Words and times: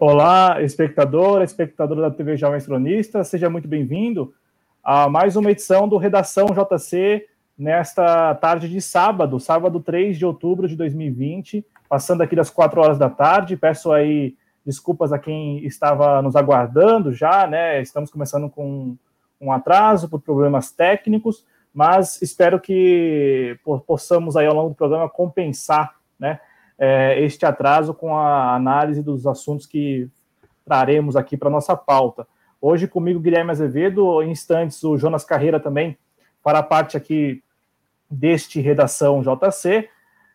Olá, 0.00 0.62
espectador, 0.62 1.42
espectadora 1.42 2.00
da 2.00 2.10
TV 2.10 2.34
Jovens 2.34 2.64
Cronistas, 2.64 3.28
seja 3.28 3.50
muito 3.50 3.68
bem-vindo 3.68 4.32
a 4.82 5.10
mais 5.10 5.36
uma 5.36 5.50
edição 5.50 5.86
do 5.86 5.98
Redação 5.98 6.46
JC 6.46 7.26
nesta 7.56 8.34
tarde 8.36 8.66
de 8.66 8.80
sábado, 8.80 9.38
sábado 9.38 9.78
3 9.78 10.16
de 10.16 10.24
outubro 10.24 10.66
de 10.66 10.74
2020, 10.74 11.66
passando 11.86 12.22
aqui 12.22 12.34
das 12.34 12.48
4 12.48 12.80
horas 12.80 12.98
da 12.98 13.10
tarde. 13.10 13.58
Peço 13.58 13.92
aí 13.92 14.34
desculpas 14.64 15.12
a 15.12 15.18
quem 15.18 15.62
estava 15.66 16.22
nos 16.22 16.34
aguardando 16.34 17.12
já, 17.12 17.46
né? 17.46 17.82
Estamos 17.82 18.10
começando 18.10 18.48
com 18.48 18.96
um 19.38 19.52
atraso 19.52 20.08
por 20.08 20.22
problemas 20.22 20.72
técnicos, 20.72 21.44
mas 21.74 22.22
espero 22.22 22.58
que 22.58 23.54
possamos 23.86 24.34
aí 24.34 24.46
ao 24.46 24.54
longo 24.54 24.70
do 24.70 24.76
programa 24.76 25.10
compensar, 25.10 25.96
né? 26.18 26.40
É, 26.80 27.20
este 27.20 27.44
atraso 27.44 27.92
com 27.92 28.16
a 28.16 28.54
análise 28.54 29.02
dos 29.02 29.26
assuntos 29.26 29.66
que 29.66 30.08
traremos 30.64 31.14
aqui 31.14 31.36
para 31.36 31.50
nossa 31.50 31.76
pauta. 31.76 32.26
Hoje 32.58 32.88
comigo 32.88 33.20
Guilherme 33.20 33.50
Azevedo, 33.50 34.22
em 34.22 34.30
instantes 34.30 34.82
o 34.82 34.96
Jonas 34.96 35.22
Carreira 35.22 35.60
também 35.60 35.98
para 36.42 36.60
a 36.60 36.62
parte 36.62 36.96
aqui 36.96 37.42
deste 38.10 38.60
redação 38.60 39.22
JC. 39.22 39.90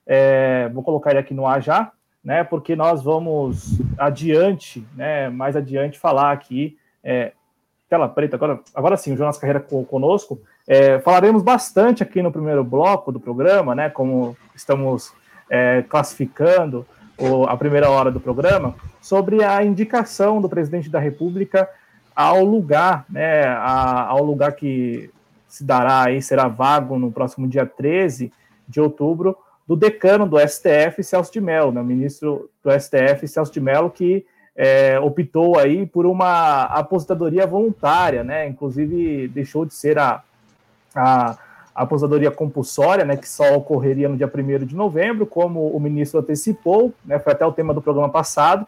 É, 0.05 0.69
vou 0.69 0.83
colocar 0.83 1.09
ele 1.09 1.19
aqui 1.19 1.33
no 1.33 1.47
ar 1.47 1.63
já, 1.63 1.91
né? 2.23 2.43
Porque 2.43 2.75
nós 2.75 3.01
vamos 3.01 3.79
adiante, 3.97 4.87
né? 4.95 5.29
Mais 5.29 5.55
adiante 5.55 5.97
falar 5.97 6.31
aqui. 6.31 6.77
É, 7.03 7.33
tela 7.89 8.07
preta 8.07 8.35
agora, 8.35 8.59
agora 8.73 8.97
sim, 8.97 9.13
o 9.13 9.17
Jonas 9.17 9.39
Carreira 9.39 9.59
conosco. 9.59 10.39
É, 10.67 10.99
falaremos 10.99 11.41
bastante 11.41 12.03
aqui 12.03 12.21
no 12.21 12.31
primeiro 12.31 12.63
bloco 12.63 13.11
do 13.11 13.19
programa, 13.19 13.73
né? 13.73 13.89
Como 13.89 14.37
estamos 14.55 15.11
é, 15.49 15.83
classificando 15.83 16.85
o, 17.17 17.43
a 17.43 17.55
primeira 17.55 17.89
hora 17.89 18.11
do 18.11 18.19
programa, 18.19 18.75
sobre 19.01 19.43
a 19.43 19.63
indicação 19.63 20.41
do 20.41 20.49
presidente 20.49 20.89
da 20.89 20.99
República 20.99 21.69
ao 22.15 22.43
lugar, 22.43 23.05
né, 23.09 23.43
a, 23.43 24.07
ao 24.07 24.23
lugar 24.23 24.53
que 24.53 25.09
se 25.47 25.63
dará 25.63 26.05
aí, 26.05 26.21
será 26.21 26.47
vago 26.47 26.97
no 26.97 27.11
próximo 27.11 27.47
dia 27.47 27.65
13 27.65 28.31
de 28.67 28.81
outubro, 28.81 29.37
do 29.67 29.75
decano 29.75 30.27
do 30.27 30.37
STF, 30.39 31.03
Celso 31.03 31.31
de 31.31 31.41
Mello, 31.41 31.71
né, 31.71 31.81
o 31.81 31.85
ministro 31.85 32.49
do 32.63 32.71
STF, 32.71 33.27
Celso 33.27 33.51
de 33.51 33.59
Mello, 33.59 33.89
que 33.89 34.25
é, 34.55 34.99
optou 34.99 35.59
aí 35.59 35.85
por 35.85 36.05
uma 36.05 36.63
aposentadoria 36.63 37.45
voluntária, 37.45 38.23
né, 38.23 38.47
inclusive 38.47 39.27
deixou 39.27 39.65
de 39.65 39.73
ser 39.73 39.99
a, 39.99 40.23
a 40.95 41.37
a 41.75 41.83
aposentadoria 41.83 42.31
compulsória, 42.31 43.03
né, 43.03 43.17
que 43.17 43.27
só 43.27 43.53
ocorreria 43.53 44.07
no 44.07 44.15
dia 44.15 44.31
1 44.33 44.65
de 44.65 44.73
novembro, 44.73 45.25
como 45.25 45.67
o 45.67 45.79
ministro 45.79 46.21
antecipou, 46.21 46.93
né, 47.03 47.19
foi 47.19 47.33
até 47.33 47.45
o 47.45 47.51
tema 47.51 47.73
do 47.73 47.81
programa 47.81 48.09
passado. 48.09 48.65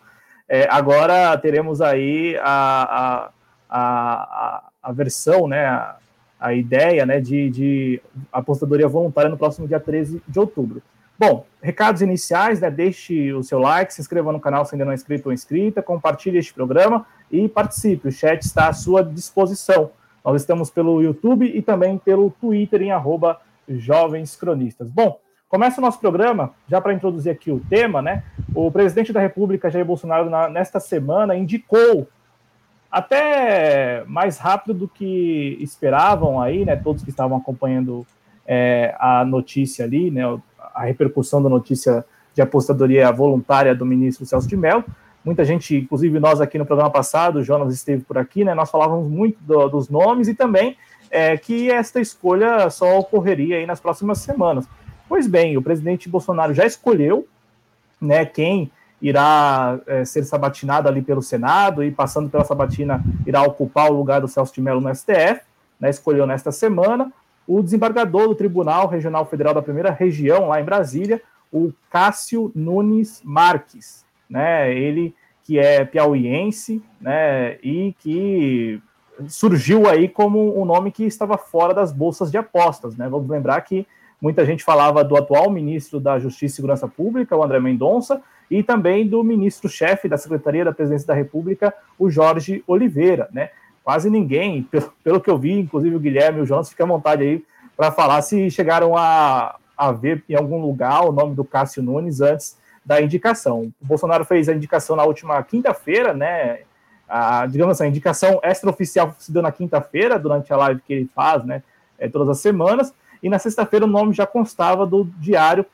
É, 0.50 0.68
agora 0.70 1.38
teremos 1.38 1.80
aí 1.80 2.38
a, 2.42 3.30
a, 3.70 3.80
a, 3.80 4.64
a 4.84 4.92
versão, 4.92 5.48
né, 5.48 5.66
a, 5.66 5.96
a 6.38 6.54
ideia 6.54 7.06
né, 7.06 7.22
de, 7.22 7.50
de 7.50 8.02
aposentadoria 8.32 8.90
voluntária 8.90 9.30
no 9.30 9.38
próximo 9.38 9.68
dia 9.68 9.80
13 9.80 10.22
de 10.28 10.40
outubro. 10.40 10.82
Bom, 11.18 11.46
recados 11.62 12.02
iniciais, 12.02 12.60
né, 12.60 12.70
deixe 12.70 13.34
o 13.34 13.42
seu 13.42 13.58
like, 13.58 13.94
se 13.94 14.02
inscreva 14.02 14.34
no 14.34 14.40
canal 14.40 14.66
se 14.66 14.76
ainda 14.76 14.84
não 14.84 14.92
é 14.92 14.96
inscrito 14.96 15.30
ou 15.30 15.34
inscrita, 15.34 15.82
compartilhe 15.82 16.38
este 16.38 16.54
programa 16.54 17.06
e 17.32 17.48
participe, 17.48 18.10
o 18.10 18.12
chat 18.12 18.42
está 18.42 18.68
à 18.68 18.74
sua 18.74 19.02
disposição. 19.04 19.92
Nós 20.28 20.42
estamos 20.42 20.70
pelo 20.70 21.02
YouTube 21.02 21.46
e 21.46 21.62
também 21.62 21.98
pelo 21.98 22.30
Twitter 22.30 22.82
em 22.82 22.92
arroba 22.92 23.40
Jovens 23.66 24.36
Cronistas. 24.36 24.92
Bom, 24.92 25.22
começa 25.48 25.80
o 25.80 25.82
nosso 25.82 26.02
programa, 26.02 26.52
já 26.68 26.82
para 26.82 26.94
introduzir 26.94 27.32
aqui 27.32 27.50
o 27.50 27.62
tema, 27.62 28.02
né? 28.02 28.26
O 28.54 28.70
presidente 28.70 29.14
da 29.14 29.22
República, 29.22 29.70
Jair 29.70 29.86
Bolsonaro, 29.86 30.30
na, 30.30 30.50
nesta 30.50 30.82
semana, 30.82 31.34
indicou 31.34 32.10
até 32.92 34.04
mais 34.06 34.38
rápido 34.38 34.74
do 34.74 34.88
que 34.90 35.58
esperavam 35.62 36.42
aí, 36.42 36.66
né? 36.66 36.76
Todos 36.76 37.04
que 37.04 37.10
estavam 37.10 37.38
acompanhando 37.38 38.06
é, 38.46 38.94
a 39.00 39.24
notícia 39.24 39.86
ali, 39.86 40.12
né? 40.12 40.24
A 40.76 40.84
repercussão 40.84 41.42
da 41.42 41.48
notícia 41.48 42.04
de 42.34 42.42
apostadoria 42.42 43.10
voluntária 43.14 43.74
do 43.74 43.86
ministro 43.86 44.26
Celso 44.26 44.46
de 44.46 44.58
Mello 44.58 44.84
muita 45.28 45.44
gente, 45.44 45.76
inclusive 45.76 46.22
nós 46.22 46.40
aqui 46.40 46.58
no 46.58 46.66
programa 46.66 46.90
passado, 46.90 47.40
o 47.40 47.44
Jonas 47.44 47.74
esteve 47.74 48.02
por 48.02 48.18
aqui, 48.18 48.46
né? 48.46 48.56
Nós 48.56 48.72
falávamos 48.72 49.12
muito 49.12 49.38
do, 49.42 49.68
dos 49.68 49.90
nomes 49.90 50.30
e 50.30 50.34
também 50.34 50.78
é, 51.12 51.36
que 51.36 51.70
esta 51.70 52.00
escolha 52.00 52.70
só 52.70 52.98
ocorreria 52.98 53.58
aí 53.58 53.66
nas 53.66 53.82
próximas 53.82 54.20
semanas. 54.20 54.66
Pois 55.10 55.28
bem, 55.28 55.58
o 55.58 55.62
presidente 55.62 56.08
Bolsonaro 56.08 56.54
já 56.54 56.66
escolheu, 56.66 57.28
né? 58.00 58.26
Quem 58.26 58.72
irá 59.02 59.78
é, 59.86 60.06
ser 60.06 60.24
sabatinado 60.24 60.88
ali 60.88 61.02
pelo 61.02 61.22
Senado 61.22 61.84
e 61.84 61.92
passando 61.92 62.30
pela 62.30 62.46
sabatina 62.46 63.04
irá 63.26 63.44
ocupar 63.44 63.92
o 63.92 63.98
lugar 63.98 64.22
do 64.22 64.30
Celso 64.30 64.54
de 64.54 64.62
Mello 64.62 64.80
no 64.80 64.96
STF, 64.96 65.42
né? 65.78 65.90
Escolheu 65.90 66.26
nesta 66.26 66.54
semana 66.54 67.12
o 67.46 67.62
desembargador 67.62 68.30
do 68.30 68.36
Tribunal 68.36 68.88
Regional 68.88 69.26
Federal 69.26 69.54
da 69.54 69.62
Primeira 69.62 69.92
Região 69.92 70.48
lá 70.48 70.62
em 70.62 70.66
Brasília, 70.66 71.22
o 71.52 71.74
Cássio 71.90 72.50
Nunes 72.56 73.22
Marques 73.26 74.07
né? 74.30 74.74
Ele 74.74 75.16
que 75.44 75.58
é 75.58 75.86
piauiense, 75.86 76.84
né? 77.00 77.58
E 77.64 77.96
que 78.00 78.82
surgiu 79.28 79.88
aí 79.88 80.08
como 80.08 80.60
um 80.60 80.66
nome 80.66 80.92
que 80.92 81.06
estava 81.06 81.38
fora 81.38 81.74
das 81.74 81.92
bolsas 81.92 82.30
de 82.30 82.38
apostas, 82.38 82.96
né? 82.98 83.08
Vamos 83.08 83.30
lembrar 83.30 83.62
que 83.62 83.88
muita 84.22 84.46
gente 84.46 84.64
falava 84.64 85.04
do 85.04 85.16
atual 85.16 85.50
ministro 85.50 86.00
da 86.00 86.20
Justiça 86.20 86.54
e 86.54 86.56
Segurança 86.58 86.88
Pública, 86.88 87.36
o 87.36 87.44
André 87.44 87.60
Mendonça, 87.60 88.22
e 88.52 88.62
também 88.62 89.08
do 89.08 89.24
ministro-chefe 89.24 90.10
da 90.10 90.18
Secretaria 90.18 90.66
da 90.66 90.74
Presidência 90.74 91.08
da 91.08 91.14
República, 91.14 91.74
o 91.98 92.10
Jorge 92.10 92.64
Oliveira, 92.68 93.30
né? 93.32 93.50
Quase 93.84 94.10
ninguém, 94.10 94.64
pelo, 94.70 94.94
pelo 95.04 95.22
que 95.22 95.30
eu 95.30 95.38
vi, 95.38 95.54
inclusive 95.60 95.96
o 95.96 96.00
Guilherme 96.00 96.40
e 96.40 96.42
o 96.42 96.46
Jonas, 96.46 96.70
fica 96.70 96.84
à 96.84 96.88
vontade 96.88 97.24
aí 97.24 97.44
para 97.76 97.92
falar 97.92 98.22
se 98.22 98.50
chegaram 98.50 98.98
a, 98.98 99.56
a 99.78 99.92
ver 99.92 100.24
em 100.28 100.36
algum 100.36 100.60
lugar 100.60 101.06
o 101.06 101.12
nome 101.12 101.36
do 101.36 101.46
Cássio 101.46 101.84
Nunes 101.84 102.20
antes 102.20 102.58
da 102.88 103.02
indicação. 103.02 103.74
O 103.82 103.86
Bolsonaro 103.86 104.24
fez 104.24 104.48
a 104.48 104.54
indicação 104.54 104.96
na 104.96 105.04
última 105.04 105.44
quinta-feira, 105.44 106.14
né? 106.14 106.62
A, 107.08 107.46
digamos 107.46 107.74
assim, 107.74 107.84
a 107.84 107.88
indicação 107.90 108.40
extraoficial 108.42 109.14
se 109.20 109.30
deu 109.30 109.42
na 109.42 109.52
quinta-feira, 109.52 110.18
durante 110.18 110.54
a 110.54 110.58
live 110.58 110.82
que 110.88 110.94
ele 110.94 111.10
faz, 111.14 111.44
né? 111.44 111.62
É, 112.00 112.08
todas 112.08 112.30
as 112.30 112.40
semanas, 112.40 112.94
e 113.22 113.28
na 113.28 113.40
sexta-feira 113.40 113.86
o 113.86 113.90
nome 113.90 114.14
já 114.14 114.26
constava 114.26 114.86
do 114.86 115.04
Diário 115.20 115.66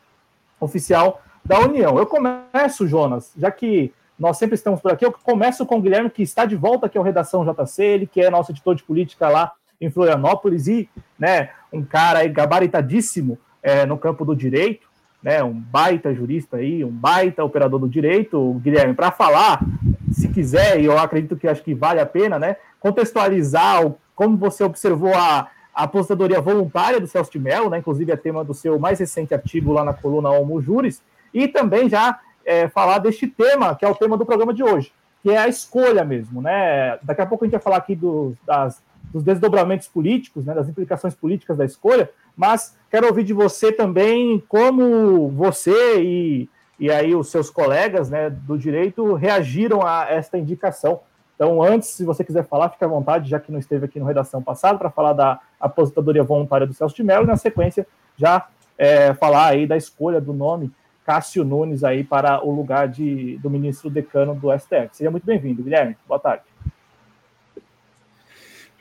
Oficial 0.60 1.22
da 1.46 1.60
União. 1.60 2.00
Eu 2.00 2.08
começo, 2.08 2.88
Jonas, 2.88 3.32
já 3.38 3.52
que 3.52 3.94
nós 4.18 4.38
sempre 4.38 4.56
estamos 4.56 4.82
por 4.82 4.92
aqui, 4.92 5.06
eu 5.06 5.12
começo 5.12 5.66
com 5.68 5.78
o 5.78 5.82
Guilherme, 5.82 6.10
que 6.10 6.24
está 6.24 6.46
de 6.46 6.56
volta 6.56 6.88
aqui 6.88 6.98
ao 6.98 7.04
Redação 7.04 7.46
JC, 7.46 7.84
ele 7.84 8.08
que 8.08 8.22
é 8.22 8.30
nosso 8.30 8.52
editor 8.52 8.74
de 8.74 8.84
política 8.84 9.30
lá 9.30 9.52
em 9.80 9.92
Florianópolis 9.92 10.68
e 10.68 10.90
né, 11.20 11.52
um 11.72 11.84
cara 11.84 12.26
gabaritadíssimo 12.28 13.38
é, 13.62 13.86
no 13.86 14.00
campo 14.00 14.26
do 14.26 14.36
direito 14.36 14.93
né, 15.24 15.42
um 15.42 15.54
baita 15.54 16.14
jurista 16.14 16.58
aí, 16.58 16.84
um 16.84 16.92
baita 16.92 17.44
operador 17.44 17.80
do 17.80 17.88
direito, 17.88 18.56
Guilherme, 18.56 18.94
para 18.94 19.10
falar, 19.10 19.64
se 20.12 20.28
quiser, 20.28 20.82
e 20.82 20.86
eu 20.86 20.98
acredito 21.00 21.38
que 21.38 21.48
acho 21.48 21.64
que 21.64 21.74
vale 21.74 22.02
a 22.02 22.06
pena, 22.06 22.38
né, 22.38 22.58
contextualizar 22.80 23.86
o, 23.86 23.98
como 24.14 24.36
você 24.36 24.66
observou 24.66 25.14
a, 25.16 25.48
a 25.74 25.84
aposentadoria 25.84 26.42
voluntária 26.42 27.00
do 27.00 27.08
Celso 27.08 27.32
de 27.32 27.40
Mello, 27.40 27.70
né, 27.70 27.78
inclusive 27.78 28.12
é 28.12 28.18
tema 28.18 28.44
do 28.44 28.54
seu 28.54 28.78
mais 28.78 29.00
recente 29.00 29.34
artigo 29.34 29.72
lá 29.72 29.86
na 29.86 29.94
coluna 29.94 30.30
Homo 30.30 30.62
Juris, 30.62 31.02
e 31.34 31.48
também 31.48 31.90
já 31.90 32.20
é, 32.46 32.68
falar 32.68 32.98
deste 32.98 33.26
tema, 33.26 33.76
que 33.76 33.86
é 33.86 33.88
o 33.88 33.96
tema 33.96 34.18
do 34.18 34.26
programa 34.26 34.54
de 34.54 34.62
hoje, 34.62 34.92
que 35.22 35.32
é 35.32 35.38
a 35.38 35.48
escolha 35.48 36.04
mesmo, 36.04 36.42
né, 36.42 37.00
daqui 37.02 37.22
a 37.22 37.26
pouco 37.26 37.46
a 37.46 37.48
gente 37.48 37.54
vai 37.54 37.62
falar 37.62 37.78
aqui 37.78 37.96
do, 37.96 38.36
das, 38.46 38.84
dos 39.14 39.24
desdobramentos 39.24 39.88
políticos, 39.88 40.46
né, 40.46 40.54
das 40.54 40.68
implicações 40.68 41.16
políticas 41.16 41.56
da 41.56 41.64
escolha, 41.64 42.10
mas 42.36 42.76
quero 42.90 43.08
ouvir 43.08 43.24
de 43.24 43.34
você 43.34 43.72
também 43.72 44.42
como 44.48 45.30
você 45.30 46.02
e, 46.02 46.50
e 46.80 46.92
aí 46.92 47.16
os 47.16 47.30
seus 47.30 47.50
colegas 47.50 48.10
né, 48.10 48.30
do 48.30 48.58
direito 48.58 49.14
reagiram 49.14 49.86
a 49.86 50.08
esta 50.10 50.38
indicação. 50.38 51.02
Então, 51.36 51.62
antes, 51.62 51.90
se 51.90 52.06
você 52.06 52.24
quiser 52.24 52.46
falar, 52.46 52.70
fique 52.70 52.84
à 52.84 52.88
vontade, 52.88 53.30
já 53.30 53.40
que 53.40 53.52
não 53.52 53.60
esteve 53.60 53.86
aqui 53.86 54.00
no 54.00 54.06
redação 54.06 54.42
passado, 54.42 54.78
para 54.78 54.90
falar 54.90 55.14
da 55.14 55.40
aposentadoria 55.60 56.24
voluntária 56.24 56.68
do 56.68 56.74
Celso 56.74 56.96
de 56.96 57.04
Mello, 57.04 57.24
e 57.24 57.28
na 57.28 57.36
sequência 57.36 57.88
já 58.16 58.48
é, 58.78 59.14
falar 59.14 59.48
aí 59.48 59.66
da 59.66 59.76
escolha 59.76 60.22
do 60.22 60.32
nome 60.32 60.72
Cássio 61.06 61.44
Nunes 61.44 61.84
aí 61.84 62.04
para 62.04 62.44
o 62.46 62.52
lugar 62.52 62.88
de, 62.88 63.38
do 63.38 63.50
ministro 63.50 63.90
decano 63.90 64.34
do 64.34 64.58
STF. 64.58 64.90
Seja 64.94 65.12
muito 65.12 65.26
bem-vindo, 65.26 65.64
Guilherme. 65.64 65.98
Boa 66.08 66.20
tarde. 66.20 66.53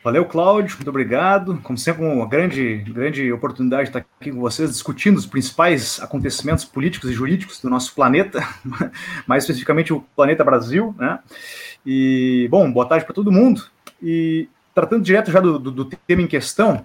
Valeu, 0.05 0.25
Cláudio, 0.25 0.75
muito 0.75 0.89
obrigado. 0.89 1.61
Como 1.63 1.79
sempre, 1.79 2.05
uma 2.05 2.27
grande, 2.27 2.79
grande 2.79 3.33
oportunidade 3.33 3.85
de 3.85 3.89
estar 3.91 4.01
aqui 4.01 4.33
com 4.33 4.41
vocês, 4.41 4.69
discutindo 4.69 5.17
os 5.17 5.27
principais 5.27 6.01
acontecimentos 6.03 6.65
políticos 6.65 7.09
e 7.09 7.13
jurídicos 7.13 7.61
do 7.61 7.71
nosso 7.71 7.95
planeta, 7.95 8.41
mais 9.29 9.45
especificamente 9.45 9.93
o 9.93 10.01
planeta 10.17 10.43
Brasil. 10.43 10.93
Né? 10.99 11.21
E, 11.87 12.49
bom, 12.51 12.71
boa 12.73 12.85
tarde 12.85 13.05
para 13.05 13.15
todo 13.15 13.31
mundo. 13.31 13.63
E 14.03 14.49
tratando 14.75 15.05
direto 15.05 15.31
já 15.31 15.39
do, 15.39 15.57
do, 15.57 15.71
do 15.71 15.85
tema 15.85 16.23
em 16.23 16.27
questão, 16.27 16.85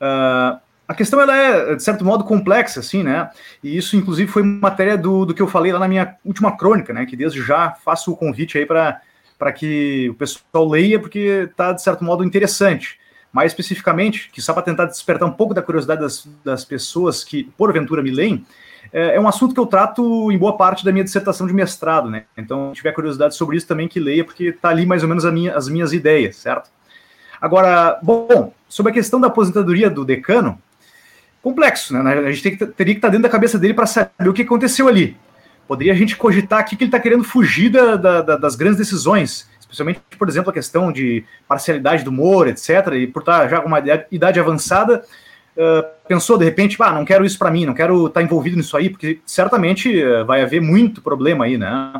uh, 0.00 0.58
a 0.88 0.94
questão 0.94 1.20
ela 1.20 1.36
é, 1.36 1.74
de 1.74 1.82
certo 1.82 2.02
modo, 2.02 2.24
complexa, 2.24 2.80
assim, 2.80 3.02
né? 3.02 3.30
E 3.62 3.76
isso, 3.76 3.94
inclusive, 3.94 4.30
foi 4.30 4.42
matéria 4.42 4.96
do, 4.96 5.26
do 5.26 5.34
que 5.34 5.42
eu 5.42 5.48
falei 5.48 5.70
lá 5.70 5.78
na 5.78 5.88
minha 5.88 6.16
última 6.24 6.56
crônica, 6.56 6.94
né? 6.94 7.04
Que 7.04 7.16
desde 7.16 7.42
já 7.42 7.72
faço 7.72 8.10
o 8.10 8.16
convite 8.16 8.56
aí 8.56 8.64
para 8.64 9.02
que 9.52 10.08
o 10.10 10.14
pessoal 10.14 10.68
leia, 10.68 10.98
porque 10.98 11.48
está, 11.50 11.72
de 11.72 11.82
certo 11.82 12.04
modo, 12.04 12.24
interessante. 12.24 12.98
Mais 13.32 13.50
especificamente, 13.50 14.30
que 14.32 14.40
só 14.40 14.52
para 14.52 14.62
tentar 14.62 14.84
despertar 14.86 15.28
um 15.28 15.32
pouco 15.32 15.52
da 15.52 15.62
curiosidade 15.62 16.00
das, 16.00 16.28
das 16.44 16.64
pessoas 16.64 17.24
que, 17.24 17.44
porventura, 17.56 18.02
me 18.02 18.10
leem, 18.10 18.46
é, 18.92 19.16
é, 19.16 19.20
um 19.20 19.26
assunto 19.26 19.54
que 19.54 19.60
eu 19.60 19.66
trato 19.66 20.30
em 20.30 20.38
boa 20.38 20.56
parte 20.56 20.84
da 20.84 20.92
minha 20.92 21.04
dissertação 21.04 21.46
de 21.46 21.52
mestrado, 21.52 22.08
né? 22.08 22.24
Então, 22.36 22.70
se 22.70 22.76
tiver 22.76 22.92
curiosidade 22.92 23.34
sobre 23.34 23.56
isso, 23.56 23.66
também 23.66 23.88
que 23.88 23.98
leia, 23.98 24.24
porque 24.24 24.44
está 24.44 24.68
ali 24.68 24.86
mais 24.86 25.02
ou 25.02 25.08
menos 25.08 25.24
minha, 25.32 25.56
as 25.56 25.68
minhas 25.68 25.92
ideias, 25.92 26.36
certo? 26.36 26.70
Agora, 27.40 27.98
bom, 28.02 28.52
sobre 28.68 28.90
a 28.90 28.94
questão 28.94 29.20
da 29.20 29.26
aposentadoria 29.26 29.90
do 29.90 30.04
decano, 30.04 30.58
complexo, 31.42 31.92
né? 31.92 32.18
A 32.20 32.32
gente 32.32 32.56
que, 32.56 32.66
teria 32.66 32.94
que 32.94 32.98
estar 32.98 33.08
dentro 33.08 33.24
da 33.24 33.28
cabeça 33.28 33.58
dele 33.58 33.74
para 33.74 33.86
saber 33.86 34.28
o 34.28 34.32
que 34.32 34.42
aconteceu 34.42 34.88
ali. 34.88 35.16
Poderia 35.66 35.92
a 35.92 35.96
gente 35.96 36.16
cogitar 36.16 36.58
aqui 36.58 36.76
que 36.76 36.84
ele 36.84 36.88
está 36.88 37.00
querendo 37.00 37.24
fugir 37.24 37.70
da, 37.70 37.96
da, 37.96 38.36
das 38.36 38.54
grandes 38.54 38.78
decisões, 38.78 39.48
especialmente, 39.58 40.00
por 40.18 40.28
exemplo, 40.28 40.50
a 40.50 40.52
questão 40.52 40.92
de 40.92 41.24
parcialidade 41.48 42.04
do 42.04 42.12
Moro, 42.12 42.48
etc., 42.48 42.92
e 42.94 43.06
por 43.06 43.20
estar 43.20 43.48
já 43.48 43.60
com 43.60 43.68
uma 43.68 43.82
idade 44.10 44.38
avançada, 44.38 45.04
uh, 45.56 45.84
pensou 46.06 46.36
de 46.36 46.44
repente, 46.44 46.76
ah, 46.80 46.92
não 46.92 47.04
quero 47.04 47.24
isso 47.24 47.38
para 47.38 47.50
mim, 47.50 47.66
não 47.66 47.74
quero 47.74 48.06
estar 48.06 48.22
envolvido 48.22 48.56
nisso 48.56 48.76
aí, 48.76 48.90
porque 48.90 49.20
certamente 49.24 50.02
uh, 50.02 50.24
vai 50.24 50.42
haver 50.42 50.60
muito 50.60 51.00
problema 51.00 51.44
aí, 51.44 51.56
né? 51.56 51.92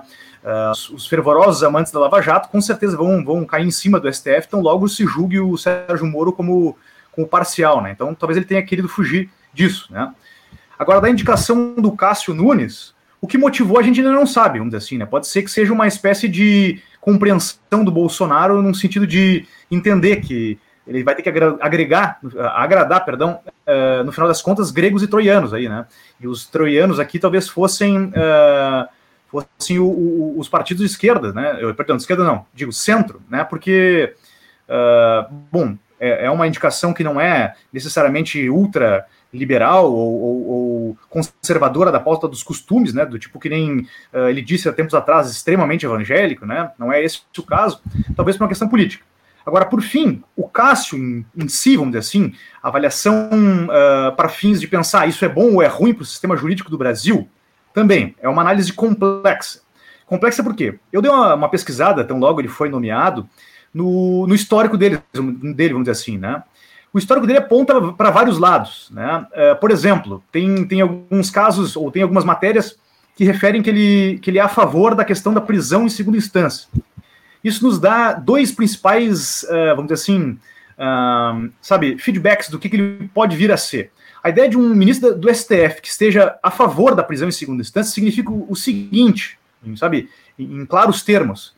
Uh, 0.45 0.95
os 0.95 1.07
fervorosos 1.07 1.63
amantes 1.63 1.91
da 1.91 1.99
Lava 1.99 2.21
Jato 2.21 2.51
com 2.51 2.61
certeza 2.61 2.99
vão, 2.99 3.25
vão 3.25 3.47
cair 3.47 3.67
em 3.67 3.71
cima 3.71 3.99
do 3.99 4.13
STF, 4.13 4.47
então 4.47 4.61
logo 4.61 4.87
se 4.89 5.07
julgue 5.07 5.41
o 5.41 5.57
Sérgio 5.57 6.07
Moro 6.07 6.35
como 6.35 6.77
com 7.11 7.23
o 7.23 7.27
parcial, 7.27 7.81
né? 7.81 7.93
Então 7.93 8.15
talvez 8.15 8.37
ele 8.37 8.47
tenha 8.47 8.63
querido 8.63 8.89
fugir 8.89 9.31
disso, 9.55 9.91
né? 9.91 10.13
Agora, 10.79 11.01
da 11.01 11.09
indicação 11.09 11.75
do 11.75 11.93
Cássio 11.93 12.35
Nunes, 12.35 12.94
o 13.25 13.27
que 13.27 13.39
motivou 13.39 13.79
a 13.79 13.83
gente 13.83 14.01
ainda 14.01 14.13
não 14.13 14.27
sabe, 14.27 14.59
vamos 14.59 14.75
dizer 14.75 14.85
assim, 14.85 14.99
né? 14.99 15.07
Pode 15.07 15.27
ser 15.27 15.41
que 15.43 15.51
seja 15.51 15.73
uma 15.73 15.89
espécie 15.89 16.29
de 16.29 16.79
compreensão 17.01 17.83
do 17.83 17.91
Bolsonaro 17.91 18.61
no 18.61 18.75
sentido 18.75 19.07
de 19.07 19.47
entender 19.71 20.17
que 20.17 20.59
ele 20.87 21.03
vai 21.03 21.15
ter 21.15 21.23
que 21.23 21.31
agregar, 21.31 22.21
agradar, 22.53 23.03
perdão, 23.03 23.41
uh, 23.67 24.05
no 24.05 24.13
final 24.13 24.29
das 24.29 24.43
contas, 24.43 24.71
gregos 24.71 25.03
e 25.03 25.07
troianos 25.07 25.55
aí, 25.55 25.71
né? 25.71 25.87
E 26.21 26.29
os 26.29 26.45
troianos 26.45 27.01
aqui 27.01 27.19
talvez 27.19 27.49
fossem, 27.49 28.09
uh, 28.09 28.87
fossem 29.31 29.79
o, 29.79 29.87
o, 29.87 30.39
os 30.39 30.47
partidos 30.47 30.85
de 30.85 30.91
esquerda, 30.91 31.33
né? 31.33 31.57
Eu, 31.61 31.75
perdão, 31.75 31.97
de 31.97 32.03
esquerda 32.03 32.25
não, 32.25 32.45
digo 32.53 32.75
centro, 32.75 33.23
né? 33.31 33.43
Porque, 33.43 34.15
uh, 34.69 35.33
bom, 35.51 35.79
é, 35.99 36.27
é, 36.27 36.31
uma 36.31 36.47
indicação 36.47 36.93
que 36.93 37.03
não 37.03 37.19
é 37.19 37.55
necessariamente 37.73 38.51
ultra 38.51 39.07
liberal 39.35 39.93
ou, 39.93 40.23
ou, 40.23 40.49
ou, 40.49 40.99
conservadora 41.11 41.91
da 41.91 42.01
pauta 42.01 42.29
dos 42.29 42.43
costumes, 42.43 42.95
né, 42.95 43.05
do 43.05 43.19
tipo 43.19 43.39
que 43.39 43.49
nem 43.49 43.81
uh, 44.13 44.29
ele 44.29 44.41
disse 44.41 44.69
há 44.69 44.73
tempos 44.73 44.95
atrás, 44.95 45.31
extremamente 45.31 45.85
evangélico, 45.85 46.47
né, 46.47 46.71
não 46.79 46.93
é 46.93 47.03
esse 47.03 47.21
o 47.37 47.43
caso, 47.43 47.83
talvez 48.17 48.37
por 48.37 48.45
uma 48.45 48.49
questão 48.49 48.69
política. 48.69 49.05
Agora, 49.45 49.67
por 49.67 49.83
fim, 49.83 50.23
o 50.35 50.49
Cássio 50.49 50.97
em, 50.97 51.27
em 51.37 51.49
si, 51.49 51.77
vamos 51.77 51.93
dizer 51.93 51.99
assim, 51.99 52.33
avaliação 52.63 53.29
uh, 53.65 54.17
para 54.17 54.29
fins 54.29 54.59
de 54.59 54.67
pensar 54.67 55.07
isso 55.07 55.25
é 55.25 55.29
bom 55.29 55.55
ou 55.55 55.63
é 55.63 55.67
ruim 55.67 55.93
para 55.93 56.03
o 56.03 56.07
sistema 56.07 56.37
jurídico 56.37 56.71
do 56.71 56.79
Brasil, 56.79 57.29
também 57.75 58.15
é 58.23 58.29
uma 58.29 58.41
análise 58.41 58.73
complexa. 58.73 59.61
Complexa 60.07 60.43
por 60.43 60.55
quê? 60.55 60.79
Eu 60.93 61.03
dei 61.03 61.11
uma, 61.11 61.35
uma 61.35 61.49
pesquisada, 61.49 62.05
tão 62.05 62.19
logo 62.19 62.41
ele 62.41 62.49
foi 62.49 62.69
nomeado, 62.69 63.29
no, 63.73 64.27
no 64.27 64.35
histórico 64.35 64.79
dele, 64.79 65.03
dele, 65.13 65.73
vamos 65.73 65.89
dizer 65.89 65.91
assim, 65.91 66.17
né? 66.17 66.43
O 66.95 66.99
histórico 66.99 67.27
dele 67.27 67.41
aponta 67.41 67.93
para 67.93 68.11
vários 68.11 68.39
lados, 68.39 68.89
né? 68.93 69.27
Uh, 69.33 69.57
por 69.61 69.73
exemplo, 69.73 70.23
tem, 70.31 70.65
tem 70.65 70.81
alguns 70.81 71.29
casos, 71.29 71.75
ou 71.75 71.91
tem 71.91 72.03
algumas 72.03 72.25
matérias 72.25 72.77
que 73.17 73.25
referem 73.25 73.63
que 73.63 73.69
ele, 73.69 74.19
que 74.23 74.31
ele 74.31 74.39
é 74.39 74.43
a 74.43 74.49
favor 74.49 74.95
da 74.95 75.05
questão 75.05 75.35
da 75.35 75.41
prisão 75.41 75.87
em 75.87 75.89
segunda 75.89 76.17
instância. 76.17 76.69
Isso 77.43 77.67
nos 77.67 77.81
dá 77.81 78.13
dois 78.13 78.53
principais, 78.53 79.43
uh, 79.43 79.75
vamos 79.75 79.87
dizer 79.87 79.95
assim, 79.95 80.39
uh, 80.79 81.51
sabe, 81.61 81.99
feedbacks 81.99 82.49
do 82.49 82.61
que, 82.61 82.69
que, 82.69 82.77
ele 82.77 83.11
pode 83.13 83.37
vir 83.37 83.51
a 83.51 83.57
ser. 83.57 83.91
A 84.23 84.29
ideia 84.29 84.49
de 84.49 84.57
um 84.57 84.69
ministro 84.69 85.17
do 85.17 85.35
STF 85.35 85.83
que 85.83 85.89
esteja 85.89 86.39
a 86.41 86.51
favor 86.51 86.95
da 86.95 87.03
prisão 87.03 87.29
em 87.29 87.33
segunda 87.33 87.61
instância 87.61 87.93
significa 87.93 88.31
o 88.31 88.55
seguinte, 88.55 89.37
sabe, 89.77 90.09
em 90.39 90.65
claros 90.65 91.03
termos 91.03 91.53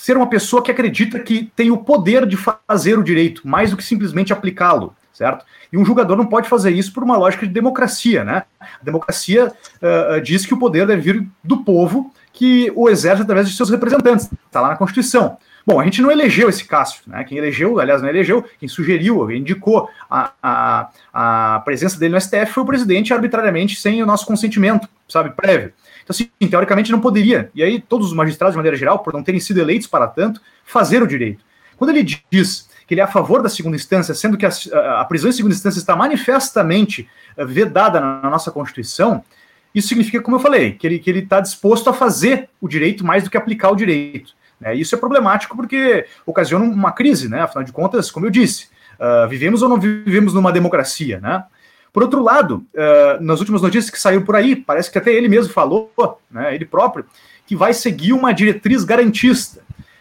ser 0.00 0.16
uma 0.16 0.26
pessoa 0.26 0.62
que 0.62 0.70
acredita 0.70 1.20
que 1.20 1.52
tem 1.54 1.70
o 1.70 1.76
poder 1.76 2.24
de 2.24 2.34
fazer 2.34 2.98
o 2.98 3.04
direito, 3.04 3.46
mais 3.46 3.70
do 3.70 3.76
que 3.76 3.84
simplesmente 3.84 4.32
aplicá-lo, 4.32 4.96
certo? 5.12 5.44
E 5.70 5.76
um 5.76 5.84
julgador 5.84 6.16
não 6.16 6.24
pode 6.24 6.48
fazer 6.48 6.70
isso 6.70 6.90
por 6.94 7.04
uma 7.04 7.18
lógica 7.18 7.46
de 7.46 7.52
democracia, 7.52 8.24
né? 8.24 8.44
A 8.58 8.82
democracia 8.82 9.52
uh, 9.52 10.18
diz 10.22 10.46
que 10.46 10.54
o 10.54 10.58
poder 10.58 10.86
deve 10.86 11.02
vir 11.02 11.28
do 11.44 11.58
povo 11.58 12.10
que 12.32 12.72
o 12.74 12.88
exerce 12.88 13.20
através 13.20 13.46
de 13.46 13.54
seus 13.54 13.68
representantes, 13.68 14.30
está 14.46 14.62
lá 14.62 14.68
na 14.68 14.76
Constituição. 14.76 15.36
Bom, 15.66 15.78
a 15.78 15.84
gente 15.84 16.00
não 16.00 16.10
elegeu 16.10 16.48
esse 16.48 16.64
Cássio, 16.64 17.02
né? 17.06 17.22
Quem 17.24 17.36
elegeu, 17.36 17.78
aliás, 17.78 18.00
não 18.00 18.08
elegeu, 18.08 18.42
quem 18.58 18.70
sugeriu, 18.70 19.30
indicou 19.30 19.90
a, 20.10 20.32
a, 20.42 20.90
a 21.12 21.60
presença 21.60 21.98
dele 21.98 22.14
no 22.14 22.20
STF 22.20 22.46
foi 22.46 22.62
o 22.62 22.66
presidente 22.66 23.12
arbitrariamente, 23.12 23.78
sem 23.78 24.02
o 24.02 24.06
nosso 24.06 24.24
consentimento, 24.24 24.88
sabe, 25.06 25.28
prévio. 25.36 25.74
Então, 26.10 26.28
assim, 26.40 26.50
teoricamente 26.50 26.90
não 26.90 27.00
poderia. 27.00 27.50
E 27.54 27.62
aí, 27.62 27.80
todos 27.80 28.08
os 28.08 28.12
magistrados, 28.12 28.54
de 28.54 28.56
maneira 28.56 28.76
geral, 28.76 28.98
por 28.98 29.12
não 29.12 29.22
terem 29.22 29.40
sido 29.40 29.60
eleitos 29.60 29.86
para 29.86 30.08
tanto, 30.08 30.40
fazer 30.64 31.02
o 31.02 31.06
direito. 31.06 31.44
Quando 31.76 31.90
ele 31.90 32.02
diz 32.02 32.68
que 32.86 32.94
ele 32.94 33.00
é 33.00 33.04
a 33.04 33.08
favor 33.08 33.40
da 33.42 33.48
segunda 33.48 33.76
instância, 33.76 34.12
sendo 34.12 34.36
que 34.36 34.44
a, 34.44 34.50
a 35.00 35.04
prisão 35.04 35.30
em 35.30 35.32
segunda 35.32 35.54
instância 35.54 35.78
está 35.78 35.94
manifestamente 35.94 37.08
eh, 37.36 37.44
vedada 37.44 38.00
na 38.00 38.28
nossa 38.28 38.50
Constituição, 38.50 39.24
isso 39.72 39.86
significa, 39.86 40.20
como 40.20 40.36
eu 40.36 40.40
falei, 40.40 40.72
que 40.72 40.84
ele 40.84 40.98
que 40.98 41.08
ele 41.08 41.20
está 41.20 41.40
disposto 41.40 41.88
a 41.88 41.92
fazer 41.92 42.48
o 42.60 42.66
direito 42.66 43.04
mais 43.04 43.22
do 43.22 43.30
que 43.30 43.36
aplicar 43.36 43.70
o 43.70 43.76
direito. 43.76 44.32
Né? 44.60 44.74
Isso 44.74 44.94
é 44.94 44.98
problemático 44.98 45.56
porque 45.56 46.06
ocasiona 46.26 46.64
uma 46.64 46.90
crise, 46.90 47.28
né? 47.28 47.42
Afinal 47.42 47.62
de 47.62 47.70
contas, 47.70 48.10
como 48.10 48.26
eu 48.26 48.30
disse, 48.30 48.66
uh, 48.98 49.28
vivemos 49.28 49.62
ou 49.62 49.68
não 49.68 49.78
vivemos 49.78 50.34
numa 50.34 50.50
democracia, 50.50 51.20
né? 51.20 51.44
Por 51.92 52.02
outro 52.02 52.22
lado, 52.22 52.64
uh, 52.74 53.22
nas 53.22 53.40
últimas 53.40 53.62
notícias 53.62 53.90
que 53.90 54.00
saiu 54.00 54.24
por 54.24 54.36
aí, 54.36 54.54
parece 54.54 54.90
que 54.90 54.98
até 54.98 55.12
ele 55.12 55.28
mesmo 55.28 55.52
falou, 55.52 55.92
né, 56.30 56.54
ele 56.54 56.64
próprio, 56.64 57.04
que 57.46 57.56
vai 57.56 57.74
seguir 57.74 58.12
uma 58.12 58.32
diretriz 58.32 58.84
garantista. 58.84 59.60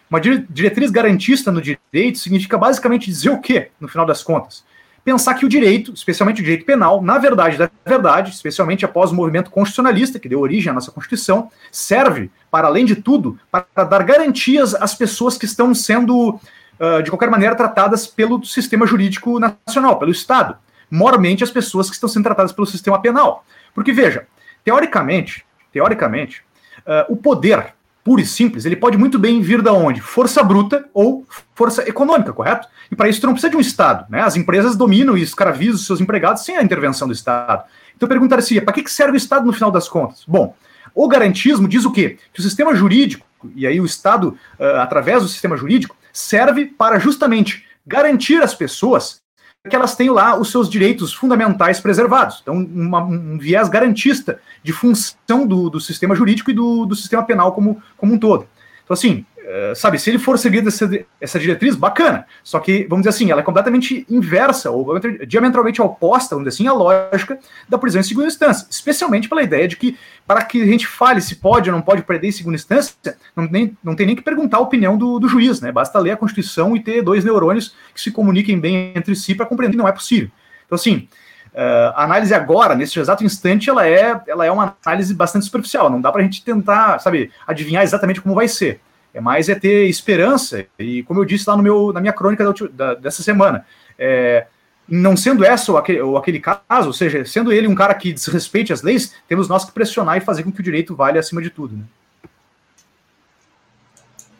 Uma 0.09 0.19
diretriz 0.19 0.91
garantista 0.91 1.51
no 1.51 1.61
direito 1.61 2.17
significa 2.17 2.57
basicamente 2.57 3.05
dizer 3.07 3.29
o 3.29 3.39
quê, 3.39 3.69
no 3.79 3.87
final 3.87 4.05
das 4.05 4.23
contas? 4.23 4.63
Pensar 5.03 5.33
que 5.35 5.45
o 5.45 5.49
direito, 5.49 5.93
especialmente 5.93 6.41
o 6.41 6.43
direito 6.43 6.65
penal, 6.65 7.01
na 7.01 7.17
verdade 7.17 7.57
da 7.57 7.69
verdade, 7.85 8.31
especialmente 8.31 8.85
após 8.85 9.11
o 9.11 9.15
movimento 9.15 9.49
constitucionalista 9.49 10.19
que 10.19 10.29
deu 10.29 10.39
origem 10.39 10.69
à 10.69 10.73
nossa 10.73 10.91
Constituição, 10.91 11.49
serve, 11.71 12.29
para 12.51 12.67
além 12.67 12.85
de 12.85 12.95
tudo, 12.95 13.39
para 13.51 13.83
dar 13.83 14.03
garantias 14.03 14.75
às 14.75 14.93
pessoas 14.93 15.37
que 15.37 15.45
estão 15.45 15.73
sendo, 15.73 16.39
uh, 16.79 17.01
de 17.03 17.09
qualquer 17.09 17.29
maneira, 17.29 17.55
tratadas 17.55 18.05
pelo 18.05 18.43
sistema 18.43 18.85
jurídico 18.85 19.39
nacional, 19.39 19.97
pelo 19.97 20.11
Estado 20.11 20.57
mormente 20.89 21.43
as 21.43 21.51
pessoas 21.51 21.87
que 21.89 21.95
estão 21.95 22.09
sendo 22.09 22.23
tratadas 22.23 22.51
pelo 22.51 22.67
sistema 22.67 23.01
penal. 23.01 23.45
Porque, 23.73 23.91
veja, 23.91 24.27
teoricamente, 24.63 25.45
teoricamente, 25.71 26.43
uh, 26.79 27.11
o 27.11 27.15
poder 27.15 27.73
puro 28.03 28.21
e 28.21 28.25
simples, 28.25 28.65
ele 28.65 28.75
pode 28.75 28.97
muito 28.97 29.19
bem 29.19 29.41
vir 29.41 29.61
da 29.61 29.73
onde? 29.73 30.01
Força 30.01 30.41
bruta 30.41 30.87
ou 30.93 31.25
força 31.53 31.87
econômica, 31.87 32.33
correto? 32.33 32.67
E 32.91 32.95
para 32.95 33.07
isso 33.07 33.21
tu 33.21 33.27
não 33.27 33.33
precisa 33.33 33.51
de 33.51 33.57
um 33.57 33.61
Estado, 33.61 34.05
né? 34.09 34.21
As 34.21 34.35
empresas 34.35 34.75
dominam 34.75 35.17
e 35.17 35.21
escravizam 35.21 35.77
seus 35.77 36.01
empregados 36.01 36.43
sem 36.43 36.57
a 36.57 36.63
intervenção 36.63 37.07
do 37.07 37.13
Estado. 37.13 37.65
Então 37.95 38.07
eu 38.07 38.09
perguntaria, 38.09 38.61
para 38.61 38.73
que 38.73 38.89
serve 38.89 39.13
o 39.13 39.17
Estado 39.17 39.45
no 39.45 39.53
final 39.53 39.69
das 39.69 39.87
contas? 39.87 40.23
Bom, 40.27 40.55
o 40.95 41.07
garantismo 41.07 41.67
diz 41.67 41.85
o 41.85 41.91
quê? 41.91 42.17
Que 42.33 42.39
o 42.39 42.43
sistema 42.43 42.73
jurídico, 42.73 43.27
e 43.55 43.67
aí 43.67 43.79
o 43.79 43.85
Estado, 43.85 44.37
uh, 44.59 44.79
através 44.79 45.21
do 45.21 45.29
sistema 45.29 45.55
jurídico, 45.55 45.95
serve 46.11 46.65
para 46.65 46.97
justamente 46.97 47.65
garantir 47.85 48.41
às 48.41 48.55
pessoas 48.55 49.21
que 49.67 49.75
elas 49.75 49.95
tenham 49.95 50.13
lá 50.13 50.39
os 50.39 50.51
seus 50.51 50.69
direitos 50.69 51.13
fundamentais 51.13 51.81
preservados. 51.81 52.39
Então, 52.41 52.55
uma, 52.55 53.03
um 53.03 53.37
viés 53.37 53.67
garantista 53.67 54.39
de 54.63 54.71
função 54.71 55.45
do, 55.45 55.69
do 55.69 55.81
sistema 55.81 56.15
jurídico 56.15 56.51
e 56.51 56.53
do, 56.53 56.85
do 56.85 56.95
sistema 56.95 57.23
penal 57.23 57.51
como, 57.51 57.81
como 57.97 58.13
um 58.13 58.17
todo. 58.17 58.47
Então, 58.83 58.93
assim, 58.93 59.25
eh, 59.51 59.73
sabe, 59.73 59.97
se 59.97 60.11
ele 60.11 60.19
for 60.19 60.37
seguir 60.37 60.65
essa, 60.67 60.87
essa 61.19 61.39
diretriz, 61.39 61.75
bacana. 61.75 62.23
Só 62.43 62.59
que, 62.59 62.85
vamos 62.87 63.01
dizer 63.01 63.09
assim, 63.09 63.31
ela 63.31 63.41
é 63.41 63.43
completamente 63.43 64.05
inversa, 64.07 64.69
ou 64.69 64.99
diametralmente 65.27 65.81
oposta, 65.81 66.35
vamos 66.35 66.47
dizer 66.47 66.61
assim, 66.61 66.69
à 66.69 66.73
lógica 66.73 67.39
da 67.67 67.75
prisão 67.75 67.99
em 67.99 68.03
segunda 68.03 68.27
instância. 68.27 68.67
Especialmente 68.69 69.27
pela 69.27 69.41
ideia 69.41 69.67
de 69.67 69.75
que, 69.75 69.97
para 70.27 70.43
que 70.43 70.61
a 70.61 70.65
gente 70.67 70.85
fale 70.85 71.19
se 71.19 71.37
pode 71.37 71.67
ou 71.67 71.75
não 71.75 71.81
pode 71.81 72.03
prender 72.03 72.29
em 72.29 72.31
segunda 72.31 72.57
instância, 72.57 72.93
não, 73.35 73.45
nem, 73.45 73.75
não 73.83 73.95
tem 73.95 74.05
nem 74.05 74.15
que 74.15 74.21
perguntar 74.21 74.57
a 74.57 74.61
opinião 74.61 74.95
do, 74.95 75.17
do 75.17 75.27
juiz, 75.27 75.59
né? 75.61 75.71
Basta 75.71 75.97
ler 75.97 76.11
a 76.11 76.17
Constituição 76.17 76.75
e 76.75 76.79
ter 76.79 77.01
dois 77.01 77.23
neurônios 77.23 77.73
que 77.91 77.99
se 77.99 78.11
comuniquem 78.11 78.59
bem 78.59 78.93
entre 78.95 79.15
si 79.15 79.33
para 79.33 79.47
compreender 79.47 79.71
que 79.71 79.81
não 79.81 79.87
é 79.87 79.91
possível. 79.91 80.29
Então, 80.67 80.75
assim, 80.75 81.07
Uh, 81.51 81.89
a 81.95 82.03
análise 82.03 82.31
agora, 82.31 82.75
nesse 82.75 82.99
exato 82.99 83.23
instante, 83.23 83.71
ela 83.71 83.85
é, 83.85 84.21
ela 84.27 84.45
é 84.45 84.51
uma 84.51 84.77
análise 84.85 85.11
bastante 85.15 85.45
superficial. 85.45 85.89
Não 85.89 85.99
dá 85.99 86.11
para 86.11 86.21
a 86.21 86.23
gente 86.23 86.45
tentar, 86.45 86.99
sabe, 86.99 87.31
adivinhar 87.47 87.81
exatamente 87.81 88.21
como 88.21 88.35
vai 88.35 88.47
ser. 88.47 88.79
É 89.13 89.19
mais 89.19 89.49
é 89.49 89.55
ter 89.55 89.87
esperança, 89.87 90.65
e 90.77 91.03
como 91.03 91.19
eu 91.19 91.25
disse 91.25 91.49
lá 91.49 91.57
no 91.57 91.63
meu, 91.63 91.91
na 91.91 91.99
minha 91.99 92.13
crônica 92.13 92.43
da, 92.43 92.53
da, 92.71 92.93
dessa 92.93 93.23
semana, 93.23 93.65
é, 93.97 94.45
não 94.87 95.15
sendo 95.15 95.45
essa 95.45 95.71
ou 95.71 95.77
aquele, 95.77 96.01
ou 96.01 96.17
aquele 96.17 96.39
caso, 96.39 96.87
ou 96.87 96.93
seja, 96.93 97.23
sendo 97.25 97.51
ele 97.53 97.67
um 97.67 97.75
cara 97.75 97.93
que 97.93 98.11
desrespeite 98.11 98.73
as 98.73 98.81
leis, 98.81 99.15
temos 99.27 99.47
nós 99.47 99.63
que 99.63 99.71
pressionar 99.71 100.17
e 100.17 100.21
fazer 100.21 100.43
com 100.43 100.51
que 100.51 100.59
o 100.59 100.63
direito 100.63 100.95
vale 100.95 101.19
acima 101.19 101.41
de 101.41 101.49
tudo. 101.49 101.75
Né? 101.75 101.83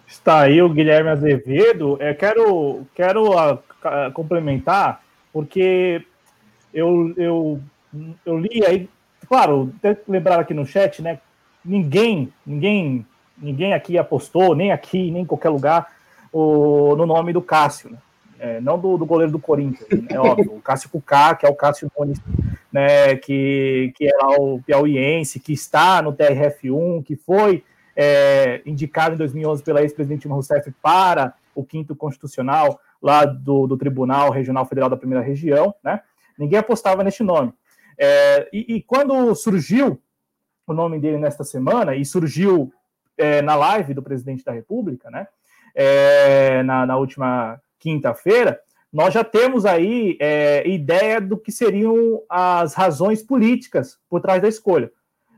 Está 0.07 0.41
aí 0.41 0.61
o 0.61 0.69
Guilherme 0.69 1.09
Azevedo. 1.09 1.97
Eu 2.01 2.15
quero, 2.15 2.88
quero 2.95 3.38
a, 3.38 3.59
a, 3.83 4.11
complementar, 4.11 5.03
porque 5.31 6.03
eu, 6.73 7.13
eu, 7.15 7.61
eu 8.25 8.39
li 8.39 8.65
aí, 8.65 8.89
claro, 9.27 9.73
até 9.77 9.97
lembrar 10.07 10.39
aqui 10.39 10.53
no 10.53 10.65
chat, 10.65 11.01
né? 11.01 11.19
Ninguém, 11.63 12.33
ninguém, 12.45 13.05
ninguém 13.41 13.74
aqui 13.74 13.98
apostou, 13.98 14.55
nem 14.55 14.72
aqui, 14.72 15.12
nem 15.12 15.24
em 15.24 15.25
qualquer 15.25 15.50
lugar, 15.50 15.88
o, 16.31 16.96
no 16.96 17.05
nome 17.05 17.34
do 17.34 17.41
Cássio, 17.41 17.91
né? 17.91 17.98
É, 18.41 18.62
não 18.62 18.79
do, 18.79 18.98
do, 18.98 19.05
goleiro 19.05 19.34
do 19.34 19.39
Corinthians, 19.39 19.89
né? 19.89 20.08
é 20.12 20.19
óbvio, 20.19 20.55
o 20.55 20.62
Cássio 20.62 20.89
Cucá, 20.89 21.36
que 21.36 21.46
é 21.46 21.50
o 21.50 21.55
Cássio 21.55 21.91
Nunes, 21.98 22.22
né, 22.72 23.17
que, 23.17 23.91
que 23.98 24.05
é 24.08 24.39
o 24.39 24.62
piauiense, 24.65 25.41
que 25.41 25.51
está 25.51 26.01
no 26.01 26.13
TRF1, 26.13 27.03
que 27.03 27.17
foi 27.17 27.65
é, 27.98 28.62
indicado 28.65 29.15
em 29.15 29.17
2011 29.17 29.62
pela 29.62 29.81
ex-presidente 29.81 30.25
Rousseff 30.25 30.72
para 30.81 31.34
o 31.53 31.65
quinto 31.65 31.93
constitucional 31.93 32.79
lá 33.01 33.25
do, 33.25 33.67
do 33.67 33.75
Tribunal 33.75 34.31
Regional 34.31 34.65
Federal 34.65 34.89
da 34.89 34.96
Primeira 34.96 35.24
Região, 35.24 35.75
né? 35.84 36.00
Ninguém 36.38 36.60
apostava 36.60 37.03
neste 37.03 37.24
nome. 37.24 37.51
É, 37.98 38.48
e, 38.53 38.75
e, 38.75 38.81
quando 38.81 39.36
surgiu 39.36 40.01
o 40.65 40.74
nome 40.74 40.98
dele 40.98 41.17
nesta 41.17 41.43
semana, 41.43 41.93
e 41.96 42.05
surgiu 42.05 42.72
é, 43.19 43.41
na 43.41 43.55
live 43.55 43.93
do 43.93 44.01
presidente 44.01 44.43
da 44.43 44.51
República, 44.51 45.11
né? 45.11 45.27
É, 45.75 46.63
na, 46.63 46.85
na, 46.85 46.97
última 46.97 47.61
quinta-feira, 47.77 48.59
nós 48.91 49.13
já 49.13 49.23
temos 49.23 49.65
aí 49.65 50.17
é, 50.19 50.67
ideia 50.67 51.21
do 51.21 51.38
que 51.38 51.51
seriam 51.51 52.23
as 52.27 52.73
razões 52.73 53.21
políticas 53.21 53.99
por 54.09 54.19
trás 54.19 54.41
da 54.41 54.47
escolha. 54.47 54.91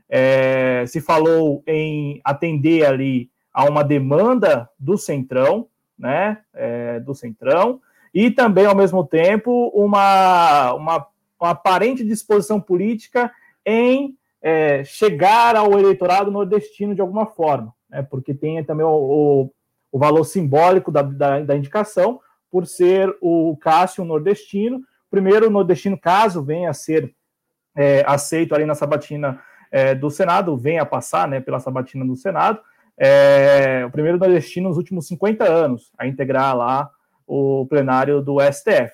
É, 0.08 0.84
se 0.86 1.00
falou 1.00 1.62
em 1.66 2.20
atender 2.24 2.86
ali 2.86 3.30
a 3.52 3.64
uma 3.64 3.84
demanda 3.84 4.68
do 4.78 4.96
Centrão, 4.96 5.68
né, 5.98 6.38
é, 6.54 7.00
do 7.00 7.14
Centrão, 7.14 7.80
e 8.14 8.30
também, 8.30 8.66
ao 8.66 8.74
mesmo 8.74 9.06
tempo, 9.06 9.70
uma, 9.74 10.72
uma, 10.74 11.06
uma 11.40 11.50
aparente 11.50 12.04
disposição 12.04 12.60
política 12.60 13.30
em 13.64 14.16
é, 14.42 14.82
chegar 14.82 15.54
ao 15.54 15.78
eleitorado 15.78 16.30
nordestino 16.30 16.94
de 16.94 17.00
alguma 17.00 17.26
forma, 17.26 17.72
né, 17.88 18.02
porque 18.02 18.34
tem 18.34 18.62
também 18.64 18.84
o, 18.84 18.90
o, 18.90 19.50
o 19.92 19.98
valor 19.98 20.24
simbólico 20.24 20.90
da, 20.90 21.02
da, 21.02 21.40
da, 21.40 21.56
indicação, 21.56 22.20
por 22.50 22.66
ser 22.66 23.16
o 23.20 23.56
Cássio 23.58 24.04
nordestino, 24.04 24.82
primeiro 25.10 25.48
nordestino, 25.48 25.96
caso 25.96 26.42
venha 26.42 26.70
a 26.70 26.74
ser 26.74 27.14
é, 27.76 28.04
aceito 28.06 28.54
ali 28.54 28.66
na 28.66 28.74
sabatina 28.74 29.40
é, 29.70 29.94
do 29.94 30.10
Senado, 30.10 30.56
venha 30.56 30.84
passar 30.84 31.28
né, 31.28 31.40
pela 31.40 31.60
sabatina 31.60 32.04
do 32.04 32.16
Senado, 32.16 32.60
é, 32.98 33.84
o 33.86 33.90
primeiro 33.90 34.18
nordestino 34.18 34.68
nos 34.68 34.76
últimos 34.76 35.06
50 35.06 35.44
anos 35.44 35.92
a 35.96 36.06
integrar 36.06 36.56
lá 36.56 36.90
o 37.26 37.66
plenário 37.66 38.20
do 38.20 38.36
STF. 38.40 38.92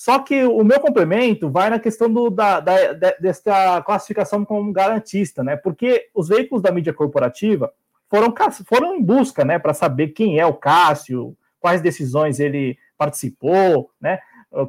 Só 0.00 0.18
que 0.20 0.44
o 0.44 0.64
meu 0.64 0.80
complemento 0.80 1.50
vai 1.50 1.68
na 1.68 1.78
questão 1.78 2.10
do, 2.10 2.30
da, 2.30 2.58
da, 2.58 2.94
dessa 3.20 3.82
classificação 3.82 4.46
como 4.46 4.72
garantista, 4.72 5.44
né? 5.44 5.56
Porque 5.56 6.08
os 6.14 6.28
veículos 6.28 6.62
da 6.62 6.72
mídia 6.72 6.94
corporativa 6.94 7.70
foram, 8.08 8.32
foram 8.64 8.96
em 8.96 9.02
busca, 9.02 9.44
né, 9.44 9.58
para 9.58 9.74
saber 9.74 10.08
quem 10.08 10.38
é 10.38 10.46
o 10.46 10.54
Cássio, 10.54 11.36
quais 11.60 11.82
decisões 11.82 12.40
ele 12.40 12.78
participou, 12.96 13.90
né? 14.00 14.20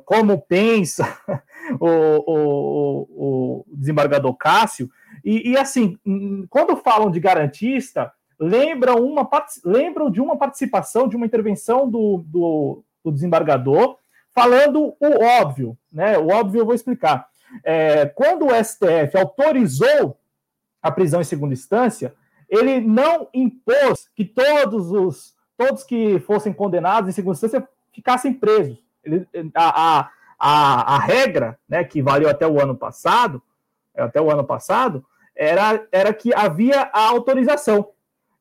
Como 0.04 0.38
pensa 0.38 1.18
o, 1.80 1.88
o, 2.28 3.08
o 3.16 3.66
desembargador 3.78 4.36
Cássio, 4.36 4.90
e, 5.24 5.52
e, 5.52 5.58
assim, 5.58 5.98
quando 6.50 6.76
falam 6.76 7.10
de 7.10 7.22
garantista, 7.22 8.12
lembram, 8.38 8.98
uma, 8.98 9.26
lembram 9.64 10.12
de 10.12 10.20
uma 10.20 10.36
participação, 10.36 11.08
de 11.08 11.16
uma 11.16 11.26
intervenção 11.26 11.90
do, 11.90 12.22
do, 12.28 12.84
do 13.02 13.14
desembargador, 13.14 13.96
falando 14.34 14.96
o 15.00 15.24
óbvio, 15.42 15.78
né? 15.92 16.18
O 16.18 16.30
óbvio 16.30 16.62
eu 16.62 16.66
vou 16.66 16.76
explicar. 16.76 17.28
É, 17.64 18.06
quando 18.06 18.48
o 18.48 18.64
STF 18.64 19.18
autorizou 19.18 20.18
a 20.82 20.92
prisão 20.92 21.22
em 21.22 21.26
segunda 21.26 21.54
instância, 21.54 22.14
ele 22.50 22.82
não 22.82 23.28
impôs 23.34 24.10
que 24.16 24.26
todos 24.26 24.92
os 24.92 25.36
todos 25.58 25.84
que 25.84 26.20
fossem 26.22 26.52
condenados 26.52 27.10
em 27.10 27.14
segunda 27.14 27.36
instância 27.36 27.68
ficassem 27.94 28.34
presos. 28.34 28.78
Ele, 29.04 29.28
a, 29.54 30.10
a, 30.40 30.96
a, 30.96 31.00
regra, 31.00 31.60
né, 31.70 31.84
que 31.84 32.02
valeu 32.02 32.28
até 32.28 32.48
o 32.48 32.60
ano 32.60 32.76
passado, 32.76 33.42
até 33.96 34.20
o 34.20 34.32
ano 34.32 34.44
passado, 34.44 35.06
era, 35.36 35.86
era 35.92 36.14
que 36.14 36.34
havia 36.34 36.90
a 36.92 37.08
autorização. 37.10 37.90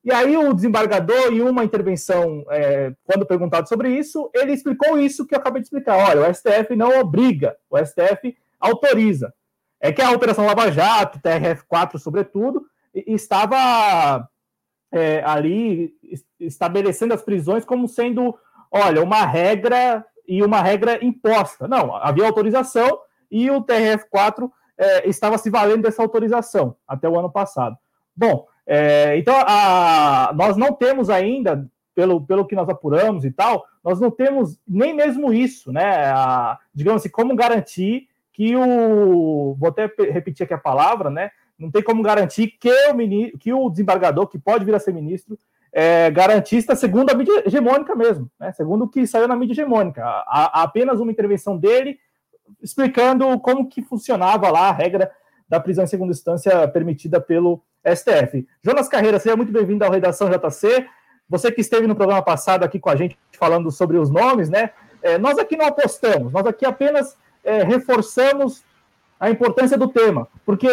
E 0.03 0.11
aí 0.11 0.35
o 0.35 0.53
desembargador, 0.53 1.31
em 1.31 1.41
uma 1.41 1.63
intervenção, 1.63 2.43
é, 2.49 2.91
quando 3.03 3.25
perguntado 3.25 3.69
sobre 3.69 3.89
isso, 3.89 4.31
ele 4.33 4.51
explicou 4.51 4.97
isso 4.97 5.27
que 5.27 5.35
eu 5.35 5.39
acabei 5.39 5.61
de 5.61 5.67
explicar. 5.67 5.95
Olha, 5.97 6.27
o 6.27 6.33
STF 6.33 6.75
não 6.75 6.99
obriga, 6.99 7.55
o 7.69 7.77
STF 7.77 8.35
autoriza. 8.59 9.31
É 9.79 9.91
que 9.91 10.01
a 10.01 10.11
Operação 10.11 10.45
Lava 10.45 10.71
Jato, 10.71 11.19
TRF4 11.19 11.99
sobretudo, 11.99 12.65
estava 12.93 14.27
é, 14.91 15.23
ali 15.23 15.93
estabelecendo 16.39 17.13
as 17.13 17.21
prisões 17.21 17.63
como 17.63 17.87
sendo, 17.87 18.35
olha, 18.71 19.03
uma 19.03 19.25
regra 19.25 20.05
e 20.27 20.43
uma 20.43 20.61
regra 20.61 21.03
imposta. 21.03 21.67
Não, 21.67 21.95
havia 21.95 22.25
autorização 22.25 22.99
e 23.29 23.49
o 23.49 23.63
TRF4 23.63 24.49
é, 24.77 25.07
estava 25.07 25.37
se 25.37 25.49
valendo 25.49 25.83
dessa 25.83 26.01
autorização 26.01 26.75
até 26.87 27.07
o 27.07 27.17
ano 27.17 27.31
passado. 27.31 27.77
Bom, 28.15 28.47
é, 28.65 29.17
então 29.17 29.35
a, 29.37 30.31
nós 30.35 30.55
não 30.55 30.73
temos 30.73 31.09
ainda, 31.09 31.67
pelo, 31.93 32.21
pelo 32.21 32.45
que 32.45 32.55
nós 32.55 32.69
apuramos 32.69 33.25
e 33.25 33.31
tal, 33.31 33.65
nós 33.83 33.99
não 33.99 34.11
temos 34.11 34.59
nem 34.67 34.93
mesmo 34.93 35.33
isso, 35.33 35.71
né? 35.71 36.05
A, 36.05 36.57
digamos 36.73 37.01
assim, 37.01 37.09
como 37.09 37.35
garantir 37.35 38.07
que 38.31 38.55
o. 38.55 39.55
Vou 39.59 39.69
até 39.69 39.91
repetir 40.11 40.43
aqui 40.43 40.53
a 40.53 40.57
palavra, 40.57 41.09
né? 41.09 41.31
Não 41.57 41.69
tem 41.69 41.83
como 41.83 42.01
garantir 42.01 42.47
que 42.59 42.71
o, 42.89 42.93
ministro, 42.93 43.37
que 43.37 43.53
o 43.53 43.69
desembargador, 43.69 44.27
que 44.27 44.39
pode 44.39 44.65
vir 44.65 44.73
a 44.73 44.79
ser 44.79 44.93
ministro, 44.93 45.37
é, 45.71 46.09
garantista 46.09 46.75
segundo 46.75 47.11
a 47.11 47.13
mídia 47.13 47.43
hegemônica 47.45 47.95
mesmo, 47.95 48.29
né? 48.39 48.51
segundo 48.51 48.85
o 48.85 48.89
que 48.89 49.07
saiu 49.07 49.27
na 49.27 49.35
mídia 49.35 49.53
hegemônica. 49.53 50.03
Há, 50.03 50.63
apenas 50.63 50.99
uma 50.99 51.11
intervenção 51.11 51.57
dele 51.57 51.99
explicando 52.61 53.39
como 53.39 53.69
que 53.69 53.81
funcionava 53.81 54.49
lá 54.49 54.69
a 54.69 54.73
regra 54.73 55.11
da 55.51 55.59
prisão 55.59 55.83
em 55.83 55.87
segunda 55.87 56.13
instância 56.13 56.65
permitida 56.69 57.19
pelo 57.19 57.61
STF. 57.85 58.47
Jonas 58.63 58.87
Carreira, 58.87 59.19
seja 59.19 59.35
muito 59.35 59.51
bem-vindo 59.51 59.83
ao 59.83 59.91
Redação 59.91 60.29
JC. 60.29 60.87
Você 61.27 61.51
que 61.51 61.59
esteve 61.59 61.85
no 61.87 61.95
programa 61.95 62.21
passado 62.21 62.63
aqui 62.63 62.79
com 62.79 62.89
a 62.89 62.95
gente 62.95 63.19
falando 63.37 63.69
sobre 63.69 63.97
os 63.97 64.09
nomes, 64.09 64.49
né? 64.49 64.69
É, 65.03 65.17
nós 65.17 65.37
aqui 65.37 65.57
não 65.57 65.65
apostamos, 65.65 66.31
nós 66.31 66.45
aqui 66.45 66.65
apenas 66.65 67.17
é, 67.43 67.63
reforçamos 67.63 68.63
a 69.19 69.29
importância 69.29 69.77
do 69.77 69.89
tema, 69.89 70.25
porque 70.45 70.69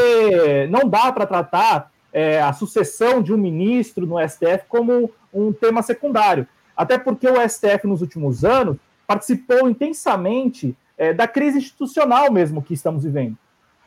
não 0.71 0.89
dá 0.89 1.11
para 1.11 1.27
tratar 1.27 1.91
é, 2.13 2.41
a 2.41 2.53
sucessão 2.53 3.21
de 3.21 3.35
um 3.35 3.37
ministro 3.37 4.07
no 4.07 4.17
STF 4.29 4.65
como 4.69 5.11
um 5.35 5.53
tema 5.53 5.83
secundário. 5.83 6.47
Até 6.77 6.97
porque 6.99 7.29
o 7.29 7.49
STF, 7.49 7.85
nos 7.85 8.01
últimos 8.01 8.45
anos, 8.45 8.77
participou 9.09 9.69
intensamente 9.69 10.77
é, 10.97 11.13
da 11.13 11.27
crise 11.27 11.59
institucional 11.59 12.31
mesmo 12.31 12.63
que 12.63 12.75
estamos 12.75 13.03
vivendo. 13.03 13.37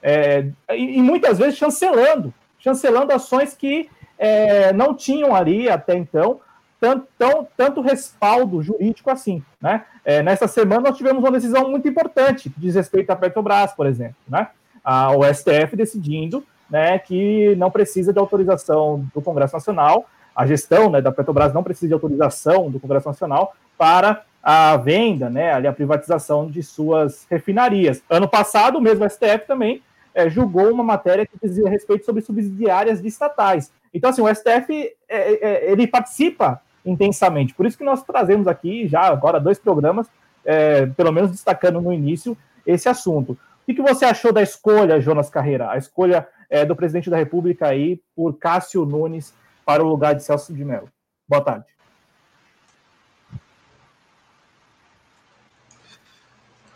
É, 0.01 0.45
e, 0.71 0.97
e, 0.97 1.01
muitas 1.01 1.37
vezes 1.37 1.57
chancelando, 1.57 2.33
chancelando 2.59 3.13
ações 3.13 3.53
que 3.53 3.89
é, 4.17 4.73
não 4.73 4.95
tinham 4.95 5.35
ali 5.35 5.69
até 5.69 5.95
então 5.95 6.39
tanto, 6.79 7.47
tanto 7.55 7.81
respaldo 7.81 8.61
jurídico 8.63 9.11
assim. 9.11 9.43
Né? 9.61 9.85
É, 10.03 10.23
nessa 10.23 10.47
semana 10.47 10.89
nós 10.89 10.97
tivemos 10.97 11.23
uma 11.23 11.31
decisão 11.31 11.69
muito 11.69 11.87
importante 11.87 12.49
que 12.49 12.59
diz 12.59 12.73
respeito 12.73 13.11
à 13.11 13.15
Petrobras, 13.15 13.71
por 13.73 13.85
exemplo. 13.85 14.15
Né? 14.27 14.47
A, 14.83 15.15
o 15.15 15.23
STF 15.23 15.75
decidindo 15.75 16.43
né, 16.67 16.97
que 16.97 17.55
não 17.57 17.69
precisa 17.69 18.11
de 18.11 18.17
autorização 18.17 19.05
do 19.13 19.21
Congresso 19.21 19.53
Nacional, 19.53 20.05
a 20.35 20.47
gestão 20.47 20.89
né, 20.89 21.01
da 21.01 21.11
Petrobras 21.11 21.53
não 21.53 21.61
precisa 21.61 21.89
de 21.89 21.93
autorização 21.93 22.71
do 22.71 22.79
Congresso 22.79 23.07
Nacional 23.07 23.53
para 23.77 24.23
a 24.41 24.75
venda, 24.77 25.29
né, 25.29 25.53
a 25.53 25.73
privatização 25.73 26.49
de 26.49 26.63
suas 26.63 27.27
refinarias. 27.29 28.01
Ano 28.09 28.27
passado, 28.27 28.77
o 28.77 28.81
mesmo 28.81 29.07
STF 29.07 29.45
também 29.45 29.83
é, 30.13 30.29
julgou 30.29 30.71
uma 30.71 30.83
matéria 30.83 31.25
que 31.25 31.37
dizia 31.41 31.69
respeito 31.69 32.05
sobre 32.05 32.21
subsidiárias 32.21 33.01
de 33.01 33.07
estatais. 33.07 33.71
Então, 33.93 34.09
assim, 34.09 34.21
o 34.21 34.33
STF 34.33 34.93
é, 35.07 35.47
é, 35.67 35.71
ele 35.71 35.87
participa 35.87 36.61
intensamente. 36.85 37.53
Por 37.53 37.65
isso 37.65 37.77
que 37.77 37.83
nós 37.83 38.03
trazemos 38.03 38.47
aqui 38.47 38.87
já 38.87 39.01
agora 39.01 39.39
dois 39.39 39.59
programas, 39.59 40.07
é, 40.43 40.85
pelo 40.87 41.11
menos 41.11 41.31
destacando 41.31 41.81
no 41.81 41.93
início 41.93 42.37
esse 42.65 42.89
assunto. 42.89 43.37
O 43.67 43.73
que, 43.73 43.81
você 43.81 44.05
achou 44.05 44.33
da 44.33 44.41
escolha, 44.41 44.99
Jonas 44.99 45.29
Carreira? 45.29 45.71
A 45.71 45.77
escolha 45.77 46.27
é, 46.49 46.65
do 46.65 46.75
presidente 46.75 47.09
da 47.09 47.17
República 47.17 47.67
aí 47.67 48.01
por 48.15 48.37
Cássio 48.37 48.85
Nunes 48.85 49.33
para 49.65 49.83
o 49.83 49.87
lugar 49.87 50.15
de 50.15 50.23
Celso 50.23 50.53
de 50.53 50.65
Mello. 50.65 50.89
Boa 51.27 51.41
tarde. 51.41 51.65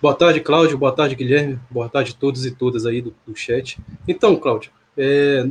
Boa 0.01 0.13
tarde, 0.13 0.41
Cláudio. 0.41 0.77
Boa 0.77 0.91
tarde, 0.91 1.15
Guilherme. 1.15 1.57
Boa 1.71 1.87
tarde 1.87 2.13
a 2.15 2.19
todos 2.19 2.45
e 2.45 2.51
todas 2.51 2.85
aí 2.85 3.01
do, 3.01 3.15
do 3.25 3.33
chat. 3.33 3.79
Então, 4.05 4.35
Cláudio, 4.35 4.69
é, 4.97 5.47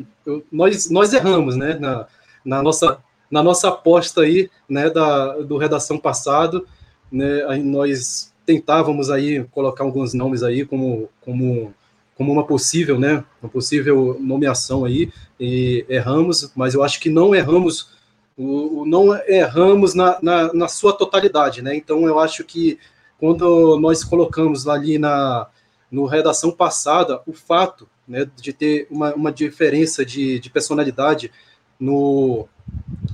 nós, 0.52 0.90
nós 0.90 1.14
erramos, 1.14 1.56
né, 1.56 1.78
na, 1.80 2.06
na, 2.44 2.62
nossa, 2.62 2.98
na 3.30 3.42
nossa 3.42 3.68
aposta 3.68 4.20
aí, 4.20 4.50
né, 4.68 4.90
da, 4.90 5.38
do 5.38 5.56
redação 5.56 5.98
passado, 5.98 6.66
né, 7.10 7.44
aí 7.48 7.62
nós 7.62 8.32
tentávamos 8.44 9.10
aí 9.10 9.44
colocar 9.44 9.82
alguns 9.82 10.12
nomes 10.12 10.42
aí 10.42 10.66
como, 10.66 11.08
como, 11.22 11.72
como 12.14 12.30
uma 12.30 12.44
possível, 12.44 13.00
né, 13.00 13.24
uma 13.42 13.48
possível 13.48 14.18
nomeação 14.20 14.84
aí, 14.84 15.10
e 15.40 15.86
erramos, 15.88 16.52
mas 16.54 16.74
eu 16.74 16.82
acho 16.82 17.00
que 17.00 17.08
não 17.08 17.34
erramos, 17.34 17.94
o, 18.36 18.82
o 18.82 18.86
não 18.86 19.16
erramos 19.26 19.94
na, 19.94 20.18
na, 20.20 20.52
na 20.52 20.68
sua 20.68 20.92
totalidade, 20.92 21.62
né, 21.62 21.74
então 21.74 22.06
eu 22.06 22.18
acho 22.18 22.44
que 22.44 22.78
quando 23.24 23.80
nós 23.80 24.04
colocamos 24.04 24.68
ali 24.68 24.98
na 24.98 25.46
no 25.90 26.04
redação 26.04 26.50
passada 26.50 27.22
o 27.26 27.32
fato 27.32 27.88
né, 28.06 28.28
de 28.36 28.52
ter 28.52 28.86
uma, 28.90 29.14
uma 29.14 29.32
diferença 29.32 30.04
de, 30.04 30.38
de 30.38 30.50
personalidade 30.50 31.32
no, 31.80 32.46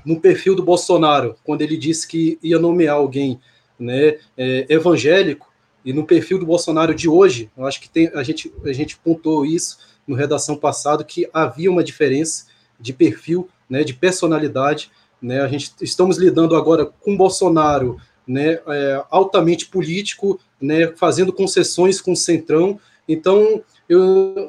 no 0.04 0.20
perfil 0.20 0.56
do 0.56 0.64
Bolsonaro, 0.64 1.36
quando 1.44 1.62
ele 1.62 1.76
disse 1.76 2.08
que 2.08 2.40
ia 2.42 2.58
nomear 2.58 2.96
alguém 2.96 3.40
né, 3.78 4.18
é, 4.36 4.66
evangélico, 4.68 5.46
e 5.84 5.92
no 5.92 6.04
perfil 6.04 6.40
do 6.40 6.46
Bolsonaro 6.46 6.92
de 6.92 7.08
hoje, 7.08 7.48
eu 7.56 7.64
acho 7.64 7.80
que 7.80 7.88
tem, 7.88 8.10
a, 8.12 8.24
gente, 8.24 8.52
a 8.64 8.72
gente 8.72 8.96
pontuou 8.96 9.46
isso 9.46 9.78
no 10.08 10.16
redação 10.16 10.56
passado, 10.56 11.04
que 11.04 11.30
havia 11.32 11.70
uma 11.70 11.84
diferença 11.84 12.46
de 12.80 12.92
perfil, 12.92 13.48
né, 13.68 13.84
de 13.84 13.94
personalidade. 13.94 14.90
Né, 15.22 15.40
a 15.40 15.46
gente 15.46 15.72
estamos 15.80 16.18
lidando 16.18 16.56
agora 16.56 16.84
com 16.84 17.16
Bolsonaro 17.16 18.00
né, 18.26 18.60
é, 18.66 19.04
altamente 19.10 19.66
político, 19.66 20.40
né, 20.60 20.88
fazendo 20.96 21.32
concessões 21.32 22.00
com 22.00 22.12
o 22.12 22.16
Centrão. 22.16 22.78
Então, 23.08 23.62
eu, 23.88 24.46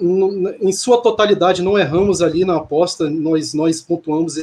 em 0.60 0.72
sua 0.72 1.02
totalidade, 1.02 1.62
não 1.62 1.78
erramos 1.78 2.22
ali 2.22 2.46
na 2.46 2.58
aposta, 2.58 3.10
nós, 3.10 3.54
nós 3.54 3.82
pontuamos 3.82 4.38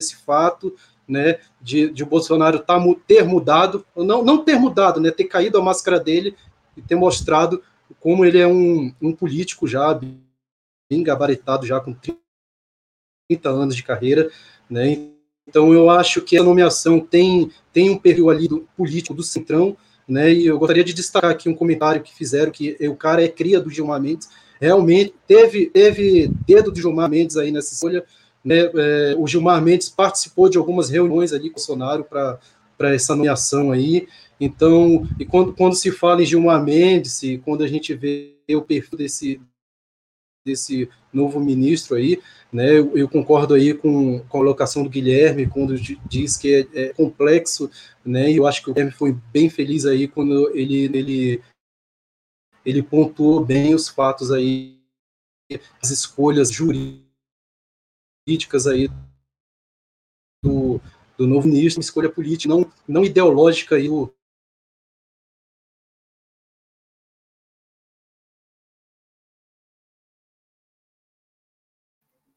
esse 0.00 0.16
fato, 0.24 0.74
né, 1.06 1.40
de, 1.60 1.90
de 1.90 2.02
o 2.02 2.06
Bolsonaro 2.06 2.60
tá, 2.60 2.78
ter 3.06 3.24
mudado, 3.24 3.84
não, 3.96 4.24
não 4.24 4.44
ter 4.44 4.58
mudado, 4.58 5.00
né, 5.00 5.10
ter 5.10 5.24
caído 5.24 5.58
a 5.58 5.62
máscara 5.62 6.00
dele 6.00 6.36
e 6.76 6.82
ter 6.82 6.94
mostrado 6.94 7.62
como 8.00 8.24
ele 8.24 8.38
é 8.38 8.46
um, 8.46 8.92
um 9.00 9.12
político 9.12 9.66
já 9.66 9.92
bem 9.94 11.02
gabaritado, 11.02 11.66
já 11.66 11.80
com 11.80 11.94
30 11.94 13.48
anos 13.48 13.76
de 13.76 13.82
carreira, 13.82 14.30
né, 14.68 15.13
então 15.46 15.72
eu 15.72 15.90
acho 15.90 16.22
que 16.22 16.36
a 16.36 16.42
nomeação 16.42 17.00
tem, 17.00 17.50
tem 17.72 17.90
um 17.90 17.98
perfil 17.98 18.30
ali 18.30 18.48
do 18.48 18.66
político 18.76 19.14
do 19.14 19.22
Centrão, 19.22 19.76
né? 20.08 20.32
E 20.32 20.46
eu 20.46 20.58
gostaria 20.58 20.84
de 20.84 20.92
destacar 20.92 21.30
aqui 21.30 21.48
um 21.48 21.54
comentário 21.54 22.02
que 22.02 22.14
fizeram 22.14 22.50
que 22.50 22.76
o 22.88 22.96
cara 22.96 23.22
é 23.22 23.28
cria 23.28 23.60
do 23.60 23.70
Gilmar 23.70 24.00
Mendes, 24.00 24.28
realmente 24.60 25.14
teve 25.26 25.66
teve 25.66 26.30
dedo 26.46 26.70
do 26.70 26.80
Gilmar 26.80 27.08
Mendes 27.08 27.36
aí 27.36 27.50
nessa 27.50 27.74
escolha, 27.74 28.04
né? 28.44 28.70
É, 28.74 29.14
o 29.18 29.26
Gilmar 29.26 29.60
Mendes 29.62 29.88
participou 29.88 30.48
de 30.48 30.58
algumas 30.58 30.90
reuniões 30.90 31.32
ali 31.32 31.50
com 31.50 31.60
o 31.60 31.60
Bolsonaro 31.60 32.04
para 32.04 32.94
essa 32.94 33.14
nomeação 33.14 33.72
aí. 33.72 34.06
Então, 34.40 35.06
e 35.18 35.24
quando, 35.24 35.54
quando 35.54 35.74
se 35.74 35.90
fala 35.92 36.22
em 36.22 36.26
Gilmar 36.26 36.62
Mendes, 36.62 37.20
quando 37.44 37.62
a 37.62 37.68
gente 37.68 37.94
vê 37.94 38.34
o 38.50 38.62
perfil 38.62 38.98
desse 38.98 39.40
desse 40.46 40.88
novo 41.14 41.40
ministro 41.40 41.96
aí, 41.96 42.20
né? 42.52 42.78
Eu, 42.78 42.96
eu, 42.96 43.08
concordo 43.08 43.54
aí 43.54 43.72
com, 43.74 44.18
com 44.20 44.38
a 44.38 44.40
colocação 44.40 44.82
do 44.82 44.90
Guilherme, 44.90 45.48
quando 45.48 45.74
diz 45.76 46.36
que 46.36 46.68
é, 46.74 46.82
é, 46.82 46.92
complexo, 46.92 47.70
né? 48.04 48.30
E 48.30 48.36
eu 48.36 48.46
acho 48.46 48.62
que 48.62 48.70
o 48.70 48.74
Guilherme 48.74 48.92
foi 48.92 49.12
bem 49.32 49.48
feliz 49.48 49.86
aí 49.86 50.08
quando 50.08 50.50
ele, 50.56 50.84
ele, 50.84 51.42
ele 52.64 52.82
pontuou 52.82 53.44
bem 53.44 53.74
os 53.74 53.88
fatos 53.88 54.30
aí, 54.30 54.78
as 55.82 55.90
escolhas 55.90 56.50
jurídicas 56.50 57.06
aí 58.66 58.88
do, 60.42 60.80
do 61.16 61.26
novo 61.26 61.48
ministro, 61.48 61.80
uma 61.80 61.84
escolha 61.84 62.10
política, 62.10 62.54
não, 62.54 62.70
não 62.86 63.04
ideológica 63.04 63.76
aí, 63.76 63.88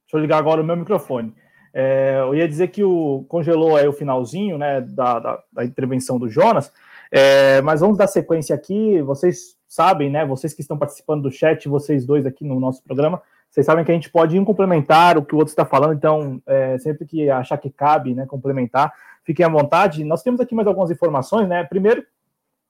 Deixa 0.07 0.15
eu 0.15 0.21
ligar 0.21 0.37
agora 0.37 0.61
o 0.61 0.63
meu 0.63 0.77
microfone. 0.77 1.35
É, 1.73 2.15
eu 2.21 2.33
ia 2.33 2.47
dizer 2.47 2.69
que 2.69 2.81
o 2.81 3.25
congelou 3.27 3.75
aí 3.75 3.85
o 3.85 3.93
finalzinho 3.93 4.57
né, 4.57 4.79
da, 4.79 5.19
da, 5.19 5.43
da 5.51 5.65
intervenção 5.65 6.17
do 6.17 6.29
Jonas, 6.29 6.71
é, 7.11 7.61
mas 7.61 7.81
vamos 7.81 7.97
dar 7.97 8.07
sequência 8.07 8.55
aqui. 8.55 9.01
Vocês 9.01 9.57
sabem, 9.67 10.09
né? 10.09 10.25
Vocês 10.25 10.53
que 10.53 10.61
estão 10.61 10.77
participando 10.77 11.23
do 11.23 11.31
chat, 11.31 11.67
vocês 11.67 12.05
dois 12.05 12.25
aqui 12.25 12.45
no 12.45 12.57
nosso 12.57 12.81
programa, 12.81 13.21
vocês 13.51 13.65
sabem 13.65 13.83
que 13.83 13.91
a 13.91 13.93
gente 13.93 14.09
pode 14.09 14.37
ir 14.37 14.45
complementar 14.45 15.17
o 15.17 15.25
que 15.25 15.35
o 15.35 15.37
outro 15.37 15.51
está 15.51 15.65
falando, 15.65 15.93
então, 15.93 16.41
é, 16.45 16.77
sempre 16.77 17.05
que 17.05 17.29
achar 17.29 17.57
que 17.57 17.69
cabe, 17.69 18.15
né, 18.15 18.25
complementar, 18.25 18.93
fiquem 19.25 19.45
à 19.45 19.49
vontade. 19.49 20.05
Nós 20.05 20.23
temos 20.23 20.39
aqui 20.39 20.55
mais 20.55 20.67
algumas 20.67 20.89
informações, 20.89 21.49
né? 21.49 21.65
Primeiro, 21.65 22.05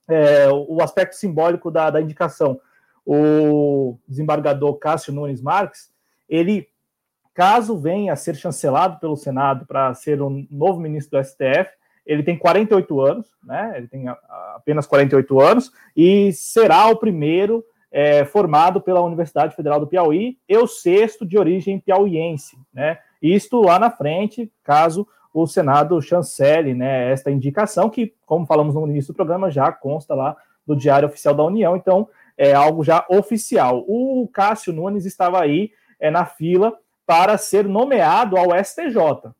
é, 0.09 0.47
o 0.49 0.81
aspecto 0.81 1.15
simbólico 1.15 1.69
da, 1.69 1.91
da 1.91 2.01
indicação. 2.01 2.59
O 3.05 3.97
desembargador 4.07 4.75
Cássio 4.79 5.13
Nunes 5.13 5.41
Marques, 5.41 5.91
ele 6.27 6.67
Caso 7.37 7.77
venha 7.77 8.13
a 8.13 8.15
ser 8.15 8.35
chancelado 8.35 8.99
pelo 8.99 9.15
Senado 9.15 9.63
para 9.67 9.93
ser 9.93 10.19
um 10.23 10.47
novo 10.49 10.79
ministro 10.79 11.19
do 11.19 11.23
STF, 11.23 11.69
ele 12.03 12.23
tem 12.23 12.35
48 12.35 12.99
anos, 12.99 13.27
né? 13.43 13.75
Ele 13.77 13.87
tem 13.87 14.05
apenas 14.55 14.87
48 14.87 15.39
anos 15.39 15.71
e 15.95 16.33
será 16.33 16.87
o 16.87 16.95
primeiro 16.95 17.63
é, 17.91 18.25
formado 18.25 18.81
pela 18.81 19.03
Universidade 19.03 19.55
Federal 19.55 19.79
do 19.79 19.85
Piauí 19.85 20.39
e 20.49 20.57
o 20.57 20.65
sexto 20.65 21.23
de 21.27 21.37
origem 21.37 21.79
piauiense, 21.79 22.57
né? 22.73 22.97
Isto 23.21 23.61
lá 23.61 23.77
na 23.77 23.91
frente, 23.91 24.51
caso 24.63 25.07
o 25.31 25.45
Senado 25.45 26.01
chancele, 26.01 26.73
né? 26.73 27.11
Esta 27.11 27.29
indicação 27.29 27.87
que, 27.87 28.15
como 28.25 28.47
falamos 28.47 28.73
no 28.73 28.87
início 28.87 29.13
do 29.13 29.15
programa, 29.15 29.51
já 29.51 29.71
consta 29.71 30.15
lá 30.15 30.35
do 30.65 30.75
Diário 30.75 31.07
Oficial 31.07 31.35
da 31.35 31.43
União, 31.43 31.75
então 31.75 32.09
é 32.35 32.51
algo 32.55 32.83
já 32.83 33.05
oficial. 33.07 33.85
O 33.87 34.27
Cássio 34.33 34.73
Nunes 34.73 35.05
estava 35.05 35.39
aí 35.39 35.69
é, 35.99 36.09
na 36.09 36.25
fila 36.25 36.73
para 37.07 37.37
ser 37.37 37.65
nomeado 37.65 38.35
ao 38.35 38.49
STJ, 38.61 39.31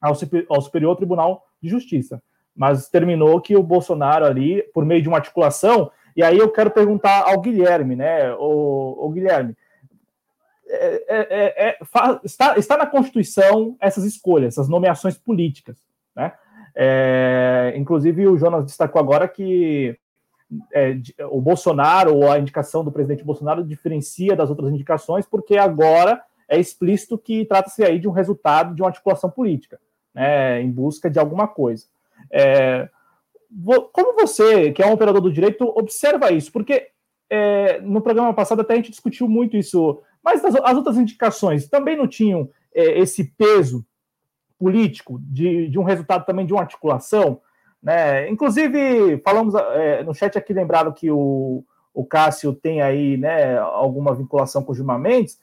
ao, 0.00 0.60
Superior 0.62 0.94
Tribunal 0.94 1.44
de 1.60 1.68
Justiça. 1.68 2.22
Mas 2.56 2.88
terminou 2.88 3.40
que 3.40 3.56
o 3.56 3.62
Bolsonaro 3.62 4.24
ali, 4.24 4.62
por 4.72 4.84
meio 4.84 5.02
de 5.02 5.08
uma 5.08 5.18
articulação, 5.18 5.90
e 6.16 6.22
aí 6.22 6.38
eu 6.38 6.50
quero 6.52 6.70
perguntar 6.70 7.24
ao 7.28 7.40
Guilherme, 7.40 7.96
né? 7.96 8.32
O, 8.34 9.06
o 9.06 9.10
Guilherme, 9.10 9.56
é, 10.68 11.04
é, 11.08 11.26
é, 11.30 11.68
é 11.68 11.78
está, 12.22 12.56
está 12.56 12.76
na 12.76 12.86
Constituição 12.86 13.76
essas 13.80 14.04
escolhas, 14.04 14.54
essas 14.54 14.68
nomeações 14.68 15.18
políticas, 15.18 15.76
né? 16.14 16.32
É, 16.76 17.74
inclusive 17.76 18.28
o 18.28 18.38
Jonas 18.38 18.64
destacou 18.64 19.00
agora 19.00 19.26
que 19.26 19.98
é, 20.72 20.96
o 21.28 21.40
Bolsonaro 21.40 22.14
ou 22.14 22.30
a 22.30 22.38
indicação 22.38 22.84
do 22.84 22.92
presidente 22.92 23.24
Bolsonaro 23.24 23.64
diferencia 23.64 24.36
das 24.36 24.48
outras 24.50 24.72
indicações 24.72 25.26
porque 25.26 25.56
agora 25.56 26.22
é 26.50 26.58
explícito 26.58 27.16
que 27.16 27.44
trata-se 27.44 27.84
aí 27.84 28.00
de 28.00 28.08
um 28.08 28.12
resultado 28.12 28.74
de 28.74 28.82
uma 28.82 28.88
articulação 28.88 29.30
política, 29.30 29.80
né, 30.12 30.60
em 30.60 30.70
busca 30.70 31.08
de 31.08 31.18
alguma 31.18 31.46
coisa. 31.46 31.86
É, 32.30 32.88
como 33.92 34.14
você, 34.14 34.72
que 34.72 34.82
é 34.82 34.86
um 34.86 34.92
operador 34.92 35.22
do 35.22 35.32
direito, 35.32 35.64
observa 35.64 36.32
isso? 36.32 36.50
Porque 36.50 36.88
é, 37.30 37.80
no 37.80 38.02
programa 38.02 38.34
passado 38.34 38.60
até 38.60 38.74
a 38.74 38.76
gente 38.76 38.90
discutiu 38.90 39.28
muito 39.28 39.56
isso, 39.56 40.02
mas 40.22 40.44
as, 40.44 40.56
as 40.56 40.76
outras 40.76 40.96
indicações 40.96 41.68
também 41.68 41.96
não 41.96 42.08
tinham 42.08 42.50
é, 42.74 42.98
esse 42.98 43.24
peso 43.24 43.86
político 44.58 45.20
de, 45.22 45.68
de, 45.68 45.78
um 45.78 45.84
resultado 45.84 46.26
também 46.26 46.44
de 46.44 46.52
uma 46.52 46.62
articulação, 46.62 47.40
né? 47.82 48.28
Inclusive, 48.28 49.18
falamos 49.24 49.54
é, 49.54 50.02
no 50.02 50.12
chat 50.12 50.36
aqui, 50.36 50.52
lembraram 50.52 50.92
que 50.92 51.10
o, 51.10 51.64
o 51.94 52.04
Cássio 52.04 52.52
tem 52.52 52.82
aí 52.82 53.16
né, 53.16 53.56
alguma 53.58 54.14
vinculação 54.14 54.62
com 54.62 54.72
o 54.72 54.74
Gilmar 54.74 54.98
Mendes, 54.98 55.38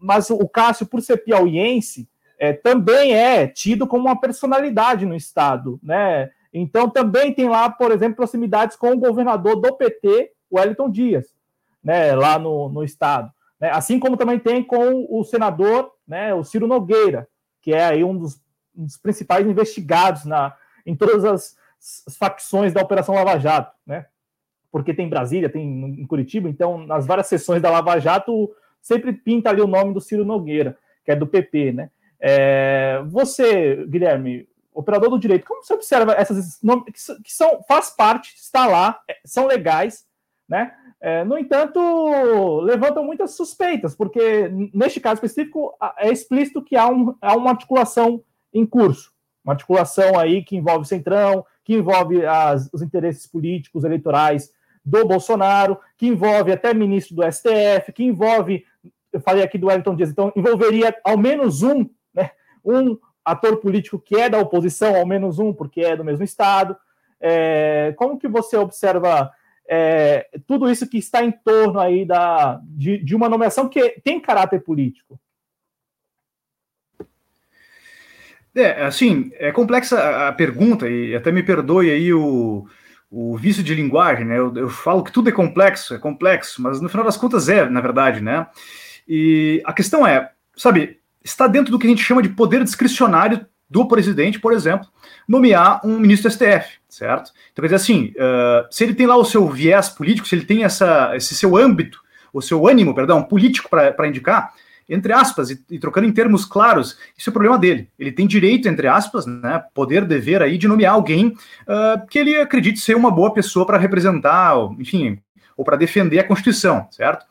mas 0.00 0.30
o 0.30 0.48
Cássio, 0.48 0.86
por 0.86 1.00
ser 1.02 1.18
piauiense, 1.18 2.08
é, 2.38 2.52
também 2.52 3.14
é 3.14 3.46
tido 3.46 3.86
como 3.86 4.04
uma 4.04 4.18
personalidade 4.18 5.04
no 5.04 5.14
Estado, 5.14 5.78
né? 5.82 6.30
Então 6.52 6.88
também 6.88 7.34
tem 7.34 7.48
lá, 7.48 7.68
por 7.68 7.90
exemplo, 7.90 8.16
proximidades 8.16 8.76
com 8.76 8.92
o 8.92 8.98
governador 8.98 9.56
do 9.56 9.74
PT, 9.76 10.32
Wellington 10.50 10.90
Dias, 10.90 11.34
né? 11.82 12.14
Lá 12.14 12.38
no, 12.38 12.68
no 12.68 12.84
Estado. 12.84 13.30
Né? 13.60 13.70
Assim 13.70 13.98
como 13.98 14.16
também 14.16 14.38
tem 14.38 14.62
com 14.62 15.06
o 15.10 15.24
senador, 15.24 15.92
né? 16.06 16.32
O 16.32 16.44
Ciro 16.44 16.66
Nogueira, 16.66 17.28
que 17.60 17.72
é 17.72 17.84
aí 17.84 18.04
um 18.04 18.16
dos, 18.16 18.40
um 18.76 18.84
dos 18.84 18.96
principais 18.96 19.46
investigados 19.46 20.24
na, 20.24 20.54
em 20.86 20.94
todas 20.94 21.24
as, 21.24 21.56
as 22.06 22.16
facções 22.16 22.72
da 22.72 22.80
Operação 22.80 23.14
Lava 23.14 23.38
Jato, 23.38 23.74
né? 23.84 24.06
Porque 24.70 24.94
tem 24.94 25.08
Brasília, 25.08 25.48
tem 25.48 25.66
em 25.66 26.06
Curitiba, 26.06 26.48
então 26.48 26.78
nas 26.86 27.06
várias 27.06 27.26
sessões 27.26 27.60
da 27.60 27.70
Lava 27.70 27.98
Jato 27.98 28.50
sempre 28.80 29.12
pinta 29.12 29.50
ali 29.50 29.60
o 29.60 29.66
nome 29.66 29.92
do 29.92 30.00
Ciro 30.00 30.24
Nogueira, 30.24 30.76
que 31.04 31.10
é 31.10 31.16
do 31.16 31.26
PP, 31.26 31.72
né? 31.72 31.90
É, 32.20 33.02
você, 33.06 33.84
Guilherme, 33.86 34.48
operador 34.72 35.10
do 35.10 35.18
direito, 35.18 35.46
como 35.46 35.62
você 35.62 35.74
observa 35.74 36.12
essas 36.12 36.60
que 37.24 37.32
são 37.32 37.62
faz 37.66 37.90
parte, 37.90 38.34
está 38.36 38.66
lá, 38.66 39.00
é, 39.08 39.16
são 39.24 39.46
legais, 39.46 40.06
né? 40.48 40.72
É, 41.00 41.22
no 41.24 41.38
entanto, 41.38 42.60
levantam 42.60 43.04
muitas 43.04 43.32
suspeitas, 43.32 43.94
porque 43.94 44.48
neste 44.74 44.98
caso 45.00 45.14
específico 45.14 45.72
é 45.96 46.10
explícito 46.10 46.62
que 46.62 46.76
há, 46.76 46.88
um, 46.88 47.14
há 47.20 47.36
uma 47.36 47.50
articulação 47.50 48.22
em 48.52 48.66
curso, 48.66 49.12
uma 49.44 49.52
articulação 49.52 50.18
aí 50.18 50.42
que 50.42 50.56
envolve 50.56 50.82
o 50.82 50.88
Centrão, 50.88 51.44
que 51.64 51.74
envolve 51.74 52.26
as, 52.26 52.68
os 52.72 52.82
interesses 52.82 53.26
políticos, 53.26 53.84
eleitorais 53.84 54.50
do 54.88 55.06
Bolsonaro, 55.06 55.78
que 55.96 56.06
envolve 56.06 56.50
até 56.50 56.72
ministro 56.72 57.14
do 57.14 57.22
STF, 57.30 57.92
que 57.92 58.02
envolve, 58.02 58.64
eu 59.12 59.20
falei 59.20 59.42
aqui 59.42 59.58
do 59.58 59.66
Wellington 59.66 59.94
Dias, 59.94 60.10
então 60.10 60.32
envolveria 60.34 60.94
ao 61.04 61.18
menos 61.18 61.62
um, 61.62 61.88
né, 62.14 62.30
um 62.64 62.96
ator 63.24 63.58
político 63.58 63.98
que 63.98 64.16
é 64.16 64.30
da 64.30 64.38
oposição, 64.38 64.96
ao 64.96 65.06
menos 65.06 65.38
um, 65.38 65.52
porque 65.52 65.82
é 65.82 65.94
do 65.94 66.04
mesmo 66.04 66.24
estado. 66.24 66.76
É, 67.20 67.92
como 67.96 68.18
que 68.18 68.28
você 68.28 68.56
observa 68.56 69.30
é, 69.68 70.26
tudo 70.46 70.70
isso 70.70 70.88
que 70.88 70.96
está 70.96 71.22
em 71.22 71.30
torno 71.30 71.78
aí 71.78 72.06
da, 72.06 72.58
de, 72.64 72.98
de 72.98 73.14
uma 73.14 73.28
nomeação 73.28 73.68
que 73.68 74.00
tem 74.02 74.18
caráter 74.18 74.62
político? 74.62 75.20
É, 78.54 78.82
assim, 78.84 79.30
é 79.34 79.52
complexa 79.52 80.28
a 80.28 80.32
pergunta, 80.32 80.88
e 80.88 81.14
até 81.14 81.30
me 81.30 81.42
perdoe 81.42 81.90
aí 81.90 82.12
o, 82.12 82.66
o 83.10 83.36
vício 83.36 83.62
de 83.62 83.74
linguagem, 83.74 84.24
né? 84.24 84.38
Eu, 84.38 84.54
eu, 84.54 84.68
falo 84.68 85.02
que 85.02 85.12
tudo 85.12 85.28
é 85.28 85.32
complexo, 85.32 85.94
é 85.94 85.98
complexo, 85.98 86.60
mas 86.60 86.80
no 86.80 86.88
final 86.88 87.04
das 87.04 87.16
contas 87.16 87.48
é, 87.48 87.68
na 87.68 87.80
verdade, 87.80 88.20
né? 88.20 88.46
E 89.08 89.62
a 89.64 89.72
questão 89.72 90.06
é, 90.06 90.30
sabe, 90.56 90.98
está 91.24 91.46
dentro 91.46 91.72
do 91.72 91.78
que 91.78 91.86
a 91.86 91.90
gente 91.90 92.02
chama 92.02 92.22
de 92.22 92.28
poder 92.28 92.62
discricionário 92.62 93.46
do 93.70 93.86
presidente, 93.86 94.40
por 94.40 94.52
exemplo, 94.52 94.88
nomear 95.26 95.80
um 95.84 95.98
ministro 95.98 96.30
do 96.30 96.32
STF, 96.32 96.78
certo? 96.88 97.32
Então, 97.52 97.62
quer 97.62 97.74
dizer 97.74 97.76
assim, 97.76 98.14
uh, 98.16 98.66
se 98.70 98.84
ele 98.84 98.94
tem 98.94 99.06
lá 99.06 99.16
o 99.16 99.24
seu 99.24 99.46
viés 99.48 99.90
político, 99.90 100.26
se 100.26 100.34
ele 100.34 100.44
tem 100.44 100.64
essa, 100.64 101.14
esse 101.14 101.34
seu 101.34 101.56
âmbito, 101.56 102.00
o 102.32 102.40
seu 102.40 102.66
ânimo, 102.66 102.94
perdão, 102.94 103.22
político 103.22 103.68
para 103.68 104.08
indicar, 104.08 104.54
entre 104.88 105.12
aspas, 105.12 105.50
e, 105.50 105.62
e, 105.70 105.78
trocando 105.78 106.06
em 106.06 106.12
termos 106.12 106.44
claros, 106.44 106.98
isso 107.16 107.28
é 107.28 107.30
o 107.30 107.32
problema 107.32 107.58
dele. 107.58 107.90
Ele 107.98 108.10
tem 108.10 108.26
direito, 108.26 108.68
entre 108.68 108.88
aspas, 108.88 109.26
né, 109.26 109.62
poder, 109.74 110.04
dever 110.04 110.42
aí, 110.42 110.56
de 110.56 110.66
nomear 110.66 110.94
alguém 110.94 111.28
uh, 111.28 112.06
que 112.08 112.18
ele 112.18 112.36
acredite 112.36 112.80
ser 112.80 112.96
uma 112.96 113.10
boa 113.10 113.32
pessoa 113.32 113.66
para 113.66 113.76
representar, 113.76 114.56
enfim, 114.78 115.18
ou 115.56 115.64
para 115.64 115.76
defender 115.76 116.18
a 116.18 116.24
Constituição, 116.24 116.88
certo? 116.90 117.24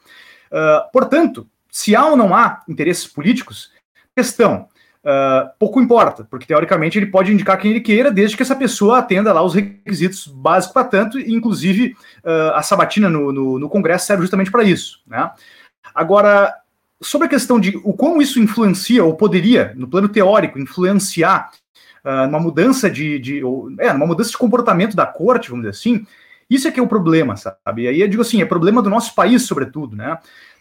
Uh, 0.51 0.91
portanto, 0.91 1.47
se 1.71 1.95
há 1.95 2.05
ou 2.05 2.15
não 2.15 2.35
há 2.35 2.63
interesses 2.67 3.07
políticos, 3.07 3.71
questão, 4.15 4.67
Uh, 5.07 5.47
pouco 5.57 5.79
importa, 5.79 6.27
porque 6.29 6.45
teoricamente 6.45 6.99
ele 6.99 7.05
pode 7.05 7.31
indicar 7.31 7.57
quem 7.57 7.71
ele 7.71 7.79
queira, 7.79 8.11
desde 8.11 8.35
que 8.35 8.43
essa 8.43 8.55
pessoa 8.55 8.97
atenda 8.97 9.31
lá 9.31 9.41
os 9.41 9.55
requisitos 9.55 10.27
básicos 10.27 10.73
para 10.73 10.83
tanto, 10.83 11.17
e 11.17 11.33
inclusive 11.33 11.95
uh, 12.25 12.51
a 12.53 12.61
sabatina 12.61 13.09
no, 13.09 13.31
no, 13.31 13.57
no, 13.57 13.69
Congresso 13.69 14.05
serve 14.05 14.23
justamente 14.23 14.51
para 14.51 14.65
isso. 14.65 14.99
Né? 15.07 15.31
Agora, 15.95 16.53
sobre 17.01 17.27
a 17.27 17.29
questão 17.29 17.59
de 17.59 17.77
o 17.83 17.93
como 17.93 18.21
isso 18.21 18.39
influencia, 18.39 19.03
ou 19.03 19.15
poderia, 19.15 19.73
no 19.75 19.87
plano 19.87 20.09
teórico, 20.09 20.59
influenciar 20.59 21.51
uh, 22.03 22.25
numa 22.25 22.39
mudança 22.39 22.89
de, 22.89 23.19
de 23.19 23.43
ou, 23.43 23.69
é, 23.79 23.93
numa 23.93 24.07
mudança 24.07 24.31
de 24.31 24.37
comportamento 24.37 24.95
da 24.95 25.05
corte, 25.05 25.49
vamos 25.49 25.65
dizer 25.65 25.77
assim, 25.77 26.05
isso 26.49 26.67
é 26.67 26.71
que 26.71 26.79
é 26.79 26.83
o 26.83 26.87
problema, 26.87 27.35
sabe? 27.35 27.83
E 27.83 27.87
aí 27.87 28.01
eu 28.01 28.07
digo 28.07 28.21
assim, 28.21 28.41
é 28.41 28.45
problema 28.45 28.81
do 28.81 28.89
nosso 28.89 29.13
país, 29.13 29.43
sobretudo, 29.43 29.95
né? 29.95 30.17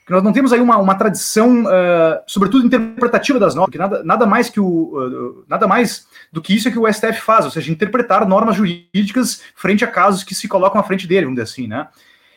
que 0.07 0.13
nós 0.13 0.23
não 0.23 0.33
temos 0.33 0.53
aí 0.53 0.61
uma, 0.61 0.79
uma 0.79 0.95
tradição, 0.95 1.65
uh, 1.65 2.23
sobretudo 2.29 2.65
interpretativa 2.65 3.41
das 3.41 3.57
normas, 3.57 3.73
que 3.73 3.79
nada, 3.79 4.05
nada 4.05 4.25
mais 4.25 4.49
que 4.49 4.61
o 4.61 4.65
uh, 4.65 5.45
nada 5.49 5.67
mais 5.67 6.07
do 6.33 6.41
que 6.41 6.55
isso 6.55 6.69
é 6.69 6.71
que 6.71 6.79
o 6.79 6.91
STF 6.91 7.21
faz, 7.21 7.45
ou 7.45 7.51
seja, 7.51 7.73
interpretar 7.73 8.27
normas 8.27 8.55
jurídicas 8.55 9.43
frente 9.57 9.85
a 9.85 9.89
casos 9.89 10.23
que 10.23 10.33
se 10.33 10.47
colocam 10.47 10.81
à 10.81 10.85
frente 10.85 11.09
dele, 11.09 11.27
vamos 11.27 11.41
dizer 11.41 11.51
assim, 11.53 11.67
né? 11.67 11.89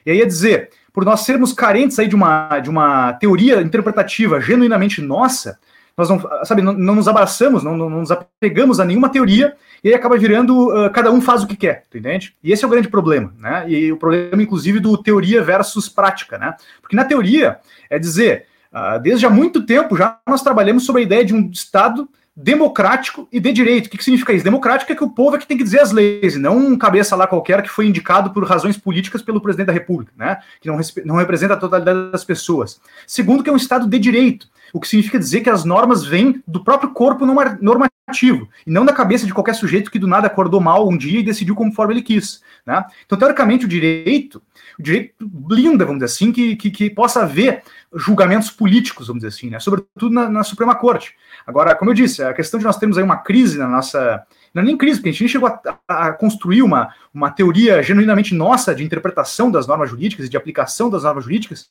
E 0.03 0.09
aí 0.09 0.19
é 0.19 0.25
dizer, 0.25 0.71
por 0.99 1.05
nós 1.05 1.21
sermos 1.21 1.53
carentes 1.53 1.97
aí 1.97 2.09
de 2.09 2.15
uma, 2.15 2.59
de 2.59 2.69
uma 2.69 3.13
teoria 3.13 3.61
interpretativa 3.61 4.41
genuinamente 4.41 5.01
nossa, 5.01 5.57
nós 5.97 6.09
não, 6.09 6.21
sabe, 6.43 6.61
não, 6.61 6.73
não 6.73 6.93
nos 6.93 7.07
abraçamos, 7.07 7.63
não, 7.63 7.77
não, 7.77 7.89
nos 7.89 8.11
apegamos 8.11 8.81
a 8.81 8.85
nenhuma 8.85 9.07
teoria, 9.07 9.55
e 9.81 9.87
aí 9.87 9.93
acaba 9.93 10.17
virando, 10.17 10.67
uh, 10.67 10.91
cada 10.91 11.09
um 11.09 11.21
faz 11.21 11.41
o 11.41 11.47
que 11.47 11.55
quer, 11.55 11.85
tu 11.89 11.97
entende? 11.97 12.35
E 12.43 12.51
esse 12.51 12.65
é 12.65 12.67
o 12.67 12.69
grande 12.69 12.89
problema, 12.89 13.33
né? 13.39 13.63
E 13.69 13.93
o 13.93 13.95
problema, 13.95 14.43
inclusive, 14.43 14.81
do 14.81 15.01
teoria 15.01 15.41
versus 15.41 15.87
prática, 15.87 16.37
né? 16.37 16.53
Porque 16.81 16.97
na 16.97 17.05
teoria, 17.05 17.59
é 17.89 17.97
dizer, 17.97 18.47
uh, 18.73 18.99
desde 18.99 19.25
há 19.25 19.29
muito 19.29 19.65
tempo 19.65 19.95
já 19.95 20.19
nós 20.27 20.41
trabalhamos 20.41 20.85
sobre 20.85 21.03
a 21.03 21.05
ideia 21.05 21.23
de 21.23 21.33
um 21.33 21.49
Estado 21.49 22.09
democrático 22.41 23.27
e 23.31 23.39
de 23.39 23.51
direito. 23.51 23.87
O 23.87 23.89
que, 23.89 23.97
que 23.97 24.03
significa 24.03 24.31
isso? 24.31 24.45
Democrático 24.45 24.91
é 24.91 24.95
que 24.95 25.03
o 25.03 25.09
povo 25.09 25.35
é 25.35 25.39
que 25.39 25.45
tem 25.45 25.57
que 25.57 25.63
dizer 25.63 25.81
as 25.81 25.91
leis, 25.91 26.35
e 26.35 26.39
não 26.39 26.57
um 26.57 26.77
cabeça 26.77 27.15
lá 27.15 27.27
qualquer 27.27 27.61
que 27.61 27.69
foi 27.69 27.85
indicado 27.85 28.31
por 28.31 28.45
razões 28.45 28.77
políticas 28.77 29.21
pelo 29.21 29.41
presidente 29.41 29.67
da 29.67 29.73
República, 29.73 30.13
né? 30.15 30.37
Que 30.61 30.69
não, 30.69 30.79
não 31.05 31.15
representa 31.17 31.55
a 31.55 31.57
totalidade 31.57 32.11
das 32.11 32.23
pessoas. 32.23 32.79
Segundo, 33.05 33.43
que 33.43 33.49
é 33.49 33.53
um 33.53 33.57
Estado 33.57 33.87
de 33.87 33.99
direito 33.99 34.47
o 34.73 34.79
que 34.79 34.87
significa 34.87 35.19
dizer 35.19 35.41
que 35.41 35.49
as 35.49 35.65
normas 35.65 36.05
vêm 36.05 36.41
do 36.47 36.63
próprio 36.63 36.91
corpo 36.91 37.25
normativo, 37.25 38.49
e 38.65 38.71
não 38.71 38.85
da 38.85 38.93
cabeça 38.93 39.25
de 39.25 39.33
qualquer 39.33 39.55
sujeito 39.55 39.91
que 39.91 39.99
do 39.99 40.07
nada 40.07 40.27
acordou 40.27 40.59
mal 40.59 40.87
um 40.87 40.97
dia 40.97 41.19
e 41.19 41.23
decidiu 41.23 41.55
conforme 41.55 41.93
ele 41.93 42.01
quis. 42.01 42.41
Né? 42.65 42.83
Então, 43.05 43.17
teoricamente, 43.17 43.65
o 43.65 43.67
direito, 43.67 44.41
o 44.77 44.83
direito 44.83 45.13
blinda, 45.19 45.85
vamos 45.85 46.01
dizer 46.01 46.13
assim, 46.13 46.31
que, 46.31 46.55
que, 46.55 46.71
que 46.71 46.89
possa 46.89 47.23
haver 47.23 47.63
julgamentos 47.95 48.51
políticos, 48.51 49.07
vamos 49.07 49.23
dizer 49.23 49.35
assim, 49.35 49.49
né? 49.49 49.59
sobretudo 49.59 50.09
na, 50.11 50.29
na 50.29 50.43
Suprema 50.43 50.75
Corte. 50.75 51.15
Agora, 51.45 51.75
como 51.75 51.89
eu 51.91 51.95
disse, 51.95 52.21
a 52.23 52.33
questão 52.33 52.59
de 52.59 52.65
nós 52.65 52.77
termos 52.77 52.97
aí 52.97 53.03
uma 53.03 53.17
crise 53.17 53.57
na 53.57 53.67
nossa 53.67 54.23
não 54.53 54.63
é 54.63 54.65
nem 54.65 54.77
crise, 54.77 54.97
porque 54.97 55.09
a 55.09 55.11
gente 55.11 55.21
nem 55.21 55.29
chegou 55.29 55.47
a, 55.47 55.79
a, 55.87 56.13
construir 56.13 56.61
uma, 56.61 56.93
uma 57.13 57.29
teoria 57.29 57.81
genuinamente 57.83 58.33
nossa 58.33 58.73
de 58.73 58.83
interpretação 58.83 59.51
das 59.51 59.67
normas 59.67 59.89
jurídicas 59.89 60.25
e 60.25 60.29
de 60.29 60.37
aplicação 60.37 60.89
das 60.89 61.03
normas 61.03 61.23
jurídicas, 61.23 61.69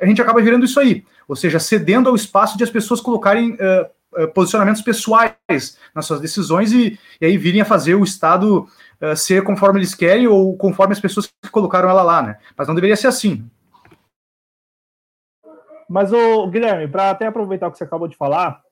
a 0.00 0.06
gente 0.06 0.22
acaba 0.22 0.40
virando 0.40 0.64
isso 0.64 0.78
aí, 0.78 1.04
ou 1.26 1.34
seja, 1.34 1.58
cedendo 1.58 2.08
ao 2.08 2.14
espaço 2.14 2.56
de 2.56 2.62
as 2.62 2.70
pessoas 2.70 3.00
colocarem 3.00 3.54
uh, 3.54 4.28
posicionamentos 4.32 4.82
pessoais 4.82 5.34
nas 5.94 6.06
suas 6.06 6.20
decisões 6.20 6.72
e, 6.72 6.98
e, 7.20 7.26
aí 7.26 7.36
virem 7.36 7.60
a 7.60 7.64
fazer 7.64 7.96
o 7.96 8.04
Estado 8.04 8.68
uh, 9.00 9.16
ser 9.16 9.42
conforme 9.42 9.80
eles 9.80 9.94
querem 9.94 10.28
ou 10.28 10.56
conforme 10.56 10.92
as 10.92 11.00
pessoas 11.00 11.26
que 11.26 11.50
colocaram 11.50 11.90
ela 11.90 12.02
lá, 12.02 12.22
né? 12.22 12.36
Mas 12.56 12.68
não 12.68 12.74
deveria 12.74 12.96
ser 12.96 13.08
assim. 13.08 13.44
Mas, 15.88 16.12
o 16.12 16.46
Guilherme, 16.48 16.88
para 16.88 17.10
até 17.10 17.26
aproveitar 17.26 17.68
o 17.68 17.70
que 17.70 17.78
você 17.78 17.84
acabou 17.84 18.08
de 18.08 18.16
falar 18.16 18.62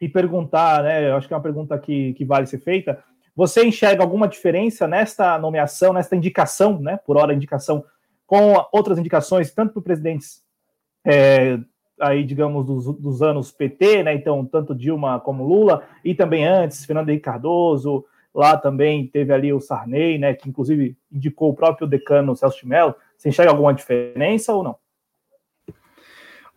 e 0.00 0.08
perguntar, 0.08 0.82
né? 0.82 1.08
Eu 1.10 1.16
acho 1.16 1.26
que 1.26 1.34
é 1.34 1.36
uma 1.36 1.42
pergunta 1.42 1.78
que, 1.78 2.12
que 2.14 2.24
vale 2.24 2.46
ser 2.46 2.58
feita. 2.58 3.02
Você 3.34 3.64
enxerga 3.64 4.02
alguma 4.02 4.26
diferença 4.26 4.86
nesta 4.86 5.38
nomeação, 5.38 5.92
nesta 5.92 6.16
indicação, 6.16 6.80
né? 6.80 6.98
Por 7.04 7.16
hora, 7.16 7.34
indicação 7.34 7.84
com 8.26 8.54
outras 8.72 8.98
indicações, 8.98 9.52
tanto 9.52 9.72
para 9.72 9.82
presidentes 9.82 10.42
é, 11.04 11.58
aí, 12.00 12.24
digamos, 12.24 12.66
dos, 12.66 13.00
dos, 13.00 13.22
anos 13.22 13.50
PT, 13.50 14.02
né? 14.02 14.14
Então, 14.14 14.44
tanto 14.44 14.74
Dilma 14.74 15.18
como 15.20 15.46
Lula, 15.46 15.82
e 16.04 16.14
também 16.14 16.44
antes, 16.44 16.84
Fernando 16.84 17.08
Henrique 17.08 17.24
Cardoso, 17.24 18.04
lá 18.34 18.56
também 18.56 19.06
teve 19.06 19.32
ali 19.32 19.52
o 19.52 19.60
Sarney, 19.60 20.18
né? 20.18 20.34
Que 20.34 20.48
inclusive 20.48 20.96
indicou 21.10 21.50
o 21.50 21.54
próprio 21.54 21.86
decano 21.86 22.36
Celso 22.36 22.60
de 22.60 22.66
Mello. 22.66 22.94
Você 23.16 23.28
enxerga 23.28 23.50
alguma 23.50 23.74
diferença 23.74 24.52
ou 24.52 24.62
não? 24.62 24.76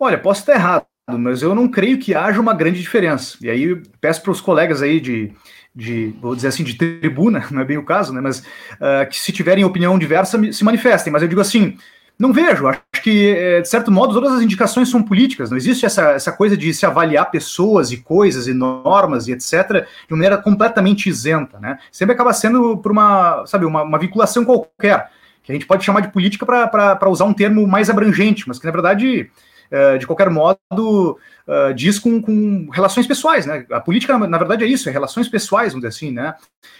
Olha, 0.04 0.18
posso 0.18 0.40
estar 0.40 0.56
errado, 0.56 0.88
mas 1.12 1.44
eu 1.44 1.54
não 1.54 1.68
creio 1.68 2.00
que 2.00 2.16
haja 2.16 2.42
uma 2.42 2.56
grande 2.56 2.82
diferença. 2.82 3.38
E 3.40 3.48
aí 3.48 3.76
peço 4.02 4.24
para 4.24 4.32
os 4.32 4.42
colegas 4.42 4.82
aí 4.82 5.00
de, 5.00 5.32
de, 5.76 6.12
vou 6.20 6.36
dizer 6.36 6.48
assim, 6.48 6.64
de 6.64 6.74
tribuna, 6.74 7.46
não 7.52 7.62
é 7.62 7.66
bem 7.66 7.78
o 7.78 7.86
caso, 7.86 8.12
né? 8.12 8.20
Mas 8.20 8.40
uh, 8.40 9.08
que 9.08 9.20
se 9.20 9.32
tiverem 9.32 9.64
opinião 9.64 10.00
diversa, 10.00 10.40
se 10.52 10.64
manifestem. 10.64 11.14
Mas 11.14 11.22
eu 11.22 11.28
digo 11.28 11.40
assim, 11.40 11.78
não 12.18 12.34
vejo. 12.34 12.68
Acho 12.68 12.82
que, 13.04 13.30
eh, 13.30 13.62
de 13.62 13.70
certo 13.70 13.92
modo, 13.92 14.16
todas 14.16 14.34
as 14.34 14.42
indicações 14.42 14.90
são 14.90 15.04
políticas. 15.04 15.52
Não 15.52 15.58
existe 15.58 15.86
essa, 15.86 16.14
essa 16.14 16.32
coisa 16.32 16.58
de 16.58 16.74
se 16.74 16.84
avaliar 16.84 17.30
pessoas 17.30 17.92
e 17.92 17.98
coisas 17.98 18.48
e 18.48 18.56
normas 18.56 19.28
e 19.28 19.34
etc. 19.34 19.86
de 20.08 20.16
maneira 20.16 20.36
completamente 20.36 21.10
isenta, 21.10 21.60
né? 21.60 21.78
Sempre 21.92 22.16
acaba 22.16 22.34
sendo 22.34 22.76
por 22.80 22.92
uma, 22.92 23.46
sabe, 23.46 23.66
uma, 23.66 23.84
uma 23.84 24.00
vinculação 24.00 24.46
qualquer, 24.46 25.12
que 25.44 25.52
a 25.52 25.54
gente 25.54 25.68
pode 25.68 25.86
chamar 25.86 26.02
de 26.02 26.12
política 26.12 26.44
para 26.44 27.10
usar 27.10 27.26
um 27.26 27.34
termo 27.34 27.68
mais 27.68 27.88
abrangente, 27.88 28.48
mas 28.48 28.58
que, 28.58 28.66
na 28.66 28.72
verdade, 28.72 29.30
eh, 29.72 29.98
de 29.98 30.06
qualquer 30.06 30.30
modo, 30.30 31.18
uh, 31.48 31.74
diz 31.74 31.98
com, 31.98 32.22
com, 32.22 32.70
relações 32.74 33.08
pessoais, 33.08 33.46
né? 33.46 33.66
A 33.72 33.80
política, 33.80 34.18
na, 34.18 34.38
verdade, 34.38 34.66
é 34.66 34.68
isso, 34.68 34.90
é 34.90 34.92
relações 34.92 35.30
pessoais, 35.30 35.72
vamos 35.72 35.88
dizer 35.88 35.96
assim, 35.96 36.12
né? 36.12 36.36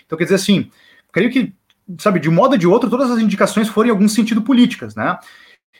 Então, 0.06 0.18
quer 0.18 0.26
dizer 0.26 0.36
assim, 0.36 0.70
creio 1.10 1.32
que, 1.32 1.54
sabe, 1.98 2.20
de 2.20 2.30
um 2.30 2.34
modo 2.34 2.52
ou 2.52 2.58
de 2.58 2.68
outro, 2.68 2.90
todas 2.90 3.10
as 3.10 3.20
indicações 3.20 3.70
foram 3.70 3.88
em 3.88 3.92
algum 3.92 4.10
sentido 4.10 4.42
políticas, 4.42 4.94
né? 4.94 5.18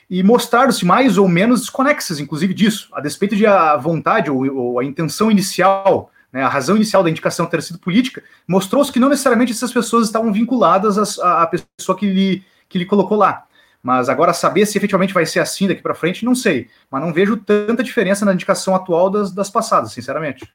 E 0.08 0.22
mostraram-se 0.22 0.86
mais 0.86 1.18
ou 1.18 1.28
menos 1.28 1.60
desconexas, 1.60 2.18
inclusive, 2.18 2.54
disso, 2.54 2.88
a 2.94 3.00
despeito 3.02 3.36
de 3.36 3.46
a 3.46 3.76
vontade 3.76 4.30
ou, 4.30 4.50
ou 4.56 4.78
a 4.78 4.84
intenção 4.84 5.30
inicial 5.30 6.10
né, 6.32 6.42
a 6.42 6.48
razão 6.48 6.76
inicial 6.76 7.02
da 7.02 7.10
indicação 7.10 7.44
ter 7.44 7.62
sido 7.62 7.78
política, 7.78 8.24
mostrou-se 8.48 8.90
que 8.90 8.98
não 8.98 9.10
necessariamente 9.10 9.52
essas 9.52 9.70
pessoas 9.70 10.06
estavam 10.06 10.32
vinculadas 10.32 11.18
à, 11.18 11.46
pessoa 11.46 11.98
que 11.98 12.06
lhe, 12.06 12.42
que 12.70 12.78
lhe 12.78 12.86
colocou 12.86 13.18
lá. 13.18 13.44
Mas 13.82 14.08
agora 14.08 14.32
saber 14.32 14.64
se 14.64 14.78
efetivamente 14.78 15.12
vai 15.12 15.26
ser 15.26 15.40
assim 15.40 15.66
daqui 15.66 15.82
para 15.82 15.94
frente, 15.94 16.24
não 16.24 16.34
sei. 16.34 16.68
Mas 16.90 17.02
não 17.02 17.12
vejo 17.12 17.36
tanta 17.36 17.82
diferença 17.82 18.24
na 18.24 18.32
indicação 18.32 18.74
atual 18.74 19.10
das, 19.10 19.32
das 19.32 19.50
passadas, 19.50 19.92
sinceramente. 19.92 20.46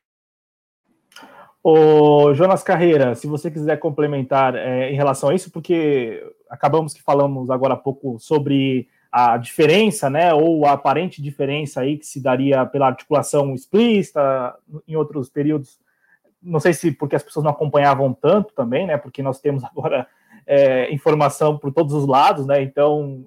O 1.62 2.34
Jonas 2.34 2.64
Carreira, 2.64 3.14
se 3.14 3.28
você 3.28 3.52
quiser 3.52 3.78
complementar 3.78 4.56
é, 4.56 4.90
em 4.90 4.96
relação 4.96 5.30
a 5.30 5.36
isso, 5.36 5.52
porque 5.52 6.24
acabamos 6.50 6.94
que 6.94 7.02
falamos 7.02 7.50
agora 7.50 7.74
há 7.74 7.78
pouco 7.78 8.18
sobre 8.18 8.88
a 9.12 9.36
diferença, 9.36 10.10
né, 10.10 10.34
ou 10.34 10.66
a 10.66 10.74
aparente 10.74 11.22
diferença 11.22 11.82
aí 11.82 11.98
que 11.98 12.06
se 12.06 12.22
daria 12.22 12.66
pela 12.66 12.88
articulação 12.88 13.54
explícita 13.54 14.56
em 14.88 14.96
outros 14.96 15.30
períodos. 15.30 15.78
Não 16.42 16.62
sei 16.62 16.72
se 16.72 16.92
porque 16.92 17.16
as 17.18 17.24
pessoas 17.24 17.44
não 17.44 17.52
acompanhavam 17.52 18.14
tanto 18.14 18.54
também, 18.54 18.88
né, 18.88 18.96
porque 18.96 19.22
nós 19.22 19.42
temos 19.42 19.64
agora 19.66 20.08
é, 20.48 20.92
informação 20.94 21.58
por 21.58 21.74
todos 21.74 21.94
os 21.94 22.08
lados, 22.08 22.46
né, 22.48 22.62
então 22.62 23.26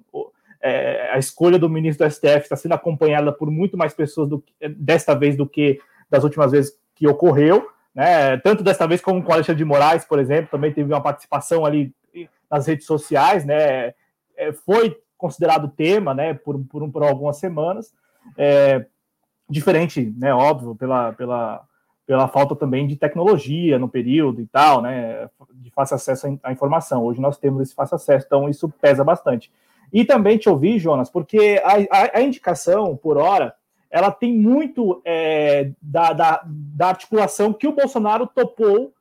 é, 0.61 1.11
a 1.13 1.19
escolha 1.19 1.59
do 1.59 1.69
ministro 1.69 2.05
do 2.05 2.11
STF 2.11 2.41
está 2.41 2.55
sendo 2.55 2.73
acompanhada 2.73 3.31
por 3.31 3.49
muito 3.49 3.77
mais 3.77 3.93
pessoas 3.93 4.27
do, 4.27 4.43
desta 4.77 5.13
vez 5.13 5.37
do 5.37 5.47
que 5.47 5.79
das 6.09 6.23
últimas 6.23 6.51
vezes 6.51 6.77
que 6.95 7.07
ocorreu, 7.07 7.69
né, 7.93 8.37
tanto 8.37 8.63
desta 8.63 8.87
vez 8.87 8.99
como 8.99 9.23
com 9.23 9.29
o 9.29 9.33
Alexandre 9.33 9.59
de 9.59 9.65
Moraes, 9.65 10.03
por 10.03 10.19
exemplo, 10.19 10.49
também 10.51 10.73
teve 10.73 10.91
uma 10.91 11.01
participação 11.01 11.65
ali 11.65 11.93
nas 12.49 12.65
redes 12.65 12.85
sociais, 12.85 13.45
né, 13.45 13.93
é, 14.35 14.51
foi 14.65 14.97
considerado 15.17 15.69
tema, 15.69 16.15
né, 16.15 16.33
por, 16.33 16.59
por, 16.65 16.89
por 16.91 17.03
algumas 17.03 17.37
semanas, 17.37 17.93
é, 18.35 18.85
diferente, 19.47 20.11
né, 20.17 20.33
óbvio, 20.33 20.75
pela, 20.75 21.13
pela, 21.13 21.63
pela 22.05 22.27
falta 22.27 22.55
também 22.55 22.87
de 22.87 22.95
tecnologia 22.95 23.79
no 23.79 23.87
período 23.87 24.41
e 24.41 24.45
tal, 24.47 24.81
né, 24.81 25.29
de 25.53 25.69
fácil 25.71 25.95
acesso 25.95 26.39
à 26.43 26.51
informação. 26.51 27.03
Hoje 27.03 27.21
nós 27.21 27.37
temos 27.37 27.61
esse 27.61 27.75
fácil 27.75 27.95
acesso, 27.95 28.25
então 28.25 28.49
isso 28.49 28.67
pesa 28.81 29.03
bastante. 29.03 29.51
E 29.93 30.05
também 30.05 30.37
te 30.37 30.49
ouvi, 30.49 30.79
Jonas, 30.79 31.09
porque 31.09 31.61
a, 31.63 31.97
a, 31.97 32.17
a 32.19 32.21
indicação 32.21 32.95
por 32.95 33.17
hora 33.17 33.53
ela 33.89 34.09
tem 34.09 34.33
muito 34.33 35.01
é, 35.03 35.71
da, 35.81 36.13
da, 36.13 36.41
da, 36.45 36.87
articulação 36.87 37.51
que 37.51 37.67
o 37.67 37.73
Bolsonaro 37.73 38.25
topou 38.25 38.93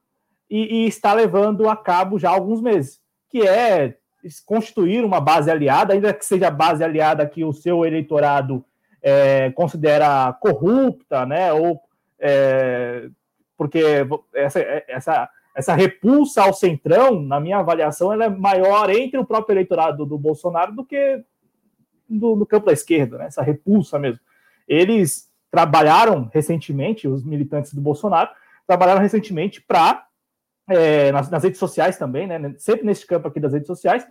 e, 0.51 0.83
e, 0.83 0.89
está 0.89 1.13
levando 1.13 1.69
a 1.69 1.77
cabo 1.77 2.19
já 2.19 2.29
há 2.29 2.33
alguns 2.33 2.61
meses, 2.61 3.01
que 3.31 3.47
é 3.47 3.97
constituir 4.45 5.05
uma 5.05 5.21
base 5.21 5.49
aliada, 5.49 5.95
ainda 5.95 6.13
que 6.13 6.25
seja 6.25 6.51
base 6.51 6.83
aliada 6.83 7.25
que 7.25 7.45
o 7.45 7.53
seu 7.53 7.87
eleitorado 7.87 8.65
é, 9.01 9.51
considera 9.53 10.33
corrupta, 10.35 11.25
né? 11.25 11.53
Ou 11.53 11.81
é, 12.21 13.09
porque 13.57 13.83
essa, 14.35 14.61
essa, 14.87 15.31
essa 15.55 15.75
repulsa 15.75 16.43
ao 16.43 16.53
centrão, 16.53 17.21
na 17.21 17.41
minha 17.41 17.59
avaliação, 17.59 18.13
ela 18.13 18.27
é 18.27 18.29
maior 18.29 18.91
entre 18.91 19.19
o 19.19 19.25
próprio 19.25 19.55
eleitorado 19.55 19.99
do, 19.99 20.07
do 20.07 20.19
Bolsonaro 20.19 20.73
do 20.73 20.85
que 20.85 21.23
do, 22.09 22.37
do, 22.37 22.47
campo 22.47 22.67
da 22.67 22.73
esquerda, 22.73 23.19
né? 23.19 23.27
Essa 23.27 23.43
repulsa 23.43 23.99
mesmo. 23.99 24.21
Eles 24.67 25.31
trabalharam 25.51 26.31
recentemente, 26.33 27.09
os 27.09 27.25
militantes 27.25 27.73
do 27.73 27.81
Bolsonaro 27.81 28.31
trabalharam 28.67 29.01
recentemente 29.01 29.61
para 29.61 30.07
é, 30.69 31.11
nas, 31.11 31.29
nas, 31.31 31.43
redes 31.43 31.59
sociais 31.59 31.97
também, 31.97 32.27
né? 32.27 32.55
Sempre 32.59 32.87
nesse 32.87 33.07
campo 33.07 33.29
aqui 33.29 33.41
das 33.41 33.53
redes 33.53 33.67
sociais, 33.67 34.07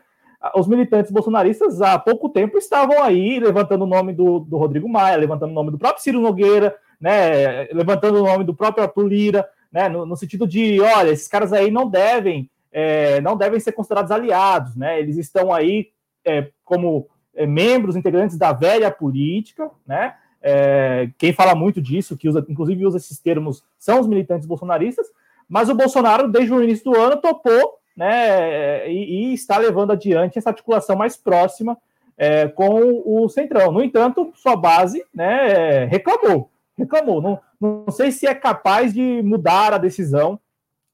os 0.55 0.67
militantes 0.67 1.11
bolsonaristas 1.11 1.81
há 1.81 1.99
pouco 1.99 2.29
tempo 2.29 2.57
estavam 2.57 3.03
aí 3.03 3.39
levantando 3.39 3.83
o 3.83 3.87
nome 3.87 4.13
do, 4.13 4.39
do 4.39 4.57
Rodrigo 4.57 4.87
Maia, 4.87 5.17
levantando 5.17 5.51
o 5.51 5.55
nome 5.55 5.71
do 5.71 5.77
próprio 5.77 6.01
Ciro 6.01 6.21
Nogueira, 6.21 6.75
né? 6.99 7.65
Levantando 7.71 8.19
o 8.19 8.25
nome 8.25 8.43
do 8.43 8.53
próprio 8.53 8.83
Arthur 8.83 9.07
Lira, 9.07 9.47
né? 9.71 9.87
No, 9.89 10.05
no 10.05 10.15
sentido 10.15 10.47
de, 10.47 10.79
olha, 10.81 11.11
esses 11.11 11.27
caras 11.27 11.53
aí 11.53 11.71
não 11.71 11.89
devem, 11.89 12.49
é, 12.71 13.21
não 13.21 13.37
devem 13.37 13.59
ser 13.59 13.71
considerados 13.71 14.11
aliados, 14.11 14.75
né? 14.75 14.99
Eles 14.99 15.17
estão 15.17 15.53
aí 15.53 15.89
é, 16.25 16.49
como 16.63 17.07
é, 17.35 17.45
membros 17.45 17.95
integrantes 17.95 18.37
da 18.37 18.51
velha 18.51 18.91
política, 18.91 19.69
né? 19.85 20.15
É, 20.41 21.09
quem 21.17 21.33
fala 21.33 21.53
muito 21.53 21.81
disso, 21.81 22.17
que 22.17 22.29
usa, 22.29 22.45
inclusive 22.47 22.85
usa 22.85 22.97
esses 22.97 23.19
termos, 23.19 23.63
são 23.77 23.99
os 23.99 24.07
militantes 24.07 24.47
bolsonaristas, 24.47 25.07
mas 25.47 25.67
o 25.69 25.75
Bolsonaro, 25.75 26.29
desde 26.29 26.53
o 26.53 26.63
início 26.63 26.91
do 26.91 26.97
ano, 26.97 27.17
topou 27.17 27.79
né, 27.95 28.89
e, 28.89 29.31
e 29.31 29.33
está 29.33 29.57
levando 29.57 29.91
adiante 29.91 30.37
essa 30.37 30.51
articulação 30.51 30.95
mais 30.95 31.17
próxima 31.17 31.77
é, 32.17 32.47
com 32.47 33.01
o 33.05 33.27
Centrão. 33.27 33.71
No 33.71 33.83
entanto, 33.83 34.31
sua 34.35 34.55
base 34.55 35.03
né, 35.13 35.85
reclamou. 35.85 36.49
Reclamou. 36.79 37.21
Não, 37.21 37.39
não 37.59 37.91
sei 37.91 38.11
se 38.11 38.25
é 38.25 38.33
capaz 38.33 38.93
de 38.93 39.21
mudar 39.21 39.73
a 39.73 39.77
decisão. 39.77 40.39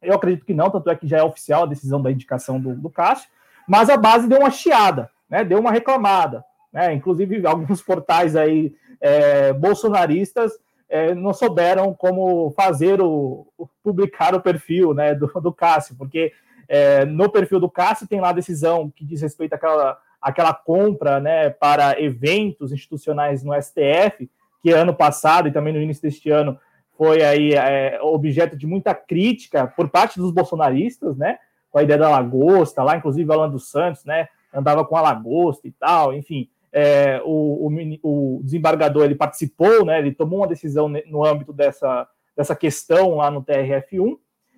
Eu 0.02 0.16
acredito 0.16 0.46
que 0.46 0.54
não, 0.54 0.70
tanto 0.70 0.90
é 0.90 0.96
que 0.96 1.08
já 1.08 1.20
é 1.20 1.24
oficial 1.24 1.64
a 1.64 1.68
decisão 1.68 2.02
da 2.02 2.12
indicação 2.12 2.60
do, 2.60 2.76
do 2.76 2.90
Cássio, 2.90 3.30
mas 3.68 3.90
a 3.90 3.98
base 3.98 4.28
deu 4.28 4.40
uma 4.40 4.52
chiada, 4.52 5.10
né, 5.30 5.44
deu 5.44 5.60
uma 5.60 5.72
reclamada. 5.72 6.44
Né, 6.74 6.94
inclusive, 6.94 7.46
alguns 7.48 7.82
portais 7.82 8.36
aí 8.36 8.76
é, 9.00 9.54
bolsonaristas 9.54 10.52
é, 10.90 11.14
não 11.14 11.34
souberam 11.34 11.94
como 11.94 12.52
fazer 12.52 13.02
o, 13.02 13.48
publicar 13.84 14.36
o 14.36 14.42
perfil 14.42 14.94
né, 14.94 15.16
do, 15.16 15.28
do 15.28 15.54
Cássio, 15.54 15.96
porque 15.96 16.34
é, 16.68 17.06
no 17.06 17.30
perfil 17.30 17.60
do 17.60 17.70
Cássio 17.70 18.08
tem 18.08 18.20
lá 18.20 18.30
a 18.30 18.34
decisão 18.34 18.90
que 18.90 19.06
diz 19.06 19.22
respeito 19.22 19.54
àquela, 19.54 20.00
àquela 20.22 20.54
compra 20.54 21.20
né, 21.20 21.50
para 21.50 22.02
eventos 22.02 22.72
institucionais 22.72 23.44
no 23.44 23.54
STF, 23.54 24.30
que 24.66 24.72
ano 24.72 24.96
passado 24.96 25.48
e 25.48 25.52
também 25.52 25.72
no 25.72 25.80
início 25.80 26.02
deste 26.02 26.32
ano 26.32 26.60
foi 26.98 27.22
aí 27.24 27.54
é, 27.54 28.00
objeto 28.02 28.58
de 28.58 28.66
muita 28.66 28.96
crítica 28.96 29.68
por 29.68 29.90
parte 29.90 30.18
dos 30.18 30.32
bolsonaristas, 30.32 31.16
né? 31.16 31.38
Com 31.70 31.78
a 31.78 31.84
ideia 31.84 32.00
da 32.00 32.10
lagosta, 32.10 32.82
lá 32.82 32.98
inclusive 32.98 33.30
o 33.30 33.34
Alan 33.34 33.50
dos 33.50 33.70
Santos, 33.70 34.04
né? 34.06 34.28
Andava 34.52 34.84
com 34.84 34.96
a 34.96 35.02
lagosta 35.02 35.68
e 35.68 35.72
tal, 35.72 36.14
enfim 36.14 36.50
é, 36.78 37.22
o, 37.24 37.70
o, 37.70 38.00
o, 38.04 38.42
desembargador 38.44 39.06
ele 39.06 39.16
participou, 39.16 39.86
né, 39.86 39.98
ele 39.98 40.12
tomou 40.12 40.40
uma 40.40 40.48
decisão 40.48 40.90
no 40.90 41.24
âmbito 41.24 41.54
dessa, 41.54 42.06
dessa 42.36 42.54
questão 42.54 43.16
lá 43.16 43.32
no 43.32 43.42
TRF1, 43.42 44.18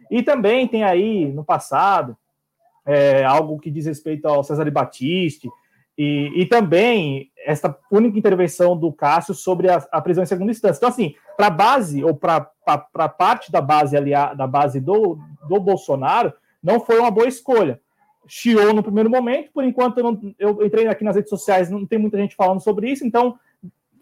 e 0.09 0.23
também 0.23 0.67
tem 0.67 0.83
aí, 0.83 1.31
no 1.31 1.43
passado, 1.43 2.17
é, 2.83 3.23
algo 3.23 3.59
que 3.59 3.69
diz 3.69 3.85
respeito 3.85 4.27
ao 4.27 4.43
César 4.43 4.69
Batiste, 4.71 5.47
e, 5.97 6.31
e 6.35 6.45
também 6.45 7.31
essa 7.45 7.75
única 7.91 8.17
intervenção 8.17 8.77
do 8.77 8.91
Cássio 8.91 9.33
sobre 9.33 9.69
a, 9.69 9.85
a 9.91 10.01
prisão 10.01 10.23
em 10.23 10.27
segunda 10.27 10.51
instância. 10.51 10.77
Então, 10.77 10.89
assim, 10.89 11.15
para 11.35 11.47
a 11.47 11.51
base, 11.51 12.03
ou 12.03 12.13
para 12.13 12.39
parte 13.09 13.51
da 13.51 13.61
base, 13.61 13.97
aliada, 13.97 14.35
da 14.35 14.45
base 14.45 14.79
do, 14.79 15.17
do 15.47 15.59
Bolsonaro, 15.59 16.33
não 16.61 16.79
foi 16.79 16.99
uma 16.99 17.11
boa 17.11 17.27
escolha 17.27 17.79
chiou 18.27 18.73
no 18.73 18.83
primeiro 18.83 19.09
momento, 19.09 19.51
por 19.51 19.63
enquanto 19.63 19.97
eu, 19.97 20.03
não, 20.03 20.35
eu 20.37 20.65
entrei 20.65 20.87
aqui 20.87 21.03
nas 21.03 21.15
redes 21.15 21.29
sociais, 21.29 21.69
não 21.69 21.85
tem 21.85 21.97
muita 21.97 22.17
gente 22.17 22.35
falando 22.35 22.59
sobre 22.59 22.91
isso, 22.91 23.05
então, 23.05 23.39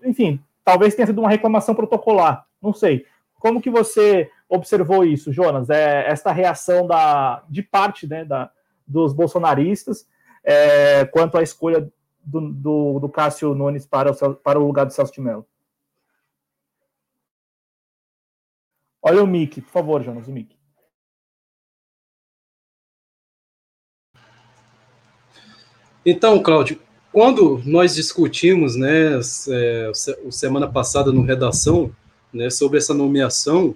enfim, 0.03 0.39
talvez 0.63 0.95
tenha 0.95 1.05
sido 1.05 1.19
uma 1.19 1.29
reclamação 1.29 1.75
protocolar, 1.75 2.45
não 2.61 2.73
sei. 2.73 3.05
Como 3.39 3.61
que 3.61 3.69
você 3.69 4.29
observou 4.49 5.05
isso, 5.05 5.31
Jonas? 5.31 5.69
É, 5.69 6.09
esta 6.09 6.31
reação 6.31 6.87
da, 6.87 7.43
de 7.47 7.61
parte 7.61 8.07
né, 8.07 8.25
da, 8.25 8.49
dos 8.87 9.13
bolsonaristas 9.13 10.07
é, 10.45 11.03
quanto 11.05 11.37
à 11.37 11.43
escolha 11.43 11.91
do, 12.23 12.53
do, 12.53 12.99
do, 12.99 13.09
Cássio 13.09 13.55
Nunes 13.55 13.85
para 13.85 14.11
o, 14.11 14.35
para 14.35 14.59
o 14.59 14.65
lugar 14.65 14.85
do 14.85 14.93
Celso 14.93 15.11
de 15.11 15.19
Mello? 15.19 15.45
Olha 19.01 19.23
o 19.23 19.27
mic, 19.27 19.61
por 19.61 19.71
favor, 19.71 20.03
Jonas, 20.03 20.27
o 20.27 20.31
mic. 20.31 20.55
Então, 26.05 26.41
Cláudio, 26.41 26.79
quando 27.11 27.61
nós 27.65 27.95
discutimos, 27.95 28.75
né, 28.75 29.19
é, 29.49 29.91
semana 30.29 30.71
passada 30.71 31.11
no 31.11 31.23
Redação, 31.23 31.95
né, 32.31 32.49
sobre 32.49 32.77
essa 32.77 32.93
nomeação, 32.93 33.75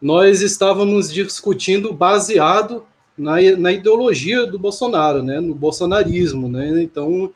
nós 0.00 0.42
estávamos 0.42 1.12
discutindo 1.12 1.92
baseado 1.92 2.86
na, 3.18 3.36
na 3.56 3.72
ideologia 3.72 4.46
do 4.46 4.58
Bolsonaro, 4.58 5.22
né, 5.22 5.40
no 5.40 5.54
bolsonarismo, 5.54 6.48
né, 6.48 6.82
então, 6.82 7.32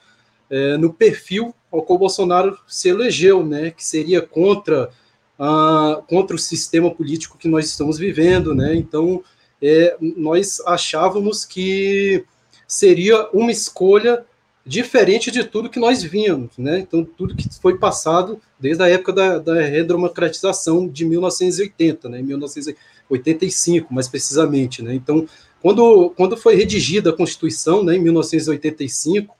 é, 0.49 0.77
no 0.77 0.93
perfil 0.93 1.55
ao 1.71 1.83
qual 1.83 1.97
o 1.97 2.01
Bolsonaro 2.01 2.57
se 2.67 2.89
elegeu, 2.89 3.45
né, 3.45 3.71
que 3.71 3.85
seria 3.85 4.23
contra, 4.23 4.91
a, 5.39 6.03
contra 6.07 6.37
o 6.37 6.39
sistema 6.39 6.91
político 6.91 7.39
que 7.39 7.49
nós 7.49 7.67
estamos 7.67 7.99
vivendo, 7.99 8.55
né, 8.55 8.75
então, 8.75 9.23
é, 9.61 9.97
nós 10.01 10.61
achávamos 10.67 11.45
que 11.45 12.25
seria 12.67 13.29
uma 13.33 13.53
escolha 13.53 14.25
diferente 14.65 15.31
de 15.31 15.45
tudo 15.45 15.69
que 15.69 15.81
nós 15.81 16.03
vínhamos, 16.03 16.57
né? 16.57 16.79
Então, 16.79 17.05
tudo 17.05 17.35
que 17.35 17.49
foi 17.61 17.79
passado 17.79 18.41
desde 18.59 18.83
a 18.83 18.89
época 18.89 19.13
da, 19.13 19.39
da 19.39 19.61
redemocratização 19.61 20.89
de 20.89 21.05
1980, 21.05 22.09
né? 22.09 22.23
1985, 22.23 23.93
mais 23.93 24.09
precisamente, 24.09 24.83
né? 24.83 24.95
Então, 24.95 25.27
quando, 25.63 26.11
quando 26.17 26.37
foi 26.37 26.57
redigida 26.57 27.11
a 27.11 27.17
Constituição, 27.17 27.85
né, 27.85 27.95
em 27.95 28.01
1985, 28.01 29.35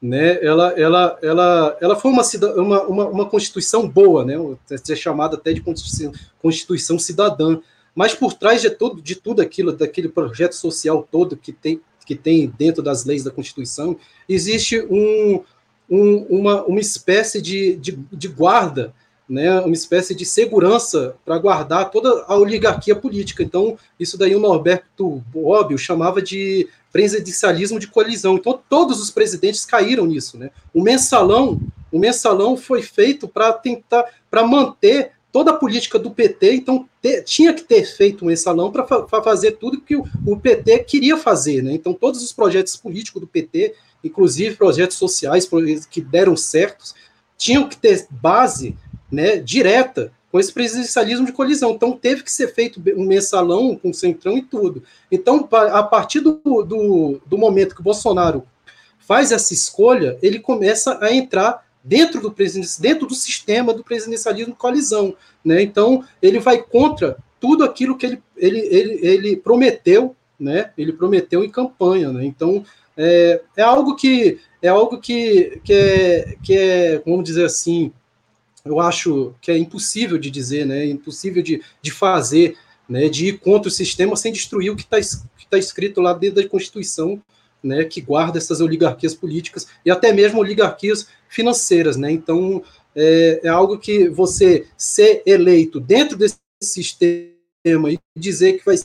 né, 0.00 0.42
ela, 0.42 0.72
ela, 0.72 1.18
ela, 1.22 1.78
ela 1.80 1.96
foi 1.96 2.10
uma, 2.10 2.22
uma, 2.56 2.82
uma, 2.82 3.08
uma 3.08 3.26
Constituição 3.26 3.88
boa, 3.88 4.24
né? 4.24 4.34
É 4.70 4.96
chamada 4.96 5.36
até 5.36 5.52
de 5.52 5.60
Constituição, 5.60 6.12
Constituição 6.40 6.98
cidadã, 6.98 7.58
mas 7.94 8.14
por 8.14 8.34
trás 8.34 8.62
de 8.62 8.70
tudo, 8.70 9.00
de 9.00 9.14
tudo 9.14 9.40
aquilo, 9.40 9.72
daquele 9.72 10.08
projeto 10.08 10.54
social 10.54 11.06
todo 11.10 11.36
que 11.36 11.52
tem 11.52 11.80
que 12.06 12.14
tem 12.14 12.46
dentro 12.56 12.84
das 12.84 13.04
leis 13.04 13.24
da 13.24 13.32
Constituição, 13.32 13.98
existe 14.28 14.80
um, 14.88 15.42
um, 15.90 16.18
uma, 16.30 16.64
uma 16.64 16.78
espécie 16.78 17.42
de, 17.42 17.74
de, 17.76 17.98
de 18.12 18.28
guarda 18.28 18.94
né, 19.28 19.60
uma 19.60 19.74
espécie 19.74 20.14
de 20.14 20.24
segurança 20.24 21.16
para 21.24 21.38
guardar 21.38 21.90
toda 21.90 22.24
a 22.28 22.36
oligarquia 22.36 22.94
política. 22.94 23.42
Então, 23.42 23.76
isso 23.98 24.16
daí 24.16 24.34
o 24.34 24.40
Norberto 24.40 25.22
Bobbio 25.32 25.76
chamava 25.76 26.22
de 26.22 26.68
presidencialismo 26.92 27.78
de 27.78 27.88
colisão. 27.88 28.36
Então, 28.36 28.58
todos 28.68 29.00
os 29.00 29.10
presidentes 29.10 29.66
caíram 29.66 30.06
nisso. 30.06 30.38
Né? 30.38 30.50
O 30.72 30.82
mensalão, 30.82 31.60
o 31.90 31.98
mensalão 31.98 32.56
foi 32.56 32.82
feito 32.82 33.26
para 33.26 33.52
tentar, 33.52 34.04
para 34.30 34.46
manter 34.46 35.12
toda 35.32 35.50
a 35.50 35.54
política 35.54 35.98
do 35.98 36.10
PT, 36.10 36.54
então 36.54 36.88
te, 37.02 37.20
tinha 37.20 37.52
que 37.52 37.62
ter 37.62 37.84
feito 37.84 38.24
um 38.24 38.28
mensalão 38.28 38.72
para 38.72 38.86
fa 38.86 39.22
fazer 39.22 39.52
tudo 39.52 39.82
que 39.82 39.94
o, 39.94 40.02
o, 40.24 40.38
PT 40.38 40.78
queria 40.84 41.18
fazer. 41.18 41.62
Né? 41.62 41.72
Então, 41.72 41.92
todos 41.92 42.22
os 42.22 42.32
projetos 42.32 42.74
políticos 42.76 43.20
do 43.20 43.26
PT, 43.26 43.74
inclusive 44.02 44.56
projetos 44.56 44.96
sociais 44.96 45.46
que 45.90 46.00
deram 46.00 46.34
certos, 46.34 46.94
tinham 47.36 47.68
que 47.68 47.76
ter 47.76 48.06
base 48.10 48.74
né, 49.10 49.36
direta 49.36 50.12
com 50.30 50.40
esse 50.40 50.52
presidencialismo 50.52 51.26
de 51.26 51.32
colisão. 51.32 51.72
Então 51.72 51.92
teve 51.92 52.22
que 52.22 52.30
ser 52.30 52.52
feito 52.52 52.80
um 52.96 53.04
mensalão 53.06 53.76
com 53.76 53.92
centrão 53.92 54.36
e 54.36 54.42
tudo. 54.42 54.82
Então, 55.10 55.48
a 55.50 55.82
partir 55.82 56.20
do, 56.20 56.40
do, 56.42 57.20
do 57.24 57.38
momento 57.38 57.74
que 57.74 57.80
o 57.80 57.84
Bolsonaro 57.84 58.42
faz 58.98 59.32
essa 59.32 59.54
escolha, 59.54 60.18
ele 60.20 60.38
começa 60.38 60.98
a 61.00 61.12
entrar 61.12 61.64
dentro 61.82 62.20
do 62.20 62.34
dentro 62.80 63.06
do 63.06 63.14
sistema 63.14 63.72
do 63.72 63.84
presidencialismo 63.84 64.52
de 64.52 64.58
colisão. 64.58 65.14
Né? 65.44 65.62
Então, 65.62 66.04
ele 66.20 66.40
vai 66.40 66.60
contra 66.60 67.16
tudo 67.40 67.64
aquilo 67.64 67.96
que 67.96 68.06
ele, 68.06 68.22
ele, 68.36 68.58
ele, 68.58 69.06
ele 69.06 69.36
prometeu, 69.36 70.16
né? 70.38 70.70
Ele 70.76 70.92
prometeu 70.92 71.44
em 71.44 71.50
campanha. 71.50 72.10
Né? 72.10 72.24
Então, 72.24 72.64
é, 72.96 73.40
é 73.56 73.62
algo 73.62 73.94
que 73.94 74.38
é 74.60 74.68
algo 74.68 74.98
que, 74.98 75.60
que, 75.62 75.72
é, 75.72 76.36
que 76.42 76.58
é, 76.58 77.02
vamos 77.06 77.24
dizer 77.24 77.44
assim, 77.44 77.92
eu 78.66 78.80
acho 78.80 79.34
que 79.40 79.50
é 79.50 79.58
impossível 79.58 80.18
de 80.18 80.30
dizer, 80.30 80.66
né? 80.66 80.86
Impossível 80.86 81.42
de, 81.42 81.62
de 81.80 81.90
fazer, 81.90 82.56
né? 82.88 83.08
De 83.08 83.28
ir 83.28 83.38
contra 83.38 83.68
o 83.68 83.72
sistema 83.72 84.16
sem 84.16 84.32
destruir 84.32 84.70
o 84.70 84.76
que 84.76 84.82
está 84.82 84.98
tá 85.48 85.58
escrito 85.58 86.00
lá 86.00 86.12
dentro 86.12 86.42
da 86.42 86.48
Constituição, 86.48 87.22
né? 87.62 87.84
Que 87.84 88.00
guarda 88.00 88.38
essas 88.38 88.60
oligarquias 88.60 89.14
políticas 89.14 89.66
e 89.84 89.90
até 89.90 90.12
mesmo 90.12 90.40
oligarquias 90.40 91.08
financeiras, 91.28 91.96
né? 91.96 92.10
Então 92.10 92.62
é, 92.94 93.40
é 93.44 93.48
algo 93.48 93.78
que 93.78 94.08
você 94.08 94.66
ser 94.76 95.22
eleito 95.26 95.78
dentro 95.78 96.16
desse 96.16 96.38
sistema 96.62 97.90
e 97.90 97.98
dizer 98.16 98.58
que 98.58 98.64
vai 98.64 98.76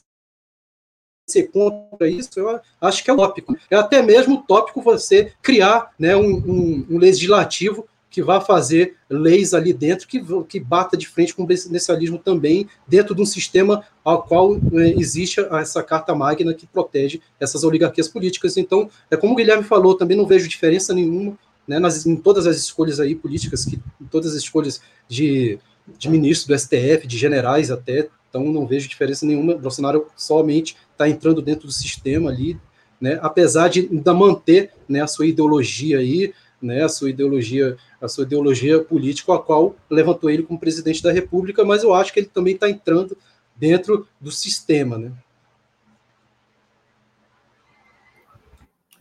ser 1.29 1.43
contra 1.47 2.09
isso, 2.09 2.29
eu 2.35 2.59
acho 2.81 3.03
que 3.03 3.09
é 3.09 3.13
utópico. 3.13 3.55
É 3.69 3.75
até 3.75 4.01
mesmo 4.01 4.35
utópico 4.35 4.81
você 4.81 5.31
criar 5.41 5.93
né, 5.97 6.15
um, 6.15 6.35
um, 6.35 6.87
um 6.89 6.97
legislativo 6.97 7.87
que 8.11 8.21
vá 8.21 8.41
fazer 8.41 8.97
leis 9.09 9.53
ali 9.53 9.71
dentro 9.71 10.05
que, 10.05 10.21
que 10.47 10.59
bata 10.59 10.97
de 10.97 11.07
frente 11.07 11.33
com 11.33 11.43
o 11.43 11.47
presidencialismo 11.47 12.19
também, 12.19 12.67
dentro 12.85 13.15
de 13.15 13.21
um 13.21 13.25
sistema 13.25 13.85
ao 14.03 14.23
qual 14.23 14.57
é, 14.73 14.89
existe 14.99 15.39
essa 15.39 15.81
carta 15.81 16.13
magna 16.13 16.53
que 16.53 16.67
protege 16.67 17.21
essas 17.39 17.63
oligarquias 17.63 18.09
políticas. 18.09 18.57
Então, 18.57 18.89
é 19.09 19.15
como 19.15 19.31
o 19.33 19.35
Guilherme 19.35 19.63
falou, 19.63 19.95
também 19.95 20.17
não 20.17 20.27
vejo 20.27 20.49
diferença 20.49 20.93
nenhuma 20.93 21.37
né, 21.65 21.79
nas, 21.79 22.05
em 22.05 22.17
todas 22.17 22.45
as 22.45 22.57
escolhas 22.57 22.99
aí 22.99 23.15
políticas, 23.15 23.63
que, 23.63 23.79
em 24.01 24.05
todas 24.05 24.31
as 24.31 24.37
escolhas 24.43 24.81
de, 25.07 25.57
de 25.97 26.09
ministros 26.09 26.47
do 26.47 26.59
STF, 26.59 27.07
de 27.07 27.17
generais 27.17 27.71
até, 27.71 28.09
então 28.29 28.43
não 28.43 28.67
vejo 28.67 28.89
diferença 28.89 29.25
nenhuma. 29.25 29.55
Bolsonaro 29.55 30.07
somente 30.17 30.75
está 30.91 31.07
entrando 31.07 31.41
dentro 31.41 31.67
do 31.67 31.73
sistema 31.73 32.29
ali, 32.29 32.59
né, 32.99 33.17
apesar 33.21 33.69
de 33.69 33.87
ainda 33.91 34.13
manter 34.13 34.71
né, 34.87 35.01
a 35.01 35.07
sua 35.07 35.25
ideologia 35.25 35.99
aí, 35.99 36.33
né, 36.61 36.83
a 36.83 36.89
sua 36.89 37.09
ideologia, 37.09 37.77
a 37.99 38.07
sua 38.07 38.23
ideologia 38.23 38.83
política, 38.83 39.33
a 39.33 39.39
qual 39.39 39.75
levantou 39.89 40.29
ele 40.29 40.43
como 40.43 40.59
presidente 40.59 41.01
da 41.01 41.11
República, 41.11 41.63
mas 41.63 41.83
eu 41.83 41.93
acho 41.93 42.13
que 42.13 42.19
ele 42.19 42.27
também 42.27 42.53
está 42.53 42.69
entrando 42.69 43.17
dentro 43.55 44.07
do 44.19 44.31
sistema, 44.31 44.97
né? 44.97 45.11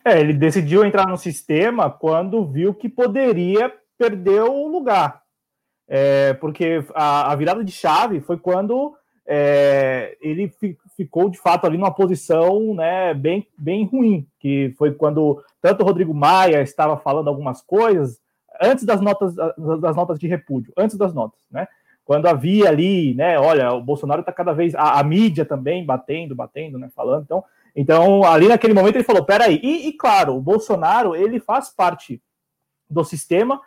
É, 0.04 0.18
ele 0.18 0.32
decidiu 0.32 0.84
entrar 0.84 1.06
no 1.06 1.18
sistema 1.18 1.90
quando 1.90 2.44
viu 2.46 2.72
que 2.72 2.88
poderia 2.88 3.72
perder 3.98 4.42
o 4.42 4.66
lugar. 4.66 5.22
É, 5.86 6.32
porque 6.34 6.84
a, 6.94 7.32
a, 7.32 7.36
virada 7.36 7.64
de 7.64 7.72
chave 7.72 8.20
foi 8.20 8.38
quando 8.38 8.96
é, 9.26 10.16
ele 10.20 10.48
fi, 10.48 10.76
ficou 10.96 11.30
de 11.30 11.38
fato 11.38 11.66
ali 11.66 11.76
numa 11.76 11.94
posição 11.94 12.74
né, 12.74 13.14
bem, 13.14 13.46
bem 13.56 13.84
ruim, 13.84 14.26
que 14.38 14.74
foi 14.76 14.92
quando 14.92 15.42
tanto 15.60 15.82
o 15.82 15.86
Rodrigo 15.86 16.14
Maia 16.14 16.62
estava 16.62 16.96
falando 16.96 17.28
algumas 17.28 17.62
coisas 17.62 18.20
antes 18.60 18.84
das 18.84 19.00
notas 19.00 19.34
das 19.34 19.96
notas 19.96 20.18
de 20.18 20.26
repúdio, 20.26 20.72
antes 20.76 20.96
das 20.96 21.14
notas, 21.14 21.40
né? 21.50 21.66
Quando 22.04 22.26
havia 22.26 22.68
ali, 22.68 23.14
né? 23.14 23.38
Olha, 23.38 23.72
o 23.72 23.80
Bolsonaro 23.80 24.20
está 24.20 24.32
cada 24.32 24.52
vez 24.52 24.74
a, 24.74 24.98
a, 24.98 25.04
mídia 25.04 25.44
também 25.44 25.84
batendo, 25.84 26.34
batendo, 26.34 26.78
né? 26.78 26.90
Falando, 26.94 27.22
então, 27.22 27.44
então 27.74 28.24
ali 28.24 28.48
naquele 28.48 28.74
momento 28.74 28.96
ele 28.96 29.04
falou, 29.04 29.24
peraí, 29.24 29.60
e, 29.62 29.88
e 29.88 29.92
claro, 29.92 30.36
o 30.36 30.40
Bolsonaro 30.40 31.14
ele 31.14 31.38
faz 31.38 31.70
parte 31.70 32.20
do 32.88 33.04
sistema, 33.04 33.60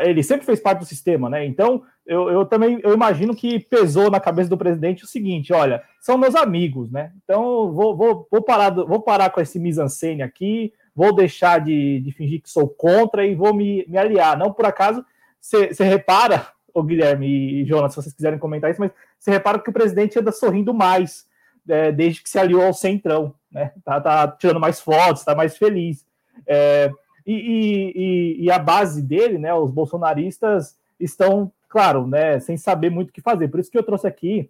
ele 0.00 0.22
sempre 0.22 0.46
fez 0.46 0.60
parte 0.60 0.78
do 0.78 0.86
sistema, 0.86 1.28
né? 1.28 1.44
Então 1.44 1.82
eu, 2.06 2.28
eu 2.30 2.44
também 2.44 2.78
eu 2.82 2.92
imagino 2.92 3.34
que 3.34 3.58
pesou 3.58 4.10
na 4.10 4.20
cabeça 4.20 4.50
do 4.50 4.58
presidente 4.58 5.04
o 5.04 5.06
seguinte: 5.06 5.52
olha, 5.52 5.82
são 6.00 6.18
meus 6.18 6.34
amigos, 6.34 6.90
né? 6.90 7.12
Então 7.24 7.72
vou, 7.72 7.96
vou, 7.96 8.28
vou, 8.30 8.42
parar, 8.42 8.70
vou 8.70 9.00
parar 9.00 9.30
com 9.30 9.40
esse 9.40 9.58
mise-en-scène 9.58 10.22
aqui, 10.22 10.72
vou 10.94 11.14
deixar 11.14 11.60
de, 11.60 12.00
de, 12.00 12.12
fingir 12.12 12.42
que 12.42 12.50
sou 12.50 12.68
contra 12.68 13.26
e 13.26 13.34
vou 13.34 13.54
me, 13.54 13.84
me 13.88 13.96
aliar. 13.96 14.36
Não 14.36 14.52
por 14.52 14.66
acaso, 14.66 15.04
você 15.40 15.84
repara, 15.84 16.46
o 16.72 16.82
Guilherme 16.82 17.62
e 17.62 17.64
Jonas, 17.64 17.92
se 17.92 18.02
vocês 18.02 18.14
quiserem 18.14 18.38
comentar 18.38 18.70
isso, 18.70 18.80
mas 18.80 18.90
você 19.18 19.30
repara 19.30 19.58
que 19.58 19.70
o 19.70 19.72
presidente 19.72 20.18
anda 20.18 20.32
sorrindo 20.32 20.74
mais 20.74 21.26
é, 21.68 21.92
desde 21.92 22.22
que 22.22 22.28
se 22.28 22.38
aliou 22.38 22.62
ao 22.62 22.74
Centrão, 22.74 23.34
né? 23.50 23.72
Tá, 23.84 24.00
tá 24.00 24.28
tirando 24.28 24.60
mais 24.60 24.80
fotos, 24.80 25.24
tá 25.24 25.34
mais 25.34 25.56
feliz. 25.56 26.04
É, 26.46 26.90
e, 27.26 27.32
e, 27.32 28.44
e, 28.44 28.50
a 28.50 28.58
base 28.58 29.00
dele, 29.00 29.38
né? 29.38 29.54
Os 29.54 29.70
bolsonaristas 29.70 30.76
estão, 31.00 31.50
claro, 31.74 32.06
né, 32.06 32.38
sem 32.38 32.56
saber 32.56 32.88
muito 32.88 33.10
o 33.10 33.12
que 33.12 33.20
fazer. 33.20 33.48
Por 33.48 33.58
isso 33.58 33.68
que 33.68 33.76
eu 33.76 33.82
trouxe 33.82 34.06
aqui. 34.06 34.48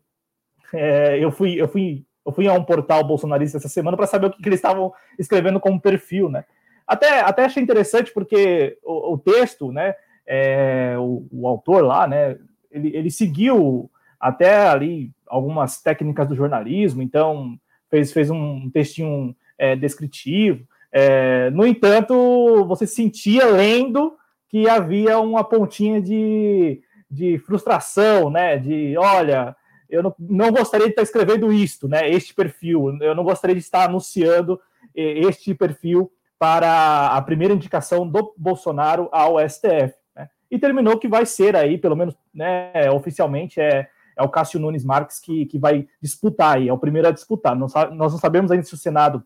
É, 0.74 1.18
eu 1.18 1.32
fui, 1.32 1.54
eu 1.58 1.66
fui 1.66 2.04
eu 2.26 2.32
fui 2.32 2.46
a 2.46 2.52
um 2.52 2.62
portal 2.62 3.02
bolsonarista 3.02 3.56
essa 3.56 3.68
semana 3.68 3.96
para 3.96 4.06
saber 4.06 4.26
o 4.26 4.30
que, 4.30 4.42
que, 4.42 4.48
eles 4.48 4.58
estavam 4.58 4.92
escrevendo 5.18 5.58
como 5.58 5.80
perfil, 5.80 6.28
né? 6.28 6.44
Até, 6.86 7.20
até 7.20 7.44
achei 7.44 7.62
interessante 7.62 8.12
porque 8.12 8.78
o, 8.82 9.14
o 9.14 9.18
texto, 9.18 9.72
né? 9.72 9.94
É, 10.26 10.96
o, 10.98 11.26
o, 11.30 11.48
autor 11.48 11.82
lá, 11.82 12.06
né? 12.06 12.36
Ele, 12.70 12.94
ele 12.94 13.10
seguiu 13.10 13.90
até 14.20 14.68
ali 14.68 15.10
algumas 15.26 15.80
técnicas 15.80 16.28
do 16.28 16.34
jornalismo, 16.34 17.02
então 17.02 17.58
fez, 17.90 18.12
fez 18.12 18.30
um 18.30 18.70
textinho 18.70 19.34
é, 19.56 19.74
descritivo. 19.74 20.66
É, 20.92 21.48
no 21.50 21.66
entanto, 21.66 22.66
você 22.66 22.86
sentia 22.86 23.46
lendo 23.46 24.14
que 24.48 24.68
havia 24.68 25.18
uma 25.18 25.42
pontinha 25.42 26.00
de, 26.00 26.80
de 27.14 27.38
frustração, 27.38 28.28
né? 28.28 28.58
De 28.58 28.96
olha, 28.98 29.56
eu 29.88 30.02
não, 30.02 30.14
não, 30.18 30.50
gostaria 30.50 30.86
de 30.86 30.92
estar 30.92 31.02
escrevendo 31.02 31.52
isto, 31.52 31.88
né? 31.88 32.10
Este 32.10 32.34
perfil. 32.34 32.98
Eu 33.00 33.14
não 33.14 33.22
gostaria 33.22 33.54
de 33.54 33.62
estar 33.62 33.84
anunciando 33.84 34.60
este 34.94 35.54
perfil 35.54 36.10
para 36.38 37.08
a 37.08 37.22
primeira 37.22 37.54
indicação 37.54 38.06
do 38.06 38.34
Bolsonaro 38.36 39.08
ao 39.12 39.36
STF. 39.48 39.94
Né? 40.14 40.28
E 40.50 40.58
terminou 40.58 40.98
que 40.98 41.08
vai 41.08 41.24
ser 41.24 41.56
aí, 41.56 41.78
pelo 41.78 41.96
menos 41.96 42.14
né, 42.34 42.90
oficialmente, 42.90 43.60
é, 43.60 43.88
é 44.16 44.22
o 44.22 44.28
Cássio 44.28 44.60
Nunes 44.60 44.84
Marques 44.84 45.20
que, 45.20 45.46
que 45.46 45.58
vai 45.58 45.86
disputar 46.02 46.56
aí, 46.56 46.68
é 46.68 46.72
o 46.72 46.78
primeiro 46.78 47.08
a 47.08 47.12
disputar. 47.12 47.56
Nós, 47.56 47.72
nós 47.92 48.12
não 48.12 48.18
sabemos 48.18 48.50
ainda 48.50 48.64
se 48.64 48.74
o 48.74 48.78
Senado 48.78 49.22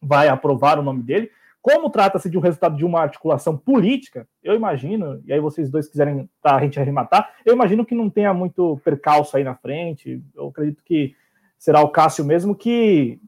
vai 0.00 0.28
aprovar 0.28 0.78
o 0.78 0.82
nome 0.82 1.02
dele, 1.02 1.30
como 1.62 1.88
trata-se 1.88 2.28
de 2.28 2.36
um 2.36 2.40
resultado 2.40 2.76
de 2.76 2.84
uma 2.84 3.00
articulação 3.00 3.56
política, 3.56 4.26
eu 4.42 4.54
imagino, 4.54 5.22
e 5.24 5.32
aí 5.32 5.38
vocês 5.38 5.70
dois 5.70 5.86
quiserem 5.86 6.28
tá, 6.42 6.56
a 6.56 6.60
gente 6.60 6.80
arrematar, 6.80 7.32
eu 7.46 7.54
imagino 7.54 7.86
que 7.86 7.94
não 7.94 8.10
tenha 8.10 8.34
muito 8.34 8.80
percalço 8.84 9.36
aí 9.36 9.44
na 9.44 9.54
frente. 9.54 10.20
Eu 10.34 10.48
acredito 10.48 10.82
que 10.84 11.14
será 11.56 11.80
o 11.80 11.90
Cássio 11.90 12.24
mesmo 12.24 12.56
que, 12.56 13.20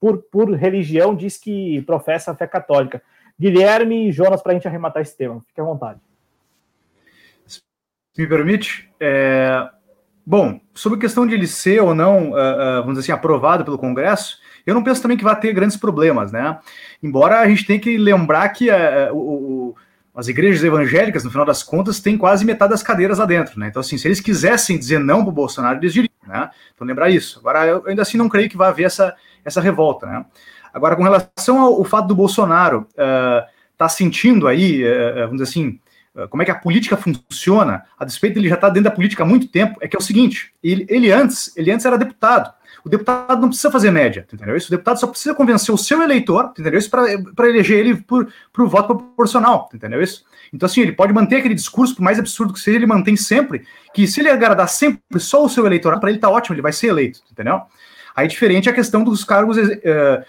por, 0.00 0.22
por 0.30 0.48
religião, 0.52 1.16
diz 1.16 1.36
que 1.36 1.82
professa 1.82 2.30
a 2.30 2.36
fé 2.36 2.46
católica. 2.46 3.02
Guilherme 3.38 4.08
e 4.08 4.12
Jonas, 4.12 4.40
para 4.40 4.52
a 4.52 4.54
gente 4.54 4.68
arrematar 4.68 5.02
esse 5.02 5.16
tema. 5.16 5.40
Fique 5.40 5.60
à 5.60 5.64
vontade. 5.64 6.00
Se 7.46 7.60
me 8.16 8.28
permite, 8.28 8.88
é... 9.00 9.68
bom, 10.26 10.60
sobre 10.74 10.98
a 10.98 11.00
questão 11.00 11.26
de 11.26 11.34
ele 11.34 11.46
ser 11.46 11.80
ou 11.80 11.94
não, 11.94 12.30
uh, 12.30 12.34
uh, 12.34 12.80
vamos 12.80 12.94
dizer 12.94 13.00
assim, 13.00 13.12
aprovado 13.12 13.64
pelo 13.64 13.78
Congresso, 13.78 14.38
eu 14.66 14.74
não 14.74 14.82
penso 14.82 15.02
também 15.02 15.16
que 15.16 15.24
vai 15.24 15.38
ter 15.38 15.52
grandes 15.52 15.76
problemas, 15.76 16.32
né? 16.32 16.58
Embora 17.02 17.40
a 17.40 17.48
gente 17.48 17.66
tenha 17.66 17.78
que 17.78 17.96
lembrar 17.98 18.48
que 18.50 18.70
uh, 18.70 19.14
o, 19.14 19.76
as 20.14 20.28
igrejas 20.28 20.64
evangélicas, 20.64 21.24
no 21.24 21.30
final 21.30 21.44
das 21.44 21.62
contas, 21.62 22.00
têm 22.00 22.16
quase 22.16 22.44
metade 22.44 22.70
das 22.70 22.82
cadeiras 22.82 23.18
lá 23.18 23.26
dentro, 23.26 23.58
né? 23.58 23.68
Então, 23.68 23.80
assim, 23.80 23.98
se 23.98 24.08
eles 24.08 24.20
quisessem 24.20 24.78
dizer 24.78 24.98
não 25.00 25.22
para 25.22 25.30
o 25.30 25.32
Bolsonaro, 25.32 25.78
eles 25.78 25.92
diriam, 25.92 26.10
né? 26.26 26.50
Então, 26.74 26.86
lembrar 26.86 27.10
isso. 27.10 27.38
Agora, 27.40 27.66
eu 27.66 27.84
ainda 27.86 28.02
assim 28.02 28.16
não 28.16 28.28
creio 28.28 28.48
que 28.48 28.56
vai 28.56 28.68
haver 28.68 28.84
essa, 28.84 29.14
essa 29.44 29.60
revolta, 29.60 30.06
né? 30.06 30.24
Agora, 30.72 30.96
com 30.96 31.02
relação 31.02 31.60
ao, 31.60 31.74
ao 31.74 31.84
fato 31.84 32.08
do 32.08 32.14
Bolsonaro 32.14 32.86
estar 32.90 33.42
uh, 33.42 33.48
tá 33.76 33.88
sentindo 33.88 34.48
aí, 34.48 34.82
uh, 34.82 35.26
vamos 35.26 35.32
dizer 35.32 35.44
assim, 35.44 35.78
como 36.30 36.42
é 36.42 36.46
que 36.46 36.50
a 36.50 36.54
política 36.54 36.96
funciona, 36.96 37.84
a 37.98 38.04
despeito 38.04 38.34
dele 38.34 38.48
já 38.48 38.54
estar 38.54 38.68
tá 38.68 38.72
dentro 38.72 38.90
da 38.90 38.94
política 38.94 39.24
há 39.24 39.26
muito 39.26 39.48
tempo, 39.48 39.78
é 39.80 39.88
que 39.88 39.96
é 39.96 39.98
o 39.98 40.02
seguinte: 40.02 40.52
ele, 40.62 40.86
ele 40.88 41.10
antes, 41.10 41.54
ele 41.56 41.70
antes 41.70 41.84
era 41.84 41.98
deputado. 41.98 42.52
O 42.84 42.88
deputado 42.88 43.40
não 43.40 43.48
precisa 43.48 43.70
fazer 43.70 43.90
média, 43.90 44.26
entendeu? 44.30 44.56
Isso, 44.56 44.68
o 44.68 44.70
deputado 44.70 45.00
só 45.00 45.06
precisa 45.06 45.34
convencer 45.34 45.74
o 45.74 45.78
seu 45.78 46.02
eleitor, 46.02 46.50
entendeu? 46.50 46.78
Isso 46.78 46.90
para 46.90 47.48
eleger 47.48 47.78
ele 47.78 47.96
por, 47.96 48.28
por 48.52 48.68
voto 48.68 48.94
proporcional, 48.94 49.70
entendeu? 49.72 50.02
Isso. 50.02 50.24
Então, 50.52 50.66
assim, 50.66 50.82
ele 50.82 50.92
pode 50.92 51.12
manter 51.12 51.36
aquele 51.36 51.54
discurso, 51.54 51.96
por 51.96 52.02
mais 52.02 52.18
absurdo 52.18 52.52
que 52.52 52.60
seja, 52.60 52.76
ele 52.76 52.86
mantém 52.86 53.16
sempre 53.16 53.66
que 53.94 54.06
se 54.06 54.20
ele 54.20 54.28
agradar 54.28 54.68
sempre 54.68 55.00
só 55.18 55.42
o 55.42 55.48
seu 55.48 55.64
eleitorado, 55.64 56.00
para 56.00 56.10
ele 56.10 56.18
tá 56.18 56.28
ótimo, 56.28 56.54
ele 56.54 56.62
vai 56.62 56.72
ser 56.72 56.88
eleito, 56.88 57.20
entendeu? 57.32 57.62
Aí, 58.14 58.28
diferente 58.28 58.68
é 58.68 58.72
a 58.72 58.74
questão 58.74 59.02
dos 59.02 59.24
cargos 59.24 59.56
uh, 59.56 59.60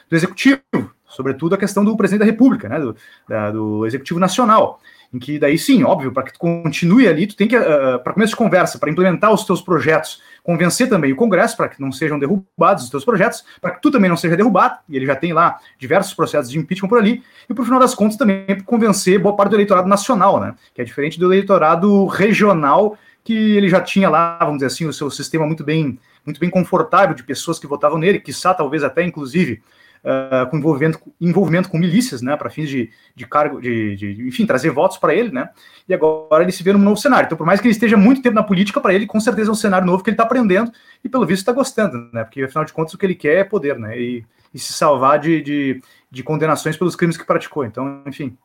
do 0.09 0.15
executivo, 0.15 0.61
sobretudo 1.05 1.55
a 1.55 1.57
questão 1.57 1.83
do 1.83 1.95
presidente 1.97 2.21
da 2.21 2.25
República, 2.25 2.69
né, 2.69 2.79
do, 2.79 2.95
da, 3.27 3.51
do 3.51 3.85
executivo 3.85 4.19
nacional 4.19 4.79
em 5.15 5.19
que 5.19 5.39
daí 5.39 5.57
sim, 5.57 5.81
óbvio, 5.81 6.11
para 6.11 6.23
que 6.23 6.33
tu 6.33 6.39
continue 6.39 7.07
ali, 7.07 7.25
tu 7.25 7.37
tem 7.37 7.47
que, 7.47 7.57
uh, 7.57 8.03
para 8.03 8.11
começo 8.11 8.31
de 8.31 8.35
conversa, 8.35 8.77
para 8.77 8.89
implementar 8.89 9.31
os 9.31 9.45
teus 9.45 9.61
projetos, 9.61 10.21
convencer 10.43 10.89
também 10.89 11.13
o 11.13 11.15
Congresso 11.15 11.55
para 11.55 11.69
que 11.69 11.79
não 11.79 11.89
sejam 11.89 12.19
derrubados 12.19 12.83
os 12.83 12.89
teus 12.89 13.05
projetos, 13.05 13.45
para 13.61 13.71
que 13.71 13.81
tu 13.81 13.89
também 13.89 14.09
não 14.09 14.17
seja 14.17 14.35
derrubado, 14.35 14.77
e 14.89 14.97
ele 14.97 15.05
já 15.05 15.15
tem 15.15 15.31
lá 15.31 15.57
diversos 15.79 16.13
processos 16.13 16.51
de 16.51 16.59
impeachment 16.59 16.89
por 16.89 16.99
ali, 16.99 17.23
e 17.49 17.53
por 17.53 17.63
final 17.63 17.79
das 17.79 17.95
contas 17.95 18.17
também 18.17 18.45
convencer 18.65 19.17
boa 19.17 19.37
parte 19.37 19.51
do 19.51 19.55
eleitorado 19.55 19.87
nacional, 19.87 20.37
né, 20.41 20.53
que 20.73 20.81
é 20.81 20.83
diferente 20.83 21.17
do 21.17 21.31
eleitorado 21.31 22.05
regional, 22.07 22.97
que 23.23 23.55
ele 23.55 23.69
já 23.69 23.79
tinha 23.79 24.09
lá, 24.09 24.37
vamos 24.39 24.55
dizer 24.55 24.67
assim, 24.67 24.85
o 24.85 24.91
seu 24.91 25.09
sistema 25.09 25.47
muito 25.47 25.63
bem, 25.63 25.97
muito 26.25 26.41
bem 26.41 26.49
confortável 26.49 27.15
de 27.15 27.23
pessoas 27.23 27.57
que 27.57 27.65
votavam 27.65 27.97
nele, 27.97 28.19
quiçá 28.19 28.53
talvez 28.53 28.83
até 28.83 29.01
inclusive 29.01 29.63
uh, 30.05 30.49
com 30.49 30.57
envolvimento, 30.57 30.99
envolvimento 31.19 31.69
com 31.69 31.77
milícias, 31.77 32.21
né, 32.21 32.37
para 32.37 32.49
fins 32.49 32.69
de, 32.69 32.91
de 33.15 33.27
cargo, 33.27 33.59
de, 33.59 33.95
de, 33.95 34.27
enfim, 34.27 34.45
trazer 34.45 34.69
votos 34.69 34.97
para 34.97 35.13
ele, 35.13 35.31
né, 35.31 35.49
e 35.89 35.93
agora 35.93 36.43
ele 36.43 36.51
se 36.51 36.63
vê 36.63 36.71
num 36.71 36.79
novo 36.79 36.97
cenário. 36.97 37.25
Então, 37.25 37.37
por 37.37 37.45
mais 37.45 37.59
que 37.59 37.67
ele 37.67 37.73
esteja 37.73 37.97
muito 37.97 38.21
tempo 38.21 38.35
na 38.35 38.43
política, 38.43 38.79
para 38.79 38.93
ele, 38.93 39.05
com 39.05 39.19
certeza 39.19 39.49
é 39.49 39.51
um 39.51 39.55
cenário 39.55 39.87
novo 39.87 40.03
que 40.03 40.09
ele 40.09 40.15
está 40.15 40.23
aprendendo 40.23 40.71
e, 41.03 41.09
pelo 41.09 41.25
visto, 41.25 41.41
está 41.41 41.51
gostando, 41.51 42.09
né, 42.13 42.23
porque, 42.23 42.43
afinal 42.43 42.63
de 42.63 42.73
contas, 42.73 42.93
o 42.93 42.97
que 42.97 43.05
ele 43.05 43.15
quer 43.15 43.37
é 43.39 43.43
poder, 43.43 43.77
né, 43.77 43.99
e, 43.99 44.25
e 44.53 44.59
se 44.59 44.71
salvar 44.71 45.19
de, 45.19 45.41
de, 45.41 45.81
de 46.09 46.23
condenações 46.23 46.77
pelos 46.77 46.95
crimes 46.95 47.17
que 47.17 47.25
praticou. 47.25 47.65
Então, 47.65 48.03
enfim. 48.05 48.37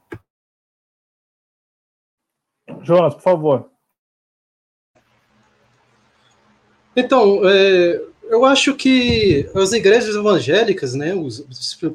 Jonas, 2.83 3.15
por 3.15 3.23
favor. 3.23 3.71
Então, 6.97 7.41
é, 7.45 8.10
eu 8.31 8.45
acho 8.45 8.75
que 8.75 9.51
as 9.55 9.73
igrejas 9.73 10.15
evangélicas, 10.15 10.95
né, 10.95 11.15
os, 11.15 11.45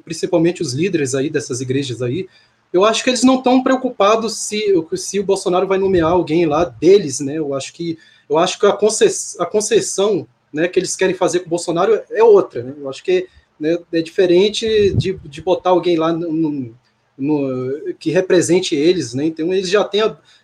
principalmente 0.03 0.61
os 0.61 0.73
líderes 0.73 1.15
aí 1.15 1.29
dessas 1.29 1.61
igrejas 1.61 2.01
aí, 2.01 2.27
eu 2.73 2.83
acho 2.83 3.03
que 3.03 3.09
eles 3.09 3.23
não 3.23 3.37
estão 3.37 3.63
preocupados 3.63 4.37
se, 4.37 4.73
se 4.97 5.19
o 5.19 5.23
Bolsonaro 5.23 5.65
vai 5.65 5.77
nomear 5.77 6.11
alguém 6.11 6.45
lá 6.45 6.65
deles, 6.65 7.21
né? 7.21 7.37
Eu 7.37 7.53
acho 7.53 7.73
que 7.73 7.97
eu 8.29 8.37
acho 8.37 8.59
que 8.59 8.65
a, 8.65 8.73
concess, 8.73 9.39
a 9.39 9.45
concessão, 9.45 10.27
né, 10.51 10.67
que 10.67 10.77
eles 10.77 10.95
querem 10.95 11.15
fazer 11.15 11.39
com 11.39 11.45
o 11.45 11.49
Bolsonaro 11.49 12.01
é 12.11 12.21
outra, 12.21 12.63
né? 12.63 12.73
Eu 12.77 12.89
acho 12.89 13.01
que 13.01 13.29
né, 13.57 13.77
é 13.93 14.01
diferente 14.01 14.93
de, 14.93 15.13
de 15.13 15.41
botar 15.41 15.69
alguém 15.69 15.95
lá 15.95 16.11
no, 16.11 16.75
no, 17.17 17.93
que 17.97 18.11
represente 18.11 18.75
eles, 18.75 19.13
né? 19.13 19.25
Então 19.25 19.53
eles 19.53 19.69
já 19.69 19.83
têm 19.85 20.01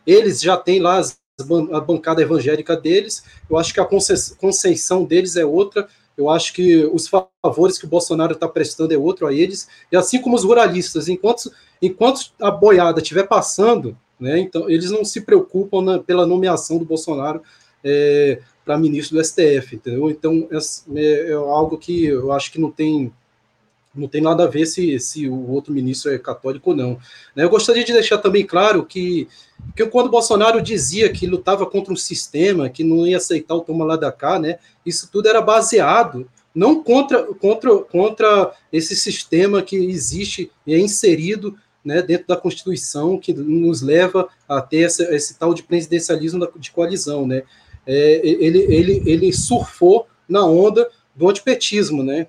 eles 0.08 0.40
já 0.40 0.56
têm 0.56 0.80
lá 0.80 0.98
as 1.00 1.21
a 1.72 1.80
bancada 1.80 2.22
evangélica 2.22 2.76
deles. 2.76 3.24
Eu 3.50 3.58
acho 3.58 3.74
que 3.74 3.80
a 3.80 3.86
conceição 3.86 5.04
deles 5.04 5.36
é 5.36 5.46
outra. 5.46 5.88
Eu 6.18 6.30
acho 6.30 6.54
que 6.54 6.86
os 6.86 7.08
favores 7.08 7.78
que 7.78 7.86
o 7.86 7.90
Bolsonaro 7.90 8.34
está 8.34 8.48
prestando 8.48 8.94
é 8.94 8.98
outro 8.98 9.28
a 9.28 9.34
eles. 9.34 9.68
E 9.92 9.96
assim 9.96 10.22
como 10.22 10.36
os 10.36 10.44
ruralistas, 10.44 11.08
enquanto, 11.08 11.52
enquanto 11.82 12.32
a 12.40 12.52
boiada 12.52 13.02
estiver 13.02 13.28
passando, 13.28 13.98
né, 14.20 14.40
então 14.40 14.70
eles 14.70 14.92
não 14.92 15.04
se 15.04 15.22
preocupam 15.22 15.82
na, 15.82 16.00
pela 16.00 16.28
nomeação 16.28 16.78
do 16.78 16.86
Bolsonaro 16.86 17.42
é, 17.84 18.40
para 18.64 18.78
ministro 18.78 19.18
do 19.18 19.24
STF, 19.24 19.76
entendeu? 19.76 20.10
Então 20.10 20.48
é, 20.96 21.32
é 21.32 21.34
algo 21.34 21.78
que 21.78 22.06
eu 22.06 22.32
acho 22.32 22.52
que 22.52 22.60
não 22.60 22.72
tem 22.72 23.12
não 23.94 24.08
tem 24.08 24.22
nada 24.22 24.46
a 24.46 24.48
ver 24.48 24.66
se, 24.66 24.98
se 25.00 25.28
o 25.28 25.50
outro 25.50 25.74
ministro 25.74 26.14
é 26.14 26.18
católico 26.18 26.70
ou 26.70 26.76
não. 26.76 26.92
Né? 27.36 27.44
Eu 27.44 27.50
gostaria 27.50 27.84
de 27.84 27.92
deixar 27.92 28.18
também 28.18 28.46
claro 28.46 28.86
que, 28.86 29.28
que 29.76 29.86
quando 29.86 30.10
Bolsonaro 30.10 30.62
dizia 30.62 31.12
que 31.12 31.28
lutava 31.28 31.66
contra 31.66 31.92
um 31.92 31.98
sistema, 31.98 32.70
que 32.70 32.84
não 32.84 33.06
ia 33.06 33.18
aceitar 33.18 33.56
o 33.56 33.62
toma 33.62 33.84
lá 33.84 33.96
da 33.96 34.12
cá, 34.12 34.40
né, 34.40 34.60
isso 34.86 35.10
tudo 35.12 35.28
era 35.28 35.42
baseado 35.42 36.30
não 36.54 36.84
contra, 36.84 37.24
contra, 37.36 37.78
contra 37.78 38.54
esse 38.72 38.96
sistema 38.96 39.62
que 39.62 39.76
existe 39.76 40.52
e 40.68 40.74
é 40.74 40.80
inserido 40.80 41.58
né, 41.84 42.02
dentro 42.02 42.28
da 42.28 42.38
Constituição, 42.38 43.18
que 43.18 43.34
nos 43.34 43.82
leva 43.82 44.28
a 44.48 44.62
ter 44.62 44.86
esse 44.86 45.38
tal 45.38 45.54
de 45.54 45.64
presidencialismo 45.64 46.48
de 46.58 46.72
coalizão. 46.72 47.26
Né? 47.26 47.44
É, 47.86 48.22
ele, 48.24 48.60
ele, 48.60 49.04
ele 49.06 49.34
surfou 49.34 50.08
na 50.28 50.46
onda 50.46 50.90
do 51.16 51.30
antipetismo, 51.30 52.04
né? 52.04 52.28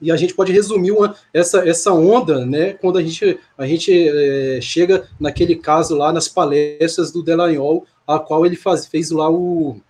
E 0.00 0.10
a 0.10 0.16
gente 0.16 0.34
pode 0.34 0.52
resumir 0.52 0.90
uma, 0.90 1.14
essa, 1.32 1.66
essa 1.66 1.92
onda, 1.92 2.44
né, 2.44 2.74
quando 2.74 2.98
a 2.98 3.02
gente, 3.02 3.38
a 3.56 3.66
gente 3.66 3.92
é, 3.92 4.60
chega 4.60 5.08
naquele 5.18 5.56
caso 5.56 5.96
lá 5.96 6.12
nas 6.12 6.28
palestras 6.28 7.10
do 7.10 7.22
Delanhol, 7.22 7.86
a 8.06 8.18
qual 8.18 8.44
ele 8.44 8.56
faz, 8.56 8.86
fez 8.86 9.10
lá 9.10 9.30
o, 9.30 9.80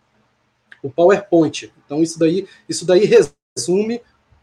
o 0.83 0.91
PowerPoint. 0.91 1.73
Então 1.85 2.03
isso 2.03 2.19
daí, 2.19 2.47
isso 2.69 2.87
daí 2.87 3.05
resume 3.57 4.01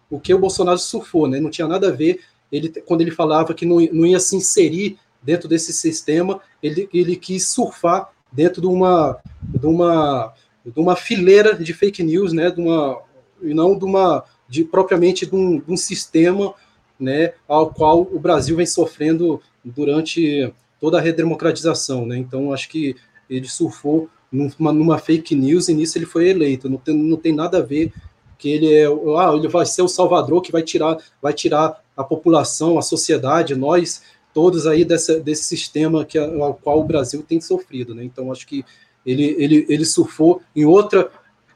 o 0.10 0.20
que 0.20 0.34
o 0.34 0.40
Bolsonaro 0.40 0.78
surfou, 0.78 1.28
né? 1.28 1.40
Não 1.40 1.50
tinha 1.50 1.68
nada 1.68 1.88
a 1.88 1.92
ver 1.92 2.20
ele 2.52 2.70
quando 2.86 3.02
ele 3.02 3.12
falava 3.12 3.54
que 3.54 3.66
não, 3.66 3.78
não 3.94 4.06
ia 4.06 4.20
se 4.20 4.36
inserir 4.36 4.98
dentro 5.24 5.48
desse 5.48 5.72
sistema, 5.72 6.42
ele, 6.62 6.90
ele 6.94 7.16
quis 7.16 7.48
surfar 7.48 8.10
dentro 8.32 8.62
de 8.62 8.68
uma 8.68 9.20
de 9.42 9.66
uma 9.66 10.34
de 10.66 10.80
uma 10.80 10.96
fileira 10.96 11.56
de 11.56 11.74
fake 11.74 12.04
news, 12.04 12.34
né? 12.34 12.52
De 12.52 12.60
uma 12.60 13.02
e 13.42 13.54
não 13.54 13.78
de 13.78 13.86
uma 13.86 14.24
de 14.52 14.66
propriamente 14.66 15.26
de 15.26 15.34
um, 15.34 15.60
de 15.60 15.72
um 15.72 15.78
sistema 15.78 16.54
né, 17.00 17.34
ao 17.48 17.74
qual 17.74 18.02
o 18.02 18.20
Brasil 18.20 18.58
vem 18.58 18.66
sofrendo 18.66 19.42
durante 19.64 20.54
toda 20.78 20.98
a 20.98 21.02
redemocratização. 21.02 22.06
Né? 22.06 22.18
Então, 22.18 22.52
acho 22.52 22.68
que 22.68 22.98
ele 23.30 23.48
surfou 23.48 24.10
numa, 24.30 24.74
numa, 24.74 24.98
fake 24.98 25.34
news 25.34 25.70
e 25.70 25.74
nisso 25.74 25.98
ele 25.98 26.06
foi 26.06 26.28
eleito. 26.28 26.70
Não 26.70 26.78
tem, 26.78 26.94
não 26.94 27.16
tem 27.16 27.34
nada 27.34 27.60
a 27.60 27.62
ver 27.62 27.94
que 28.38 28.50
ele 28.50 28.74
é, 28.74 28.88
ah, 28.88 29.34
ele 29.34 29.48
vai 29.48 29.66
ser 29.66 29.84
o 29.84 29.88
salvador 29.88 30.42
que 30.42 30.52
vai 30.52 30.64
tirar, 30.64 30.98
vai 31.22 31.32
tirar 31.32 31.82
a 31.96 32.04
população, 32.04 32.78
a 32.78 32.82
sociedade, 32.82 33.56
nós 33.56 34.02
todos 34.34 34.68
aí 34.68 34.84
dessa, 34.84 35.18
desse 35.20 35.44
sistema 35.44 36.04
que 36.04 36.18
ao 36.18 36.56
qual 36.56 36.82
o 36.82 36.84
Brasil 36.84 37.24
tem 37.26 37.40
sofrido, 37.40 37.96
né? 37.96 38.04
Então 38.04 38.32
acho 38.32 38.46
que 38.46 38.66
ele, 39.06 39.36
ele, 39.38 39.66
ele 39.70 39.86
surfou 39.86 40.42
em 40.56 40.66
outra 40.66 41.10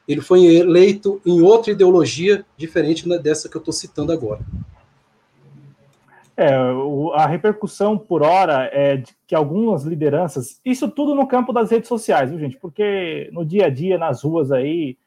ele 0.08 0.22
foi 0.22 0.46
eleito 0.46 1.22
em 1.26 1.42
outra 1.42 1.72
ideologia 1.72 2.46
diferente 2.56 3.08
dessa 3.20 3.50
que 3.50 3.56
eu 3.56 3.60
estou 3.60 3.74
citando 3.74 4.12
agora. 4.12 4.42
É, 6.38 6.54
a 7.14 7.26
repercussão 7.26 7.98
por 7.98 8.22
hora 8.22 8.70
é 8.74 8.98
de 8.98 9.16
que 9.26 9.34
algumas 9.34 9.84
lideranças, 9.84 10.60
isso 10.66 10.90
tudo 10.90 11.16
no 11.16 11.28
campo 11.28 11.54
das 11.54 11.72
redes 11.72 11.88
sociais, 11.88 12.30
viu, 12.30 12.40
gente? 12.40 12.58
Porque 12.58 13.30
no 13.32 13.46
dia 13.46 13.68
a 13.68 13.70
dia, 13.70 13.98
nas 13.98 14.22
ruas 14.22 14.52
aí, 14.52 14.98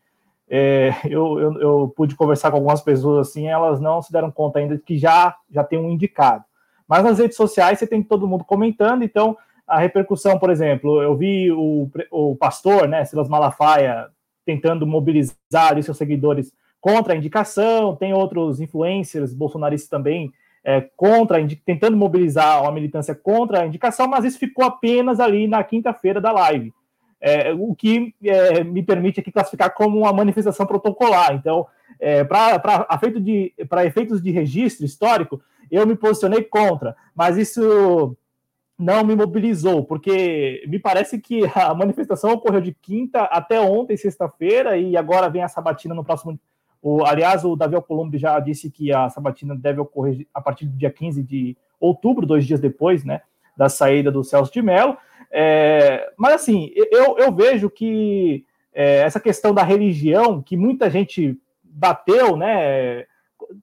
é, 0.48 0.94
eu, 1.04 1.38
eu, 1.38 1.60
eu, 1.60 1.92
pude 1.94 2.16
conversar 2.16 2.50
com 2.50 2.56
algumas 2.56 2.80
pessoas 2.80 3.28
assim, 3.28 3.46
elas 3.46 3.78
não 3.78 4.00
se 4.00 4.10
deram 4.10 4.30
conta 4.30 4.58
ainda 4.58 4.76
de 4.76 4.82
que 4.82 4.96
já, 4.96 5.36
já 5.50 5.62
tem 5.62 5.78
um 5.78 5.90
indicado. 5.90 6.44
Mas 6.88 7.04
nas 7.04 7.18
redes 7.18 7.36
sociais 7.36 7.78
você 7.78 7.86
tem 7.86 8.02
todo 8.02 8.26
mundo 8.26 8.44
comentando, 8.44 9.04
então 9.04 9.36
a 9.66 9.78
repercussão, 9.78 10.38
por 10.38 10.48
exemplo, 10.48 11.02
eu 11.02 11.14
vi 11.14 11.52
o, 11.52 11.90
o 12.10 12.36
pastor, 12.36 12.88
né, 12.88 13.04
Silas 13.04 13.28
Malafaia, 13.28 14.08
tentando 14.48 14.86
mobilizar 14.86 15.82
seus 15.82 15.98
seguidores 15.98 16.50
contra 16.80 17.12
a 17.12 17.16
indicação, 17.16 17.94
tem 17.94 18.14
outros 18.14 18.62
influencers 18.62 19.34
bolsonaristas 19.34 19.90
também 19.90 20.32
é, 20.64 20.80
contra, 20.96 21.36
tentando 21.66 21.98
mobilizar 21.98 22.62
uma 22.62 22.72
militância 22.72 23.14
contra 23.14 23.60
a 23.60 23.66
indicação, 23.66 24.08
mas 24.08 24.24
isso 24.24 24.38
ficou 24.38 24.64
apenas 24.64 25.20
ali 25.20 25.46
na 25.46 25.62
quinta-feira 25.62 26.18
da 26.18 26.32
live. 26.32 26.72
É, 27.20 27.52
o 27.52 27.74
que 27.74 28.14
é, 28.24 28.64
me 28.64 28.82
permite 28.82 29.20
aqui 29.20 29.30
classificar 29.30 29.74
como 29.74 29.98
uma 29.98 30.12
manifestação 30.14 30.64
protocolar. 30.64 31.34
Então, 31.34 31.66
é, 32.00 32.24
para 32.24 33.84
efeitos 33.84 34.22
de 34.22 34.30
registro 34.30 34.86
histórico, 34.86 35.42
eu 35.70 35.86
me 35.86 35.94
posicionei 35.94 36.42
contra, 36.42 36.96
mas 37.14 37.36
isso 37.36 38.16
não 38.78 39.04
me 39.04 39.16
mobilizou, 39.16 39.84
porque 39.84 40.62
me 40.68 40.78
parece 40.78 41.18
que 41.18 41.42
a 41.54 41.74
manifestação 41.74 42.30
ocorreu 42.30 42.60
de 42.60 42.72
quinta 42.72 43.24
até 43.24 43.60
ontem, 43.60 43.96
sexta-feira, 43.96 44.76
e 44.76 44.96
agora 44.96 45.28
vem 45.28 45.42
a 45.42 45.48
sabatina 45.48 45.94
no 45.94 46.04
próximo. 46.04 46.38
O, 46.80 47.04
aliás, 47.04 47.44
o 47.44 47.56
Davi 47.56 47.74
Alcolumbre 47.74 48.18
já 48.18 48.38
disse 48.38 48.70
que 48.70 48.92
a 48.92 49.08
sabatina 49.10 49.56
deve 49.56 49.80
ocorrer 49.80 50.26
a 50.32 50.40
partir 50.40 50.66
do 50.66 50.76
dia 50.76 50.90
15 50.90 51.24
de 51.24 51.56
outubro, 51.80 52.24
dois 52.24 52.46
dias 52.46 52.60
depois, 52.60 53.04
né, 53.04 53.22
da 53.56 53.68
saída 53.68 54.12
do 54.12 54.22
Celso 54.22 54.52
de 54.52 54.62
Mello. 54.62 54.96
É, 55.30 56.12
mas, 56.16 56.34
assim, 56.34 56.70
eu, 56.74 57.18
eu 57.18 57.32
vejo 57.32 57.68
que 57.68 58.44
é, 58.72 58.98
essa 58.98 59.18
questão 59.18 59.52
da 59.52 59.64
religião, 59.64 60.40
que 60.40 60.56
muita 60.56 60.88
gente 60.88 61.36
bateu, 61.64 62.36
né, 62.36 63.06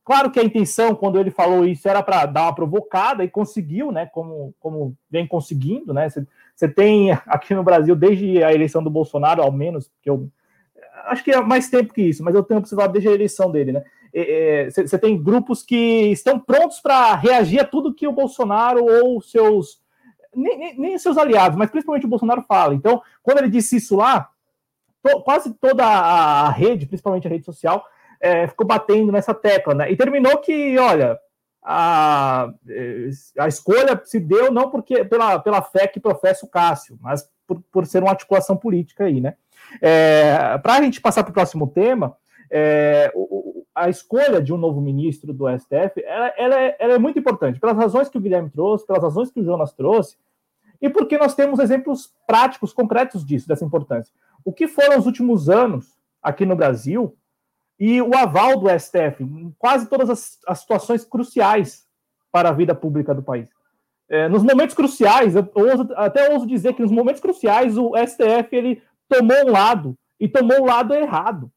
claro 0.04 0.32
que 0.32 0.40
a 0.40 0.44
intenção, 0.44 0.96
quando 0.96 1.20
ele 1.20 1.32
falou 1.32 1.66
isso, 1.66 1.88
era 1.88 2.02
para 2.02 2.26
dar 2.26 2.44
uma 2.44 2.56
provocada 2.56 3.24
e 3.24 3.30
conseguiu, 3.30 3.92
né? 3.92 4.06
Como, 4.08 4.54
como 4.60 4.96
vem 5.10 5.28
conseguindo, 5.28 5.94
né? 5.94 6.08
Você 6.56 6.68
tem 6.68 7.12
aqui 7.28 7.54
no 7.54 7.64
Brasil, 7.64 7.96
desde 7.96 8.44
a 8.44 8.54
eleição 8.54 8.84
do 8.84 8.90
Bolsonaro, 8.90 9.42
ao 9.42 9.52
menos, 9.52 9.92
que 10.02 10.10
eu 10.10 10.30
acho 11.06 11.24
que 11.24 11.32
é 11.32 11.42
mais 11.42 11.70
tempo 11.70 11.94
que 11.94 12.02
isso, 12.02 12.24
mas 12.24 12.34
eu 12.34 12.44
tenho 12.44 12.60
observado 12.60 12.94
desde 12.94 13.10
a 13.10 13.14
eleição 13.14 13.52
dele, 13.52 13.72
né? 13.72 13.84
Você 14.72 14.98
tem 14.98 15.22
grupos 15.22 15.62
que 15.62 16.12
estão 16.12 16.40
prontos 16.40 16.80
para 16.80 17.16
reagir 17.16 17.60
a 17.60 17.66
tudo 17.66 17.94
que 17.94 18.08
o 18.08 18.14
Bolsonaro 18.14 18.86
ou 18.86 19.22
seus. 19.22 19.82
Nem, 20.34 20.58
nem, 20.58 20.80
nem, 20.80 20.98
seus 20.98 21.18
aliados, 21.18 21.58
mas 21.58 21.70
principalmente 21.70 22.06
o 22.06 22.10
Bolsonaro 22.10 22.42
fala. 22.42 22.74
Então, 22.74 23.02
quando 23.24 23.38
ele 23.40 23.50
disse 23.50 23.78
isso 23.78 23.96
lá, 23.96 24.30
quase 25.24 25.54
toda 25.54 25.86
a 25.86 26.50
rede, 26.50 26.86
principalmente 26.86 27.28
a 27.28 27.30
rede 27.30 27.46
social, 27.46 27.86
é, 28.26 28.48
ficou 28.48 28.66
batendo 28.66 29.12
nessa 29.12 29.36
tecla, 29.36 29.76
né? 29.76 29.92
E 29.92 29.96
terminou 29.96 30.40
que, 30.40 30.80
olha, 30.80 31.20
a, 31.62 32.50
a 33.38 33.48
escolha 33.48 34.02
se 34.04 34.20
deu 34.20 34.52
não 34.52 34.72
porque 34.72 35.06
pela, 35.06 35.38
pela 35.38 35.62
fé 35.62 35.88
que 35.88 36.00
professa 36.00 36.44
o 36.44 36.50
Cássio, 36.50 36.98
mas 37.00 37.30
por, 37.46 37.62
por 37.72 37.86
ser 37.86 38.02
uma 38.02 38.10
articulação 38.10 38.58
política 38.58 39.04
aí, 39.04 39.22
né? 39.22 39.36
É, 39.80 40.58
Para 40.58 40.74
a 40.74 40.82
gente 40.82 41.00
passar 41.00 41.24
para 41.24 41.30
o 41.30 41.34
próximo 41.34 41.68
tema, 41.68 42.18
é, 42.50 43.12
o, 43.14 43.64
a 43.76 43.90
escolha 43.90 44.42
de 44.42 44.52
um 44.52 44.58
novo 44.58 44.82
ministro 44.82 45.32
do 45.32 45.46
STF 45.60 46.04
ela, 46.04 46.34
ela, 46.36 46.60
é, 46.60 46.76
ela, 46.80 46.94
é, 46.94 46.98
muito 46.98 47.20
importante, 47.20 47.60
pelas 47.60 47.78
razões 47.78 48.10
que 48.10 48.18
o 48.18 48.22
Guilherme 48.22 48.50
trouxe, 48.50 48.88
pelas 48.88 49.04
razões 49.04 49.30
que 49.30 49.40
o 49.40 49.44
Jonas 49.44 49.72
trouxe, 49.72 50.18
e 50.82 50.90
porque 50.90 51.16
nós 51.16 51.36
temos 51.36 51.60
exemplos 51.60 52.12
práticos, 52.26 52.74
concretos 52.74 53.24
disso, 53.24 53.48
dessa 53.48 53.66
importância. 53.66 54.12
O 54.44 54.52
que 54.52 54.68
foram 54.68 54.98
os 54.98 55.06
últimos 55.06 55.48
anos 55.48 55.96
aqui 56.24 56.44
no 56.44 56.56
Brasil 56.56 57.16
e 57.80 58.02
o 58.02 58.16
aval 58.16 58.58
do 58.60 58.70
STF 58.70 59.24
em 59.24 59.54
quase 59.58 59.88
todas 59.90 60.10
as, 60.10 60.40
as 60.48 60.60
situações 60.60 61.04
cruciais 61.04 61.86
para 62.32 62.50
a 62.50 62.54
vida 62.54 62.74
pública 62.74 63.14
do 63.14 63.24
país. 63.24 63.50
É, 64.10 64.30
nos 64.30 64.44
momentos 64.44 64.76
cruciais, 64.76 65.36
eu 65.36 65.50
ouso, 65.54 65.90
até 65.96 66.32
ouso 66.32 66.46
dizer 66.46 66.74
que 66.74 66.82
nos 66.82 66.92
momentos 66.92 67.22
cruciais 67.22 67.78
o 67.78 67.94
STF 67.96 68.56
ele 68.56 68.82
tomou 69.10 69.48
um 69.48 69.52
lado 69.52 69.98
e 70.20 70.28
tomou 70.28 70.62
o 70.62 70.66
lado 70.66 70.94
errado, 70.94 71.52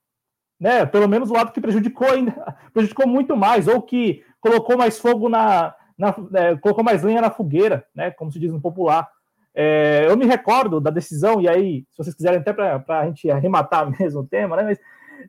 né? 0.59 0.87
Pelo 0.87 1.09
menos 1.09 1.31
o 1.31 1.35
lado 1.35 1.53
que 1.53 1.61
prejudicou 1.61 2.09
ainda, 2.09 2.57
prejudicou 2.73 3.07
muito 3.07 3.37
mais 3.37 3.69
ou 3.69 3.83
que 3.83 4.25
colocou 4.41 4.79
mais 4.79 4.99
fogo 4.99 5.29
na, 5.29 5.75
na 5.97 6.15
é, 6.35 6.57
colocou 6.57 6.83
mais 6.83 7.03
lenha 7.03 7.21
na 7.21 7.31
fogueira, 7.31 7.85
né? 7.95 8.11
Como 8.11 8.33
se 8.33 8.39
diz 8.39 8.53
no 8.53 8.61
popular. 8.61 9.09
É, 9.55 10.07
eu 10.09 10.17
me 10.17 10.25
recordo 10.25 10.81
da 10.81 10.91
decisão 10.91 11.41
e 11.41 11.49
aí, 11.49 11.85
se 11.91 11.99
vocês 11.99 12.15
quiserem 12.15 12.39
até 12.39 12.53
para 12.53 13.01
a 13.01 13.07
gente 13.07 13.31
arrematar 13.31 13.91
mesmo 13.99 14.21
o 14.21 14.27
tema, 14.27 14.57
né? 14.57 14.63
Mas 14.63 14.79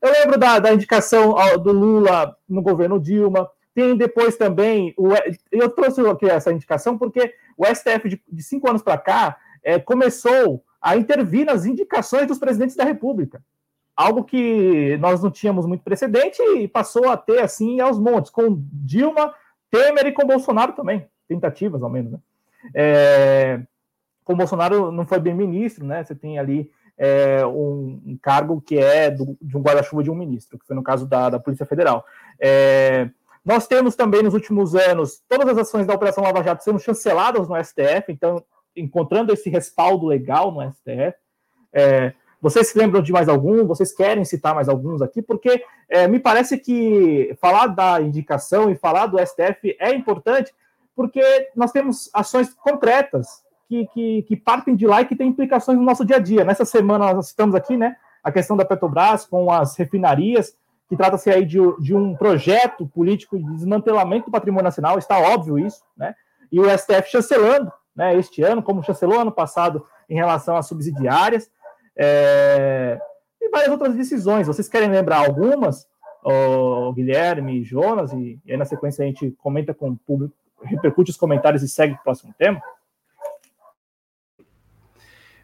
eu 0.02 0.12
lembro 0.12 0.38
da, 0.38 0.60
da 0.60 0.74
indicação 0.74 1.36
do 1.62 1.72
Lula 1.72 2.36
no 2.48 2.62
governo 2.62 3.00
Dilma. 3.00 3.50
Tem 3.74 3.96
depois 3.96 4.36
também. 4.36 4.94
O, 4.98 5.10
eu 5.52 5.70
trouxe 5.70 6.02
aqui 6.08 6.26
essa 6.26 6.52
indicação 6.52 6.98
porque 6.98 7.34
o 7.58 7.66
STF, 7.66 8.10
de, 8.10 8.22
de 8.28 8.44
cinco 8.44 8.70
anos 8.70 8.82
para 8.82 8.98
cá, 8.98 9.38
é, 9.64 9.80
começou 9.80 10.64
a 10.82 10.96
intervir 10.96 11.46
nas 11.46 11.66
indicações 11.66 12.28
dos 12.28 12.40
presidentes 12.40 12.76
da 12.76 12.84
República. 12.84 13.44
Algo 13.96 14.24
que 14.24 14.98
nós 14.98 15.22
não 15.22 15.30
tínhamos 15.30 15.66
muito 15.66 15.84
precedente 15.84 16.42
e 16.42 16.68
passou 16.68 17.10
a 17.10 17.18
ter 17.18 17.42
assim 17.42 17.82
aos 17.82 18.00
montes, 18.00 18.32
com 18.32 18.64
Dilma, 18.72 19.34
Temer 19.70 20.08
e 20.08 20.12
com 20.14 20.26
Bolsonaro 20.26 20.74
também. 20.74 21.06
Tentativas, 21.28 21.84
ao 21.84 21.90
menos. 21.90 22.14
Né? 22.14 22.20
É, 22.74 23.62
com 24.24 24.36
Bolsonaro 24.36 24.92
não 24.92 25.06
foi 25.06 25.20
bem 25.20 25.34
ministro, 25.34 25.86
né? 25.86 26.04
Você 26.04 26.16
tem 26.16 26.40
ali 26.40 26.72
é, 27.00 27.46
um, 27.46 28.02
um, 28.06 28.20
cargo 28.22 28.62
que 28.62 28.78
é 28.78 29.10
do, 29.10 29.38
de 29.42 29.58
um 29.58 29.62
guarda-chuva 29.62 30.04
de 30.04 30.12
um 30.12 30.16
ministro, 30.16 30.60
que 30.60 30.68
foi 30.68 30.76
no 30.76 30.84
caso 30.84 31.08
da, 31.08 31.30
da 31.30 31.40
Polícia 31.40 31.66
Federal. 31.66 32.06
É, 32.38 33.10
nós 33.44 33.66
temos 33.66 33.96
também 33.96 34.22
nos 34.22 34.34
últimos 34.34 34.76
anos 34.76 35.24
todas 35.30 35.48
as 35.48 35.58
ações 35.58 35.88
da 35.88 35.94
Operação 35.94 36.24
Lava 36.24 36.44
Jato 36.44 36.62
sendo 36.62 36.78
chanceladas 36.78 37.48
no 37.48 37.56
STF, 37.64 38.12
então 38.12 38.44
encontrando 38.76 39.32
esse 39.32 39.50
respaldo 39.50 40.06
legal 40.06 40.52
no 40.52 40.62
STF. 40.70 41.18
É, 41.72 42.14
vocês 42.42 42.68
se 42.68 42.78
lembram 42.78 43.02
de 43.02 43.14
mais 43.14 43.30
algum? 43.30 43.66
Vocês 43.66 43.94
querem 43.94 44.26
citar 44.26 44.54
mais 44.54 44.68
alguns 44.68 45.02
aqui? 45.02 45.22
Porque 45.22 45.64
é, 45.88 46.06
me 46.06 46.20
parece 46.20 46.58
que 46.58 47.36
falar 47.40 47.68
da 47.68 48.02
indicação 48.02 48.70
e 48.70 48.76
falar 48.76 49.08
do 49.08 49.18
STF 49.18 49.76
é 49.80 49.94
importante, 49.94 50.54
porque 50.96 51.22
nós 51.56 51.72
temos 51.72 52.10
ações 52.14 52.54
concretas 52.54 53.42
que, 53.70 53.86
que, 53.94 54.22
que, 54.24 54.36
partem 54.36 54.76
de 54.76 54.88
lá 54.88 55.02
e 55.02 55.06
que 55.06 55.16
têm 55.16 55.30
implicações 55.30 55.78
no 55.78 55.86
nosso 55.86 56.04
dia 56.04 56.16
a 56.16 56.20
dia. 56.20 56.44
Nessa 56.44 56.66
semana 56.66 57.14
nós 57.14 57.28
estamos 57.28 57.54
aqui, 57.54 57.78
né? 57.78 57.96
A 58.24 58.32
questão 58.32 58.58
da 58.58 58.66
Petrobras 58.66 59.26
com 59.26 59.52
as 59.52 59.78
refinarias, 59.78 60.58
que 60.90 60.98
trata-se 60.98 61.30
aí 61.30 61.46
de, 61.46 61.60
de, 61.80 61.96
um 61.96 62.16
projeto 62.16 62.88
político 62.88 63.38
de 63.38 63.44
desmantelamento 63.54 64.26
do 64.26 64.32
patrimônio 64.32 64.64
nacional, 64.64 64.98
está 64.98 65.20
óbvio 65.20 65.60
isso, 65.60 65.84
né? 65.96 66.16
E 66.52 66.60
o 66.60 66.66
STF 66.68 67.12
chancelando, 67.12 67.72
né? 67.96 68.16
Este 68.16 68.42
ano, 68.42 68.64
como 68.64 68.84
chancelou 68.84 69.20
ano 69.20 69.32
passado 69.32 69.86
em 70.10 70.16
relação 70.16 70.58
às 70.58 70.66
subsidiárias, 70.66 71.52
é... 71.96 73.00
e 73.40 73.50
várias 73.50 73.70
outras 73.70 73.96
decisões. 73.96 74.48
Vocês 74.48 74.68
querem 74.68 74.90
lembrar 74.90 75.20
algumas? 75.28 75.88
O 76.24 76.92
Guilherme, 76.92 77.64
Jonas, 77.64 78.12
e, 78.14 78.40
e 78.44 78.52
aí 78.52 78.58
na 78.58 78.66
sequência 78.66 79.04
a 79.04 79.08
gente 79.08 79.32
comenta 79.42 79.74
com 79.74 79.92
o 79.92 79.96
público, 79.96 80.34
repercute 80.62 81.12
os 81.12 81.18
comentários 81.18 81.64
e 81.64 81.70
segue 81.70 81.94
para 81.94 82.02
o 82.02 82.04
próximo 82.04 82.34
tema. 82.38 82.62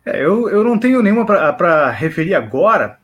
É, 0.06 0.24
eu, 0.24 0.48
eu 0.50 0.64
não 0.64 0.78
tenho 0.78 1.02
nenhuma 1.02 1.26
para 1.26 1.90
referir 1.90 2.36
agora, 2.36 3.00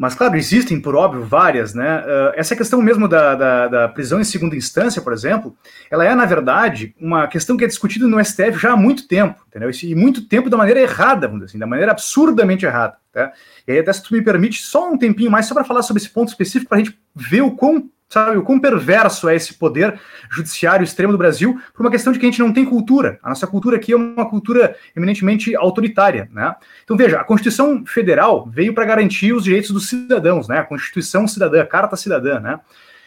mas, 0.00 0.14
claro, 0.14 0.34
existem, 0.34 0.80
por 0.80 0.96
óbvio, 0.96 1.22
várias, 1.24 1.74
né? 1.74 2.00
Uh, 2.00 2.32
essa 2.34 2.56
questão 2.56 2.80
mesmo 2.80 3.06
da, 3.06 3.34
da, 3.34 3.68
da, 3.68 3.88
prisão 3.88 4.18
em 4.18 4.24
segunda 4.24 4.56
instância, 4.56 5.02
por 5.02 5.12
exemplo, 5.12 5.54
ela 5.90 6.02
é, 6.02 6.14
na 6.14 6.24
verdade, 6.24 6.94
uma 6.98 7.26
questão 7.26 7.54
que 7.54 7.64
é 7.64 7.66
discutida 7.66 8.06
no 8.06 8.24
STF 8.24 8.58
já 8.58 8.72
há 8.72 8.76
muito 8.78 9.06
tempo, 9.06 9.44
entendeu? 9.46 9.70
E 9.70 9.94
muito 9.94 10.26
tempo 10.26 10.48
da 10.48 10.56
maneira 10.56 10.80
errada, 10.80 11.26
vamos 11.26 11.40
dizer 11.40 11.50
assim, 11.50 11.58
da 11.58 11.66
maneira 11.66 11.92
absurdamente 11.92 12.64
errada, 12.64 12.96
tá? 13.12 13.30
E 13.68 13.72
aí, 13.72 13.78
até 13.78 13.92
se 13.92 14.02
tu 14.02 14.14
me 14.14 14.22
permite, 14.22 14.62
só 14.62 14.90
um 14.90 14.96
tempinho 14.96 15.30
mais, 15.30 15.44
só 15.44 15.52
para 15.52 15.64
falar 15.64 15.82
sobre 15.82 16.02
esse 16.02 16.10
ponto 16.10 16.28
específico, 16.28 16.70
para 16.70 16.78
a 16.78 16.82
gente 16.82 16.98
ver 17.14 17.42
o 17.42 17.50
quão 17.50 17.90
sabe, 18.12 18.36
o 18.36 18.42
quão 18.42 18.58
perverso 18.58 19.28
é 19.28 19.36
esse 19.36 19.54
poder 19.54 19.98
judiciário 20.28 20.82
extremo 20.82 21.12
do 21.12 21.18
Brasil 21.18 21.60
por 21.72 21.82
uma 21.82 21.90
questão 21.90 22.12
de 22.12 22.18
que 22.18 22.26
a 22.26 22.28
gente 22.28 22.40
não 22.40 22.52
tem 22.52 22.64
cultura. 22.64 23.20
A 23.22 23.28
nossa 23.28 23.46
cultura 23.46 23.76
aqui 23.76 23.92
é 23.92 23.96
uma 23.96 24.28
cultura 24.28 24.76
eminentemente 24.96 25.54
autoritária, 25.54 26.28
né? 26.32 26.54
Então 26.82 26.96
veja, 26.96 27.20
a 27.20 27.24
Constituição 27.24 27.86
Federal 27.86 28.48
veio 28.50 28.74
para 28.74 28.84
garantir 28.84 29.32
os 29.32 29.44
direitos 29.44 29.70
dos 29.70 29.88
cidadãos, 29.88 30.48
né? 30.48 30.58
A 30.58 30.64
Constituição 30.64 31.28
Cidadã, 31.28 31.62
a 31.62 31.66
Carta 31.66 31.94
Cidadã, 31.94 32.40
né? 32.40 32.58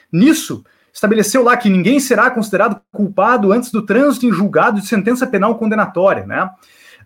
Nisso 0.10 0.64
estabeleceu 0.93 1.43
lá 1.43 1.58
que 1.58 1.70
ninguém 1.70 1.99
será 1.99 2.32
considerado 2.32 2.80
culpado 2.91 3.51
antes 3.51 3.72
do 3.72 3.82
trânsito 3.82 4.26
em 4.26 4.32
julgado 4.32 4.80
de 4.80 4.88
sentença 4.88 5.28
penal 5.28 5.58
condenatória, 5.58 6.26
né? 6.26 6.49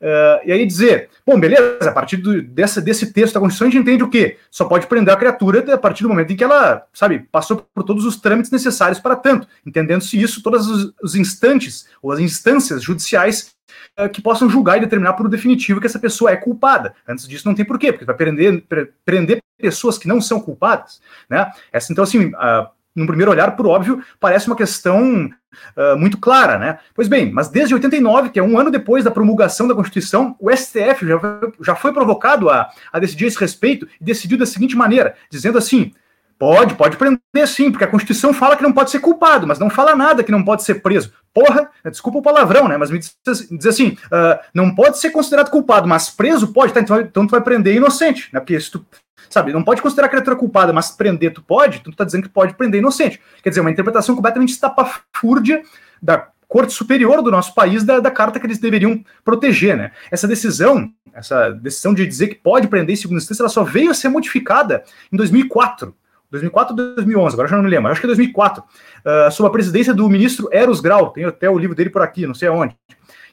Uh, 0.01 0.45
e 0.45 0.51
aí 0.51 0.65
dizer, 0.65 1.09
bom, 1.25 1.39
beleza, 1.39 1.89
a 1.89 1.91
partir 1.91 2.17
do, 2.17 2.41
dessa, 2.41 2.81
desse 2.81 3.11
texto 3.11 3.33
da 3.33 3.39
Constituição 3.39 3.67
a 3.67 3.71
gente 3.71 3.81
entende 3.81 4.03
o 4.03 4.09
quê? 4.09 4.37
Só 4.49 4.65
pode 4.65 4.87
prender 4.87 5.13
a 5.13 5.17
criatura 5.17 5.73
a 5.73 5.77
partir 5.77 6.03
do 6.03 6.09
momento 6.09 6.31
em 6.31 6.35
que 6.35 6.43
ela, 6.43 6.85
sabe, 6.93 7.27
passou 7.31 7.67
por 7.73 7.83
todos 7.83 8.05
os 8.05 8.17
trâmites 8.17 8.51
necessários 8.51 8.99
para 8.99 9.15
tanto, 9.15 9.47
entendendo-se 9.65 10.19
isso, 10.21 10.41
todos 10.41 10.67
os, 10.67 10.93
os, 11.01 11.15
instantes 11.15 11.87
ou 12.01 12.11
as 12.11 12.19
instâncias 12.19 12.83
judiciais 12.83 13.55
uh, 13.99 14.09
que 14.09 14.21
possam 14.21 14.49
julgar 14.49 14.77
e 14.77 14.81
determinar 14.81 15.13
por 15.13 15.27
definitivo 15.27 15.79
que 15.79 15.87
essa 15.87 15.99
pessoa 15.99 16.31
é 16.31 16.35
culpada. 16.35 16.93
Antes 17.07 17.27
disso 17.27 17.47
não 17.47 17.55
tem 17.55 17.65
porquê, 17.65 17.91
porque 17.91 18.05
vai 18.05 18.15
prender, 18.15 18.63
prender 19.03 19.39
pessoas 19.57 19.97
que 19.97 20.07
não 20.07 20.21
são 20.21 20.39
culpadas, 20.39 21.01
né? 21.29 21.51
Essa, 21.71 21.91
então, 21.91 22.03
assim, 22.03 22.27
uh, 22.27 22.67
num 22.97 23.05
primeiro 23.05 23.31
olhar, 23.31 23.55
por 23.55 23.67
óbvio, 23.67 24.03
parece 24.19 24.47
uma 24.47 24.55
questão 24.55 25.29
uh, 25.77 25.97
muito 25.97 26.17
clara, 26.17 26.57
né? 26.57 26.79
Pois 26.95 27.07
bem, 27.07 27.31
mas 27.31 27.47
desde 27.47 27.75
89, 27.75 28.29
que 28.29 28.39
é 28.39 28.43
um 28.43 28.57
ano 28.57 28.71
depois 28.71 29.03
da 29.03 29.11
promulgação 29.11 29.67
da 29.67 29.75
Constituição, 29.75 30.35
o 30.39 30.49
STF 30.49 31.07
já 31.07 31.19
foi, 31.19 31.53
já 31.61 31.75
foi 31.75 31.93
provocado 31.93 32.49
a, 32.49 32.69
a 32.91 32.99
decidir 32.99 33.25
esse 33.25 33.39
respeito 33.39 33.87
e 34.01 34.03
decidiu 34.03 34.37
da 34.37 34.47
seguinte 34.47 34.75
maneira, 34.75 35.15
dizendo 35.29 35.59
assim: 35.59 35.93
Pode, 36.39 36.75
pode 36.75 36.97
prender 36.97 37.47
sim, 37.47 37.71
porque 37.71 37.83
a 37.83 37.87
Constituição 37.87 38.31
fala 38.31 38.55
que 38.55 38.61
não 38.61 38.71
pode 38.71 38.91
ser 38.91 38.99
culpado, 38.99 39.47
mas 39.47 39.57
não 39.57 39.71
fala 39.71 39.95
nada 39.95 40.23
que 40.23 40.31
não 40.31 40.43
pode 40.43 40.63
ser 40.63 40.75
preso. 40.81 41.11
Porra, 41.33 41.69
desculpa 41.85 42.19
o 42.19 42.21
palavrão, 42.21 42.67
né? 42.67 42.77
Mas 42.77 42.91
me 42.91 42.99
diz, 42.99 43.15
diz 43.49 43.65
assim: 43.65 43.97
uh, 44.05 44.39
não 44.53 44.73
pode 44.73 44.99
ser 44.99 45.09
considerado 45.09 45.49
culpado, 45.49 45.87
mas 45.87 46.09
preso 46.09 46.53
pode, 46.53 46.73
tá? 46.73 46.79
Então, 46.79 46.99
então 46.99 47.25
tu 47.25 47.31
vai 47.31 47.41
prender 47.41 47.75
inocente, 47.75 48.29
né? 48.31 48.39
Porque 48.39 48.59
se 48.59 48.71
tu 48.71 48.85
Sabe, 49.29 49.51
não 49.51 49.63
pode 49.63 49.81
considerar 49.81 50.07
a 50.07 50.09
criatura 50.09 50.35
culpada, 50.35 50.71
mas 50.71 50.91
prender 50.91 51.33
tu 51.33 51.41
pode, 51.41 51.79
tu 51.81 51.91
tá 51.91 52.03
dizendo 52.03 52.23
que 52.23 52.29
pode 52.29 52.53
prender 52.53 52.79
inocente. 52.79 53.19
Quer 53.43 53.49
dizer, 53.49 53.61
uma 53.61 53.71
interpretação 53.71 54.15
completamente 54.15 54.51
estapafúrdia 54.51 55.61
da 56.01 56.29
Corte 56.47 56.73
Superior 56.73 57.21
do 57.21 57.29
nosso 57.29 57.53
país 57.53 57.83
da, 57.83 57.99
da 57.99 58.09
carta 58.09 58.39
que 58.39 58.45
eles 58.45 58.57
deveriam 58.57 59.03
proteger, 59.23 59.75
né? 59.75 59.91
Essa 60.09 60.27
decisão, 60.27 60.89
essa 61.13 61.49
decisão 61.49 61.93
de 61.93 62.05
dizer 62.05 62.27
que 62.27 62.35
pode 62.35 62.67
prender 62.67 62.93
em 62.93 62.97
segunda 62.97 63.19
instância, 63.19 63.41
ela 63.41 63.49
só 63.49 63.63
veio 63.63 63.91
a 63.91 63.93
ser 63.93 64.09
modificada 64.09 64.83
em 65.11 65.17
2004. 65.17 65.93
2004 66.29 66.71
ou 66.73 66.95
2011, 66.95 67.33
agora 67.35 67.47
já 67.47 67.55
não 67.55 67.63
me 67.63 67.69
lembro, 67.69 67.89
acho 67.89 68.01
que 68.01 68.05
é 68.05 68.09
2004, 68.09 68.61
uh, 68.61 69.31
sob 69.31 69.47
a 69.47 69.51
presidência 69.51 69.93
do 69.93 70.09
ministro 70.09 70.49
Eros 70.51 70.81
Grau, 70.81 71.11
tem 71.11 71.23
até 71.23 71.49
o 71.49 71.57
livro 71.57 71.73
dele 71.73 71.89
por 71.89 72.01
aqui, 72.01 72.27
não 72.27 72.33
sei 72.33 72.49
aonde, 72.49 72.75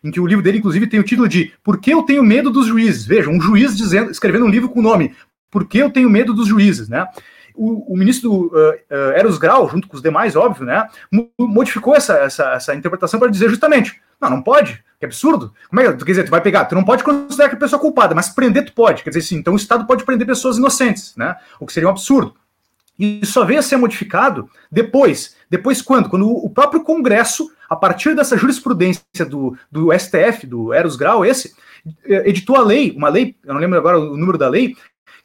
em 0.02 0.12
que 0.12 0.20
o 0.20 0.26
livro 0.26 0.44
dele, 0.44 0.58
inclusive, 0.58 0.86
tem 0.86 1.00
o 1.00 1.04
título 1.04 1.28
de 1.28 1.52
Por 1.64 1.80
que 1.80 1.92
eu 1.92 2.02
tenho 2.02 2.22
medo 2.22 2.50
dos 2.50 2.66
juízes? 2.66 3.04
Veja, 3.04 3.30
um 3.30 3.40
juiz 3.40 3.76
dizendo, 3.76 4.12
escrevendo 4.12 4.44
um 4.44 4.48
livro 4.48 4.68
com 4.68 4.78
o 4.78 4.82
nome 4.82 5.12
por 5.54 5.68
que 5.68 5.78
eu 5.78 5.88
tenho 5.88 6.10
medo 6.10 6.34
dos 6.34 6.48
juízes, 6.48 6.88
né? 6.88 7.06
o, 7.54 7.94
o 7.94 7.96
ministro 7.96 8.46
uh, 8.46 8.50
uh, 8.50 9.12
Eros 9.14 9.38
Grau, 9.38 9.68
junto 9.70 9.86
com 9.86 9.94
os 9.94 10.02
demais, 10.02 10.34
óbvio, 10.34 10.66
né, 10.66 10.88
modificou 11.38 11.94
essa, 11.94 12.14
essa, 12.14 12.54
essa 12.54 12.74
interpretação 12.74 13.20
para 13.20 13.30
dizer 13.30 13.48
justamente, 13.48 14.00
não, 14.20 14.28
não 14.28 14.42
pode, 14.42 14.82
que 14.98 15.06
absurdo. 15.06 15.54
Como 15.70 15.80
é 15.80 15.92
que, 15.92 16.04
quer 16.04 16.10
dizer, 16.10 16.24
tu 16.24 16.32
vai 16.32 16.40
pegar, 16.40 16.64
tu 16.64 16.74
não 16.74 16.82
pode 16.82 17.04
considerar 17.04 17.48
que 17.48 17.54
a 17.54 17.58
pessoa 17.58 17.80
culpada, 17.80 18.12
mas 18.12 18.28
prender 18.28 18.64
tu 18.64 18.72
pode, 18.72 19.04
quer 19.04 19.10
dizer 19.10 19.20
assim, 19.20 19.36
então 19.36 19.52
o 19.52 19.56
Estado 19.56 19.86
pode 19.86 20.02
prender 20.02 20.26
pessoas 20.26 20.58
inocentes, 20.58 21.14
né, 21.16 21.36
o 21.60 21.64
que 21.64 21.72
seria 21.72 21.88
um 21.88 21.92
absurdo. 21.92 22.34
E 22.98 23.24
só 23.24 23.44
veio 23.44 23.60
a 23.60 23.62
ser 23.62 23.76
modificado 23.76 24.48
depois. 24.70 25.36
Depois 25.50 25.82
quando? 25.82 26.08
Quando 26.08 26.28
o 26.28 26.48
próprio 26.48 26.82
Congresso, 26.82 27.50
a 27.68 27.74
partir 27.74 28.14
dessa 28.14 28.36
jurisprudência 28.36 29.24
do, 29.28 29.56
do 29.70 29.92
STF, 29.96 30.46
do 30.46 30.72
Eros 30.72 30.94
Grau, 30.94 31.24
esse, 31.24 31.54
eh, 32.06 32.28
editou 32.28 32.54
a 32.54 32.62
lei, 32.62 32.92
uma 32.96 33.08
lei, 33.08 33.34
eu 33.44 33.52
não 33.52 33.60
lembro 33.60 33.76
agora 33.76 33.98
o 33.98 34.16
número 34.16 34.38
da 34.38 34.48
lei, 34.48 34.76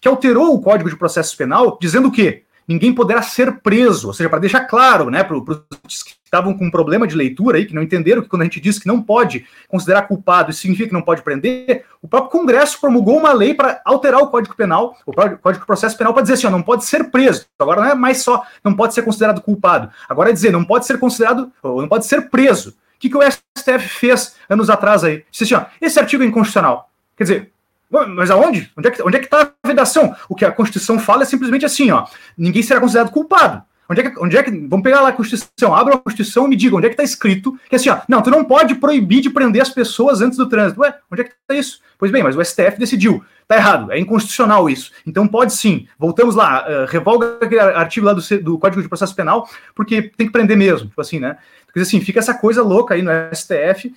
que 0.02 0.08
alterou 0.08 0.54
o 0.54 0.62
Código 0.62 0.90
de 0.90 0.96
Processo 0.96 1.36
Penal, 1.36 1.78
dizendo 1.82 2.08
o 2.08 2.12
quê? 2.12 2.44
Ninguém 2.68 2.94
poderá 2.94 3.24
ser 3.24 3.62
preso, 3.62 4.10
ou 4.10 4.14
seja, 4.14 4.30
para 4.30 4.38
deixar 4.38 4.62
claro, 4.62 5.10
né, 5.10 5.24
para 5.24 5.36
os 5.36 6.04
que 6.04 6.12
estavam 6.24 6.56
com 6.56 6.66
um 6.66 6.70
problema 6.70 7.08
de 7.08 7.16
leitura 7.16 7.58
aí, 7.58 7.66
que 7.66 7.74
não 7.74 7.82
entenderam 7.82 8.22
que 8.22 8.30
quando 8.30 8.44
a 8.44 8.46
gente 8.46 8.60
diz 8.60 8.78
que 8.78 8.88
não 8.88 9.02
pode 9.02 9.44
considerar 9.68 10.04
culpado, 10.04 10.52
isso 10.52 10.62
significa 10.62 10.90
que 10.90 10.94
não 10.94 11.02
pode 11.02 11.24
prender, 11.24 11.86
o 12.00 12.08
próprio 12.08 12.30
Congresso 12.30 12.80
promulgou 12.80 13.18
uma 13.18 13.34
lei 13.34 13.56
para 13.56 13.82
alterar 13.84 14.22
o 14.22 14.28
Código 14.28 14.56
Penal, 14.56 14.96
o 15.04 15.12
Código 15.12 15.54
de 15.54 15.66
Processo 15.66 15.98
Penal, 15.98 16.14
para 16.14 16.22
dizer 16.22 16.36
assim, 16.36 16.46
ó, 16.46 16.52
não 16.52 16.62
pode 16.62 16.86
ser 16.86 17.06
preso. 17.06 17.48
Agora 17.58 17.82
não 17.82 17.90
é 17.90 17.96
mais 17.96 18.22
só 18.22 18.44
não 18.64 18.76
pode 18.76 18.94
ser 18.94 19.02
considerado 19.02 19.42
culpado, 19.42 19.90
agora 20.08 20.30
é 20.30 20.34
dizer, 20.34 20.52
não 20.52 20.64
pode 20.64 20.86
ser 20.86 21.00
considerado, 21.00 21.52
ou 21.64 21.82
não 21.82 21.90
pode 21.90 22.06
ser 22.06 22.30
preso. 22.30 22.70
O 22.70 23.00
que, 23.00 23.10
que 23.10 23.18
o 23.18 23.22
STF 23.24 23.90
fez 23.90 24.36
anos 24.48 24.70
atrás 24.70 25.04
aí? 25.04 25.26
Disse 25.32 25.46
assim, 25.46 25.56
ó, 25.56 25.66
esse 25.82 26.00
artigo 26.00 26.22
é 26.22 26.28
inconstitucional. 26.28 26.92
Quer 27.18 27.24
dizer, 27.24 27.52
mas 27.90 28.30
aonde? 28.30 28.72
Onde 28.78 28.88
é 28.88 28.92
que 28.92 29.02
onde 29.02 29.18
é 29.18 29.22
está 29.22 29.52
a 29.64 29.68
vedação? 29.68 30.16
O 30.28 30.36
que 30.36 30.46
a 30.46 30.52
Constituição 30.52 31.00
fala 31.00 31.24
é 31.24 31.26
simplesmente 31.26 31.66
assim, 31.66 31.90
ó, 31.92 32.06
ninguém 32.38 32.62
será 32.62 32.80
considerado 32.80 33.12
culpado. 33.12 33.64
Onde 33.90 34.02
é, 34.02 34.10
que, 34.10 34.20
onde 34.20 34.38
é 34.38 34.44
que. 34.44 34.52
Vamos 34.52 34.84
pegar 34.84 35.02
lá 35.02 35.10
a 35.10 35.14
Constituição, 35.14 35.74
abra 35.74 35.96
a 35.96 35.98
Constituição 35.98 36.46
e 36.46 36.50
me 36.50 36.56
diga 36.56 36.76
onde 36.76 36.86
é 36.86 36.90
que 36.90 36.94
está 36.94 37.04
escrito 37.04 37.58
que 37.68 37.76
assim, 37.76 37.90
ó, 37.90 37.98
não, 38.08 38.22
tu 38.22 38.30
não 38.30 38.46
pode 38.46 38.76
proibir 38.76 39.20
de 39.20 39.32
prender 39.32 39.64
as 39.64 39.70
pessoas 39.70 40.22
antes 40.22 40.38
do 40.38 40.48
trânsito. 40.48 40.80
Ué, 40.82 40.94
onde 41.12 41.22
é 41.22 41.24
que 41.24 41.32
está 41.32 41.56
isso? 41.56 41.82
Pois 41.98 42.12
bem, 42.12 42.22
mas 42.22 42.36
o 42.36 42.46
STF 42.46 42.78
decidiu. 42.78 43.24
Tá 43.48 43.56
errado, 43.56 43.92
é 43.92 43.98
inconstitucional 43.98 44.70
isso. 44.70 44.92
Então 45.08 45.28
pode 45.28 45.54
sim. 45.54 45.88
Voltamos 45.98 46.36
lá, 46.36 46.68
uh, 46.68 46.86
revoga 46.86 47.40
aquele 47.42 47.60
artigo 47.60 48.06
lá 48.06 48.14
do, 48.14 48.22
do, 48.42 48.60
Código 48.60 48.80
de 48.80 48.88
Processo 48.88 49.16
Penal, 49.16 49.50
porque 49.74 50.04
tem 50.04 50.28
que 50.28 50.34
prender 50.34 50.56
mesmo, 50.56 50.88
tipo 50.88 51.02
assim, 51.02 51.20
né? 51.20 51.38
Porque 51.66 51.80
assim, 51.80 52.00
fica 52.00 52.20
essa 52.20 52.36
coisa 52.36 52.62
louca 52.62 52.94
aí 52.94 53.02
no 53.02 53.10
STF. 53.34 53.92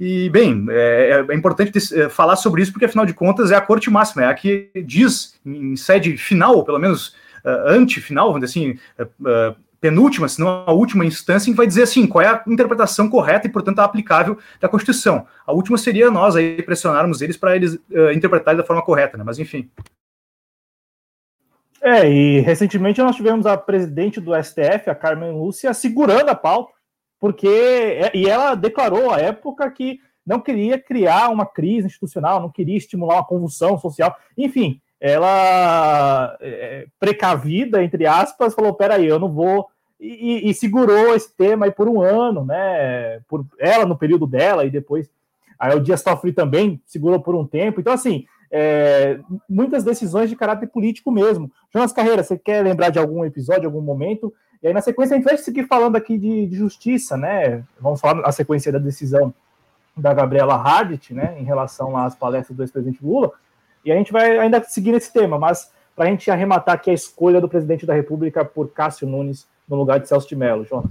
E, 0.00 0.30
bem, 0.30 0.64
é, 0.70 1.26
é 1.28 1.34
importante 1.34 1.70
ter, 1.70 2.00
é, 2.00 2.08
falar 2.08 2.34
sobre 2.36 2.62
isso, 2.62 2.72
porque 2.72 2.86
afinal 2.86 3.04
de 3.04 3.12
contas 3.12 3.50
é 3.50 3.54
a 3.54 3.60
corte 3.60 3.90
máxima, 3.90 4.22
é 4.22 4.26
a 4.28 4.34
que 4.34 4.70
diz, 4.86 5.38
em 5.44 5.76
sede 5.76 6.16
final, 6.16 6.56
ou 6.56 6.64
pelo 6.64 6.78
menos 6.78 7.08
uh, 7.44 7.68
antefinal, 7.68 8.32
vamos 8.32 8.40
dizer 8.40 8.58
assim, 8.58 8.78
uh, 8.98 9.54
penúltima, 9.78 10.26
se 10.26 10.40
não 10.40 10.64
a 10.66 10.72
última 10.72 11.04
instância, 11.04 11.52
que 11.52 11.56
vai 11.56 11.66
dizer 11.66 11.82
assim, 11.82 12.06
qual 12.06 12.22
é 12.22 12.28
a 12.28 12.42
interpretação 12.46 13.10
correta 13.10 13.46
e, 13.46 13.50
portanto, 13.50 13.80
aplicável 13.80 14.38
da 14.58 14.70
Constituição. 14.70 15.26
A 15.46 15.52
última 15.52 15.76
seria 15.76 16.10
nós 16.10 16.34
aí 16.34 16.62
pressionarmos 16.62 17.20
eles 17.20 17.36
para 17.36 17.54
eles 17.54 17.74
uh, 17.74 18.10
interpretarem 18.14 18.56
da 18.56 18.66
forma 18.66 18.82
correta, 18.82 19.18
né? 19.18 19.24
Mas 19.24 19.38
enfim. 19.38 19.70
É, 21.82 22.10
e 22.10 22.40
recentemente 22.40 23.02
nós 23.02 23.16
tivemos 23.16 23.44
a 23.44 23.54
presidente 23.54 24.18
do 24.18 24.32
STF, 24.34 24.88
a 24.88 24.94
Carmen 24.94 25.32
Lúcia, 25.32 25.74
segurando 25.74 26.30
a 26.30 26.34
pauta, 26.34 26.72
porque 27.20 28.10
e 28.14 28.26
ela 28.28 28.54
declarou 28.54 29.10
à 29.10 29.20
época 29.20 29.70
que 29.70 30.00
não 30.26 30.40
queria 30.40 30.78
criar 30.78 31.28
uma 31.28 31.46
crise 31.46 31.86
institucional, 31.86 32.40
não 32.40 32.50
queria 32.50 32.76
estimular 32.76 33.16
uma 33.16 33.26
convulsão 33.26 33.78
social, 33.78 34.16
enfim, 34.36 34.80
ela, 35.00 36.36
é, 36.42 36.86
precavida, 36.98 37.82
entre 37.82 38.06
aspas, 38.06 38.54
falou: 38.54 38.74
peraí, 38.74 39.06
eu 39.06 39.18
não 39.18 39.32
vou. 39.32 39.68
E, 39.98 40.48
e, 40.48 40.54
segurou 40.54 41.14
esse 41.14 41.34
tema 41.36 41.66
aí 41.66 41.72
por 41.72 41.88
um 41.88 42.00
ano, 42.00 42.44
né? 42.44 43.20
Por 43.28 43.44
ela 43.58 43.84
no 43.84 43.96
período 43.96 44.26
dela, 44.26 44.64
e 44.64 44.70
depois. 44.70 45.10
Aí 45.58 45.76
o 45.76 45.80
Dias 45.80 46.02
Toffoli 46.02 46.32
também 46.32 46.80
segurou 46.86 47.20
por 47.20 47.34
um 47.34 47.46
tempo. 47.46 47.80
Então, 47.80 47.92
assim, 47.92 48.24
é, 48.50 49.20
muitas 49.48 49.84
decisões 49.84 50.30
de 50.30 50.36
caráter 50.36 50.68
político 50.68 51.10
mesmo. 51.10 51.50
Jonas 51.72 51.92
Carreira, 51.92 52.22
você 52.22 52.38
quer 52.38 52.64
lembrar 52.64 52.88
de 52.88 52.98
algum 52.98 53.24
episódio, 53.24 53.66
algum 53.66 53.82
momento? 53.82 54.32
E 54.62 54.68
aí, 54.68 54.74
na 54.74 54.80
sequência, 54.80 55.14
a 55.14 55.16
gente 55.16 55.24
vai 55.24 55.36
seguir 55.38 55.66
falando 55.66 55.96
aqui 55.96 56.18
de, 56.18 56.46
de 56.46 56.56
justiça, 56.56 57.16
né? 57.16 57.62
Vamos 57.80 58.00
falar 58.00 58.20
na 58.20 58.32
sequência 58.32 58.70
da 58.70 58.78
decisão 58.78 59.32
da 59.96 60.14
Gabriela 60.14 60.54
Hadit, 60.54 61.12
né, 61.14 61.36
em 61.38 61.44
relação 61.44 61.96
às 61.96 62.14
palestras 62.14 62.56
do 62.56 62.62
ex-presidente 62.62 63.04
Lula. 63.04 63.32
E 63.84 63.92
a 63.92 63.96
gente 63.96 64.12
vai 64.12 64.38
ainda 64.38 64.62
seguir 64.64 64.92
nesse 64.92 65.12
tema, 65.12 65.38
mas 65.38 65.70
para 65.94 66.06
a 66.06 66.08
gente 66.08 66.30
arrematar 66.30 66.74
aqui 66.74 66.90
a 66.90 66.94
escolha 66.94 67.40
do 67.40 67.48
presidente 67.48 67.86
da 67.86 67.94
República 67.94 68.44
por 68.44 68.68
Cássio 68.70 69.06
Nunes 69.06 69.46
no 69.68 69.76
lugar 69.76 70.00
de 70.00 70.08
Celso 70.08 70.28
de 70.28 70.36
Mello, 70.36 70.64
Jonas. 70.64 70.90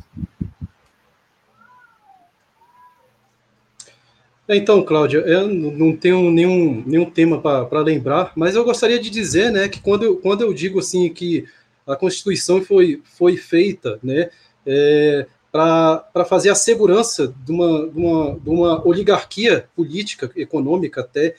É, 4.47 4.55
então, 4.55 4.83
Cláudia, 4.83 5.19
eu 5.19 5.47
não 5.47 5.95
tenho 5.95 6.31
nenhum, 6.31 6.83
nenhum 6.85 7.05
tema 7.05 7.39
para 7.39 7.81
lembrar, 7.81 8.31
mas 8.35 8.55
eu 8.55 8.63
gostaria 8.63 8.99
de 8.99 9.09
dizer 9.09 9.51
né, 9.51 9.69
que 9.69 9.79
quando 9.79 10.03
eu, 10.03 10.17
quando 10.17 10.41
eu 10.41 10.51
digo 10.53 10.79
assim 10.79 11.07
que 11.13 11.45
a 11.89 11.95
Constituição 11.95 12.61
foi, 12.61 13.01
foi 13.17 13.35
feita 13.35 13.99
né, 14.03 14.29
é, 14.65 15.25
para 15.51 16.25
fazer 16.27 16.49
a 16.49 16.55
segurança 16.55 17.33
de 17.43 17.51
uma, 17.51 17.87
de, 17.87 17.97
uma, 17.97 18.39
de 18.39 18.49
uma 18.49 18.87
oligarquia 18.87 19.67
política, 19.75 20.31
econômica 20.35 21.01
até, 21.01 21.35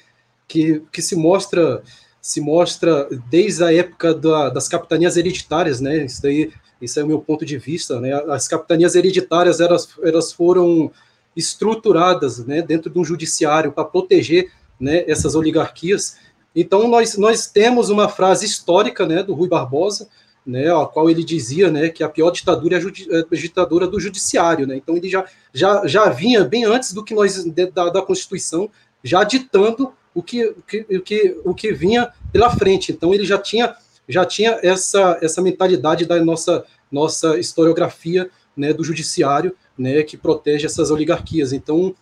que, 0.49 0.83
que 0.93 1.01
se 1.01 1.15
mostra 1.15 1.83
se 2.21 2.41
mostra 2.41 3.09
desde 3.31 3.65
a 3.65 3.73
época 3.73 4.13
da, 4.13 4.51
das 4.51 4.69
capitanias 4.69 5.17
hereditárias, 5.17 5.81
né? 5.81 6.05
Isso 6.05 6.21
daí, 6.21 6.53
isso 6.81 7.01
é 7.01 7.03
o 7.03 7.07
meu 7.07 7.21
ponto 7.21 7.47
de 7.47 7.57
vista, 7.57 7.99
né? 7.99 8.13
As 8.29 8.47
capitanias 8.47 8.95
hereditárias 8.95 9.59
elas, 9.59 9.89
elas 10.03 10.31
foram 10.31 10.93
estruturadas, 11.35 12.45
né, 12.45 12.61
dentro 12.61 12.91
de 12.91 12.99
um 12.99 13.05
judiciário 13.05 13.73
para 13.73 13.85
proteger, 13.85 14.51
né, 14.79 15.05
essas 15.07 15.35
oligarquias. 15.35 16.19
Então 16.55 16.89
nós 16.89 17.17
nós 17.17 17.47
temos 17.47 17.89
uma 17.89 18.09
frase 18.09 18.45
histórica, 18.45 19.07
né, 19.07 19.23
do 19.23 19.33
Rui 19.33 19.49
Barbosa, 19.49 20.09
né, 20.47 20.73
a 20.73 20.87
qual 20.87 21.11
ele 21.11 21.23
dizia, 21.23 21.71
né, 21.71 21.89
que 21.89 22.03
a 22.03 22.09
pior 22.09 22.31
ditadura 22.31 22.77
é 22.77 22.81
a, 22.81 23.19
é 23.19 23.25
a 23.31 23.37
ditadura 23.37 23.87
do 23.87 24.01
judiciário, 24.01 24.67
né? 24.67 24.77
Então 24.77 24.97
ele 24.97 25.09
já 25.09 25.25
já 25.53 25.87
já 25.87 26.09
vinha 26.09 26.45
bem 26.45 26.65
antes 26.65 26.93
do 26.93 27.05
que 27.05 27.15
nós 27.15 27.45
da, 27.45 27.91
da 27.91 28.03
Constituição 28.03 28.71
já 29.03 29.23
ditando 29.25 29.93
o 30.15 30.23
que, 30.23 30.55
que, 30.67 30.87
o 30.91 31.01
que, 31.01 31.41
o 31.45 31.55
que 31.55 31.73
vinha 31.73 32.13
pela 32.33 32.51
frente. 32.51 32.93
Então 32.93 33.15
ele 33.15 33.25
já 33.25 33.39
tinha, 33.39 33.75
já 34.09 34.25
tinha 34.25 34.59
essa, 34.63 35.19
essa 35.23 35.41
mentalidade 35.41 36.05
da 36.05 36.23
nossa, 36.23 36.65
nossa 36.91 37.39
historiografia 37.39 38.31
né, 38.57 38.73
do 38.73 38.85
judiciário, 38.85 39.55
né, 39.79 40.03
que 40.03 40.17
protege 40.17 40.67
essas 40.67 40.91
oligarquias. 40.91 41.53
Então 41.53 41.95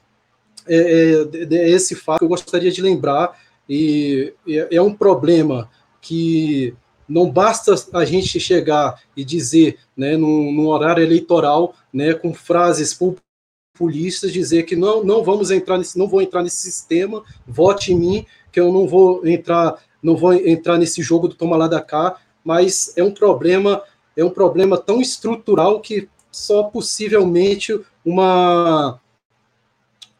é, 0.66 0.76
é, 0.76 1.54
é 1.54 1.70
esse 1.70 1.94
fato 1.94 2.18
que 2.18 2.24
eu 2.24 2.28
gostaria 2.28 2.70
de 2.70 2.82
lembrar 2.82 3.38
e 3.68 4.32
é, 4.48 4.76
é 4.76 4.82
um 4.82 4.94
problema 4.94 5.70
que 6.00 6.74
não 7.08 7.30
basta 7.30 7.74
a 7.94 8.04
gente 8.04 8.38
chegar 8.38 9.00
e 9.16 9.24
dizer, 9.24 9.78
né, 9.96 10.16
num, 10.16 10.52
num 10.52 10.66
horário 10.68 11.02
eleitoral, 11.02 11.74
né, 11.92 12.12
com 12.12 12.34
frases 12.34 12.92
populistas 12.92 14.32
dizer 14.32 14.64
que 14.64 14.76
não, 14.76 15.02
não 15.02 15.24
vamos 15.24 15.50
entrar 15.50 15.78
nesse, 15.78 15.98
não 15.98 16.06
vou 16.06 16.20
entrar 16.20 16.42
nesse 16.42 16.60
sistema, 16.60 17.22
vote 17.46 17.92
em 17.92 17.98
mim, 17.98 18.26
que 18.52 18.60
eu 18.60 18.72
não 18.72 18.86
vou 18.86 19.26
entrar, 19.26 19.82
não 20.02 20.16
vou 20.16 20.34
entrar 20.34 20.76
nesse 20.76 21.02
jogo 21.02 21.28
do 21.28 21.34
toma 21.34 21.56
lá 21.56 21.66
da 21.66 21.80
cá, 21.80 22.20
mas 22.44 22.92
é 22.96 23.02
um 23.02 23.12
problema, 23.12 23.82
é 24.16 24.24
um 24.24 24.30
problema 24.30 24.76
tão 24.76 25.00
estrutural 25.00 25.80
que 25.80 26.08
só 26.30 26.64
possivelmente 26.64 27.78
uma 28.04 29.00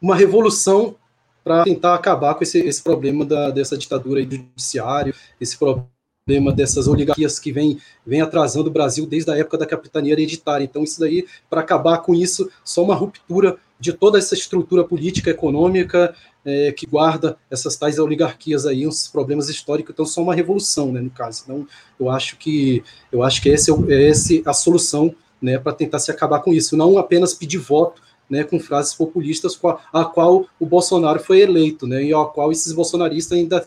uma 0.01 0.15
revolução 0.15 0.95
para 1.43 1.63
tentar 1.63 1.95
acabar 1.95 2.35
com 2.35 2.43
esse, 2.43 2.59
esse 2.59 2.81
problema 2.81 3.25
da, 3.25 3.49
dessa 3.49 3.77
ditadura 3.77 4.21
judiciário, 4.21 5.13
esse 5.39 5.57
problema 5.57 5.89
problema 6.29 6.53
dessas 6.53 6.87
oligarquias 6.87 7.39
que 7.39 7.51
vem, 7.51 7.79
vem 8.05 8.21
atrasando 8.21 8.69
o 8.69 8.71
Brasil 8.71 9.07
desde 9.07 9.31
a 9.31 9.35
época 9.35 9.57
da 9.57 9.65
capitania 9.65 10.13
hereditária. 10.13 10.63
Então, 10.63 10.83
isso 10.83 10.99
daí, 10.99 11.25
para 11.49 11.61
acabar 11.61 11.97
com 11.99 12.13
isso, 12.13 12.51
só 12.63 12.83
uma 12.83 12.93
ruptura 12.93 13.57
de 13.79 13.93
toda 13.93 14.19
essa 14.19 14.35
estrutura 14.35 14.83
política 14.83 15.31
econômica 15.31 16.13
é, 16.45 16.71
que 16.71 16.85
guarda 16.85 17.35
essas 17.49 17.75
tais 17.77 17.97
oligarquias 17.97 18.67
aí, 18.67 18.85
uns 18.85 19.07
problemas 19.07 19.49
históricos, 19.49 19.91
então 19.91 20.05
só 20.05 20.21
uma 20.21 20.35
revolução, 20.35 20.91
né, 20.91 21.01
no 21.01 21.09
caso. 21.09 21.41
Então, 21.43 21.67
eu 21.99 22.09
acho 22.11 22.37
que 22.37 22.83
eu 23.11 23.23
acho 23.23 23.41
que 23.41 23.49
esse 23.49 23.71
é, 23.71 23.75
é 23.89 24.09
esse 24.09 24.43
a 24.45 24.53
solução, 24.53 25.15
né, 25.41 25.57
para 25.57 25.73
tentar 25.73 25.97
se 25.97 26.11
acabar 26.11 26.41
com 26.41 26.53
isso, 26.53 26.77
não 26.77 26.97
apenas 26.97 27.33
pedir 27.33 27.57
voto, 27.57 28.01
né, 28.29 28.43
com 28.43 28.59
frases 28.59 28.93
populistas 28.93 29.59
a, 29.63 30.01
a 30.01 30.05
qual 30.05 30.45
o 30.59 30.65
Bolsonaro 30.65 31.19
foi 31.19 31.39
eleito, 31.39 31.87
né, 31.87 32.03
e 32.03 32.13
a 32.13 32.25
qual 32.25 32.51
esses 32.51 32.71
bolsonaristas 32.73 33.37
ainda 33.37 33.65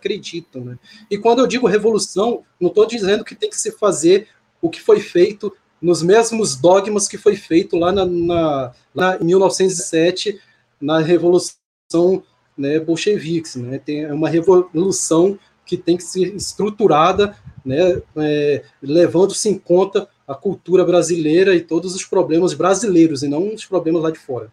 acreditam. 0.00 0.64
Né? 0.64 0.78
E 1.10 1.18
quando 1.18 1.40
eu 1.40 1.46
digo 1.46 1.66
revolução, 1.66 2.42
não 2.58 2.68
estou 2.68 2.86
dizendo 2.86 3.24
que 3.24 3.34
tem 3.34 3.50
que 3.50 3.58
se 3.58 3.70
fazer 3.72 4.28
o 4.60 4.70
que 4.70 4.80
foi 4.80 5.00
feito 5.00 5.54
nos 5.80 6.02
mesmos 6.02 6.56
dogmas 6.56 7.08
que 7.08 7.16
foi 7.16 7.36
feito 7.36 7.76
lá 7.76 7.92
na, 7.92 8.04
na, 8.04 8.72
na 8.94 9.16
em 9.16 9.24
1907, 9.24 10.38
na 10.80 10.98
Revolução 10.98 12.22
né, 12.56 12.78
Bolcheviques. 12.78 13.56
Né? 13.56 13.78
Tem 13.78 14.10
uma 14.12 14.28
revolução 14.28 15.38
que 15.64 15.76
tem 15.76 15.96
que 15.96 16.02
ser 16.02 16.34
estruturada 16.34 17.36
né, 17.64 18.02
é, 18.16 18.64
levando-se 18.82 19.48
em 19.48 19.58
conta 19.58 20.08
a 20.26 20.34
cultura 20.34 20.84
brasileira 20.84 21.54
e 21.54 21.60
todos 21.60 21.94
os 21.94 22.04
problemas 22.04 22.54
brasileiros, 22.54 23.22
e 23.22 23.28
não 23.28 23.54
os 23.54 23.64
problemas 23.64 24.02
lá 24.02 24.10
de 24.10 24.18
fora. 24.18 24.52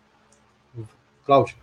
Cláudio. 1.26 1.56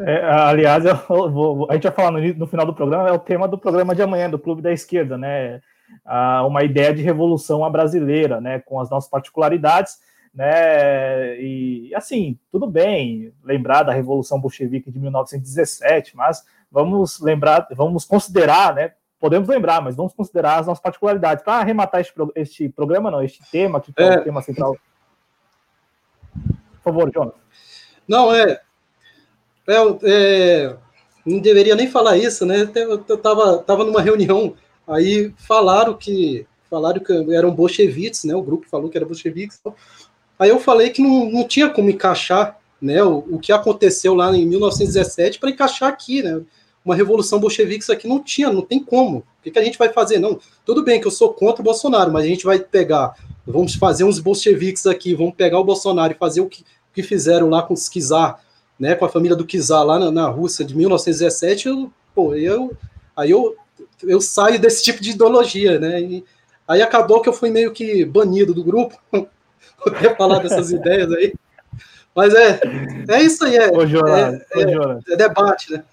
É, 0.00 0.24
aliás, 0.24 0.84
vou, 1.08 1.66
a 1.70 1.74
gente 1.74 1.82
vai 1.82 1.92
falar 1.92 2.10
no, 2.10 2.34
no, 2.34 2.46
final 2.46 2.64
do 2.64 2.74
programa, 2.74 3.08
é 3.08 3.12
o 3.12 3.18
tema 3.18 3.46
do 3.46 3.58
programa 3.58 3.94
de 3.94 4.02
amanhã, 4.02 4.30
do 4.30 4.38
Clube 4.38 4.62
da 4.62 4.72
Esquerda, 4.72 5.18
né? 5.18 5.60
Ah, 6.04 6.44
uma 6.46 6.62
ideia 6.62 6.94
de 6.94 7.02
revolução 7.02 7.64
à 7.64 7.70
brasileira, 7.70 8.40
né? 8.40 8.60
Com 8.60 8.80
as 8.80 8.88
nossas 8.88 9.10
particularidades, 9.10 9.98
né? 10.34 11.38
E 11.38 11.92
assim, 11.94 12.38
tudo 12.50 12.66
bem 12.66 13.32
lembrar 13.44 13.82
da 13.82 13.92
Revolução 13.92 14.40
Bolchevique 14.40 14.90
de 14.90 14.98
1917, 14.98 16.16
mas 16.16 16.46
vamos 16.70 17.20
lembrar, 17.20 17.66
vamos 17.72 18.04
considerar, 18.04 18.74
né? 18.74 18.92
Podemos 19.18 19.48
lembrar, 19.48 19.82
mas 19.82 19.96
vamos 19.96 20.14
considerar 20.14 20.60
as 20.60 20.66
nossas 20.66 20.82
particularidades. 20.82 21.44
Para 21.44 21.60
arrematar 21.60 22.00
este, 22.00 22.14
este, 22.36 22.68
programa, 22.70 23.10
não, 23.10 23.22
este 23.22 23.42
tema, 23.50 23.80
que 23.80 23.92
é, 23.98 24.02
é 24.02 24.18
o 24.18 24.24
tema 24.24 24.40
central. 24.40 24.78
Por 26.32 26.82
favor, 26.82 27.12
Jonas. 27.12 27.34
Não, 28.08 28.34
é, 28.34 28.62
é, 29.66 29.74
é, 30.04 30.76
não 31.24 31.38
deveria 31.38 31.74
nem 31.74 31.88
falar 31.88 32.16
isso, 32.16 32.44
né? 32.46 32.70
Eu 32.74 33.04
estava 33.08 33.58
tava 33.58 33.84
numa 33.84 34.00
reunião, 34.00 34.54
aí 34.86 35.32
falaram 35.36 35.94
que 35.94 36.46
falaram 36.70 37.02
que 37.02 37.12
eram 37.34 37.54
bolcheviques, 37.54 38.24
né? 38.24 38.34
O 38.34 38.42
grupo 38.42 38.66
falou 38.70 38.88
que 38.88 38.96
era 38.96 39.06
bolcheviques. 39.06 39.60
Aí 40.38 40.48
eu 40.48 40.60
falei 40.60 40.90
que 40.90 41.02
não, 41.02 41.30
não 41.30 41.46
tinha 41.46 41.68
como 41.68 41.90
encaixar 41.90 42.58
né, 42.80 43.02
o, 43.02 43.18
o 43.18 43.38
que 43.38 43.52
aconteceu 43.52 44.14
lá 44.14 44.34
em 44.34 44.46
1917 44.46 45.38
para 45.38 45.50
encaixar 45.50 45.88
aqui, 45.88 46.22
né? 46.22 46.40
Uma 46.82 46.94
revolução 46.94 47.38
bolchevique 47.38 47.92
aqui 47.92 48.08
não 48.08 48.22
tinha, 48.22 48.50
não 48.50 48.62
tem 48.62 48.82
como. 48.82 49.18
O 49.18 49.42
que, 49.42 49.50
que 49.50 49.58
a 49.58 49.64
gente 49.64 49.76
vai 49.76 49.92
fazer? 49.92 50.18
Não, 50.18 50.38
tudo 50.64 50.82
bem 50.82 50.98
que 50.98 51.06
eu 51.06 51.10
sou 51.10 51.34
contra 51.34 51.60
o 51.60 51.64
Bolsonaro, 51.64 52.10
mas 52.10 52.24
a 52.24 52.28
gente 52.28 52.44
vai 52.44 52.58
pegar, 52.58 53.14
vamos 53.46 53.74
fazer 53.74 54.04
uns 54.04 54.18
bolcheviques 54.18 54.86
aqui, 54.86 55.14
vamos 55.14 55.34
pegar 55.34 55.58
o 55.58 55.64
Bolsonaro 55.64 56.14
e 56.14 56.16
fazer 56.16 56.40
o 56.40 56.46
que, 56.46 56.64
que 56.94 57.02
fizeram 57.02 57.50
lá 57.50 57.62
com 57.62 57.74
os 57.74 57.88
Kizar, 57.88 58.40
né, 58.80 58.94
com 58.94 59.04
a 59.04 59.10
família 59.10 59.36
do 59.36 59.44
Kizar 59.44 59.84
lá 59.84 59.98
na, 59.98 60.10
na 60.10 60.26
Rússia 60.26 60.64
de 60.64 60.74
1917, 60.74 61.68
eu, 61.68 61.92
pô, 62.14 62.34
eu, 62.34 62.74
aí 63.14 63.30
eu, 63.30 63.54
eu 64.02 64.22
saio 64.22 64.58
desse 64.58 64.82
tipo 64.82 65.02
de 65.02 65.10
ideologia, 65.10 65.78
né? 65.78 66.00
E 66.00 66.24
aí 66.66 66.80
acabou 66.80 67.20
que 67.20 67.28
eu 67.28 67.32
fui 67.34 67.50
meio 67.50 67.72
que 67.72 68.06
banido 68.06 68.54
do 68.54 68.64
grupo, 68.64 68.98
por 69.12 69.94
ter 69.98 70.16
falado 70.16 70.48
dessas 70.48 70.72
ideias 70.72 71.12
aí. 71.12 71.34
Mas 72.16 72.34
é, 72.34 72.60
é 73.08 73.22
isso 73.22 73.44
aí, 73.44 73.56
é, 73.56 73.68
ô, 73.70 73.82
é, 73.82 74.46
é, 74.54 75.12
é 75.12 75.16
debate, 75.16 75.72
né? 75.72 75.84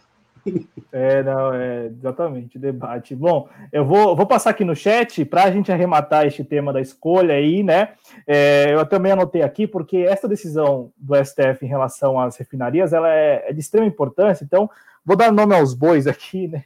É, 0.92 1.22
não, 1.22 1.54
é 1.54 1.88
exatamente, 1.88 2.58
debate. 2.58 3.16
Bom, 3.16 3.48
eu 3.72 3.86
vou, 3.86 4.16
vou 4.16 4.26
passar 4.26 4.52
aqui 4.52 4.64
no 4.64 4.76
chat 4.76 5.24
para 5.26 5.44
a 5.44 5.52
gente 5.52 5.72
arrematar 5.72 6.26
este 6.26 6.44
tema 6.44 6.72
da 6.72 6.82
escolha 6.82 7.36
aí, 7.36 7.62
né? 7.62 7.90
É, 8.26 8.74
eu 8.74 8.86
também 8.86 9.12
anotei 9.12 9.42
aqui, 9.42 9.68
porque 9.68 9.98
essa 9.98 10.28
decisão 10.28 10.92
do 10.98 11.16
STF 11.16 11.64
em 11.64 11.68
relação 11.68 12.20
às 12.20 12.38
refinarias 12.38 12.94
ela 12.94 13.14
é, 13.14 13.46
é 13.50 13.54
de 13.54 13.60
extrema 13.60 13.86
importância, 13.86 14.44
então 14.44 14.70
vou 15.06 15.16
dar 15.16 15.32
nome 15.32 15.56
aos 15.56 15.74
bois 15.74 16.08
aqui, 16.08 16.48
né? 16.50 16.64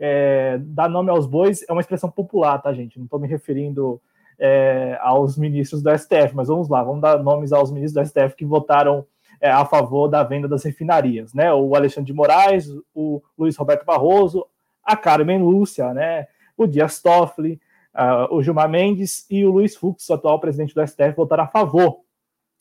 É, 0.00 0.58
dar 0.60 0.88
nome 0.88 1.10
aos 1.10 1.26
bois 1.26 1.64
é 1.68 1.72
uma 1.72 1.80
expressão 1.80 2.10
popular, 2.10 2.58
tá, 2.58 2.72
gente? 2.72 2.98
Não 2.98 3.04
estou 3.04 3.20
me 3.20 3.28
referindo 3.28 4.00
é, 4.38 4.98
aos 5.00 5.36
ministros 5.36 5.82
do 5.82 5.90
STF, 5.96 6.34
mas 6.34 6.48
vamos 6.48 6.68
lá, 6.68 6.82
vamos 6.82 7.00
dar 7.00 7.22
nomes 7.22 7.52
aos 7.52 7.70
ministros 7.70 8.02
do 8.02 8.08
STF 8.08 8.36
que 8.36 8.44
votaram 8.44 9.06
é, 9.40 9.50
a 9.50 9.64
favor 9.64 10.08
da 10.08 10.22
venda 10.22 10.48
das 10.48 10.64
refinarias, 10.64 11.34
né? 11.34 11.52
O 11.52 11.74
Alexandre 11.74 12.06
de 12.06 12.12
Moraes, 12.12 12.66
o 12.94 13.22
Luiz 13.38 13.56
Roberto 13.56 13.84
Barroso, 13.84 14.46
a 14.84 14.96
Carmen 14.96 15.42
Lúcia, 15.42 15.92
né? 15.94 16.26
O 16.56 16.66
Dias 16.66 17.00
Toffoli, 17.00 17.60
uh, 17.94 18.34
o 18.34 18.42
Gilmar 18.42 18.68
Mendes 18.68 19.26
e 19.30 19.44
o 19.44 19.50
Luiz 19.50 19.76
Fux, 19.76 20.08
o 20.08 20.14
atual 20.14 20.40
presidente 20.40 20.74
do 20.74 20.86
STF, 20.86 21.12
votaram 21.16 21.44
a 21.44 21.48
favor, 21.48 22.00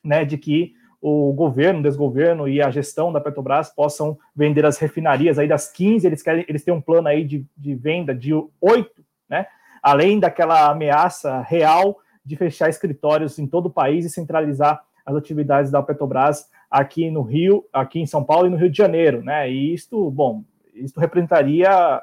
né, 0.04 0.24
de 0.24 0.38
que 0.38 0.74
o 1.02 1.34
governo, 1.34 1.80
o 1.80 1.84
desgoverno 1.84 2.48
e 2.48 2.62
a 2.62 2.72
gestão 2.72 3.12
da 3.12 3.20
Petrobras 3.20 3.70
possam 3.70 4.18
vender 4.34 4.66
as 4.66 4.78
refinarias 4.78 5.38
aí 5.38 5.50
das 5.50 5.70
15, 5.70 6.08
eles 6.08 6.24
querem, 6.24 6.46
eles 6.48 6.64
têm 6.64 6.74
um 6.74 6.80
plano 6.80 7.10
aí 7.10 7.26
de, 7.26 7.46
de 7.58 7.76
venda 7.76 8.16
de 8.16 8.32
8, 8.62 9.04
né? 9.30 9.48
Além 9.82 10.18
daquela 10.18 10.70
ameaça 10.70 11.42
real 11.42 12.00
de 12.24 12.38
fechar 12.38 12.70
escritórios 12.70 13.38
em 13.38 13.46
todo 13.46 13.66
o 13.66 13.70
país 13.70 14.06
e 14.06 14.10
centralizar 14.10 14.82
as 15.06 15.14
atividades 15.14 15.70
da 15.70 15.84
Petrobras 15.84 16.50
aqui 16.74 17.12
no 17.12 17.22
Rio, 17.22 17.64
aqui 17.72 18.00
em 18.00 18.06
São 18.08 18.24
Paulo 18.24 18.48
e 18.48 18.50
no 18.50 18.58
Rio 18.58 18.68
de 18.68 18.76
Janeiro, 18.76 19.22
né? 19.22 19.48
E 19.48 19.76
isto, 19.76 20.10
bom, 20.10 20.44
isto 20.74 21.00
representaria 21.00 22.02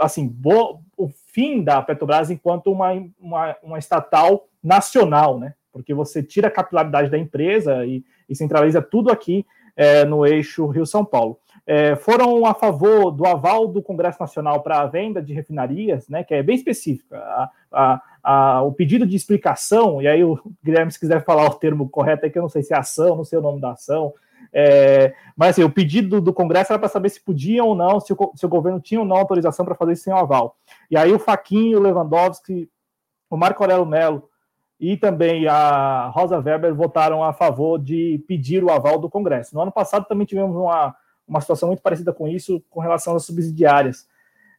assim 0.00 0.26
bo, 0.26 0.80
o 0.96 1.08
fim 1.28 1.62
da 1.62 1.80
Petrobras 1.80 2.28
enquanto 2.28 2.72
uma, 2.72 2.90
uma, 3.20 3.56
uma, 3.62 3.78
estatal 3.78 4.48
nacional, 4.60 5.38
né? 5.38 5.54
Porque 5.72 5.94
você 5.94 6.24
tira 6.24 6.48
a 6.48 6.50
capilaridade 6.50 7.08
da 7.08 7.16
empresa 7.16 7.86
e, 7.86 8.04
e 8.28 8.34
centraliza 8.34 8.82
tudo 8.82 9.12
aqui 9.12 9.46
é, 9.76 10.04
no 10.04 10.26
eixo 10.26 10.66
Rio-São 10.66 11.04
Paulo. 11.04 11.38
É, 11.64 11.94
foram 11.94 12.44
a 12.44 12.52
favor 12.52 13.12
do 13.12 13.24
aval 13.24 13.68
do 13.68 13.80
Congresso 13.80 14.18
Nacional 14.20 14.60
para 14.60 14.80
a 14.80 14.86
venda 14.86 15.22
de 15.22 15.32
refinarias, 15.32 16.08
né, 16.08 16.24
que 16.24 16.34
é 16.34 16.42
bem 16.42 16.56
específica. 16.56 17.16
A, 17.16 17.50
a, 17.72 18.02
a, 18.24 18.62
o 18.62 18.72
pedido 18.72 19.06
de 19.06 19.14
explicação, 19.14 20.00
e 20.02 20.08
aí 20.08 20.24
o 20.24 20.40
Guilherme, 20.64 20.90
se 20.90 20.98
quiser 20.98 21.22
falar 21.24 21.46
o 21.46 21.54
termo 21.54 21.88
correto, 21.88 22.24
é 22.24 22.30
que 22.30 22.38
eu 22.38 22.42
não 22.42 22.48
sei 22.48 22.62
se 22.62 22.72
é 22.72 22.78
ação, 22.78 23.16
não 23.16 23.24
sei 23.24 23.38
o 23.38 23.42
nome 23.42 23.60
da 23.60 23.72
ação, 23.72 24.12
é, 24.52 25.14
mas 25.36 25.50
assim, 25.50 25.62
o 25.62 25.70
pedido 25.70 26.20
do 26.20 26.32
Congresso 26.32 26.72
era 26.72 26.78
para 26.78 26.88
saber 26.88 27.10
se 27.10 27.20
podiam 27.20 27.68
ou 27.68 27.74
não, 27.74 28.00
se 28.00 28.12
o, 28.12 28.32
se 28.34 28.46
o 28.46 28.48
governo 28.48 28.80
tinha 28.80 29.00
ou 29.00 29.06
não 29.06 29.16
autorização 29.16 29.64
para 29.64 29.74
fazer 29.74 29.92
isso 29.92 30.04
sem 30.04 30.12
o 30.12 30.16
aval. 30.16 30.56
E 30.90 30.96
aí 30.96 31.12
o 31.12 31.18
Faquinho, 31.18 31.78
o 31.78 31.82
Lewandowski, 31.82 32.68
o 33.28 33.36
Marco 33.36 33.62
Aurélio 33.62 33.86
Mello 33.86 34.28
e 34.78 34.96
também 34.96 35.46
a 35.46 36.08
Rosa 36.08 36.38
Weber 36.38 36.74
votaram 36.74 37.22
a 37.22 37.32
favor 37.32 37.78
de 37.78 38.22
pedir 38.28 38.62
o 38.62 38.70
aval 38.70 38.98
do 38.98 39.10
Congresso. 39.10 39.54
No 39.54 39.60
ano 39.60 39.72
passado 39.72 40.06
também 40.06 40.26
tivemos 40.26 40.56
uma 40.56 40.94
uma 41.26 41.40
situação 41.40 41.68
muito 41.68 41.82
parecida 41.82 42.12
com 42.12 42.28
isso 42.28 42.62
com 42.70 42.80
relação 42.80 43.16
às 43.16 43.24
subsidiárias. 43.24 44.06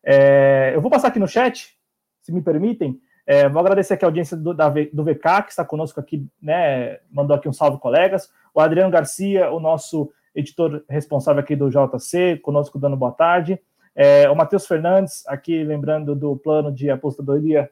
É, 0.03 0.71
eu 0.73 0.81
vou 0.81 0.91
passar 0.91 1.07
aqui 1.07 1.19
no 1.19 1.27
chat, 1.27 1.77
se 2.21 2.31
me 2.31 2.41
permitem. 2.41 2.99
É, 3.25 3.49
vou 3.49 3.59
agradecer 3.59 3.95
aqui 3.95 4.05
a 4.05 4.07
audiência 4.07 4.37
do, 4.37 4.53
da, 4.53 4.69
do 4.69 5.03
VK, 5.03 5.43
que 5.43 5.49
está 5.49 5.65
conosco 5.65 5.99
aqui, 5.99 6.27
né, 6.41 6.99
mandou 7.11 7.35
aqui 7.35 7.49
um 7.49 7.53
salve, 7.53 7.79
colegas. 7.79 8.31
O 8.53 8.61
Adriano 8.61 8.91
Garcia, 8.91 9.49
o 9.51 9.59
nosso 9.59 10.11
editor 10.35 10.83
responsável 10.87 11.41
aqui 11.41 11.55
do 11.55 11.69
JC, 11.69 12.37
conosco 12.41 12.77
dando 12.77 12.95
boa 12.95 13.11
tarde. 13.11 13.59
É, 13.95 14.29
o 14.29 14.35
Matheus 14.35 14.67
Fernandes, 14.67 15.25
aqui 15.27 15.63
lembrando 15.63 16.13
do 16.15 16.35
plano 16.35 16.71
de 16.71 16.89
apostadoria 16.89 17.71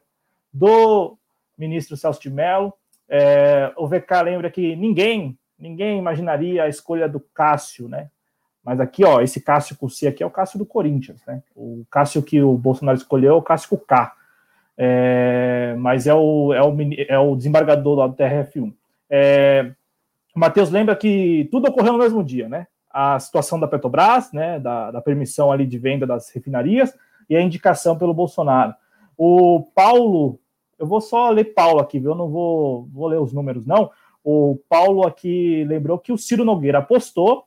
do 0.52 1.16
ministro 1.56 1.96
Celso 1.96 2.20
de 2.20 2.30
Mello. 2.30 2.72
É, 3.08 3.72
o 3.76 3.86
VK 3.86 4.22
lembra 4.24 4.50
que 4.50 4.74
ninguém, 4.74 5.38
ninguém 5.58 5.98
imaginaria 5.98 6.64
a 6.64 6.68
escolha 6.68 7.08
do 7.08 7.20
Cássio, 7.20 7.88
né? 7.88 8.10
Mas 8.64 8.80
aqui, 8.80 9.04
ó, 9.04 9.20
esse 9.20 9.42
Cássio 9.42 9.76
com 9.76 9.90
C 9.90 10.06
aqui 10.06 10.22
é 10.22 10.26
o 10.26 10.30
Cássio 10.30 10.58
do 10.58 10.64
Corinthians, 10.64 11.20
né? 11.26 11.42
O 11.54 11.84
Cássio 11.90 12.22
que 12.22 12.42
o 12.42 12.56
Bolsonaro 12.56 12.96
escolheu 12.96 13.34
é 13.34 13.36
o 13.36 13.42
Cássio 13.42 13.68
com 13.68 13.76
K. 13.76 14.16
É, 14.76 15.74
mas 15.78 16.06
é 16.06 16.14
o, 16.14 16.52
é, 16.52 16.62
o, 16.62 16.76
é 17.08 17.18
o 17.18 17.36
desembargador 17.36 17.98
lá 17.98 18.06
do 18.06 18.16
TRF1. 18.16 18.72
É, 19.08 19.72
o 20.34 20.40
Matheus 20.40 20.70
lembra 20.70 20.96
que 20.96 21.48
tudo 21.50 21.68
ocorreu 21.68 21.92
no 21.92 21.98
mesmo 21.98 22.22
dia, 22.24 22.48
né? 22.48 22.66
A 22.90 23.18
situação 23.18 23.58
da 23.58 23.68
Petrobras, 23.68 24.32
né? 24.32 24.58
Da, 24.58 24.90
da 24.90 25.00
permissão 25.00 25.52
ali 25.52 25.66
de 25.66 25.78
venda 25.78 26.06
das 26.06 26.30
refinarias 26.30 26.94
e 27.28 27.36
a 27.36 27.40
indicação 27.40 27.96
pelo 27.96 28.14
Bolsonaro. 28.14 28.74
O 29.16 29.64
Paulo, 29.74 30.38
eu 30.78 30.86
vou 30.86 31.00
só 31.00 31.30
ler 31.30 31.54
Paulo 31.54 31.80
aqui, 31.80 31.98
viu? 31.98 32.10
Eu 32.10 32.16
não 32.16 32.28
vou, 32.28 32.88
vou 32.92 33.06
ler 33.06 33.20
os 33.20 33.32
números, 33.32 33.64
não. 33.64 33.90
O 34.22 34.58
Paulo 34.68 35.06
aqui 35.06 35.64
lembrou 35.64 35.98
que 35.98 36.12
o 36.12 36.18
Ciro 36.18 36.44
Nogueira 36.44 36.78
apostou 36.78 37.46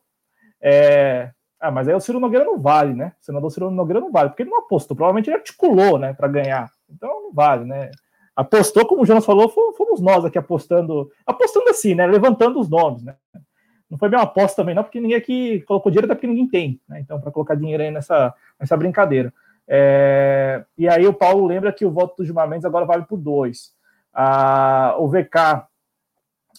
é... 0.62 1.32
Ah, 1.60 1.72
mas 1.72 1.88
aí 1.88 1.96
o 1.96 2.00
Ciro 2.00 2.20
Nogueira 2.20 2.46
não 2.46 2.60
vale, 2.60 2.94
né? 2.94 3.14
O 3.20 3.26
senador 3.26 3.52
Ciro 3.52 3.72
Nogueira 3.72 4.00
não 4.00 4.12
vale, 4.12 4.30
porque 4.30 4.44
ele 4.44 4.52
não 4.52 4.60
apostou, 4.60 4.96
provavelmente 4.96 5.28
ele 5.28 5.38
articulou, 5.38 5.98
né, 5.98 6.14
para 6.14 6.28
ganhar. 6.28 6.72
Então 6.90 7.24
não 7.24 7.34
vale, 7.34 7.66
né? 7.66 7.92
Apostou, 8.36 8.86
como 8.86 9.02
o 9.02 9.06
Jonas 9.06 9.26
falou, 9.26 9.50
fomos 9.50 10.00
nós 10.00 10.24
aqui 10.24 10.38
apostando, 10.38 11.12
apostando 11.26 11.70
assim, 11.70 11.96
né? 11.96 12.06
Levantando 12.06 12.60
os 12.60 12.70
nomes, 12.70 13.04
né? 13.04 13.16
Não 13.90 13.98
foi 13.98 14.10
bem 14.10 14.20
uma 14.20 14.26
aposta 14.26 14.62
também, 14.62 14.76
não, 14.76 14.84
porque 14.84 15.00
ninguém 15.00 15.18
aqui 15.18 15.62
colocou 15.62 15.92
dinheiro, 15.92 16.06
até 16.06 16.16
porque 16.16 16.28
ninguém 16.28 16.48
tem, 16.48 16.82
né? 16.88 17.00
Então, 17.00 17.20
para 17.20 17.32
colocar 17.32 17.56
dinheiro 17.56 17.82
aí 17.82 17.90
nessa, 17.90 18.34
nessa 18.60 18.76
brincadeira. 18.76 19.34
É... 19.68 20.64
E 20.78 20.88
aí 20.88 21.08
o 21.08 21.14
Paulo 21.14 21.46
lembra 21.46 21.72
que 21.72 21.86
o 21.86 21.92
voto 21.92 22.18
do 22.18 22.26
Gilmar 22.26 22.48
Mendes 22.48 22.66
agora 22.66 22.86
vale 22.86 23.06
por 23.06 23.18
dois. 23.18 23.74
Ah, 24.14 24.96
o 25.00 25.08
VK 25.08 25.68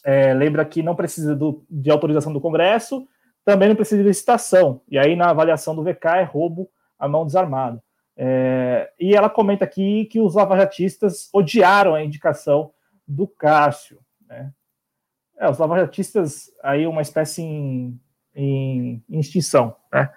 é, 0.04 0.32
lembra 0.32 0.64
que 0.64 0.82
não 0.82 0.94
precisa 0.94 1.34
do, 1.34 1.64
de 1.68 1.90
autorização 1.90 2.32
do 2.32 2.40
Congresso, 2.40 3.06
também 3.44 3.68
não 3.68 3.76
precisa 3.76 4.02
de 4.02 4.08
licitação. 4.08 4.80
E 4.88 4.98
aí, 4.98 5.16
na 5.16 5.30
avaliação 5.30 5.74
do 5.74 5.82
VK, 5.82 6.06
é 6.18 6.22
roubo 6.22 6.68
à 6.98 7.08
mão 7.08 7.24
desarmada. 7.24 7.82
É, 8.20 8.90
e 8.98 9.14
ela 9.14 9.30
comenta 9.30 9.64
aqui 9.64 10.04
que 10.06 10.20
os 10.20 10.34
lavajatistas 10.34 11.30
odiaram 11.32 11.94
a 11.94 12.02
indicação 12.02 12.72
do 13.06 13.28
Cássio. 13.28 14.00
Né? 14.28 14.50
É, 15.38 15.48
os 15.48 15.56
lavajatistas, 15.56 16.50
aí 16.60 16.84
uma 16.84 17.00
espécie 17.00 17.42
em, 17.42 18.00
em, 18.34 19.00
em 19.08 19.20
extinção, 19.20 19.76
né? 19.92 20.10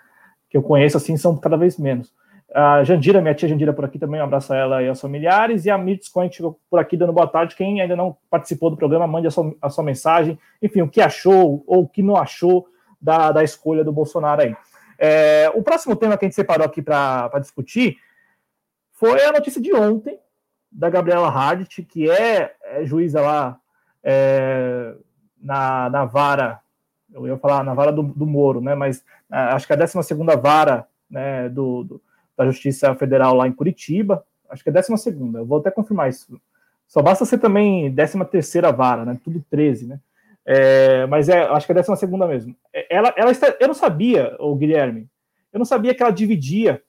que 0.49 0.57
eu 0.57 0.63
conheço 0.63 0.97
assim, 0.97 1.15
são 1.15 1.37
cada 1.37 1.55
vez 1.55 1.77
menos. 1.77 2.11
A 2.53 2.83
Jandira, 2.83 3.21
minha 3.21 3.35
tia 3.35 3.47
Jandira 3.47 3.71
por 3.71 3.85
aqui 3.85 3.99
também, 3.99 4.19
um 4.19 4.25
abraço 4.25 4.51
a 4.51 4.57
ela 4.57 4.83
e 4.83 4.89
aos 4.89 4.99
familiares. 4.99 5.65
E 5.65 5.69
a 5.69 5.77
Mirtz 5.77 6.09
Cohen 6.09 6.29
chegou 6.29 6.59
por 6.69 6.79
aqui 6.79 6.97
dando 6.97 7.13
boa 7.13 7.27
tarde. 7.27 7.55
Quem 7.55 7.79
ainda 7.79 7.95
não 7.95 8.17
participou 8.29 8.69
do 8.69 8.75
programa, 8.75 9.07
mande 9.07 9.27
a 9.27 9.31
sua, 9.31 9.55
a 9.61 9.69
sua 9.69 9.83
mensagem. 9.83 10.37
Enfim, 10.61 10.81
o 10.81 10.89
que 10.89 10.99
achou 10.99 11.63
ou 11.65 11.83
o 11.83 11.87
que 11.87 12.03
não 12.03 12.17
achou 12.17 12.67
da, 12.99 13.31
da 13.31 13.43
escolha 13.43 13.85
do 13.85 13.93
Bolsonaro 13.93 14.41
aí. 14.41 14.55
É, 15.03 15.51
o 15.55 15.63
próximo 15.63 15.95
tema 15.95 16.15
que 16.15 16.25
a 16.25 16.27
gente 16.27 16.35
separou 16.35 16.63
aqui 16.63 16.79
para 16.79 17.27
discutir 17.39 17.97
foi 18.91 19.25
a 19.25 19.31
notícia 19.31 19.59
de 19.59 19.73
ontem 19.73 20.19
da 20.71 20.91
Gabriela 20.91 21.27
Hardt, 21.27 21.81
que 21.81 22.07
é, 22.07 22.55
é 22.63 22.85
juíza 22.85 23.19
lá 23.19 23.59
é, 24.03 24.93
na, 25.41 25.89
na 25.89 26.05
vara, 26.05 26.59
eu 27.11 27.25
ia 27.25 27.35
falar 27.35 27.63
na 27.63 27.73
vara 27.73 27.91
do, 27.91 28.03
do 28.03 28.27
Moro, 28.27 28.61
né? 28.61 28.75
Mas 28.75 29.03
é, 29.31 29.37
acho 29.37 29.65
que 29.65 29.73
a 29.73 29.75
12 29.75 29.97
vara 30.39 30.87
né, 31.09 31.49
do, 31.49 31.83
do 31.83 32.01
da 32.37 32.45
Justiça 32.45 32.93
Federal 32.93 33.35
lá 33.35 33.47
em 33.47 33.53
Curitiba. 33.53 34.23
Acho 34.51 34.63
que 34.63 34.69
é 34.69 34.71
12 34.71 34.95
segunda, 34.99 35.39
eu 35.39 35.45
vou 35.47 35.57
até 35.57 35.71
confirmar 35.71 36.09
isso. 36.09 36.39
Só 36.87 37.01
basta 37.01 37.25
ser 37.25 37.39
também 37.39 37.91
13 37.91 38.23
terceira 38.25 38.71
vara, 38.71 39.03
né? 39.03 39.19
Tudo 39.23 39.43
13, 39.49 39.87
né? 39.87 39.99
É, 40.53 41.05
mas 41.05 41.29
é, 41.29 41.43
acho 41.43 41.65
que 41.65 41.71
é 41.71 41.75
12 41.75 41.95
segunda 41.95 42.27
mesmo. 42.27 42.53
É, 42.73 42.93
ela, 42.93 43.13
ela 43.15 43.31
está, 43.31 43.55
eu 43.57 43.67
não 43.69 43.73
sabia, 43.73 44.35
o 44.37 44.53
Guilherme, 44.53 45.07
eu 45.53 45.59
não 45.59 45.65
sabia 45.65 45.95
que 45.95 46.03
ela 46.03 46.11
dividia. 46.11 46.81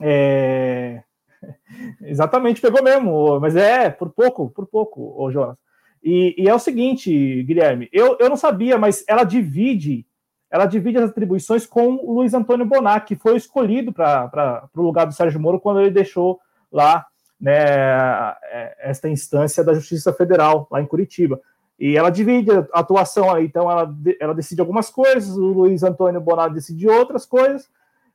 É, 0.00 1.02
exatamente, 2.02 2.60
pegou 2.60 2.84
mesmo, 2.84 3.40
mas 3.40 3.56
é 3.56 3.90
por 3.90 4.10
pouco, 4.10 4.48
por 4.50 4.66
pouco, 4.66 5.12
o 5.20 5.28
Jonas. 5.32 5.56
E, 6.00 6.36
e, 6.38 6.48
é 6.48 6.54
o 6.54 6.58
seguinte, 6.58 7.42
Guilherme, 7.42 7.88
eu, 7.92 8.16
eu 8.20 8.28
não 8.28 8.36
sabia, 8.36 8.78
mas 8.78 9.04
ela 9.08 9.24
divide 9.24 10.06
ela 10.48 10.66
divide 10.66 10.98
as 10.98 11.10
atribuições 11.10 11.66
com 11.66 11.96
o 11.96 12.12
Luiz 12.12 12.32
Antônio 12.32 12.64
Bonac, 12.64 13.08
que 13.08 13.20
foi 13.20 13.36
escolhido 13.36 13.92
para 13.92 14.68
o 14.76 14.82
lugar 14.82 15.04
do 15.04 15.12
Sérgio 15.12 15.40
Moro 15.40 15.58
quando 15.58 15.80
ele 15.80 15.90
deixou 15.90 16.38
lá 16.70 17.04
né, 17.40 18.36
esta 18.78 19.08
instância 19.08 19.64
da 19.64 19.74
Justiça 19.74 20.12
Federal, 20.12 20.68
lá 20.70 20.80
em 20.80 20.86
Curitiba. 20.86 21.40
E 21.78 21.96
ela 21.96 22.10
divide 22.10 22.50
a 22.50 22.66
atuação 22.72 23.38
então 23.40 23.70
ela, 23.70 23.92
ela 24.20 24.34
decide 24.34 24.60
algumas 24.60 24.90
coisas, 24.90 25.36
o 25.36 25.46
Luiz 25.46 25.82
Antônio 25.82 26.20
Bonac 26.20 26.54
decide 26.54 26.88
outras 26.88 27.26
coisas. 27.26 27.68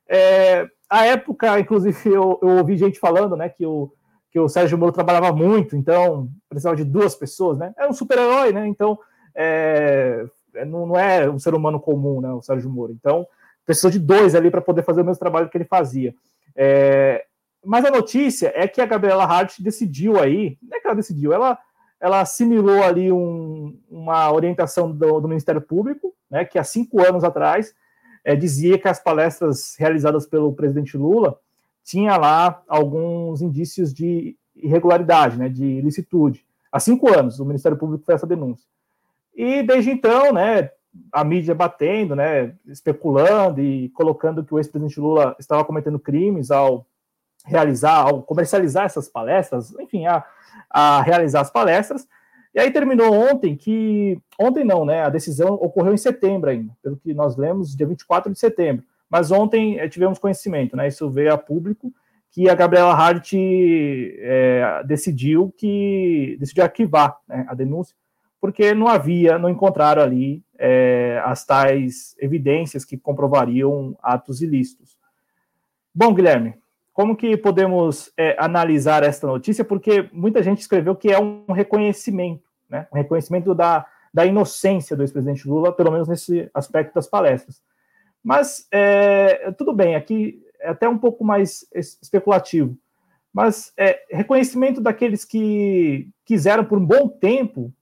É, 0.08 0.66
a 0.88 1.06
época, 1.06 1.60
inclusive, 1.60 1.96
eu, 2.08 2.38
eu, 2.42 2.48
ouvi 2.58 2.76
gente 2.76 2.98
falando 2.98 3.36
né, 3.36 3.48
que, 3.48 3.64
o, 3.64 3.92
que 4.30 4.40
o 4.40 4.48
Sérgio 4.48 4.78
Moro 4.78 4.92
trabalhava 4.92 5.32
muito, 5.32 5.76
então 5.76 6.28
precisava 6.48 6.74
de 6.74 6.84
duas 6.84 7.14
pessoas, 7.14 7.58
né? 7.58 7.72
É 7.78 7.86
um 7.86 7.92
super-herói, 7.92 8.52
né? 8.52 8.66
Então 8.66 8.98
é, 9.34 10.24
é, 10.54 10.64
não, 10.64 10.86
não, 10.86 10.98
é 10.98 11.28
um 11.28 11.38
ser 11.38 11.54
humano 11.54 11.80
comum, 11.80 12.20
né, 12.20 12.30
o 12.32 12.42
Sérgio 12.42 12.70
Moro. 12.70 12.92
Então, 12.92 13.26
precisou 13.64 13.90
de 13.90 13.98
dois 13.98 14.34
ali 14.34 14.50
para 14.50 14.60
poder 14.60 14.82
fazer 14.82 15.02
o 15.02 15.04
mesmo 15.04 15.18
trabalho 15.18 15.48
que 15.48 15.56
ele 15.56 15.64
fazia. 15.64 16.14
É, 16.56 17.24
mas 17.64 17.84
a 17.84 17.90
notícia 17.90 18.52
é 18.54 18.66
que 18.66 18.80
a 18.80 18.86
Gabriela 18.86 19.24
Hart 19.24 19.60
decidiu 19.60 20.18
aí, 20.18 20.58
não 20.62 20.76
é 20.76 20.80
que 20.80 20.86
ela 20.86 20.96
decidiu, 20.96 21.32
ela, 21.32 21.58
ela 22.00 22.20
assimilou 22.20 22.82
ali 22.82 23.12
um, 23.12 23.78
uma 23.90 24.32
orientação 24.32 24.90
do, 24.90 25.20
do, 25.20 25.28
Ministério 25.28 25.60
Público, 25.60 26.14
né, 26.30 26.44
que 26.44 26.58
há 26.58 26.64
cinco 26.64 27.00
anos 27.00 27.22
atrás 27.22 27.74
é, 28.24 28.34
dizia 28.34 28.78
que 28.78 28.88
as 28.88 28.98
palestras 28.98 29.76
realizadas 29.78 30.26
pelo 30.26 30.52
presidente 30.52 30.96
Lula 30.96 31.38
tinha 31.84 32.16
lá 32.16 32.62
alguns 32.66 33.42
indícios 33.42 33.92
de 33.92 34.36
irregularidade, 34.56 35.38
né, 35.38 35.48
de 35.48 35.64
ilicitude. 35.64 36.44
Há 36.72 36.80
cinco 36.80 37.12
anos 37.12 37.38
o 37.38 37.44
Ministério 37.44 37.76
Público 37.76 38.04
fez 38.04 38.16
essa 38.16 38.26
denúncia. 38.26 38.66
E 39.34 39.62
desde 39.62 39.90
então, 39.90 40.32
né, 40.32 40.70
a 41.12 41.22
mídia 41.22 41.54
batendo, 41.54 42.16
né, 42.16 42.54
especulando 42.66 43.60
e 43.60 43.90
colocando 43.90 44.44
que 44.44 44.54
o 44.54 44.58
ex-presidente 44.58 45.00
Lula 45.00 45.36
estava 45.38 45.64
cometendo 45.64 45.98
crimes 45.98 46.50
ao 46.50 46.86
realizar, 47.44 47.96
ao 47.96 48.22
comercializar 48.22 48.84
essas 48.84 49.08
palestras, 49.08 49.72
enfim, 49.78 50.06
a, 50.06 50.24
a 50.68 51.02
realizar 51.02 51.40
as 51.40 51.50
palestras. 51.50 52.06
E 52.54 52.60
aí 52.60 52.70
terminou 52.70 53.12
ontem 53.12 53.56
que. 53.56 54.20
Ontem 54.38 54.64
não, 54.64 54.84
né? 54.84 55.02
A 55.02 55.08
decisão 55.08 55.54
ocorreu 55.54 55.94
em 55.94 55.98
setembro 55.98 56.50
ainda, 56.50 56.72
pelo 56.82 56.96
que 56.96 57.14
nós 57.14 57.36
lemos, 57.36 57.76
dia 57.76 57.86
24 57.86 58.32
de 58.32 58.38
setembro. 58.38 58.84
Mas 59.08 59.30
ontem 59.30 59.78
é, 59.78 59.88
tivemos 59.88 60.18
conhecimento, 60.18 60.76
né? 60.76 60.88
Isso 60.88 61.08
veio 61.10 61.32
a 61.32 61.38
público 61.38 61.92
que 62.32 62.48
a 62.48 62.54
Gabriela 62.54 62.92
Hart 62.92 63.32
é, 63.34 64.82
decidiu 64.84 65.52
que 65.56 66.36
decidiu 66.38 66.62
arquivar 66.62 67.16
né, 67.28 67.44
a 67.48 67.54
denúncia 67.54 67.96
porque 68.40 68.72
não 68.72 68.88
havia, 68.88 69.38
não 69.38 69.50
encontraram 69.50 70.02
ali 70.02 70.42
é, 70.58 71.20
as 71.24 71.44
tais 71.44 72.16
evidências 72.18 72.84
que 72.84 72.96
comprovariam 72.96 73.96
atos 74.02 74.40
ilícitos. 74.40 74.98
Bom, 75.94 76.14
Guilherme, 76.14 76.54
como 76.92 77.16
que 77.16 77.36
podemos 77.36 78.12
é, 78.16 78.36
analisar 78.38 79.02
esta 79.02 79.26
notícia? 79.26 79.64
Porque 79.64 80.08
muita 80.12 80.42
gente 80.42 80.60
escreveu 80.60 80.94
que 80.94 81.10
é 81.10 81.18
um 81.18 81.52
reconhecimento, 81.52 82.44
né? 82.68 82.86
um 82.92 82.96
reconhecimento 82.96 83.54
da, 83.54 83.86
da 84.12 84.26
inocência 84.26 84.96
do 84.96 85.02
ex-presidente 85.02 85.48
Lula, 85.48 85.72
pelo 85.72 85.90
menos 85.90 86.08
nesse 86.08 86.50
aspecto 86.52 86.94
das 86.94 87.06
palestras. 87.06 87.62
Mas 88.22 88.66
é, 88.70 89.50
tudo 89.52 89.72
bem, 89.72 89.94
aqui 89.94 90.42
é 90.60 90.68
até 90.68 90.88
um 90.88 90.98
pouco 90.98 91.24
mais 91.24 91.64
especulativo. 91.74 92.76
Mas 93.32 93.72
é, 93.76 94.02
reconhecimento 94.10 94.80
daqueles 94.80 95.24
que 95.24 96.08
quiseram 96.24 96.64
por 96.64 96.78
um 96.78 96.84
bom 96.84 97.08
tempo 97.08 97.72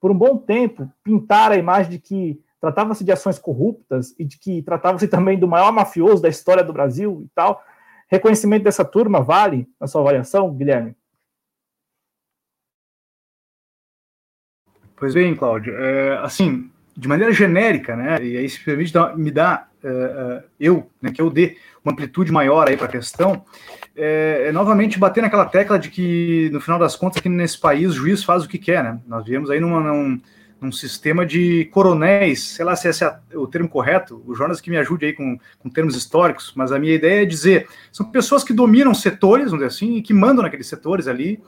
por 0.00 0.10
um 0.10 0.16
bom 0.16 0.36
tempo, 0.36 0.88
pintar 1.02 1.50
a 1.50 1.56
imagem 1.56 1.90
de 1.90 1.98
que 1.98 2.40
tratava-se 2.60 3.04
de 3.04 3.12
ações 3.12 3.38
corruptas 3.38 4.14
e 4.18 4.24
de 4.24 4.38
que 4.38 4.62
tratava-se 4.62 5.08
também 5.08 5.38
do 5.38 5.48
maior 5.48 5.72
mafioso 5.72 6.22
da 6.22 6.28
história 6.28 6.62
do 6.62 6.72
Brasil 6.72 7.22
e 7.24 7.28
tal. 7.34 7.60
Reconhecimento 8.08 8.64
dessa 8.64 8.84
turma 8.84 9.22
vale 9.22 9.68
na 9.80 9.86
sua 9.86 10.00
avaliação, 10.00 10.54
Guilherme? 10.54 10.94
Pois 14.96 15.14
bem, 15.14 15.34
Cláudio. 15.34 15.76
É, 15.76 16.18
assim, 16.18 16.70
de 16.96 17.06
maneira 17.08 17.32
genérica, 17.32 17.94
né? 17.94 18.24
E 18.24 18.36
aí 18.36 18.48
se 18.48 18.62
permite 18.64 18.92
dar, 18.92 19.16
me 19.16 19.30
dar 19.30 19.70
uh, 19.84 19.88
uh, 20.38 20.42
eu, 20.58 20.90
né, 21.02 21.10
que 21.12 21.20
eu 21.20 21.28
dê 21.28 21.58
uma 21.84 21.92
amplitude 21.92 22.32
maior 22.32 22.68
aí 22.68 22.76
para 22.76 22.86
a 22.86 22.90
questão 22.90 23.44
é, 23.96 24.48
é, 24.48 24.52
novamente 24.52 24.98
bater 24.98 25.22
naquela 25.22 25.46
tecla 25.46 25.78
de 25.78 25.88
que, 25.88 26.50
no 26.52 26.60
final 26.60 26.78
das 26.78 26.94
contas, 26.94 27.18
aqui 27.18 27.28
nesse 27.28 27.58
país, 27.58 27.90
o 27.90 27.94
juiz 27.94 28.22
faz 28.22 28.44
o 28.44 28.48
que 28.48 28.58
quer, 28.58 28.84
né? 28.84 29.00
Nós 29.06 29.24
vivemos 29.24 29.50
aí 29.50 29.58
numa, 29.58 29.80
num, 29.80 30.20
num 30.60 30.72
sistema 30.72 31.26
de 31.26 31.66
coronéis, 31.66 32.42
sei 32.42 32.64
lá 32.64 32.74
se 32.74 32.88
esse 32.88 33.04
é 33.04 33.18
o 33.34 33.46
termo 33.46 33.68
correto, 33.68 34.22
o 34.26 34.34
Jonas 34.34 34.60
que 34.60 34.70
me 34.70 34.78
ajude 34.78 35.06
aí 35.06 35.12
com, 35.12 35.38
com 35.58 35.68
termos 35.68 35.94
históricos, 35.94 36.52
mas 36.56 36.72
a 36.72 36.78
minha 36.78 36.94
ideia 36.94 37.22
é 37.22 37.26
dizer, 37.26 37.68
são 37.92 38.10
pessoas 38.10 38.42
que 38.42 38.54
dominam 38.54 38.94
setores, 38.94 39.50
vamos 39.50 39.58
dizer 39.58 39.66
assim, 39.66 39.96
e 39.96 40.02
que 40.02 40.14
mandam 40.14 40.42
naqueles 40.42 40.66
setores 40.66 41.06
ali, 41.06 41.42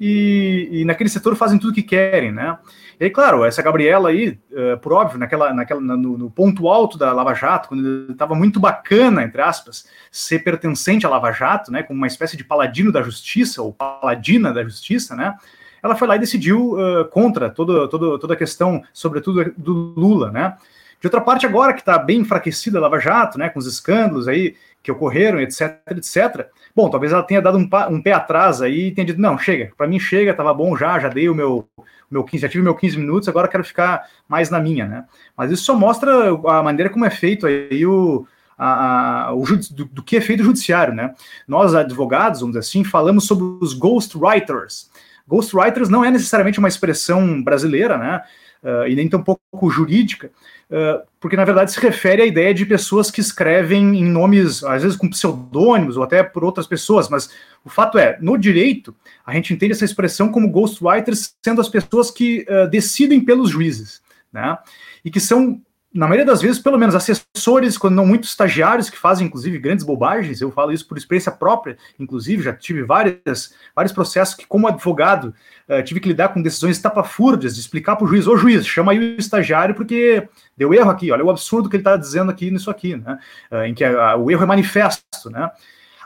e, 0.00 0.68
e 0.72 0.84
naquele 0.84 1.10
setor 1.10 1.34
fazem 1.34 1.58
tudo 1.58 1.70
o 1.70 1.74
que 1.74 1.82
querem, 1.82 2.32
né? 2.32 2.56
E 3.00 3.04
aí, 3.04 3.10
claro, 3.10 3.44
essa 3.44 3.62
Gabriela 3.62 4.08
aí, 4.08 4.38
uh, 4.50 4.78
por 4.80 4.92
óbvio, 4.92 5.18
naquela, 5.18 5.52
naquela, 5.52 5.80
no, 5.80 6.18
no, 6.18 6.30
ponto 6.30 6.68
alto 6.68 6.98
da 6.98 7.12
Lava 7.12 7.32
Jato, 7.34 7.68
quando 7.68 8.10
estava 8.10 8.34
muito 8.34 8.58
bacana, 8.58 9.22
entre 9.22 9.40
aspas, 9.40 9.88
ser 10.10 10.40
pertencente 10.40 11.06
à 11.06 11.08
Lava 11.08 11.30
Jato, 11.30 11.70
né, 11.70 11.82
como 11.82 11.96
uma 11.96 12.06
espécie 12.06 12.36
de 12.36 12.44
paladino 12.44 12.90
da 12.90 13.02
justiça, 13.02 13.62
ou 13.62 13.72
paladina 13.72 14.52
da 14.52 14.64
justiça, 14.64 15.14
né, 15.14 15.36
ela 15.82 15.94
foi 15.94 16.08
lá 16.08 16.16
e 16.16 16.18
decidiu 16.20 16.74
uh, 16.74 17.04
contra 17.06 17.50
toda, 17.50 17.88
toda, 17.88 18.18
toda 18.18 18.34
a 18.34 18.36
questão, 18.36 18.82
sobretudo 18.92 19.52
do 19.56 19.94
Lula, 19.96 20.30
né. 20.30 20.56
De 21.00 21.06
outra 21.06 21.20
parte, 21.20 21.46
agora 21.46 21.72
que 21.72 21.80
está 21.80 21.96
bem 21.96 22.20
enfraquecida 22.20 22.78
a 22.78 22.80
Lava 22.80 22.98
Jato, 22.98 23.38
né, 23.38 23.48
com 23.48 23.60
os 23.60 23.66
escândalos 23.66 24.26
aí 24.26 24.56
que 24.82 24.90
ocorreram, 24.90 25.40
etc, 25.40 25.80
etc, 25.90 26.48
bom, 26.74 26.90
talvez 26.90 27.12
ela 27.12 27.22
tenha 27.22 27.40
dado 27.40 27.56
um, 27.56 27.68
um 27.90 28.02
pé 28.02 28.12
atrás 28.12 28.60
aí 28.60 28.88
e 28.88 28.90
tenha 28.90 29.04
dito, 29.04 29.20
não, 29.20 29.38
chega, 29.38 29.72
para 29.76 29.86
mim 29.86 30.00
chega, 30.00 30.32
estava 30.32 30.52
bom 30.52 30.76
já, 30.76 30.98
já 30.98 31.08
dei 31.08 31.28
o 31.28 31.34
meu 31.34 31.68
meu 32.10 32.24
15, 32.24 32.42
já 32.42 32.48
tive 32.48 32.64
meu 32.64 32.74
15 32.74 32.98
minutos, 32.98 33.28
agora 33.28 33.48
quero 33.48 33.62
ficar 33.62 34.08
mais 34.26 34.48
na 34.48 34.58
minha, 34.58 34.86
né? 34.86 35.04
Mas 35.36 35.50
isso 35.50 35.64
só 35.64 35.74
mostra 35.74 36.30
a 36.30 36.62
maneira 36.62 36.88
como 36.88 37.04
é 37.04 37.10
feito 37.10 37.46
aí 37.46 37.84
o, 37.84 38.26
a, 38.56 39.26
a, 39.26 39.34
o 39.34 39.44
do, 39.44 39.84
do, 39.84 40.02
que 40.02 40.16
é 40.16 40.20
feito 40.20 40.40
o 40.40 40.44
judiciário, 40.44 40.94
né? 40.94 41.14
Nós, 41.46 41.74
advogados, 41.74 42.40
vamos 42.40 42.54
dizer 42.54 42.66
assim, 42.66 42.82
falamos 42.82 43.26
sobre 43.26 43.44
os 43.60 43.74
ghostwriters. 43.74 44.90
Ghostwriters 45.28 45.88
não 45.88 46.04
é 46.04 46.10
necessariamente 46.10 46.58
uma 46.58 46.68
expressão 46.68 47.42
brasileira, 47.42 47.98
né? 47.98 48.22
Uh, 48.60 48.88
e 48.88 48.96
nem 48.96 49.08
tão 49.08 49.22
pouco 49.22 49.70
jurídica, 49.70 50.32
uh, 50.68 51.06
porque 51.20 51.36
na 51.36 51.44
verdade 51.44 51.70
se 51.70 51.78
refere 51.78 52.22
à 52.22 52.26
ideia 52.26 52.52
de 52.52 52.66
pessoas 52.66 53.08
que 53.08 53.20
escrevem 53.20 53.96
em 53.96 54.04
nomes, 54.04 54.64
às 54.64 54.82
vezes 54.82 54.96
com 54.96 55.08
pseudônimos 55.08 55.96
ou 55.96 56.02
até 56.02 56.24
por 56.24 56.42
outras 56.42 56.66
pessoas, 56.66 57.08
mas 57.08 57.30
o 57.64 57.68
fato 57.70 57.98
é, 57.98 58.18
no 58.20 58.36
direito, 58.36 58.92
a 59.24 59.32
gente 59.32 59.54
entende 59.54 59.74
essa 59.74 59.84
expressão 59.84 60.32
como 60.32 60.50
ghostwriters 60.50 61.34
sendo 61.44 61.60
as 61.60 61.68
pessoas 61.68 62.10
que 62.10 62.44
uh, 62.50 62.68
decidem 62.68 63.20
pelos 63.20 63.50
juízes, 63.50 64.02
né? 64.32 64.58
E 65.04 65.10
que 65.10 65.20
são 65.20 65.62
na 65.92 66.06
maioria 66.06 66.26
das 66.26 66.42
vezes, 66.42 66.60
pelo 66.60 66.78
menos 66.78 66.94
assessores, 66.94 67.78
quando 67.78 67.94
não 67.94 68.04
muitos 68.04 68.30
estagiários 68.30 68.90
que 68.90 68.98
fazem, 68.98 69.26
inclusive, 69.26 69.58
grandes 69.58 69.84
bobagens, 69.84 70.40
eu 70.40 70.50
falo 70.50 70.70
isso 70.70 70.86
por 70.86 70.98
experiência 70.98 71.32
própria, 71.32 71.78
inclusive, 71.98 72.42
já 72.42 72.52
tive 72.52 72.82
várias, 72.82 73.54
vários 73.74 73.92
processos 73.92 74.34
que, 74.34 74.46
como 74.46 74.68
advogado, 74.68 75.34
uh, 75.66 75.82
tive 75.82 75.98
que 75.98 76.08
lidar 76.08 76.28
com 76.28 76.42
decisões 76.42 76.76
estapafúrdias, 76.76 77.54
de 77.54 77.60
explicar 77.60 77.96
para 77.96 78.04
o 78.04 78.08
juiz, 78.08 78.26
ô 78.26 78.36
juiz, 78.36 78.66
chama 78.66 78.92
aí 78.92 78.98
o 78.98 79.18
estagiário, 79.18 79.74
porque 79.74 80.28
deu 80.56 80.74
erro 80.74 80.90
aqui, 80.90 81.10
olha 81.10 81.24
o 81.24 81.30
absurdo 81.30 81.70
que 81.70 81.76
ele 81.76 81.80
está 81.80 81.96
dizendo 81.96 82.30
aqui 82.30 82.50
nisso 82.50 82.70
aqui, 82.70 82.94
né? 82.96 83.18
Uh, 83.50 83.62
em 83.64 83.74
que 83.74 83.82
a, 83.82 84.10
a, 84.10 84.16
o 84.16 84.30
erro 84.30 84.42
é 84.42 84.46
manifesto, 84.46 85.30
né? 85.30 85.50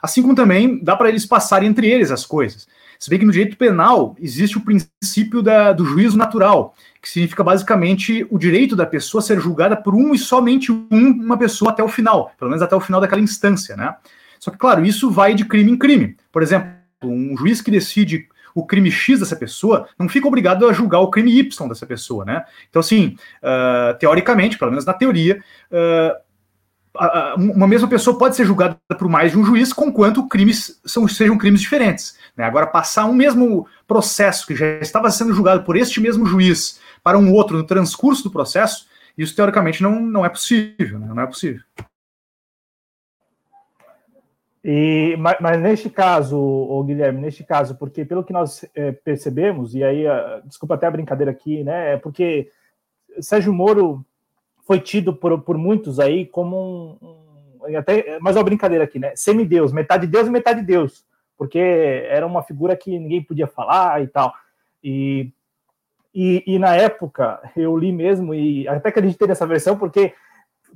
Assim 0.01 0.23
como 0.23 0.35
também 0.35 0.83
dá 0.83 0.97
para 0.97 1.09
eles 1.09 1.27
passarem 1.27 1.69
entre 1.69 1.89
eles 1.89 2.11
as 2.11 2.25
coisas. 2.25 2.69
Se 3.03 3.11
bem 3.11 3.19
que 3.19 3.25
no 3.25 3.33
direito 3.33 3.57
penal 3.57 4.15
existe 4.21 4.57
o 4.57 4.61
princípio 4.61 5.43
da, 5.43 5.73
do 5.73 5.85
juízo 5.85 6.17
natural, 6.17 6.73
que 7.03 7.09
significa 7.09 7.43
basicamente 7.43 8.25
o 8.31 8.39
direito 8.39 8.77
da 8.77 8.87
pessoa 8.87 9.21
ser 9.21 9.41
julgada 9.41 9.77
por 9.77 9.93
um 9.93 10.15
e 10.15 10.19
somente 10.19 10.71
um, 10.71 10.87
uma 10.89 11.37
pessoa 11.37 11.73
até 11.73 11.83
o 11.83 11.89
final, 11.89 12.31
pelo 12.39 12.49
menos 12.49 12.63
até 12.63 12.77
o 12.77 12.81
final 12.81 13.01
daquela 13.01 13.21
instância, 13.21 13.75
né? 13.75 13.97
Só 14.39 14.53
que, 14.53 14.57
claro, 14.57 14.87
isso 14.87 15.11
vai 15.11 15.35
de 15.35 15.45
crime 15.45 15.73
em 15.73 15.77
crime. 15.77 16.17
Por 16.31 16.45
exemplo, 16.45 16.71
um 17.03 17.37
juiz 17.37 17.61
que 17.61 17.73
decide 17.73 18.29
o 18.55 18.65
crime 18.65 18.89
X 18.89 19.19
dessa 19.19 19.35
pessoa 19.35 19.89
não 19.99 20.09
fica 20.09 20.29
obrigado 20.29 20.65
a 20.69 20.73
julgar 20.73 21.01
o 21.01 21.11
crime 21.11 21.37
Y 21.37 21.69
dessa 21.69 21.87
pessoa, 21.87 22.25
né? 22.25 22.45
Então, 22.71 22.79
assim, 22.79 23.17
uh, 23.43 23.99
teoricamente, 23.99 24.57
pelo 24.57 24.71
menos 24.71 24.85
na 24.85 24.95
teoria, 24.95 25.43
uh, 25.73 26.22
uma 27.37 27.67
mesma 27.67 27.89
pessoa 27.89 28.19
pode 28.19 28.37
ser 28.37 28.45
julgada 28.45 28.79
por 28.99 29.09
mais 29.09 29.33
de 29.33 29.39
um 29.39 29.45
juiz, 29.45 29.73
conquanto 29.73 30.29
crimes 30.29 30.81
são, 30.85 31.09
sejam 31.09 31.39
crimes 31.39 31.61
diferentes. 31.61 32.19
Né? 32.37 32.45
Agora, 32.45 32.67
passar 32.67 33.07
um 33.07 33.15
mesmo 33.15 33.67
processo 33.87 34.47
que 34.47 34.55
já 34.55 34.67
estava 34.81 35.11
sendo 35.11 35.33
julgado 35.33 35.65
por 35.65 35.77
este 35.77 36.01
mesmo 36.01 36.27
juiz 36.27 36.81
para 37.03 37.19
um 37.19 37.33
outro 37.33 37.57
no 37.57 37.65
transcurso 37.65 38.23
do 38.25 38.31
processo, 38.31 38.87
isso 39.17 39.35
teoricamente 39.35 39.83
não, 39.83 40.01
não 40.01 40.25
é 40.25 40.29
possível. 40.29 40.99
Né? 40.99 41.07
Não 41.09 41.23
é 41.23 41.27
possível. 41.27 41.63
E, 44.65 45.17
mas, 45.19 45.37
mas, 45.41 45.61
neste 45.61 45.91
caso, 45.91 46.39
o 46.39 46.85
Guilherme, 46.85 47.21
neste 47.21 47.43
caso, 47.43 47.75
porque 47.75 48.05
pelo 48.05 48.23
que 48.23 48.33
nós 48.33 48.65
é, 48.77 48.93
percebemos, 48.93 49.75
e 49.75 49.83
aí, 49.83 50.07
a, 50.07 50.41
desculpa 50.45 50.75
até 50.75 50.87
a 50.87 50.91
brincadeira 50.91 51.33
aqui, 51.33 51.65
né? 51.65 51.95
É 51.95 51.97
porque 51.97 52.49
Sérgio 53.21 53.53
Moro 53.53 54.07
foi 54.67 54.81
tido 54.81 55.15
por, 55.15 55.41
por 55.43 55.59
muitos 55.59 55.99
aí 55.99 56.27
como 56.27 56.99
um, 57.03 57.71
um 57.71 57.77
até, 57.77 58.19
mas 58.21 58.37
é 58.37 58.39
uma 58.39 58.45
brincadeira 58.45 58.85
aqui, 58.85 58.99
né? 58.99 59.13
Semideus, 59.15 59.73
metade 59.73 60.07
Deus 60.07 60.27
e 60.27 60.31
metade 60.31 60.63
Deus, 60.63 61.05
porque 61.37 61.59
era 61.59 62.27
uma 62.27 62.43
figura 62.43 62.77
que 62.77 62.99
ninguém 62.99 63.23
podia 63.23 63.47
falar 63.47 64.03
e 64.03 64.07
tal. 64.07 64.33
E, 64.83 65.33
e, 66.15 66.43
e 66.47 66.59
na 66.59 66.75
época 66.75 67.41
eu 67.57 67.77
li 67.77 67.93
mesmo, 67.93 68.35
e 68.35 68.67
até 68.67 68.89
acreditei 68.89 69.29
nessa 69.29 69.47
versão, 69.47 69.79
porque 69.79 70.15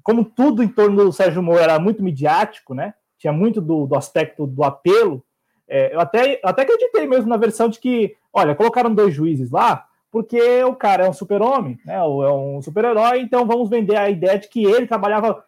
como 0.02 0.24
tudo 0.24 0.62
em 0.62 0.68
torno 0.68 0.96
do 0.96 1.12
Sérgio 1.12 1.42
Moro 1.42 1.58
era 1.58 1.78
muito 1.78 2.02
midiático, 2.02 2.74
né? 2.74 2.94
Tinha 3.18 3.32
muito 3.32 3.60
do, 3.60 3.86
do 3.86 3.96
aspecto 3.96 4.46
do 4.46 4.62
apelo. 4.62 5.24
É, 5.68 5.94
eu 5.94 6.00
até, 6.00 6.40
até 6.44 6.62
acreditei 6.62 7.06
mesmo 7.06 7.28
na 7.28 7.36
versão 7.36 7.68
de 7.68 7.80
que, 7.80 8.14
olha, 8.32 8.54
colocaram 8.54 8.94
dois 8.94 9.12
juízes 9.14 9.50
lá, 9.50 9.85
porque 10.10 10.62
o 10.64 10.74
cara 10.74 11.06
é 11.06 11.08
um 11.08 11.12
super-homem, 11.12 11.78
né? 11.84 11.94
É 11.94 12.02
um 12.02 12.60
super-herói, 12.62 13.20
então 13.20 13.46
vamos 13.46 13.68
vender 13.68 13.96
a 13.96 14.08
ideia 14.08 14.38
de 14.38 14.48
que 14.48 14.64
ele 14.64 14.86
trabalhava 14.86 15.44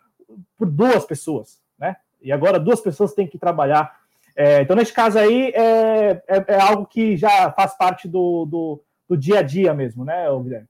por 0.56 0.68
duas 0.68 1.04
pessoas, 1.04 1.60
né? 1.78 1.96
E 2.20 2.32
agora 2.32 2.58
duas 2.58 2.80
pessoas 2.80 3.14
têm 3.14 3.26
que 3.26 3.38
trabalhar. 3.38 3.96
É, 4.36 4.60
então, 4.62 4.76
nesse 4.76 4.92
caso 4.92 5.18
aí, 5.18 5.50
é, 5.54 6.22
é, 6.28 6.44
é, 6.48 6.60
algo 6.60 6.86
que 6.86 7.16
já 7.16 7.50
faz 7.52 7.76
parte 7.76 8.06
do, 8.06 8.44
do, 8.46 8.80
do 9.08 9.16
dia 9.16 9.40
a 9.40 9.42
dia 9.42 9.74
mesmo, 9.74 10.04
né, 10.04 10.26
Guilherme? 10.42 10.68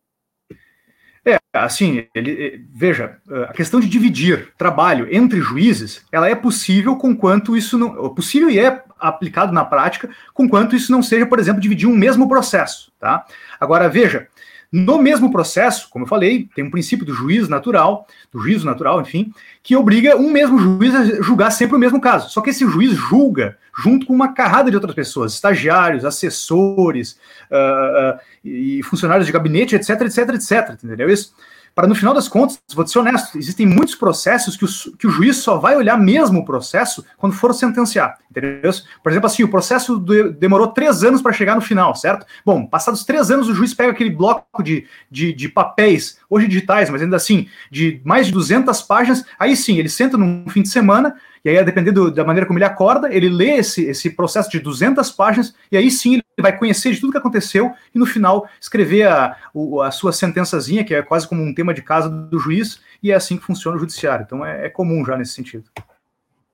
É, 1.29 1.39
assim, 1.53 2.07
ele, 2.14 2.64
veja, 2.72 3.18
a 3.49 3.53
questão 3.53 3.81
de 3.81 3.89
dividir 3.89 4.53
trabalho 4.57 5.07
entre 5.11 5.41
juízes, 5.41 6.03
ela 6.11 6.29
é 6.29 6.35
possível 6.35 6.97
com 6.97 7.14
quanto 7.14 7.57
isso 7.57 7.76
não, 7.76 8.09
possível 8.14 8.49
e 8.49 8.59
é 8.59 8.83
aplicado 8.99 9.53
na 9.53 9.64
prática, 9.64 10.09
com 10.33 10.49
quanto 10.49 10.74
isso 10.74 10.91
não 10.91 11.03
seja, 11.03 11.26
por 11.26 11.39
exemplo, 11.39 11.61
dividir 11.61 11.87
um 11.87 11.95
mesmo 11.95 12.29
processo, 12.29 12.91
tá? 12.99 13.26
Agora, 13.61 13.89
veja, 13.89 14.26
no 14.71 14.99
mesmo 14.99 15.31
processo, 15.31 15.89
como 15.89 16.05
eu 16.05 16.09
falei, 16.09 16.49
tem 16.55 16.62
um 16.62 16.71
princípio 16.71 17.07
do 17.07 17.14
juízo 17.14 17.51
natural, 17.51 18.07
do 18.31 18.39
juízo 18.39 18.66
natural, 18.66 19.01
enfim, 19.01 19.33
que 19.62 19.75
obriga 19.75 20.16
um 20.16 20.31
mesmo 20.31 20.59
juiz 20.59 20.95
a 20.95 21.23
julgar 21.23 21.51
sempre 21.51 21.77
o 21.77 21.79
mesmo 21.79 22.01
caso. 22.01 22.31
Só 22.31 22.43
que 22.43 22.51
esse 22.51 22.66
juiz 22.66 22.93
julga 22.93 23.57
junto 23.75 24.07
com 24.07 24.12
uma 24.12 24.33
carrada 24.35 24.71
de 24.71 24.77
outras 24.77 24.95
pessoas, 24.95 25.33
estagiários, 25.33 26.05
assessores 26.05 27.19
uh, 27.51 28.16
uh, 28.16 28.21
e 28.45 28.83
funcionários 28.83 29.27
de 29.27 29.33
gabinete, 29.33 29.75
etc, 29.75 30.03
etc, 30.03 30.19
etc, 30.35 30.85
entendeu 30.85 31.09
isso? 31.09 31.33
Para 31.79 31.87
no 31.87 31.95
final 31.95 32.12
das 32.12 32.26
contas, 32.26 32.61
vou 32.74 32.85
ser 32.89 32.99
honesto, 32.99 33.39
existem 33.39 33.64
muitos 33.64 33.95
processos 33.95 34.57
que 34.57 34.64
o, 34.64 34.97
que 34.97 35.07
o 35.07 35.11
juiz 35.11 35.37
só 35.37 35.59
vai 35.59 35.76
olhar 35.76 35.97
mesmo 35.97 36.41
o 36.41 36.45
processo 36.45 37.07
quando 37.16 37.37
for 37.37 37.55
sentenciar, 37.55 38.18
entendeu? 38.29 38.72
Por 39.01 39.12
exemplo, 39.12 39.26
assim, 39.29 39.45
o 39.45 39.49
processo 39.49 39.97
demorou 40.41 40.72
três 40.72 41.05
anos 41.05 41.22
para 41.22 41.33
chegar 41.33 41.55
no 41.55 41.61
final, 41.61 41.95
certo? 41.95 42.26
Bom, 42.45 42.66
passados 42.66 43.05
três 43.05 43.31
anos, 43.31 43.49
o 43.49 43.55
juiz 43.55 43.74
pega 43.74 43.93
aquele 43.93 44.11
bloco 44.11 44.61
de, 44.61 44.89
de, 45.09 45.33
de, 45.33 45.49
papéis, 45.49 46.18
hoje 46.29 46.49
digitais, 46.49 46.91
mas 46.91 47.01
ainda 47.01 47.14
assim, 47.14 47.47
de 47.70 48.01
mais 48.05 48.26
de 48.26 48.33
200 48.33 48.83
páginas, 48.83 49.24
aí 49.39 49.55
sim, 49.55 49.79
ele 49.79 49.89
senta 49.89 50.18
num 50.18 50.49
fim 50.49 50.62
de 50.62 50.70
semana, 50.70 51.14
e 51.45 51.51
aí, 51.51 51.59
a 51.59 51.62
depender 51.62 51.93
do, 51.93 52.11
da 52.11 52.24
maneira 52.24 52.47
como 52.47 52.59
ele 52.59 52.64
acorda, 52.64 53.12
ele 53.12 53.28
lê 53.28 53.57
esse, 53.57 53.86
esse 53.86 54.11
processo 54.11 54.51
de 54.51 54.61
200 54.61 55.11
páginas, 55.12 55.55
e 55.70 55.76
aí 55.76 55.91
sim 55.91 56.14
ele 56.14 56.24
vai 56.41 56.57
conhecer 56.57 56.93
de 56.93 57.01
tudo 57.01 57.12
que 57.12 57.18
aconteceu, 57.18 57.72
e 57.95 57.99
no 57.99 58.07
final 58.07 58.49
escrever 58.61 59.09
a, 59.09 59.36
a 59.84 59.91
sua 59.91 60.12
sentençazinha, 60.12 60.84
que 60.84 60.95
é 60.95 61.03
quase 61.03 61.28
como 61.28 61.43
um 61.43 61.55
tema 61.55 61.72
de 61.72 61.82
casa 61.82 62.09
do 62.09 62.39
juiz, 62.39 62.80
e 63.03 63.12
é 63.12 63.14
assim 63.14 63.36
que 63.36 63.45
funciona 63.45 63.76
o 63.76 63.80
judiciário. 63.80 64.24
Então 64.24 64.45
é, 64.45 64.66
é 64.66 64.68
comum 64.68 65.05
já 65.05 65.16
nesse 65.16 65.32
sentido. 65.32 65.64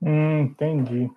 Hum, 0.03 0.41
entendi. 0.41 1.11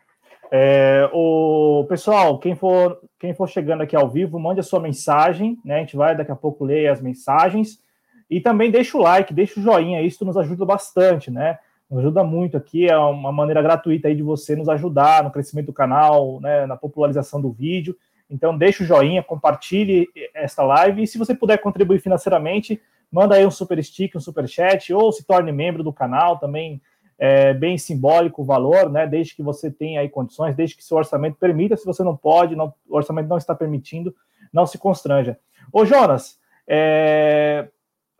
É, 0.51 1.09
o 1.11 1.85
pessoal, 1.89 2.39
quem 2.39 2.55
for 2.55 3.01
quem 3.19 3.33
for 3.33 3.49
chegando 3.49 3.81
aqui 3.81 3.95
ao 3.95 4.09
vivo, 4.09 4.39
mande 4.39 4.59
a 4.59 4.63
sua 4.63 4.79
mensagem, 4.79 5.59
né? 5.65 5.77
A 5.77 5.79
gente 5.79 5.97
vai 5.97 6.15
daqui 6.15 6.31
a 6.31 6.35
pouco 6.35 6.63
ler 6.63 6.87
as 6.87 7.01
mensagens 7.01 7.81
e 8.29 8.39
também 8.39 8.71
deixa 8.71 8.97
o 8.97 9.01
like, 9.01 9.33
deixa 9.33 9.59
o 9.59 9.63
joinha, 9.63 10.01
isso 10.01 10.23
nos 10.23 10.37
ajuda 10.37 10.65
bastante, 10.65 11.31
né? 11.31 11.57
Nos 11.89 11.99
ajuda 11.99 12.23
muito 12.23 12.57
aqui, 12.57 12.89
é 12.89 12.97
uma 12.97 13.31
maneira 13.31 13.61
gratuita 13.61 14.07
aí 14.07 14.15
de 14.15 14.23
você 14.23 14.55
nos 14.55 14.67
ajudar 14.67 15.23
no 15.23 15.31
crescimento 15.31 15.67
do 15.67 15.73
canal, 15.73 16.39
né, 16.41 16.65
na 16.65 16.75
popularização 16.75 17.41
do 17.41 17.51
vídeo. 17.51 17.95
Então, 18.29 18.57
deixa 18.57 18.83
o 18.83 18.85
joinha, 18.85 19.23
compartilhe 19.23 20.07
esta 20.33 20.63
live 20.63 21.03
e 21.03 21.07
se 21.07 21.17
você 21.17 21.33
puder 21.33 21.57
contribuir 21.59 21.99
financeiramente, 21.99 22.81
manda 23.09 23.35
aí 23.35 23.45
um 23.45 23.51
super 23.51 23.81
stick, 23.81 24.15
um 24.15 24.19
super 24.19 24.47
chat 24.49 24.93
ou 24.93 25.11
se 25.13 25.25
torne 25.25 25.51
membro 25.51 25.81
do 25.81 25.93
canal, 25.93 26.37
também 26.37 26.81
é 27.17 27.53
bem 27.53 27.77
simbólico 27.77 28.41
o 28.41 28.45
valor, 28.45 28.91
né? 28.91 29.07
Desde 29.07 29.35
que 29.35 29.41
você 29.41 29.71
tenha 29.71 30.01
aí 30.01 30.09
condições, 30.09 30.55
desde 30.55 30.75
que 30.75 30.83
seu 30.83 30.97
orçamento 30.97 31.37
permita, 31.39 31.75
se 31.75 31.85
você 31.85 32.03
não 32.03 32.15
pode, 32.15 32.55
não, 32.55 32.73
o 32.87 32.95
orçamento 32.95 33.27
não 33.27 33.37
está 33.37 33.55
permitindo, 33.55 34.13
não 34.53 34.67
se 34.67 34.77
constranja. 34.77 35.39
Ô 35.71 35.83
Jonas, 35.85 36.37
é, 36.67 37.69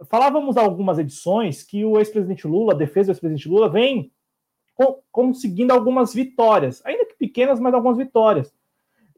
falávamos 0.06 0.58
algumas 0.58 1.00
edições 1.00 1.64
que 1.64 1.84
o 1.84 1.98
ex-presidente 1.98 2.48
Lula, 2.48 2.74
a 2.74 2.78
defesa 2.78 3.08
do 3.08 3.12
ex-presidente 3.12 3.50
Lula, 3.50 3.70
vem 3.70 4.12
conseguindo 5.12 5.74
algumas 5.74 6.14
vitórias, 6.14 6.84
ainda 6.86 7.06
que 7.06 7.16
pequenas, 7.16 7.60
mas 7.60 7.74
algumas 7.74 7.98
vitórias. 7.98 8.54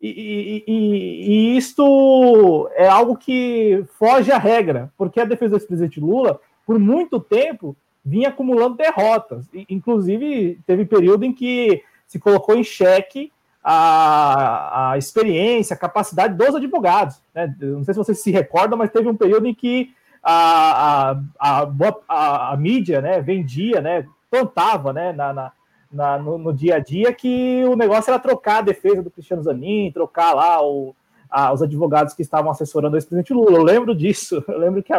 E, 0.01 0.07
e, 0.07 0.63
e, 0.65 1.53
e, 1.53 1.57
isto 1.57 2.69
é 2.73 2.87
algo 2.87 3.17
que 3.17 3.83
foge 3.97 4.31
à 4.31 4.37
regra, 4.37 4.93
porque 4.97 5.19
a 5.19 5.25
defesa 5.25 5.51
do 5.51 5.57
ex-presidente 5.57 5.99
Lula, 5.99 6.39
por 6.65 6.79
muito 6.79 7.19
tempo, 7.19 7.75
vinha 8.03 8.29
acumulando 8.29 8.77
derrotas. 8.77 9.45
Inclusive, 9.69 10.59
teve 10.65 10.85
período 10.85 11.25
em 11.25 11.33
que 11.33 11.83
se 12.07 12.17
colocou 12.17 12.55
em 12.55 12.63
xeque 12.63 13.31
a, 13.61 14.91
a 14.91 14.97
experiência, 14.97 15.73
a 15.73 15.79
capacidade 15.79 16.33
dos 16.35 16.55
advogados. 16.55 17.21
Né? 17.35 17.53
Não 17.59 17.83
sei 17.83 17.93
se 17.93 17.97
vocês 17.97 18.21
se 18.21 18.31
recordam, 18.31 18.77
mas 18.77 18.91
teve 18.91 19.09
um 19.09 19.17
período 19.17 19.47
em 19.47 19.53
que 19.53 19.93
a, 20.23 21.11
a, 21.39 21.67
a, 22.07 22.53
a, 22.53 22.57
mídia 22.57 23.01
né, 23.01 23.21
vendia, 23.21 23.81
né, 23.81 24.05
plantava 24.29 24.93
né, 24.93 25.13
na, 25.13 25.33
na, 25.33 25.51
na 25.91 26.17
no, 26.19 26.37
no, 26.37 26.53
dia 26.53 26.75
a 26.75 26.79
dia 26.79 27.13
que 27.13 27.63
o 27.65 27.75
negócio 27.75 28.11
era 28.11 28.19
trocar 28.19 28.59
a 28.59 28.63
defesa 28.63 29.01
do 29.01 29.09
Cristiano 29.09 29.43
Zanin, 29.43 29.91
trocar 29.91 30.33
lá 30.33 30.61
o, 30.61 30.95
a, 31.29 31.53
os 31.53 31.61
advogados 31.61 32.13
que 32.13 32.21
estavam 32.21 32.51
assessorando 32.51 32.95
o 32.95 32.97
ex-presidente 32.97 33.33
Lula. 33.33 33.57
Eu 33.57 33.63
lembro 33.63 33.95
disso, 33.95 34.43
eu 34.47 34.57
lembro 34.57 34.83
que 34.83 34.93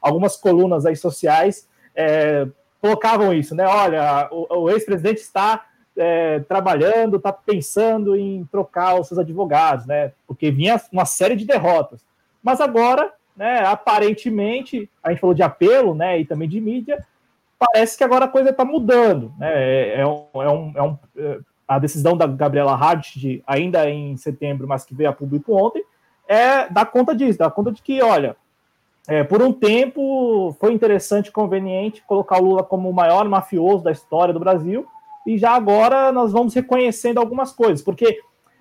algumas 0.00 0.36
colunas 0.36 0.84
aí 0.84 0.96
sociais 0.96 1.68
é, 1.94 2.46
colocavam 2.80 3.32
isso, 3.32 3.54
né? 3.54 3.66
Olha, 3.66 4.28
o, 4.30 4.62
o 4.64 4.70
ex-presidente 4.70 5.20
está 5.20 5.64
é, 5.96 6.40
trabalhando, 6.40 7.16
está 7.16 7.32
pensando 7.32 8.16
em 8.16 8.44
trocar 8.50 9.00
os 9.00 9.08
seus 9.08 9.18
advogados, 9.18 9.86
né? 9.86 10.12
Porque 10.26 10.50
vinha 10.50 10.80
uma 10.92 11.04
série 11.04 11.36
de 11.36 11.46
derrotas. 11.46 12.04
Mas 12.42 12.60
agora 12.60 13.12
né, 13.36 13.60
aparentemente, 13.60 14.88
a 15.02 15.10
gente 15.10 15.20
falou 15.20 15.34
de 15.34 15.42
apelo, 15.42 15.94
né, 15.94 16.20
e 16.20 16.24
também 16.24 16.48
de 16.48 16.60
mídia, 16.60 17.04
parece 17.58 17.96
que 17.96 18.04
agora 18.04 18.24
a 18.24 18.28
coisa 18.28 18.50
está 18.50 18.64
mudando, 18.64 19.32
né, 19.38 19.52
é, 19.52 20.00
é, 20.00 20.06
um, 20.06 20.26
é, 20.34 20.50
um, 20.50 20.72
é 20.74 20.82
um, 20.82 20.98
é, 21.16 21.38
a 21.68 21.78
decisão 21.78 22.16
da 22.16 22.26
Gabriela 22.26 22.74
Hart, 22.74 23.16
ainda 23.46 23.88
em 23.90 24.16
setembro, 24.16 24.66
mas 24.66 24.84
que 24.84 24.94
veio 24.94 25.10
a 25.10 25.12
público 25.12 25.54
ontem, 25.54 25.84
é 26.28 26.68
dar 26.68 26.86
conta 26.86 27.14
disso, 27.14 27.38
dar 27.38 27.50
conta 27.50 27.70
de 27.70 27.82
que, 27.82 28.02
olha, 28.02 28.36
é, 29.08 29.22
por 29.22 29.40
um 29.42 29.52
tempo 29.52 30.56
foi 30.58 30.72
interessante, 30.72 31.30
conveniente 31.30 32.02
colocar 32.06 32.40
o 32.40 32.44
Lula 32.44 32.64
como 32.64 32.88
o 32.90 32.94
maior 32.94 33.28
mafioso 33.28 33.84
da 33.84 33.92
história 33.92 34.32
do 34.34 34.40
Brasil, 34.40 34.86
e 35.26 35.36
já 35.36 35.52
agora 35.52 36.10
nós 36.12 36.32
vamos 36.32 36.54
reconhecendo 36.54 37.18
algumas 37.18 37.52
coisas, 37.52 37.82
porque 37.82 38.20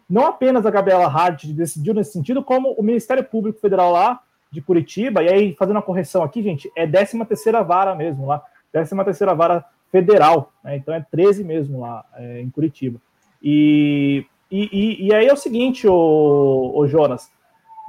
não 0.09 0.25
apenas 0.25 0.65
a 0.65 0.71
Gabriela 0.71 1.07
Hart 1.07 1.45
decidiu 1.45 1.93
nesse 1.93 2.13
sentido, 2.13 2.43
como 2.43 2.73
o 2.73 2.83
Ministério 2.83 3.23
Público 3.23 3.59
Federal 3.59 3.91
lá 3.91 4.19
de 4.55 4.61
Curitiba, 4.61 5.21
e 5.21 5.29
aí, 5.29 5.55
fazendo 5.59 5.75
uma 5.75 5.81
correção 5.81 6.23
aqui, 6.23 6.41
gente, 6.41 6.71
é 6.75 6.87
13 6.87 7.23
terceira 7.25 7.61
vara 7.61 7.93
mesmo 7.93 8.25
lá, 8.25 8.41
13 8.71 8.95
terceira 9.03 9.35
vara 9.35 9.65
federal, 9.91 10.51
né? 10.63 10.77
então 10.77 10.93
é 10.93 11.05
13 11.11 11.43
mesmo 11.43 11.81
lá 11.81 12.05
é, 12.15 12.41
em 12.41 12.49
Curitiba. 12.49 12.99
E, 13.43 14.25
e, 14.49 15.07
e, 15.07 15.13
aí 15.13 15.27
é 15.27 15.33
o 15.33 15.37
seguinte, 15.37 15.87
o, 15.87 16.71
o 16.73 16.87
Jonas, 16.87 17.29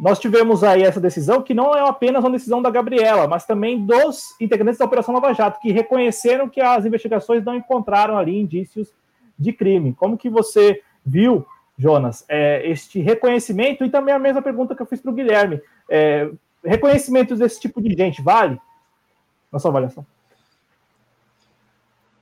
nós 0.01 0.19
tivemos 0.19 0.63
aí 0.63 0.83
essa 0.83 1.01
decisão 1.01 1.41
que 1.41 1.55
não 1.55 1.75
é 1.75 1.89
apenas 1.89 2.23
uma 2.23 2.33
decisão 2.33 2.61
da 2.61 2.69
Gabriela, 2.69 3.27
mas 3.27 3.47
também 3.47 3.85
dos 3.87 4.39
integrantes 4.41 4.79
da 4.79 4.85
Operação 4.85 5.15
Lava 5.15 5.33
Jato, 5.33 5.61
que 5.61 5.73
reconheceram 5.73 6.49
que 6.49 6.61
as 6.61 6.85
investigações 6.85 7.45
não 7.45 7.55
encontraram 7.55 8.19
ali 8.19 8.39
indícios 8.39 8.93
de 9.39 9.53
crime. 9.53 9.95
Como 9.95 10.19
que 10.19 10.29
você 10.29 10.83
viu, 11.05 11.47
Jonas, 11.79 12.25
é, 12.29 12.69
este 12.69 13.01
reconhecimento 13.01 13.85
e 13.85 13.91
também 13.91 14.15
a 14.15 14.19
mesma 14.19 14.43
pergunta 14.43 14.75
que 14.75 14.83
eu 14.83 14.87
fiz 14.87 15.01
para 15.01 15.11
o 15.11 15.15
Guilherme. 15.15 15.61
É, 15.89 16.29
reconhecimentos 16.67 17.39
desse 17.39 17.61
tipo 17.61 17.81
de 17.81 17.95
gente, 17.95 18.23
vale? 18.23 18.59
Na 19.53 19.59
sua 19.59 19.71
avaliação. 19.71 20.05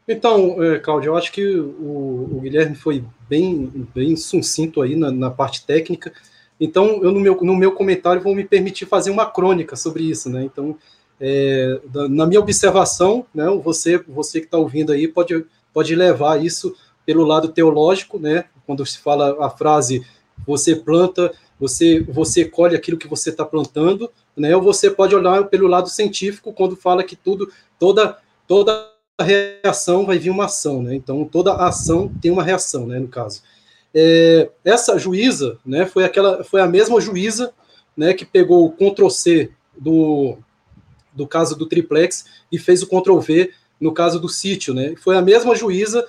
Então, 0.06 0.62
é, 0.62 0.78
Cláudio, 0.78 1.10
eu 1.10 1.16
acho 1.16 1.32
que 1.32 1.44
o, 1.56 2.28
o, 2.36 2.40
Guilherme 2.42 2.76
foi 2.76 3.02
bem, 3.28 3.88
bem 3.94 4.14
sucinto 4.16 4.82
aí 4.82 4.94
na, 4.94 5.10
na 5.10 5.30
parte 5.30 5.64
técnica. 5.64 6.12
Então, 6.60 7.02
eu 7.02 7.10
no 7.10 7.20
meu, 7.20 7.38
no 7.40 7.56
meu 7.56 7.72
comentário 7.72 8.22
vou 8.22 8.34
me 8.34 8.44
permitir 8.44 8.86
fazer 8.86 9.10
uma 9.10 9.26
crônica 9.26 9.74
sobre 9.76 10.04
isso, 10.04 10.28
né? 10.28 10.44
Então, 10.44 10.76
é, 11.20 11.80
na 12.10 12.26
minha 12.26 12.40
observação, 12.40 13.24
né, 13.34 13.46
você, 13.62 13.98
você 13.98 14.40
que 14.40 14.46
está 14.46 14.58
ouvindo 14.58 14.92
aí 14.92 15.08
pode, 15.08 15.44
pode 15.72 15.94
levar 15.94 16.44
isso 16.44 16.74
pelo 17.06 17.24
lado 17.24 17.48
teológico, 17.48 18.18
né? 18.18 18.44
Quando 18.66 18.84
se 18.84 18.98
fala 18.98 19.44
a 19.44 19.50
frase 19.50 20.04
você 20.46 20.74
planta, 20.74 21.32
você 21.58 22.00
você 22.00 22.44
colhe 22.44 22.74
aquilo 22.76 22.98
que 22.98 23.08
você 23.08 23.30
está 23.30 23.44
plantando, 23.44 24.10
né? 24.36 24.54
Ou 24.54 24.62
você 24.62 24.90
pode 24.90 25.14
olhar 25.14 25.44
pelo 25.44 25.66
lado 25.66 25.88
científico 25.88 26.52
quando 26.52 26.76
fala 26.76 27.04
que 27.04 27.16
tudo 27.16 27.50
toda 27.78 28.18
toda 28.46 28.90
reação 29.20 30.04
vai 30.04 30.18
vir 30.18 30.30
uma 30.30 30.46
ação, 30.46 30.82
né? 30.82 30.94
Então 30.94 31.24
toda 31.24 31.54
ação 31.54 32.12
tem 32.20 32.30
uma 32.30 32.42
reação, 32.42 32.86
né? 32.86 32.98
No 32.98 33.08
caso, 33.08 33.42
é, 33.94 34.50
essa 34.64 34.98
juíza, 34.98 35.58
né? 35.64 35.86
Foi 35.86 36.04
aquela 36.04 36.42
foi 36.44 36.60
a 36.60 36.66
mesma 36.66 37.00
juíza, 37.00 37.52
né? 37.96 38.12
Que 38.12 38.24
pegou 38.24 38.66
o 38.66 38.72
Ctrl 38.72 39.08
C 39.08 39.50
do 39.78 40.38
do 41.12 41.28
caso 41.28 41.56
do 41.56 41.66
triplex 41.66 42.26
e 42.50 42.58
fez 42.58 42.82
o 42.82 42.88
Ctrl 42.88 43.18
V 43.20 43.52
no 43.80 43.92
caso 43.92 44.18
do 44.18 44.28
sítio, 44.28 44.74
né? 44.74 44.94
Foi 44.96 45.16
a 45.16 45.22
mesma 45.22 45.54
juíza 45.54 46.04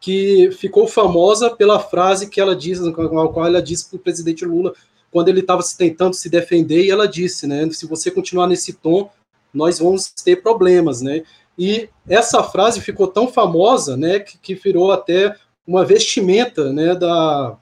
que 0.00 0.50
ficou 0.52 0.86
famosa 0.86 1.50
pela 1.50 1.78
frase 1.78 2.28
que 2.28 2.40
ela 2.40 2.54
diz, 2.54 2.80
a 2.80 2.92
qual 2.92 3.46
ela 3.46 3.60
disse 3.62 3.88
para 3.88 3.96
o 3.96 4.00
presidente 4.00 4.44
Lula 4.44 4.72
quando 5.10 5.28
ele 5.28 5.40
estava 5.40 5.62
tentando 5.76 6.14
se 6.14 6.28
defender, 6.28 6.84
e 6.84 6.90
ela 6.90 7.08
disse, 7.08 7.46
né, 7.46 7.68
se 7.70 7.86
você 7.86 8.10
continuar 8.10 8.46
nesse 8.46 8.74
tom, 8.74 9.10
nós 9.52 9.78
vamos 9.78 10.10
ter 10.10 10.36
problemas, 10.42 11.00
né? 11.00 11.22
E 11.58 11.88
essa 12.08 12.42
frase 12.42 12.80
ficou 12.80 13.08
tão 13.08 13.28
famosa, 13.28 13.96
né, 13.96 14.20
que, 14.20 14.38
que 14.38 14.54
virou 14.54 14.92
até 14.92 15.34
uma 15.66 15.84
vestimenta, 15.84 16.72
né, 16.72 16.94
da, 16.94 17.56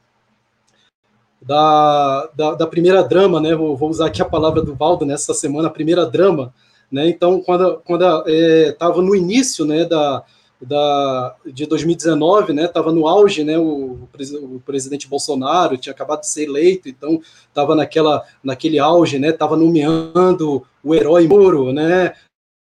da, 1.41 2.31
da, 2.35 2.55
da, 2.55 2.67
primeira 2.67 3.03
drama, 3.03 3.41
né? 3.41 3.55
Vou, 3.55 3.77
vou, 3.77 3.89
usar 3.89 4.07
aqui 4.07 4.21
a 4.21 4.27
palavra 4.27 4.63
do 4.63 4.75
Valdo 4.75 5.07
nessa 5.07 5.33
semana, 5.33 5.69
a 5.69 5.73
primeira 5.73 6.05
drama, 6.05 6.53
né? 6.91 7.09
Então, 7.09 7.41
quando 7.41 7.81
quando 7.85 8.03
estava 8.29 9.01
é, 9.01 9.03
no 9.03 9.15
início, 9.15 9.65
né, 9.65 9.85
da 9.85 10.25
da, 10.61 11.37
de 11.45 11.67
2019, 11.67 12.53
né, 12.53 12.65
estava 12.65 12.93
no 12.93 13.07
auge, 13.07 13.45
né, 13.45 13.59
o, 13.59 14.09
o, 14.13 14.63
presidente 14.65 15.07
Bolsonaro 15.07 15.77
tinha 15.77 15.93
acabado 15.93 16.21
de 16.21 16.29
ser 16.29 16.45
eleito, 16.45 16.89
então 16.89 17.21
estava 17.49 17.75
naquela, 17.75 18.25
naquele 18.43 18.79
auge, 18.79 19.19
né, 19.19 19.29
estava 19.29 19.57
nomeando 19.57 20.67
o 20.83 20.95
herói 20.95 21.29
Moro, 21.29 21.73
né, 21.73 22.15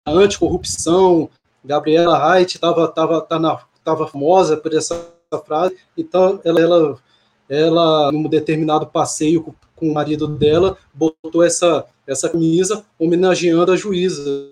a 0.05 0.11
anticorrupção, 0.11 1.29
Gabriela 1.63 2.33
Reit 2.33 2.55
estava 2.55 2.87
tava, 2.87 3.21
tava, 3.21 3.65
tava 3.83 4.07
famosa 4.07 4.57
por 4.57 4.73
essa 4.73 5.13
frase, 5.45 5.77
então 5.95 6.41
ela, 6.43 6.59
ela, 6.59 6.99
ela 7.47 8.11
num 8.11 8.27
determinado 8.27 8.87
passeio 8.87 9.43
com, 9.43 9.53
com 9.75 9.89
o 9.89 9.93
marido 9.93 10.27
dela, 10.27 10.77
botou 10.93 11.43
essa, 11.43 11.85
essa 12.07 12.27
camisa 12.27 12.83
homenageando 12.97 13.71
a 13.71 13.75
juíza, 13.77 14.49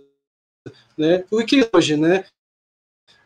né, 0.95 1.23
o 1.31 1.43
que 1.43 1.67
hoje, 1.73 1.97
né, 1.97 2.25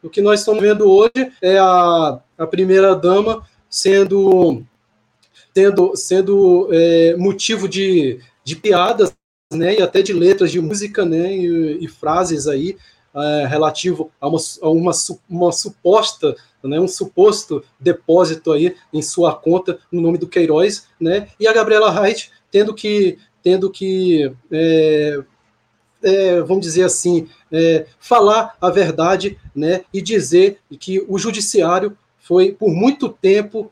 o 0.05 0.09
que 0.09 0.21
nós 0.21 0.39
estamos 0.39 0.61
vendo 0.61 0.89
hoje 0.89 1.31
é 1.41 1.57
a, 1.57 2.19
a 2.37 2.47
primeira 2.47 2.95
dama 2.95 3.43
sendo 3.67 4.63
sendo, 5.53 5.95
sendo 5.95 6.69
é, 6.71 7.15
motivo 7.15 7.67
de, 7.67 8.19
de 8.43 8.55
piadas, 8.55 9.13
né, 9.53 9.75
e 9.75 9.81
até 9.81 10.01
de 10.01 10.11
letras 10.11 10.51
de 10.51 10.59
música, 10.59 11.05
né, 11.05 11.33
e, 11.33 11.83
e 11.83 11.87
frases 11.87 12.45
aí 12.45 12.77
é, 13.15 13.47
relativo 13.47 14.11
a 14.19 14.27
uma, 14.27 14.39
a 14.61 14.69
uma, 14.69 14.91
uma 15.29 15.51
suposta, 15.51 16.35
né, 16.61 16.79
um 16.79 16.87
suposto 16.87 17.63
depósito 17.79 18.51
aí 18.51 18.75
em 18.93 19.01
sua 19.01 19.33
conta 19.33 19.79
no 19.91 20.01
nome 20.01 20.17
do 20.17 20.27
Queiroz, 20.27 20.87
né, 20.99 21.29
e 21.39 21.47
a 21.47 21.53
Gabriela 21.53 21.89
Reit 21.89 22.31
tendo 22.51 22.73
que 22.73 23.17
tendo 23.41 23.69
que 23.69 24.31
é, 24.51 25.23
é, 26.05 26.39
vamos 26.41 26.63
dizer 26.63 26.83
assim, 26.83 27.27
é, 27.51 27.87
falar 27.99 28.55
a 28.61 28.69
verdade 28.69 29.39
né, 29.55 29.83
e 29.91 30.01
dizer 30.01 30.59
que 30.79 31.03
o 31.07 31.17
judiciário 31.17 31.97
foi, 32.19 32.51
por 32.51 32.69
muito 32.69 33.09
tempo, 33.09 33.71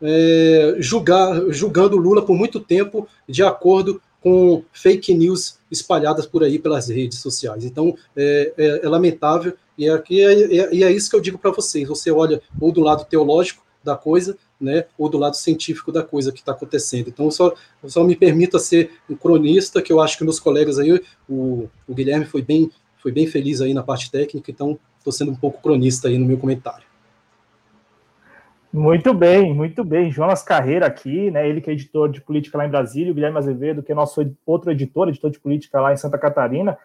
é, 0.00 0.76
julgar, 0.78 1.50
julgando 1.50 1.98
Lula 1.98 2.24
por 2.24 2.34
muito 2.34 2.58
tempo 2.58 3.06
de 3.28 3.42
acordo 3.42 4.00
com 4.22 4.64
fake 4.72 5.14
news 5.14 5.58
espalhadas 5.70 6.26
por 6.26 6.42
aí 6.42 6.58
pelas 6.58 6.88
redes 6.88 7.18
sociais. 7.18 7.64
Então, 7.64 7.96
é, 8.16 8.52
é, 8.56 8.80
é 8.84 8.88
lamentável 8.88 9.52
e 9.76 9.88
é, 9.88 9.94
é, 9.94 10.74
e 10.74 10.84
é 10.84 10.90
isso 10.90 11.10
que 11.10 11.16
eu 11.16 11.20
digo 11.20 11.38
para 11.38 11.50
vocês. 11.50 11.86
Você 11.86 12.10
olha 12.10 12.40
ou 12.60 12.72
do 12.72 12.80
lado 12.80 13.04
teológico 13.04 13.62
da 13.84 13.94
coisa, 13.94 14.36
né, 14.60 14.84
ou 14.96 15.08
do 15.08 15.18
lado 15.18 15.36
científico 15.36 15.92
da 15.92 16.02
coisa 16.02 16.32
que 16.32 16.40
está 16.40 16.52
acontecendo. 16.52 17.08
Então, 17.08 17.30
só, 17.30 17.54
só 17.86 18.02
me 18.04 18.16
permita 18.16 18.58
ser 18.58 18.90
um 19.08 19.14
cronista, 19.14 19.80
que 19.80 19.92
eu 19.92 20.00
acho 20.00 20.18
que 20.18 20.24
meus 20.24 20.40
colegas 20.40 20.78
aí, 20.78 21.00
o, 21.28 21.68
o 21.86 21.94
Guilherme 21.94 22.24
foi 22.24 22.42
bem, 22.42 22.70
foi 23.00 23.12
bem 23.12 23.26
feliz 23.26 23.60
aí 23.60 23.72
na 23.72 23.82
parte 23.82 24.10
técnica, 24.10 24.50
então 24.50 24.78
estou 24.98 25.12
sendo 25.12 25.30
um 25.32 25.36
pouco 25.36 25.62
cronista 25.62 26.08
aí 26.08 26.18
no 26.18 26.26
meu 26.26 26.38
comentário. 26.38 26.88
Muito 28.70 29.14
bem, 29.14 29.54
muito 29.54 29.82
bem. 29.82 30.10
Jonas 30.10 30.42
Carreira 30.42 30.86
aqui, 30.86 31.30
né? 31.30 31.48
Ele 31.48 31.60
que 31.60 31.70
é 31.70 31.72
editor 31.72 32.08
de 32.10 32.20
política 32.20 32.58
lá 32.58 32.66
em 32.66 32.70
Brasília, 32.70 33.10
o 33.10 33.14
Guilherme 33.14 33.38
Azevedo, 33.38 33.82
que 33.82 33.90
é 33.90 33.94
nosso 33.94 34.20
outro 34.44 34.70
editor, 34.70 35.08
editor 35.08 35.30
de 35.30 35.40
política 35.40 35.80
lá 35.80 35.92
em 35.92 35.96
Santa 35.96 36.18
Catarina. 36.18 36.76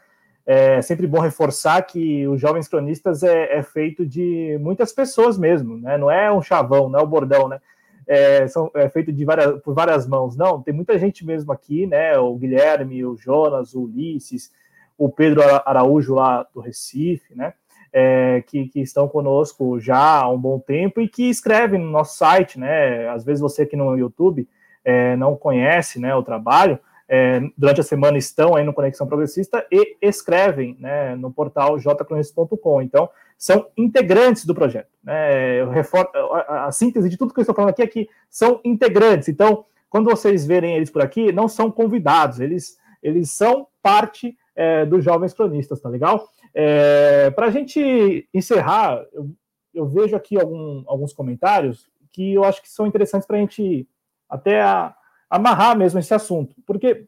É 0.45 0.81
sempre 0.81 1.07
bom 1.07 1.19
reforçar 1.19 1.81
que 1.83 2.27
os 2.27 2.39
Jovens 2.39 2.67
Cronistas 2.67 3.23
é, 3.23 3.57
é, 3.57 3.63
feito 3.63 4.05
de 4.05 4.57
muitas 4.59 4.91
pessoas 4.91 5.37
mesmo, 5.37 5.77
né? 5.77 5.97
Não 5.97 6.11
é 6.11 6.31
um 6.31 6.41
chavão, 6.41 6.89
não 6.89 6.99
é 6.99 7.03
o 7.03 7.07
bordão, 7.07 7.47
né? 7.47 7.61
É, 8.05 8.45
são, 8.49 8.69
é 8.75 8.89
feito 8.89 9.13
de 9.13 9.23
várias, 9.23 9.61
por 9.61 9.73
várias 9.73 10.05
mãos. 10.05 10.35
Não, 10.35 10.61
tem 10.61 10.73
muita 10.73 10.99
gente 10.99 11.25
mesmo 11.25 11.53
aqui, 11.53 11.87
né? 11.87 12.17
O 12.17 12.36
Guilherme, 12.36 13.05
o 13.05 13.15
Jonas, 13.15 13.74
o 13.74 13.83
Ulisses, 13.83 14.51
o 14.97 15.09
Pedro 15.09 15.41
Araújo 15.65 16.15
lá 16.15 16.45
do 16.53 16.59
Recife, 16.59 17.33
né? 17.33 17.53
É, 17.95 18.43
que, 18.47 18.67
que, 18.67 18.82
estão 18.82 19.07
conosco 19.07 19.79
já 19.79 20.21
há 20.21 20.29
um 20.29 20.37
bom 20.37 20.59
tempo 20.59 20.99
e 20.99 21.07
que 21.07 21.29
escrevem 21.29 21.79
no 21.79 21.91
nosso 21.91 22.17
site, 22.17 22.59
né? 22.59 23.07
Às 23.09 23.24
vezes 23.24 23.39
você 23.39 23.61
aqui 23.61 23.78
no 23.78 23.95
YouTube 23.95 24.47
é, 24.83 25.15
não 25.15 25.36
conhece 25.36 25.99
né, 25.99 26.13
o 26.15 26.24
trabalho, 26.24 26.79
é, 27.15 27.39
durante 27.55 27.79
a 27.79 27.83
semana 27.83 28.17
estão 28.17 28.55
aí 28.55 28.63
no 28.63 28.73
Conexão 28.73 29.05
Progressista 29.05 29.63
e 29.71 29.97
escrevem 30.01 30.75
né, 30.79 31.15
no 31.15 31.31
portal 31.31 31.77
jcronistas.com. 31.77 32.81
Então, 32.81 33.07
são 33.37 33.67
integrantes 33.77 34.45
do 34.45 34.55
projeto. 34.55 34.89
Né? 35.03 35.61
a, 35.61 36.65
a, 36.65 36.71
síntese 36.71 37.07
de 37.07 37.15
tudo 37.15 37.31
que 37.31 37.39
eu 37.39 37.43
estou 37.43 37.53
falando 37.53 37.69
aqui 37.69 37.83
é 37.83 37.87
que 37.87 38.09
são 38.31 38.59
integrantes. 38.65 39.29
Então, 39.29 39.63
quando 39.91 40.09
vocês 40.09 40.43
verem 40.43 40.75
eles 40.75 40.89
por 40.89 41.03
aqui, 41.03 41.31
não 41.31 41.47
são 41.47 41.69
convidados, 41.69 42.39
eles, 42.39 42.79
eles 43.03 43.29
são 43.29 43.67
parte 43.79 44.35
é, 44.55 44.83
dos 44.83 45.03
Jovens 45.03 45.35
Cronistas, 45.35 45.79
tá 45.79 45.89
legal? 45.89 46.27
É, 46.51 47.29
Para 47.29 47.45
a 47.45 47.51
gente 47.51 48.27
encerrar, 48.33 49.05
eu, 49.13 49.29
eu 49.71 49.85
vejo 49.87 50.15
aqui 50.15 50.35
algum, 50.35 50.83
alguns 50.87 51.13
comentários 51.13 51.87
que 52.11 52.33
eu 52.33 52.43
acho 52.43 52.59
que 52.59 52.71
são 52.71 52.87
interessantes 52.87 53.27
para 53.27 53.37
a 53.37 53.39
gente 53.39 53.87
até 54.27 54.63
a, 54.63 54.95
amarrar 55.34 55.76
mesmo 55.76 56.00
esse 56.00 56.14
assunto. 56.14 56.55
Porque 56.66 57.08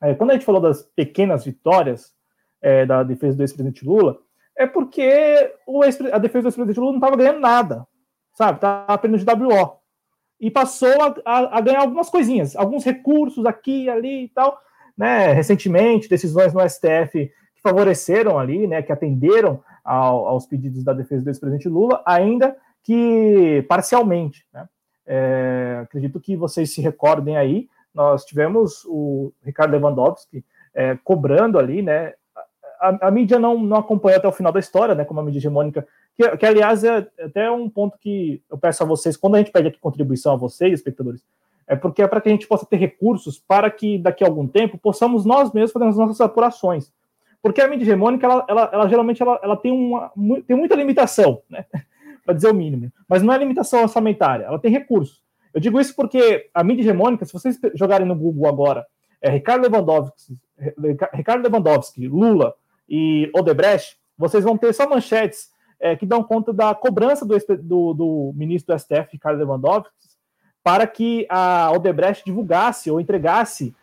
é, 0.00 0.14
quando 0.14 0.30
a 0.30 0.34
gente 0.34 0.44
falou 0.44 0.60
das 0.60 0.84
pequenas 0.94 1.44
vitórias 1.44 2.14
é, 2.62 2.86
da 2.86 3.02
defesa 3.02 3.36
do 3.36 3.42
ex-presidente 3.42 3.84
Lula, 3.84 4.18
é 4.56 4.64
porque 4.64 5.52
o 5.66 5.84
ex 5.84 6.00
a 6.00 6.18
defesa 6.18 6.42
do 6.42 6.48
ex-presidente 6.48 6.78
Lula 6.78 6.92
não 6.92 6.98
estava 6.98 7.16
ganhando 7.16 7.40
nada, 7.40 7.86
sabe? 8.32 8.58
Estava 8.58 8.92
apenas 8.92 9.24
de 9.24 9.30
WO. 9.30 9.78
E 10.40 10.52
passou 10.52 11.02
a, 11.02 11.14
a, 11.24 11.58
a, 11.58 11.60
ganhar 11.60 11.80
algumas 11.80 12.08
coisinhas, 12.08 12.54
alguns 12.54 12.84
recursos 12.84 13.44
aqui 13.44 13.88
ali 13.88 14.24
e 14.24 14.28
tal. 14.28 14.56
Né? 14.96 15.32
Recentemente, 15.32 16.08
decisões 16.08 16.54
no 16.54 16.60
STF 16.68 17.26
que 17.56 17.60
favoreceram 17.60 18.38
ali, 18.38 18.68
né, 18.68 18.82
que 18.82 18.92
atenderam 18.92 19.60
ao, 19.84 20.28
aos 20.28 20.46
pedidos 20.46 20.84
da 20.84 20.92
defesa 20.92 21.24
do 21.24 21.30
ex-presidente 21.30 21.68
Lula, 21.68 22.00
ainda 22.06 22.56
que 22.84 23.64
parcialmente. 23.68 24.46
Né? 24.52 24.68
É, 25.10 25.80
acredito 25.82 26.20
que 26.20 26.36
vocês 26.36 26.72
se 26.72 26.82
recordem 26.82 27.36
aí, 27.36 27.66
nós 27.94 28.24
tivemos 28.24 28.84
o 28.84 29.32
Ricardo 29.42 29.72
Lewandowski 29.72 30.44
é, 30.74 30.96
cobrando 31.02 31.58
ali, 31.58 31.82
né? 31.82 32.12
A, 32.78 33.08
a, 33.08 33.10
mídia 33.10 33.38
não, 33.40 33.58
não 33.58 33.78
acompanhou 33.78 34.18
até 34.18 34.28
o 34.28 34.32
final 34.32 34.52
da 34.52 34.60
história, 34.60 34.94
né? 34.94 35.04
Como 35.04 35.18
a 35.18 35.22
mídia 35.22 35.38
hegemônica 35.38 35.84
que, 36.18 36.36
que 36.36 36.46
aliás 36.46 36.82
é 36.82 37.06
até 37.20 37.48
um 37.48 37.70
ponto 37.70 37.96
que 37.96 38.42
eu 38.50 38.58
peço 38.58 38.82
a 38.82 38.86
vocês, 38.86 39.16
quando 39.16 39.36
a 39.36 39.38
gente 39.38 39.52
pede 39.52 39.68
aqui 39.68 39.78
contribuição 39.78 40.32
a 40.32 40.36
vocês, 40.36 40.74
espectadores, 40.74 41.22
é 41.64 41.76
porque 41.76 42.02
é 42.02 42.08
para 42.08 42.20
que 42.20 42.28
a 42.28 42.32
gente 42.32 42.48
possa 42.48 42.66
ter 42.66 42.76
recursos 42.76 43.38
para 43.38 43.70
que 43.70 43.98
daqui 43.98 44.24
a 44.24 44.26
algum 44.26 44.48
tempo 44.48 44.76
possamos 44.76 45.24
nós 45.24 45.52
mesmos 45.52 45.70
fazer 45.70 45.86
as 45.86 45.96
nossas 45.96 46.20
apurações. 46.20 46.92
Porque 47.40 47.60
a 47.60 47.68
mídia 47.68 47.84
hegemônica, 47.84 48.26
ela, 48.26 48.44
ela, 48.48 48.70
ela 48.72 48.88
geralmente 48.88 49.22
ela, 49.22 49.38
ela 49.40 49.56
tem, 49.56 49.70
uma, 49.70 50.10
tem 50.44 50.56
muita 50.56 50.74
limitação, 50.74 51.40
né? 51.48 51.64
Para 52.28 52.34
dizer 52.34 52.50
o 52.50 52.54
mínimo. 52.54 52.92
Mas 53.08 53.22
não 53.22 53.32
é 53.32 53.38
limitação 53.38 53.80
orçamentária, 53.80 54.44
ela 54.44 54.58
tem 54.58 54.70
recursos. 54.70 55.22
Eu 55.54 55.62
digo 55.62 55.80
isso 55.80 55.96
porque 55.96 56.50
a 56.52 56.62
mídia 56.62 56.82
hegemônica, 56.82 57.24
se 57.24 57.32
vocês 57.32 57.58
jogarem 57.72 58.06
no 58.06 58.14
Google 58.14 58.46
agora, 58.46 58.86
é 59.22 59.30
Ricardo 59.30 59.62
Lewandowski, 59.62 60.36
Ricardo 61.14 61.42
Lewandowski, 61.42 62.06
Lula 62.06 62.54
e 62.86 63.30
Odebrecht, 63.34 63.96
vocês 64.16 64.44
vão 64.44 64.58
ter 64.58 64.74
só 64.74 64.86
manchetes 64.86 65.50
é, 65.80 65.96
que 65.96 66.04
dão 66.04 66.22
conta 66.22 66.52
da 66.52 66.74
cobrança 66.74 67.24
do, 67.24 67.34
do, 67.62 67.94
do 67.94 68.32
ministro 68.36 68.74
do 68.74 68.78
STF, 68.78 69.08
Ricardo 69.12 69.38
Lewandowski, 69.38 69.90
para 70.62 70.86
que 70.86 71.26
a 71.30 71.72
Odebrecht 71.72 72.26
divulgasse 72.26 72.90
ou 72.90 73.00
entregasse 73.00 73.74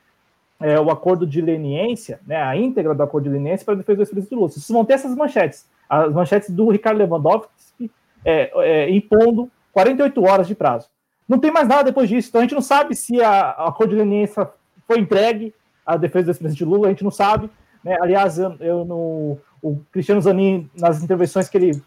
é, 0.59 0.79
o 0.79 0.91
acordo 0.91 1.25
de 1.25 1.41
leniência, 1.41 2.19
né, 2.27 2.39
a 2.43 2.55
íntegra 2.55 2.93
do 2.93 3.01
acordo 3.01 3.23
de 3.23 3.31
leniência 3.31 3.65
para 3.65 3.73
a 3.73 3.77
defesa 3.77 3.95
do 3.95 4.01
ex-presidente 4.03 4.35
Lula. 4.35 4.49
Vocês 4.49 4.69
vão 4.69 4.85
ter 4.85 4.93
essas 4.93 5.15
manchetes, 5.15 5.67
as 5.89 6.13
manchetes 6.13 6.51
do 6.51 6.69
Ricardo 6.69 6.99
Lewandowski 6.99 7.89
é, 8.25 8.51
é, 8.55 8.89
impondo 8.89 9.49
48 9.71 10.23
horas 10.23 10.47
de 10.47 10.55
prazo. 10.55 10.89
Não 11.27 11.39
tem 11.39 11.51
mais 11.51 11.67
nada 11.67 11.83
depois 11.85 12.09
disso, 12.09 12.29
então 12.29 12.41
a 12.41 12.43
gente 12.43 12.55
não 12.55 12.61
sabe 12.61 12.95
se 12.95 13.21
a, 13.21 13.51
a 13.51 13.75
leniência 13.85 14.49
foi 14.87 14.99
entregue 14.99 15.53
à 15.85 15.95
defesa 15.95 16.25
do 16.25 16.31
ex-presidente 16.31 16.65
Lula, 16.65 16.87
a 16.87 16.89
gente 16.89 17.03
não 17.03 17.11
sabe. 17.11 17.49
Né? 17.83 17.97
Aliás, 18.01 18.37
eu, 18.37 18.55
eu 18.59 18.85
no, 18.85 19.37
o 19.61 19.79
Cristiano 19.91 20.21
Zanin, 20.21 20.69
nas 20.75 21.03
intervenções 21.03 21.49
que 21.49 21.57
ele 21.57 21.81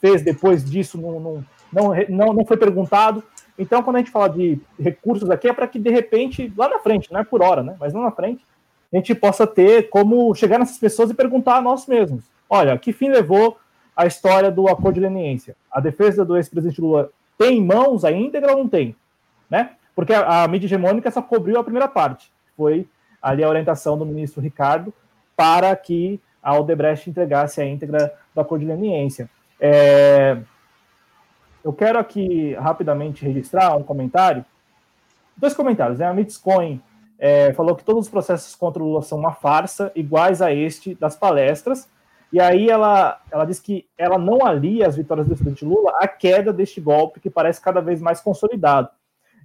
fez 0.00 0.22
depois 0.22 0.64
disso, 0.64 1.00
não, 1.00 1.20
não, 1.20 1.44
não, 1.72 1.94
não, 2.08 2.32
não 2.32 2.46
foi 2.46 2.56
perguntado. 2.56 3.22
Então, 3.58 3.82
quando 3.82 3.96
a 3.96 3.98
gente 4.00 4.10
fala 4.10 4.28
de 4.28 4.60
recursos 4.78 5.30
aqui, 5.30 5.48
é 5.48 5.52
para 5.52 5.66
que, 5.66 5.78
de 5.78 5.90
repente, 5.90 6.52
lá 6.56 6.68
na 6.68 6.78
frente, 6.78 7.12
não 7.12 7.20
é 7.20 7.24
por 7.24 7.42
hora, 7.42 7.62
né? 7.62 7.76
Mas 7.80 7.92
lá 7.94 8.02
na 8.02 8.10
frente, 8.10 8.44
a 8.92 8.96
gente 8.96 9.14
possa 9.14 9.46
ter 9.46 9.88
como 9.88 10.34
chegar 10.34 10.58
nessas 10.58 10.78
pessoas 10.78 11.10
e 11.10 11.14
perguntar 11.14 11.56
a 11.56 11.62
nós 11.62 11.86
mesmos: 11.86 12.24
olha, 12.48 12.78
que 12.78 12.92
fim 12.92 13.08
levou 13.08 13.56
a 13.96 14.06
história 14.06 14.50
do 14.50 14.68
acordo 14.68 14.94
de 14.94 15.00
leniência? 15.00 15.56
A 15.72 15.80
defesa 15.80 16.24
do 16.24 16.36
ex-presidente 16.36 16.80
Lula 16.80 17.10
tem 17.38 17.58
em 17.58 17.64
mãos 17.64 18.04
a 18.04 18.12
íntegra 18.12 18.52
ou 18.52 18.58
não 18.58 18.68
tem? 18.68 18.94
Né? 19.48 19.70
Porque 19.94 20.12
a, 20.12 20.42
a 20.42 20.48
mídia 20.48 20.66
hegemônica 20.66 21.10
só 21.10 21.22
cobriu 21.22 21.58
a 21.58 21.64
primeira 21.64 21.88
parte, 21.88 22.30
foi 22.56 22.86
ali 23.20 23.42
a 23.42 23.48
orientação 23.48 23.96
do 23.96 24.04
ministro 24.04 24.42
Ricardo 24.42 24.92
para 25.34 25.74
que 25.74 26.20
a 26.42 26.56
Odebrecht 26.58 27.10
entregasse 27.10 27.60
a 27.60 27.66
íntegra 27.66 28.12
do 28.34 28.40
acordo 28.40 28.60
de 28.62 28.68
leniência. 28.68 29.28
É, 29.58 30.36
eu 31.64 31.72
quero 31.72 31.98
aqui 31.98 32.54
rapidamente 32.54 33.24
registrar 33.24 33.76
um 33.76 33.82
comentário. 33.82 34.44
Dois 35.36 35.54
comentários, 35.54 35.98
né? 35.98 36.06
A 36.06 36.14
Mitscoin 36.14 36.80
é, 37.18 37.52
falou 37.54 37.74
que 37.74 37.82
todos 37.84 38.04
os 38.04 38.10
processos 38.10 38.54
contra 38.54 38.80
o 38.80 38.86
Lula 38.86 39.02
são 39.02 39.18
uma 39.18 39.32
farsa, 39.32 39.90
iguais 39.94 40.40
a 40.40 40.52
este 40.52 40.94
das 40.94 41.16
palestras. 41.16 41.88
E 42.32 42.40
aí 42.40 42.68
ela, 42.68 43.20
ela 43.30 43.44
diz 43.44 43.60
que 43.60 43.86
ela 43.96 44.18
não 44.18 44.44
alia 44.44 44.86
as 44.86 44.96
vitórias 44.96 45.26
do 45.26 45.34
presidente 45.34 45.64
Lula 45.64 45.92
à 46.00 46.08
queda 46.08 46.52
deste 46.52 46.80
golpe, 46.80 47.20
que 47.20 47.30
parece 47.30 47.60
cada 47.60 47.80
vez 47.80 48.00
mais 48.00 48.20
consolidado. 48.20 48.88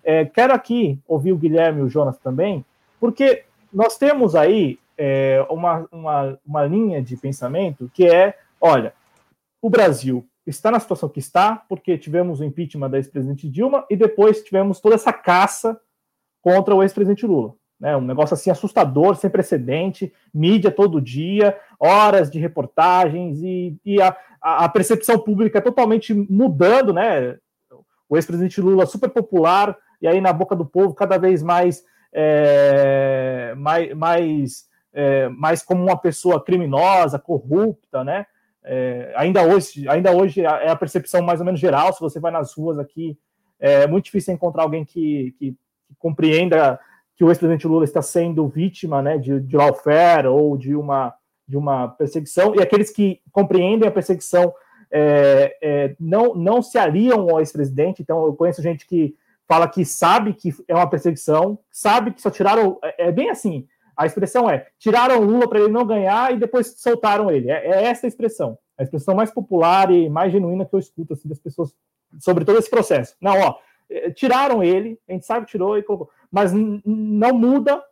É, 0.03 0.25
quero 0.25 0.53
aqui 0.53 0.99
ouvir 1.07 1.31
o 1.31 1.37
Guilherme 1.37 1.81
e 1.81 1.83
o 1.83 1.89
Jonas 1.89 2.17
também, 2.17 2.65
porque 2.99 3.43
nós 3.71 3.97
temos 3.97 4.35
aí 4.35 4.79
é, 4.97 5.45
uma, 5.49 5.87
uma, 5.91 6.39
uma 6.45 6.65
linha 6.65 7.01
de 7.01 7.15
pensamento 7.15 7.89
que 7.93 8.05
é, 8.05 8.37
olha, 8.59 8.93
o 9.61 9.69
Brasil 9.69 10.25
está 10.45 10.71
na 10.71 10.79
situação 10.79 11.07
que 11.07 11.19
está, 11.19 11.55
porque 11.69 11.97
tivemos 11.97 12.39
o 12.39 12.43
impeachment 12.43 12.89
da 12.89 12.97
ex-presidente 12.97 13.47
Dilma 13.47 13.85
e 13.89 13.95
depois 13.95 14.43
tivemos 14.43 14.79
toda 14.79 14.95
essa 14.95 15.13
caça 15.13 15.79
contra 16.41 16.75
o 16.75 16.81
ex-presidente 16.81 17.25
Lula. 17.25 17.53
Né, 17.81 17.97
um 17.97 18.01
negócio 18.01 18.35
assim 18.35 18.51
assustador, 18.51 19.15
sem 19.15 19.27
precedente, 19.27 20.13
mídia 20.31 20.69
todo 20.69 21.01
dia, 21.01 21.57
horas 21.79 22.29
de 22.29 22.37
reportagens 22.37 23.41
e, 23.41 23.75
e 23.83 23.99
a, 23.99 24.15
a, 24.39 24.69
percepção 24.69 25.17
pública 25.17 25.59
totalmente 25.59 26.13
mudando, 26.13 26.93
né? 26.93 27.39
O 28.07 28.15
ex-presidente 28.15 28.61
Lula 28.61 28.85
super 28.85 29.09
popular 29.09 29.75
e 29.99 30.07
aí 30.07 30.21
na 30.21 30.31
boca 30.31 30.55
do 30.55 30.63
povo 30.63 30.93
cada 30.93 31.17
vez 31.17 31.41
mais 31.41 31.83
é, 32.13 33.55
mais, 33.57 33.93
mais, 33.95 34.69
é, 34.93 35.27
mais 35.29 35.63
como 35.63 35.81
uma 35.81 35.97
pessoa 35.97 36.39
criminosa, 36.39 37.17
corrupta, 37.17 38.03
né? 38.03 38.27
É, 38.63 39.11
ainda 39.15 39.41
hoje, 39.41 39.89
ainda 39.89 40.11
hoje 40.11 40.41
é 40.41 40.69
a 40.69 40.75
percepção 40.75 41.23
mais 41.23 41.39
ou 41.39 41.47
menos 41.47 41.59
geral. 41.59 41.91
Se 41.93 41.99
você 41.99 42.19
vai 42.19 42.31
nas 42.31 42.53
ruas 42.53 42.77
aqui, 42.77 43.17
é 43.59 43.87
muito 43.87 44.05
difícil 44.05 44.35
encontrar 44.35 44.61
alguém 44.61 44.85
que, 44.85 45.33
que, 45.39 45.51
que 45.87 45.95
compreenda 45.97 46.79
que 47.21 47.25
o 47.25 47.29
ex-presidente 47.29 47.67
Lula 47.67 47.83
está 47.83 48.01
sendo 48.01 48.47
vítima, 48.47 48.99
né, 48.99 49.15
de, 49.15 49.39
de 49.41 49.55
lawfare 49.55 50.25
ou 50.25 50.57
de 50.57 50.75
uma 50.75 51.13
de 51.47 51.55
uma 51.55 51.89
perseguição. 51.89 52.55
E 52.55 52.61
aqueles 52.61 52.89
que 52.89 53.21
compreendem 53.31 53.87
a 53.87 53.91
perseguição 53.91 54.51
é, 54.89 55.55
é, 55.61 55.95
não 55.99 56.33
não 56.33 56.63
se 56.63 56.79
aliam 56.79 57.29
ao 57.29 57.39
ex-presidente. 57.39 58.01
Então, 58.01 58.25
eu 58.25 58.33
conheço 58.33 58.63
gente 58.63 58.87
que 58.87 59.15
fala 59.47 59.67
que 59.67 59.85
sabe 59.85 60.33
que 60.33 60.51
é 60.67 60.73
uma 60.73 60.89
perseguição, 60.89 61.59
sabe 61.69 62.09
que 62.11 62.21
só 62.23 62.31
tiraram. 62.31 62.79
É, 62.83 63.09
é 63.09 63.11
bem 63.11 63.29
assim. 63.29 63.67
A 63.95 64.07
expressão 64.07 64.49
é: 64.49 64.65
tiraram 64.79 65.21
Lula 65.21 65.47
para 65.47 65.59
ele 65.59 65.71
não 65.71 65.85
ganhar 65.85 66.33
e 66.33 66.39
depois 66.39 66.73
soltaram 66.77 67.29
ele. 67.29 67.51
É, 67.51 67.67
é, 67.67 67.83
essa 67.83 68.07
a 68.07 68.09
expressão. 68.09 68.57
A 68.75 68.81
expressão 68.81 69.13
mais 69.13 69.29
popular 69.29 69.91
e 69.91 70.09
mais 70.09 70.31
genuína 70.31 70.65
que 70.65 70.73
eu 70.73 70.79
escuto 70.79 71.13
assim, 71.13 71.29
das 71.29 71.37
pessoas 71.37 71.71
sobre 72.19 72.45
todo 72.45 72.57
esse 72.57 72.69
processo. 72.69 73.15
Não, 73.21 73.39
ó, 73.39 73.59
é, 73.91 74.09
tiraram 74.09 74.63
ele, 74.63 74.97
a 75.07 75.11
gente 75.11 75.25
sabe 75.25 75.45
que 75.45 75.51
tirou 75.51 75.77
e 75.77 75.83
colocou, 75.83 76.09
mas 76.31 76.53
não 76.53 77.33
muda, 77.33 77.83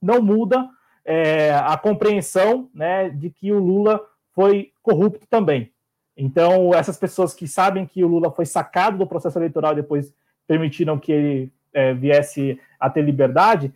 não 0.00 0.20
muda 0.20 0.68
é, 1.04 1.54
a 1.54 1.76
compreensão 1.78 2.68
né, 2.74 3.08
de 3.08 3.30
que 3.30 3.52
o 3.52 3.58
Lula 3.58 4.00
foi 4.34 4.72
corrupto 4.82 5.26
também. 5.26 5.72
Então, 6.16 6.74
essas 6.74 6.98
pessoas 6.98 7.32
que 7.32 7.48
sabem 7.48 7.86
que 7.86 8.04
o 8.04 8.08
Lula 8.08 8.30
foi 8.30 8.44
sacado 8.44 8.98
do 8.98 9.06
processo 9.06 9.38
eleitoral 9.38 9.72
e 9.72 9.76
depois 9.76 10.14
permitiram 10.46 10.98
que 10.98 11.10
ele 11.10 11.52
é, 11.72 11.94
viesse 11.94 12.60
a 12.78 12.90
ter 12.90 13.02
liberdade, 13.02 13.72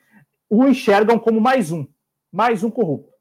o 0.51 0.67
enxergam 0.67 1.19
como 1.19 1.41
mais 1.41 1.73
um, 1.73 1.87
mais 2.31 2.63
um 2.63 2.71
corrupto, 2.71 3.13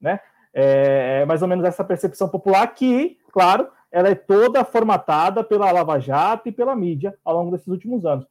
né? 0.00 0.20
É, 0.52 1.20
é 1.22 1.26
mais 1.26 1.42
ou 1.42 1.48
menos 1.48 1.64
essa 1.64 1.84
percepção 1.84 2.28
popular 2.28 2.66
que, 2.68 3.18
claro, 3.32 3.68
ela 3.90 4.08
é 4.08 4.14
toda 4.14 4.64
formatada 4.64 5.42
pela 5.42 5.70
Lava 5.70 5.98
Jato 5.98 6.48
e 6.48 6.52
pela 6.52 6.76
mídia 6.76 7.16
ao 7.24 7.36
longo 7.36 7.50
desses 7.50 7.68
últimos 7.68 8.04
anos. 8.04 8.26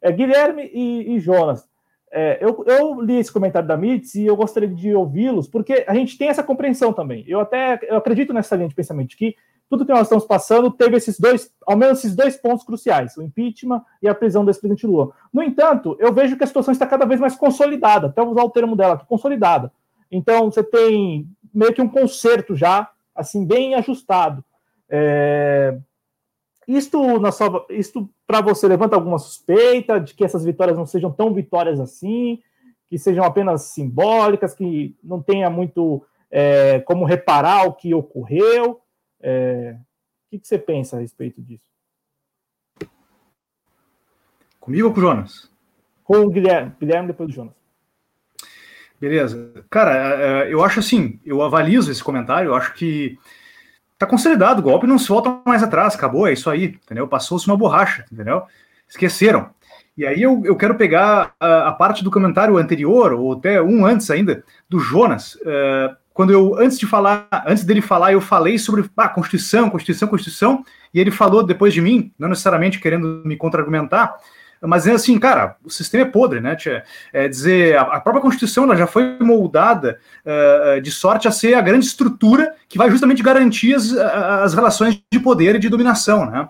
É, 0.00 0.12
Guilherme 0.12 0.70
e, 0.72 1.14
e 1.14 1.20
Jonas, 1.20 1.68
é, 2.10 2.38
eu, 2.40 2.64
eu, 2.66 3.00
li 3.00 3.16
esse 3.16 3.32
comentário 3.32 3.68
da 3.68 3.76
MITS 3.76 4.14
e 4.14 4.26
eu 4.26 4.36
gostaria 4.36 4.68
de 4.68 4.94
ouvi-los, 4.94 5.46
porque 5.46 5.84
a 5.86 5.94
gente 5.94 6.16
tem 6.16 6.28
essa 6.28 6.42
compreensão 6.42 6.92
também. 6.92 7.24
Eu 7.26 7.40
até 7.40 7.78
eu 7.82 7.96
acredito 7.96 8.32
nessa 8.32 8.56
linha 8.56 8.68
de 8.68 8.74
pensamento 8.74 9.16
que 9.16 9.36
tudo 9.68 9.84
que 9.84 9.92
nós 9.92 10.02
estamos 10.02 10.24
passando 10.24 10.70
teve 10.70 10.96
esses 10.96 11.20
dois, 11.20 11.52
ao 11.66 11.76
menos 11.76 11.98
esses 11.98 12.16
dois 12.16 12.36
pontos 12.36 12.64
cruciais, 12.64 13.16
o 13.16 13.22
impeachment 13.22 13.82
e 14.02 14.08
a 14.08 14.14
prisão 14.14 14.44
do 14.44 14.50
ex-presidente 14.50 14.86
Lula. 14.86 15.12
No 15.32 15.42
entanto, 15.42 15.96
eu 16.00 16.12
vejo 16.12 16.36
que 16.36 16.44
a 16.44 16.46
situação 16.46 16.72
está 16.72 16.86
cada 16.86 17.04
vez 17.04 17.20
mais 17.20 17.36
consolidada, 17.36 18.06
até 18.06 18.22
usar 18.22 18.42
o 18.42 18.50
termo 18.50 18.74
dela 18.74 18.96
consolidada. 19.06 19.70
Então, 20.10 20.50
você 20.50 20.62
tem 20.62 21.28
meio 21.52 21.74
que 21.74 21.82
um 21.82 21.88
conserto 21.88 22.56
já, 22.56 22.90
assim, 23.14 23.44
bem 23.44 23.74
ajustado. 23.74 24.42
É... 24.88 25.76
Isto, 26.66 26.98
isto 27.70 28.08
para 28.28 28.42
você 28.42 28.68
levanta 28.68 28.94
alguma 28.94 29.18
suspeita 29.18 29.98
de 29.98 30.12
que 30.12 30.22
essas 30.22 30.44
vitórias 30.44 30.76
não 30.76 30.84
sejam 30.84 31.10
tão 31.10 31.32
vitórias 31.32 31.80
assim, 31.80 32.42
que 32.86 32.98
sejam 32.98 33.24
apenas 33.24 33.62
simbólicas, 33.62 34.54
que 34.54 34.94
não 35.02 35.22
tenha 35.22 35.48
muito 35.48 36.04
é, 36.30 36.78
como 36.80 37.06
reparar 37.06 37.66
o 37.66 37.72
que 37.72 37.94
ocorreu? 37.94 38.82
É, 39.18 39.76
o 39.78 40.30
que, 40.30 40.40
que, 40.40 40.46
você 40.46 40.58
pensa 40.58 40.98
a 40.98 41.00
respeito 41.00 41.40
disso? 41.40 41.64
Comigo 44.60 44.88
ou 44.88 44.92
com 44.92 45.00
o 45.00 45.02
Jonas? 45.02 45.50
Com 46.04 46.18
o 46.18 46.30
Guilherme, 46.30 46.74
Guilherme 46.78 47.08
depois 47.08 47.30
do 47.30 47.34
Jonas. 47.34 47.54
Beleza. 49.00 49.64
Cara, 49.70 49.96
é, 49.96 50.48
é, 50.48 50.52
eu 50.52 50.62
acho 50.62 50.80
assim, 50.80 51.18
eu 51.24 51.40
avalizo 51.40 51.90
esse 51.90 52.04
comentário, 52.04 52.50
eu 52.50 52.54
acho 52.54 52.74
que 52.74 53.18
tá 53.98 54.06
consolidado, 54.06 54.60
o 54.60 54.62
golpe 54.62 54.86
não 54.86 54.98
se 54.98 55.08
volta 55.08 55.40
mais 55.44 55.62
atrás, 55.62 55.94
acabou, 55.94 56.26
é 56.26 56.32
isso 56.32 56.48
aí, 56.48 56.78
entendeu? 56.84 57.08
Passou-se 57.08 57.46
uma 57.46 57.56
borracha, 57.56 58.04
entendeu? 58.12 58.42
Esqueceram. 58.88 59.50
E 59.96 60.06
aí 60.06 60.22
eu, 60.22 60.42
eu 60.44 60.54
quero 60.54 60.76
pegar 60.76 61.34
a, 61.40 61.68
a, 61.68 61.72
parte 61.72 62.04
do 62.04 62.10
comentário 62.10 62.56
anterior, 62.56 63.12
ou 63.12 63.32
até 63.32 63.60
um 63.60 63.84
antes 63.84 64.08
ainda, 64.12 64.44
do 64.68 64.78
Jonas. 64.78 65.34
Uh, 65.34 65.96
quando 66.14 66.32
eu, 66.32 66.56
antes 66.56 66.78
de 66.78 66.86
falar, 66.86 67.26
antes 67.44 67.64
dele 67.64 67.80
falar, 67.80 68.12
eu 68.12 68.20
falei 68.20 68.58
sobre 68.58 68.88
ah, 68.96 69.08
Constituição, 69.08 69.68
Constituição, 69.68 70.06
Constituição, 70.06 70.64
e 70.94 71.00
ele 71.00 71.10
falou 71.10 71.42
depois 71.42 71.74
de 71.74 71.80
mim, 71.80 72.12
não 72.16 72.28
necessariamente 72.28 72.78
querendo 72.78 73.22
me 73.24 73.36
contra-argumentar, 73.36 74.16
mas 74.62 74.86
é 74.86 74.92
assim, 74.92 75.18
cara, 75.18 75.56
o 75.64 75.70
sistema 75.70 76.04
é 76.04 76.08
podre, 76.08 76.40
né? 76.40 76.56
Tia? 76.56 76.84
É 77.12 77.28
dizer, 77.28 77.78
a, 77.78 78.00
própria 78.00 78.22
Constituição 78.22 78.64
ela 78.64 78.76
já 78.76 78.86
foi 78.86 79.18
moldada 79.20 79.98
uh, 80.24 80.80
de 80.80 80.90
sorte 80.90 81.28
a 81.28 81.30
ser 81.30 81.54
a 81.54 81.60
grande 81.60 81.86
estrutura 81.86 82.54
que 82.68 82.78
vai 82.78 82.90
justamente 82.90 83.22
garantir 83.22 83.74
as, 83.74 83.92
as 83.92 84.54
relações 84.54 85.00
de 85.12 85.20
poder 85.20 85.54
e 85.54 85.58
de 85.58 85.68
dominação, 85.68 86.28
né? 86.28 86.48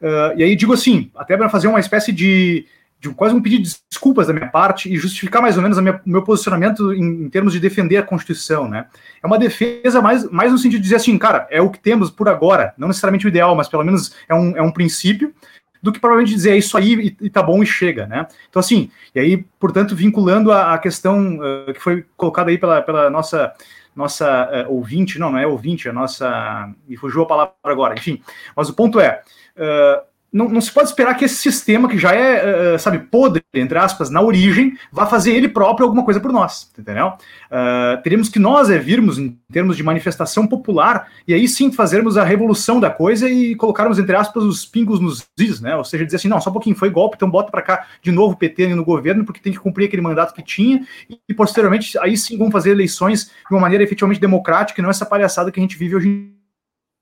Uh, 0.00 0.38
e 0.38 0.42
aí 0.44 0.54
digo 0.54 0.72
assim, 0.72 1.10
até 1.16 1.36
para 1.36 1.48
fazer 1.48 1.66
uma 1.66 1.80
espécie 1.80 2.12
de, 2.12 2.66
de 3.00 3.08
quase 3.10 3.34
um 3.34 3.42
pedido 3.42 3.64
de 3.64 3.76
desculpas 3.90 4.26
da 4.26 4.32
minha 4.32 4.48
parte 4.48 4.92
e 4.92 4.96
justificar 4.96 5.40
mais 5.40 5.56
ou 5.56 5.62
menos 5.62 5.78
o 5.78 6.00
meu 6.04 6.22
posicionamento 6.22 6.92
em, 6.92 7.24
em, 7.24 7.28
termos 7.28 7.52
de 7.52 7.60
defender 7.60 7.96
a 7.96 8.02
Constituição, 8.02 8.68
né? 8.68 8.86
É 9.22 9.26
uma 9.26 9.38
defesa 9.38 10.00
mais, 10.00 10.28
mais 10.30 10.52
no 10.52 10.58
sentido 10.58 10.78
de 10.78 10.84
dizer 10.84 10.96
assim, 10.96 11.16
cara, 11.18 11.46
é 11.50 11.60
o 11.60 11.70
que 11.70 11.80
temos 11.80 12.10
por 12.10 12.28
agora, 12.28 12.74
não 12.76 12.88
necessariamente 12.88 13.26
o 13.26 13.28
ideal, 13.28 13.56
mas 13.56 13.68
pelo 13.68 13.84
menos 13.84 14.14
é 14.28 14.34
um, 14.34 14.56
é 14.56 14.62
um 14.62 14.70
princípio, 14.70 15.32
do 15.82 15.92
que 15.92 16.00
provavelmente 16.00 16.34
dizer 16.34 16.52
é 16.52 16.56
isso 16.56 16.76
aí 16.76 17.16
e, 17.20 17.26
e 17.26 17.30
tá 17.30 17.42
bom 17.42 17.62
e 17.62 17.66
chega, 17.66 18.06
né? 18.06 18.26
Então, 18.48 18.60
assim, 18.60 18.90
e 19.14 19.20
aí, 19.20 19.36
portanto, 19.58 19.94
vinculando 19.94 20.52
a, 20.52 20.74
a 20.74 20.78
questão 20.78 21.38
uh, 21.38 21.72
que 21.72 21.80
foi 21.80 22.04
colocada 22.16 22.50
aí 22.50 22.58
pela, 22.58 22.82
pela 22.82 23.10
nossa 23.10 23.52
nossa 23.94 24.48
uh, 24.68 24.72
ouvinte, 24.72 25.18
não, 25.18 25.32
não 25.32 25.38
é 25.38 25.46
ouvinte, 25.46 25.88
é 25.88 25.92
nossa. 25.92 26.72
Me 26.86 26.96
fugiu 26.96 27.22
a 27.22 27.26
palavra 27.26 27.54
agora, 27.64 27.94
enfim. 27.98 28.22
Mas 28.54 28.68
o 28.68 28.74
ponto 28.74 29.00
é. 29.00 29.22
Uh, 29.56 30.06
não, 30.30 30.46
não, 30.48 30.60
se 30.60 30.70
pode 30.70 30.90
esperar 30.90 31.14
que 31.14 31.24
esse 31.24 31.36
sistema, 31.36 31.88
que 31.88 31.96
já 31.96 32.12
é, 32.12 32.74
uh, 32.74 32.78
sabe, 32.78 32.98
podre, 32.98 33.42
entre 33.54 33.78
aspas, 33.78 34.10
na 34.10 34.20
origem, 34.20 34.76
vá 34.92 35.06
fazer 35.06 35.32
ele 35.32 35.48
próprio 35.48 35.86
alguma 35.86 36.04
coisa 36.04 36.20
por 36.20 36.30
nós, 36.30 36.70
entendeu? 36.78 37.14
Uh, 37.50 38.02
teríamos 38.02 38.28
que 38.28 38.38
nós 38.38 38.68
é 38.68 38.78
virmos 38.78 39.18
em 39.18 39.38
termos 39.50 39.74
de 39.74 39.82
manifestação 39.82 40.46
popular, 40.46 41.10
e 41.26 41.32
aí 41.32 41.48
sim 41.48 41.72
fazermos 41.72 42.18
a 42.18 42.24
revolução 42.24 42.78
da 42.78 42.90
coisa 42.90 43.28
e 43.28 43.54
colocarmos, 43.54 43.98
entre 43.98 44.14
aspas, 44.14 44.44
os 44.44 44.66
pingos 44.66 45.00
nos 45.00 45.26
is, 45.38 45.62
né? 45.62 45.74
Ou 45.76 45.84
seja, 45.84 46.04
dizer 46.04 46.16
assim, 46.16 46.28
não, 46.28 46.40
só 46.42 46.50
um 46.50 46.52
pouquinho 46.52 46.76
foi 46.76 46.90
golpe, 46.90 47.16
então 47.16 47.30
bota 47.30 47.50
para 47.50 47.62
cá 47.62 47.86
de 48.02 48.12
novo 48.12 48.34
o 48.34 48.36
PT 48.36 48.74
no 48.74 48.84
governo, 48.84 49.24
porque 49.24 49.40
tem 49.40 49.52
que 49.52 49.58
cumprir 49.58 49.86
aquele 49.86 50.02
mandato 50.02 50.34
que 50.34 50.42
tinha, 50.42 50.86
e, 51.08 51.18
e 51.26 51.32
posteriormente, 51.32 51.98
aí 51.98 52.18
sim 52.18 52.36
vão 52.36 52.50
fazer 52.50 52.70
eleições 52.70 53.30
de 53.48 53.54
uma 53.54 53.60
maneira 53.60 53.82
efetivamente 53.82 54.20
democrática, 54.20 54.78
e 54.78 54.82
não 54.82 54.90
essa 54.90 55.06
palhaçada 55.06 55.50
que 55.50 55.58
a 55.58 55.62
gente 55.62 55.78
vive 55.78 55.96
hoje 55.96 56.08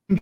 em 0.09 0.17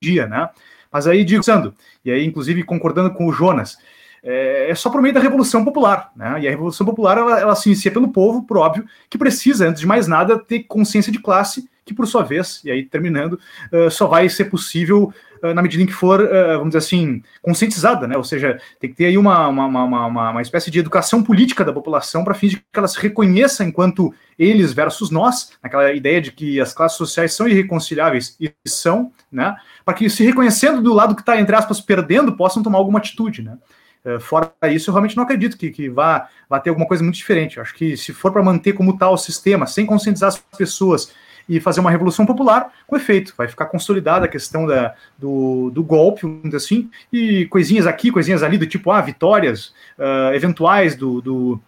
dia, 0.00 0.28
né? 0.28 0.48
Mas 0.92 1.06
aí 1.06 1.24
digo, 1.24 1.42
Sando, 1.42 1.74
e 2.04 2.10
aí 2.10 2.24
inclusive 2.24 2.62
concordando 2.62 3.10
com 3.10 3.26
o 3.26 3.32
Jonas, 3.32 3.78
é, 4.22 4.70
é 4.70 4.74
só 4.74 4.90
por 4.90 5.00
meio 5.00 5.14
da 5.14 5.20
Revolução 5.20 5.64
Popular, 5.64 6.10
né? 6.16 6.40
E 6.40 6.48
a 6.48 6.50
Revolução 6.50 6.86
Popular 6.86 7.18
ela, 7.18 7.40
ela 7.40 7.54
se 7.54 7.68
inicia 7.68 7.90
pelo 7.90 8.08
povo, 8.08 8.42
por 8.44 8.58
óbvio, 8.58 8.84
que 9.08 9.18
precisa, 9.18 9.68
antes 9.68 9.80
de 9.80 9.86
mais 9.86 10.06
nada, 10.06 10.38
ter 10.38 10.64
consciência 10.64 11.12
de 11.12 11.18
classe, 11.18 11.68
que 11.84 11.94
por 11.94 12.06
sua 12.06 12.22
vez, 12.22 12.60
e 12.64 12.70
aí 12.70 12.84
terminando, 12.84 13.40
uh, 13.72 13.90
só 13.90 14.06
vai 14.06 14.28
ser 14.28 14.44
possível 14.46 15.12
uh, 15.42 15.54
na 15.54 15.62
medida 15.62 15.82
em 15.82 15.86
que 15.86 15.92
for, 15.92 16.20
uh, 16.20 16.58
vamos 16.58 16.68
dizer 16.68 16.78
assim, 16.78 17.22
conscientizada, 17.40 18.06
né? 18.06 18.16
Ou 18.16 18.24
seja, 18.24 18.60
tem 18.78 18.90
que 18.90 18.96
ter 18.96 19.06
aí 19.06 19.16
uma, 19.16 19.48
uma, 19.48 19.66
uma, 19.66 20.06
uma, 20.06 20.30
uma 20.30 20.42
espécie 20.42 20.70
de 20.70 20.78
educação 20.78 21.22
política 21.22 21.64
da 21.64 21.72
população 21.72 22.24
para 22.24 22.34
fim 22.34 22.48
de 22.48 22.56
que 22.56 22.64
ela 22.74 22.88
se 22.88 23.00
reconheça 23.00 23.64
enquanto 23.64 24.12
eles 24.38 24.72
versus 24.74 25.10
nós, 25.10 25.52
naquela 25.62 25.90
ideia 25.92 26.20
de 26.20 26.30
que 26.30 26.60
as 26.60 26.74
classes 26.74 26.98
sociais 26.98 27.32
são 27.32 27.48
irreconciliáveis 27.48 28.36
e 28.38 28.52
são, 28.66 29.10
né? 29.30 29.56
Para 29.84 29.94
que 29.94 30.08
se 30.08 30.24
reconhecendo 30.24 30.82
do 30.82 30.92
lado 30.92 31.14
que 31.14 31.22
está, 31.22 31.40
entre 31.40 31.54
aspas, 31.54 31.80
perdendo, 31.80 32.36
possam 32.36 32.62
tomar 32.62 32.78
alguma 32.78 32.98
atitude, 32.98 33.42
né? 33.42 33.58
Eh, 34.04 34.18
fora 34.18 34.52
isso, 34.64 34.90
eu 34.90 34.94
realmente 34.94 35.16
não 35.16 35.24
acredito 35.24 35.56
que, 35.56 35.70
que 35.70 35.88
vá, 35.88 36.28
vá 36.48 36.58
ter 36.60 36.70
alguma 36.70 36.86
coisa 36.86 37.02
muito 37.02 37.16
diferente. 37.16 37.56
Eu 37.56 37.62
acho 37.62 37.74
que 37.74 37.96
se 37.96 38.12
for 38.12 38.32
para 38.32 38.42
manter 38.42 38.72
como 38.72 38.96
tal 38.96 39.14
o 39.14 39.18
sistema, 39.18 39.66
sem 39.66 39.84
conscientizar 39.84 40.28
as 40.28 40.38
pessoas 40.38 41.12
e 41.48 41.60
fazer 41.60 41.80
uma 41.80 41.90
revolução 41.90 42.26
popular, 42.26 42.72
com 42.86 42.96
efeito, 42.96 43.34
vai 43.36 43.48
ficar 43.48 43.66
consolidada 43.66 44.26
a 44.26 44.28
questão 44.28 44.66
da, 44.66 44.94
do, 45.16 45.70
do 45.70 45.82
golpe, 45.82 46.26
assim, 46.54 46.90
e 47.10 47.46
coisinhas 47.46 47.86
aqui, 47.86 48.12
coisinhas 48.12 48.42
ali, 48.42 48.58
do 48.58 48.66
tipo, 48.66 48.90
ah, 48.90 49.00
vitórias 49.00 49.72
uh, 49.98 50.34
eventuais 50.34 50.94
do, 50.94 51.22
do, 51.22 51.60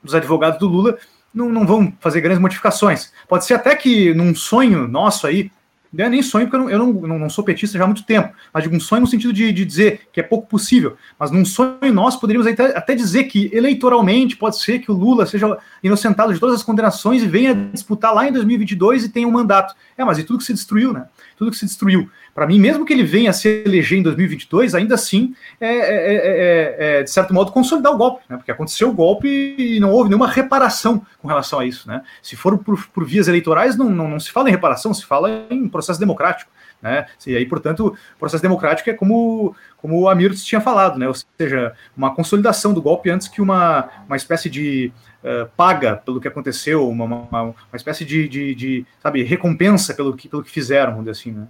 dos 0.00 0.14
advogados 0.14 0.60
do 0.60 0.68
Lula, 0.68 0.96
não, 1.34 1.48
não 1.48 1.66
vão 1.66 1.92
fazer 1.98 2.20
grandes 2.20 2.40
modificações. 2.40 3.12
Pode 3.28 3.44
ser 3.44 3.54
até 3.54 3.74
que 3.74 4.14
num 4.14 4.32
sonho 4.32 4.86
nosso 4.86 5.26
aí, 5.26 5.50
não 5.92 6.04
é 6.04 6.08
nem 6.08 6.22
sonho, 6.22 6.46
porque 6.46 6.56
eu, 6.56 6.78
não, 6.78 7.00
eu 7.00 7.08
não, 7.08 7.18
não, 7.18 7.30
sou 7.30 7.42
petista 7.42 7.76
já 7.76 7.84
há 7.84 7.86
muito 7.86 8.04
tempo, 8.04 8.32
mas 8.54 8.62
digo 8.62 8.76
um 8.76 8.80
sonho 8.80 9.00
no 9.00 9.06
sentido 9.06 9.32
de, 9.32 9.52
de 9.52 9.64
dizer 9.64 10.02
que 10.12 10.20
é 10.20 10.22
pouco 10.22 10.46
possível. 10.46 10.96
Mas 11.18 11.30
num 11.32 11.44
sonho 11.44 11.92
nosso 11.92 12.20
poderíamos 12.20 12.46
até, 12.46 12.76
até 12.76 12.94
dizer 12.94 13.24
que 13.24 13.50
eleitoralmente 13.52 14.36
pode 14.36 14.58
ser 14.58 14.78
que 14.78 14.90
o 14.90 14.94
Lula 14.94 15.26
seja 15.26 15.58
inocentado 15.82 16.32
de 16.32 16.38
todas 16.38 16.54
as 16.56 16.62
condenações 16.62 17.22
e 17.22 17.26
venha 17.26 17.54
disputar 17.54 18.14
lá 18.14 18.28
em 18.28 18.32
2022 18.32 19.04
e 19.04 19.08
tenha 19.08 19.26
um 19.26 19.32
mandato. 19.32 19.74
É, 19.98 20.04
mas 20.04 20.18
e 20.18 20.22
tudo 20.22 20.38
que 20.38 20.44
se 20.44 20.54
destruiu, 20.54 20.92
né? 20.92 21.06
Tudo 21.40 21.52
que 21.52 21.56
se 21.56 21.64
destruiu. 21.64 22.10
Para 22.34 22.46
mim, 22.46 22.60
mesmo 22.60 22.84
que 22.84 22.92
ele 22.92 23.02
venha 23.02 23.30
a 23.30 23.32
se 23.32 23.62
eleger 23.64 23.98
em 23.98 24.02
2022, 24.02 24.74
ainda 24.74 24.94
assim 24.94 25.34
é, 25.58 25.66
é, 25.68 26.14
é, 26.14 26.76
é, 26.98 27.02
de 27.02 27.10
certo 27.10 27.32
modo, 27.32 27.50
consolidar 27.50 27.90
o 27.90 27.96
golpe, 27.96 28.22
né? 28.28 28.36
porque 28.36 28.50
aconteceu 28.50 28.90
o 28.90 28.92
golpe 28.92 29.56
e 29.58 29.80
não 29.80 29.90
houve 29.90 30.10
nenhuma 30.10 30.28
reparação 30.28 31.00
com 31.18 31.26
relação 31.26 31.58
a 31.58 31.64
isso. 31.64 31.88
Né? 31.88 32.02
Se 32.20 32.36
for 32.36 32.58
por, 32.58 32.86
por 32.88 33.06
vias 33.06 33.26
eleitorais, 33.26 33.74
não, 33.74 33.88
não, 33.88 34.06
não 34.06 34.20
se 34.20 34.30
fala 34.30 34.50
em 34.50 34.52
reparação, 34.52 34.92
se 34.92 35.06
fala 35.06 35.46
em 35.48 35.66
processo 35.66 35.98
democrático. 35.98 36.50
Né? 36.82 37.06
E 37.26 37.34
aí, 37.34 37.46
portanto, 37.46 37.96
processo 38.18 38.42
democrático 38.42 38.90
é 38.90 38.92
como, 38.92 39.56
como 39.78 39.98
o 39.98 40.08
Amir 40.10 40.34
tinha 40.34 40.60
falado, 40.60 40.98
né? 40.98 41.08
ou 41.08 41.14
seja, 41.38 41.72
uma 41.96 42.14
consolidação 42.14 42.74
do 42.74 42.82
golpe 42.82 43.08
antes 43.08 43.28
que 43.28 43.40
uma, 43.40 43.88
uma 44.06 44.16
espécie 44.16 44.50
de 44.50 44.92
uh, 45.24 45.48
paga 45.56 45.96
pelo 45.96 46.20
que 46.20 46.28
aconteceu, 46.28 46.88
uma, 46.88 47.04
uma, 47.04 47.42
uma 47.42 47.54
espécie 47.74 48.04
de, 48.04 48.28
de, 48.28 48.54
de, 48.54 48.86
sabe, 49.02 49.22
recompensa 49.22 49.94
pelo 49.94 50.16
que, 50.16 50.28
pelo 50.28 50.42
que 50.42 50.50
fizeram, 50.50 50.92
vamos 50.92 51.06
dizer 51.06 51.20
assim. 51.20 51.32
Né? 51.32 51.46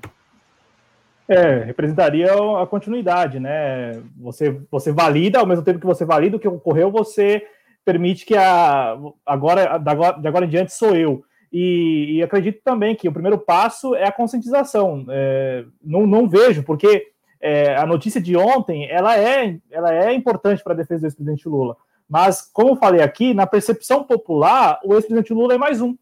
É, 1.29 1.65
representaria 1.65 2.33
a 2.33 2.67
continuidade, 2.67 3.39
né? 3.39 4.03
Você, 4.19 4.61
você 4.71 4.91
valida, 4.91 5.39
ao 5.39 5.47
mesmo 5.47 5.65
tempo 5.65 5.79
que 5.79 5.87
você 5.87 6.05
valida 6.05 6.37
o 6.37 6.41
que 6.41 6.49
ocorreu, 6.49 6.91
você 6.91 7.47
permite 7.85 8.27
que 8.27 8.37
a, 8.37 8.97
agora, 9.25 9.79
de 9.79 10.29
agora 10.29 10.45
em 10.45 10.49
diante 10.49 10.73
sou 10.75 10.97
eu. 10.97 11.25
E, 11.53 12.17
e 12.17 12.23
acredito 12.23 12.61
também 12.65 12.95
que 12.95 13.09
o 13.09 13.13
primeiro 13.13 13.39
passo 13.39 13.95
é 13.95 14.07
a 14.07 14.13
conscientização. 14.13 15.05
É, 15.09 15.65
não, 15.83 16.07
não 16.07 16.29
vejo, 16.29 16.63
porque 16.63 17.09
é, 17.41 17.77
a 17.77 17.87
notícia 17.87 18.21
de 18.21 18.37
ontem 18.37 18.89
ela 18.91 19.19
é, 19.19 19.57
ela 19.71 19.95
é 19.95 20.13
importante 20.13 20.63
para 20.63 20.75
a 20.75 20.77
defesa 20.77 21.03
do 21.03 21.07
ex-presidente 21.07 21.49
Lula. 21.49 21.77
Mas, 22.11 22.43
como 22.43 22.71
eu 22.71 22.77
falei 22.77 23.01
aqui, 23.03 23.33
na 23.33 23.47
percepção 23.47 24.03
popular, 24.03 24.81
o 24.85 24.95
ex-presidente 24.95 25.33
Lula 25.33 25.55
é 25.55 25.59
mais 25.59 25.81
um. 25.81 25.97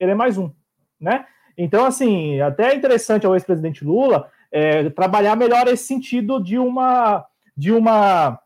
Ele 0.00 0.10
é 0.10 0.14
mais 0.14 0.36
um, 0.36 0.50
né? 1.00 1.24
Então, 1.56 1.84
assim, 1.84 2.40
até 2.40 2.72
é 2.72 2.74
interessante 2.74 3.24
ao 3.24 3.34
ex-presidente 3.34 3.84
Lula 3.84 4.28
é, 4.50 4.90
trabalhar 4.90 5.36
melhor 5.36 5.68
esse 5.68 5.84
sentido 5.84 6.42
de 6.42 6.58
uma, 6.58 7.24
de 7.56 7.70
uma 7.70 8.40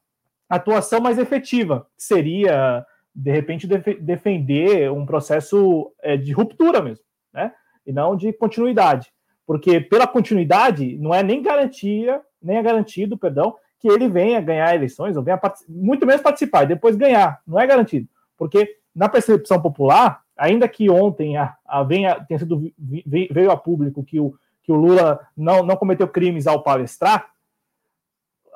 atuação 0.47 1.01
mais 1.01 1.19
efetiva, 1.19 1.89
que 1.97 2.05
seria, 2.05 2.85
de 3.15 3.31
repente, 3.31 3.66
def 3.66 3.86
defender 3.99 4.93
um 4.93 5.07
processo 5.07 5.90
é, 6.03 6.19
de 6.19 6.32
ruptura 6.32 6.82
mesmo, 6.82 7.05
né? 7.32 7.51
E 7.86 7.93
não 7.95 8.15
de 8.15 8.31
continuidade. 8.31 9.11
Porque 9.47 9.81
pela 9.81 10.07
continuidade 10.07 10.99
não 10.99 11.15
é 11.15 11.23
nem 11.23 11.43
garantia, 11.43 12.20
nem 12.43 12.59
é 12.59 12.62
garantido, 12.62 13.16
perdão, 13.16 13.57
que 13.79 13.89
ele 13.89 14.09
venha 14.09 14.41
ganhar 14.41 14.75
eleições, 14.75 15.17
ou 15.17 15.23
venha 15.23 15.41
muito 15.69 16.05
menos 16.05 16.21
participar 16.21 16.65
e 16.65 16.69
depois 16.69 16.97
ganhar. 16.97 17.41
Não 17.47 17.61
é 17.61 17.67
garantido. 17.67 18.09
Porque 18.37 18.77
na 18.95 19.09
percepção 19.09 19.61
popular, 19.61 20.23
ainda 20.37 20.69
que 20.69 20.91
ontem 20.91 21.37
a, 21.37 21.57
a 21.65 21.83
venha, 21.83 22.25
tenha 22.27 22.39
sido, 22.39 22.73
veio 23.07 23.51
a 23.51 23.57
público 23.57 24.03
que 24.03 24.19
o, 24.19 24.35
que 24.63 24.73
o 24.73 24.77
Lula 24.77 25.21
não, 25.37 25.63
não 25.63 25.77
cometeu 25.77 26.09
crimes 26.09 26.47
ao 26.47 26.63
palestrar, 26.63 27.31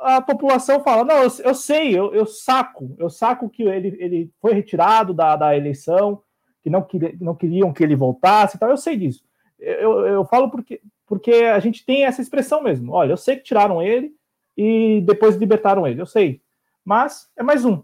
a 0.03 0.20
população 0.20 0.82
fala: 0.82 1.05
não, 1.05 1.23
eu, 1.23 1.31
eu 1.44 1.55
sei, 1.55 1.97
eu, 1.97 2.12
eu, 2.12 2.27
saco, 2.27 2.94
eu 2.99 3.09
saco 3.09 3.49
que 3.49 3.62
ele, 3.62 3.97
ele 4.01 4.31
foi 4.40 4.53
retirado 4.53 5.15
da, 5.15 5.36
da 5.36 5.57
eleição, 5.57 6.20
que 6.61 6.69
não, 6.69 6.82
queria, 6.82 7.15
não 7.20 7.35
queriam 7.35 7.73
que 7.73 7.82
ele 7.85 7.94
voltasse, 7.94 8.57
então 8.57 8.69
eu 8.69 8.77
sei 8.77 8.97
disso. 8.97 9.23
Eu, 9.59 10.05
eu 10.07 10.24
falo 10.24 10.51
porque, 10.51 10.81
porque 11.07 11.32
a 11.32 11.61
gente 11.61 11.85
tem 11.86 12.05
essa 12.05 12.20
expressão 12.20 12.61
mesmo. 12.62 12.93
Olha, 12.93 13.12
eu 13.12 13.16
sei 13.16 13.36
que 13.36 13.44
tiraram 13.44 13.81
ele 13.81 14.12
e 14.56 15.00
depois 15.06 15.36
libertaram 15.36 15.86
ele, 15.86 16.00
eu 16.00 16.06
sei. 16.06 16.40
Mas 16.84 17.28
é 17.36 17.42
mais 17.42 17.64
um. 17.64 17.82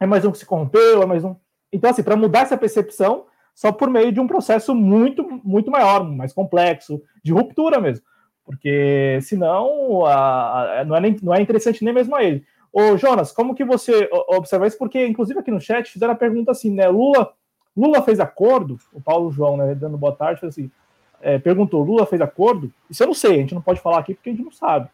É 0.00 0.06
mais 0.06 0.24
um 0.24 0.30
que 0.30 0.38
se 0.38 0.46
corrompeu, 0.46 1.02
é 1.02 1.06
mais 1.06 1.24
um. 1.24 1.34
Então, 1.72 1.90
assim, 1.90 2.02
para 2.02 2.16
mudar 2.16 2.40
essa 2.40 2.56
percepção, 2.56 3.26
só 3.54 3.72
por 3.72 3.90
meio 3.90 4.12
de 4.12 4.20
um 4.20 4.26
processo 4.26 4.74
muito, 4.74 5.22
muito 5.44 5.70
maior, 5.70 6.04
mais 6.04 6.32
complexo, 6.32 7.02
de 7.22 7.32
ruptura 7.32 7.80
mesmo. 7.80 8.04
Porque 8.44 9.18
senão 9.22 10.06
a, 10.06 10.80
a, 10.80 10.84
não, 10.84 10.96
é 10.96 11.00
nem, 11.00 11.16
não 11.22 11.34
é 11.34 11.40
interessante 11.42 11.84
nem 11.84 11.92
mesmo 11.92 12.14
a 12.14 12.22
ele. 12.22 12.44
Ô, 12.72 12.96
Jonas, 12.96 13.32
como 13.32 13.54
que 13.54 13.64
você 13.64 14.08
observa 14.28 14.66
isso? 14.66 14.78
Porque, 14.78 15.06
inclusive, 15.06 15.40
aqui 15.40 15.50
no 15.50 15.60
chat 15.60 15.90
fizeram 15.90 16.12
a 16.12 16.16
pergunta 16.16 16.52
assim, 16.52 16.70
né? 16.70 16.88
Lula, 16.88 17.32
Lula 17.76 18.02
fez 18.02 18.20
acordo? 18.20 18.78
O 18.92 19.00
Paulo 19.00 19.30
João, 19.30 19.56
né, 19.56 19.74
dando 19.74 19.98
boa 19.98 20.14
tarde, 20.14 20.46
assim, 20.46 20.70
é, 21.20 21.38
perguntou: 21.38 21.82
Lula 21.82 22.06
fez 22.06 22.20
acordo? 22.20 22.72
Isso 22.88 23.02
eu 23.02 23.08
não 23.08 23.14
sei, 23.14 23.32
a 23.32 23.38
gente 23.38 23.54
não 23.54 23.62
pode 23.62 23.80
falar 23.80 23.98
aqui 23.98 24.14
porque 24.14 24.30
a 24.30 24.32
gente 24.32 24.44
não 24.44 24.52
sabe. 24.52 24.88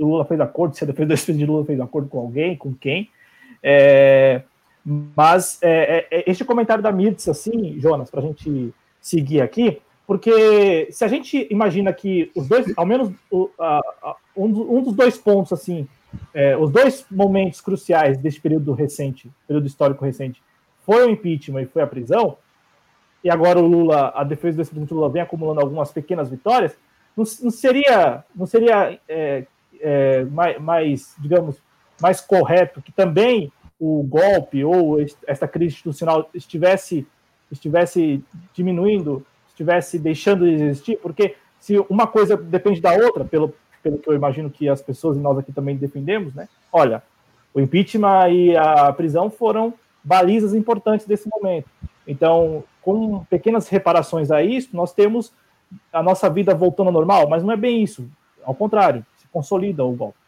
O 0.00 0.06
Lula 0.06 0.24
fez 0.24 0.40
acordo, 0.40 0.76
se 0.76 0.84
a 0.84 0.86
defesa 0.86 1.32
de 1.32 1.46
Lula 1.46 1.64
fez 1.64 1.80
acordo 1.80 2.08
com 2.08 2.18
alguém, 2.18 2.56
com 2.56 2.74
quem. 2.74 3.10
É, 3.62 4.42
mas 4.84 5.58
é, 5.62 6.08
é, 6.10 6.18
é, 6.18 6.30
este 6.30 6.44
comentário 6.44 6.82
da 6.82 6.90
Mirtz, 6.90 7.28
assim, 7.28 7.78
Jonas, 7.78 8.10
para 8.10 8.20
a 8.20 8.24
gente 8.24 8.74
seguir 9.00 9.40
aqui, 9.40 9.80
porque 10.06 10.88
se 10.90 11.04
a 11.04 11.08
gente 11.08 11.46
imagina 11.50 11.92
que 11.92 12.30
os 12.34 12.48
dois, 12.48 12.72
ao 12.76 12.84
menos 12.84 13.12
um, 14.36 14.82
dos 14.82 14.94
dois 14.94 15.16
pontos, 15.16 15.52
assim, 15.52 15.86
é, 16.34 16.56
os 16.56 16.70
dois 16.70 17.06
momentos 17.10 17.60
cruciais 17.60 18.18
deste 18.18 18.40
período 18.40 18.72
recente, 18.72 19.30
período 19.46 19.66
histórico 19.66 20.04
recente, 20.04 20.42
foi 20.84 21.06
o 21.06 21.10
impeachment 21.10 21.62
e 21.62 21.66
foi 21.66 21.82
a 21.82 21.86
prisão, 21.86 22.36
e 23.22 23.30
agora 23.30 23.60
o 23.60 23.66
Lula, 23.66 24.12
a 24.14 24.24
defesa 24.24 24.56
do 24.56 24.60
ex-presidente 24.62 24.94
Lula 24.94 25.10
vem 25.10 25.22
acumulando 25.22 25.60
algumas 25.60 25.92
pequenas 25.92 26.30
vitórias, 26.30 26.76
não, 27.16 27.24
não 27.42 27.50
seria, 27.50 28.24
não 28.34 28.46
seria 28.46 28.98
é, 29.08 29.46
é, 29.80 30.24
mais, 30.24 30.60
mais, 30.60 31.14
digamos, 31.18 31.56
mais 32.00 32.20
correto 32.20 32.82
que 32.82 32.92
também 32.92 33.52
o 33.78 34.02
golpe 34.02 34.62
ou 34.64 34.98
esta 35.26 35.48
crise 35.48 35.74
institucional 35.74 36.28
estivesse, 36.34 37.06
estivesse 37.50 38.22
diminuindo, 38.52 39.24
estivesse 39.48 39.98
deixando 39.98 40.44
de 40.44 40.62
existir? 40.62 40.96
Porque 40.96 41.36
se 41.58 41.78
uma 41.88 42.06
coisa 42.06 42.36
depende 42.36 42.80
da 42.80 42.92
outra, 42.92 43.24
pelo, 43.24 43.54
pelo 43.82 43.98
que 43.98 44.08
eu 44.08 44.14
imagino 44.14 44.50
que 44.50 44.68
as 44.68 44.82
pessoas 44.82 45.16
e 45.16 45.20
nós 45.20 45.38
aqui 45.38 45.52
também 45.52 45.76
defendemos, 45.76 46.34
né? 46.34 46.48
Olha, 46.72 47.02
o 47.52 47.60
impeachment 47.60 48.28
e 48.30 48.56
a 48.56 48.92
prisão 48.92 49.30
foram 49.30 49.74
balizas 50.02 50.54
importantes 50.54 51.06
desse 51.06 51.28
momento. 51.28 51.68
Então, 52.06 52.64
com 52.82 53.24
pequenas 53.24 53.68
reparações 53.68 54.30
a 54.30 54.42
isso, 54.42 54.70
nós 54.72 54.92
temos 54.92 55.32
a 55.92 56.02
nossa 56.02 56.28
vida 56.28 56.54
voltando 56.54 56.88
ao 56.88 56.92
normal, 56.92 57.28
mas 57.28 57.42
não 57.42 57.52
é 57.52 57.56
bem 57.56 57.82
isso. 57.82 58.08
Ao 58.44 58.54
contrário, 58.54 59.04
consolida 59.32 59.84
o 59.84 59.92
golpe. 59.92 60.18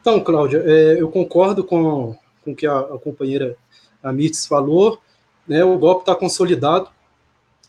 Então, 0.00 0.20
Cláudia, 0.20 0.62
é, 0.64 1.00
eu 1.00 1.10
concordo 1.10 1.64
com, 1.64 2.16
o 2.46 2.54
que 2.54 2.66
a, 2.66 2.78
a 2.78 2.98
companheira 2.98 3.56
Amites 4.02 4.46
falou, 4.46 5.00
né, 5.46 5.64
o 5.64 5.78
golpe 5.78 6.02
está 6.02 6.14
consolidado, 6.14 6.88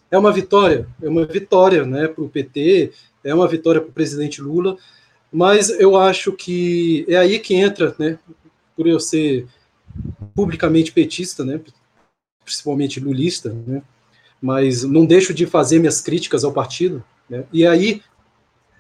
é 0.09 0.17
uma 0.17 0.31
vitória, 0.31 0.88
é 1.01 1.09
uma 1.09 1.25
vitória 1.25 1.85
né, 1.85 2.07
para 2.07 2.23
o 2.23 2.29
PT, 2.29 2.91
é 3.23 3.34
uma 3.34 3.47
vitória 3.47 3.81
para 3.81 3.89
o 3.89 3.93
presidente 3.93 4.41
Lula, 4.41 4.77
mas 5.31 5.69
eu 5.69 5.97
acho 5.97 6.31
que 6.31 7.05
é 7.09 7.17
aí 7.17 7.39
que 7.39 7.55
entra, 7.55 7.95
né, 7.99 8.17
por 8.75 8.88
eu 8.88 8.99
ser 8.99 9.47
publicamente 10.35 10.91
petista, 10.91 11.43
né, 11.43 11.59
principalmente 12.43 12.99
lulista, 12.99 13.51
né, 13.65 13.81
mas 14.41 14.84
não 14.84 15.05
deixo 15.05 15.34
de 15.34 15.45
fazer 15.45 15.79
minhas 15.79 16.01
críticas 16.01 16.43
ao 16.43 16.53
partido, 16.53 17.03
né, 17.27 17.45
e 17.51 17.65
aí 17.65 18.01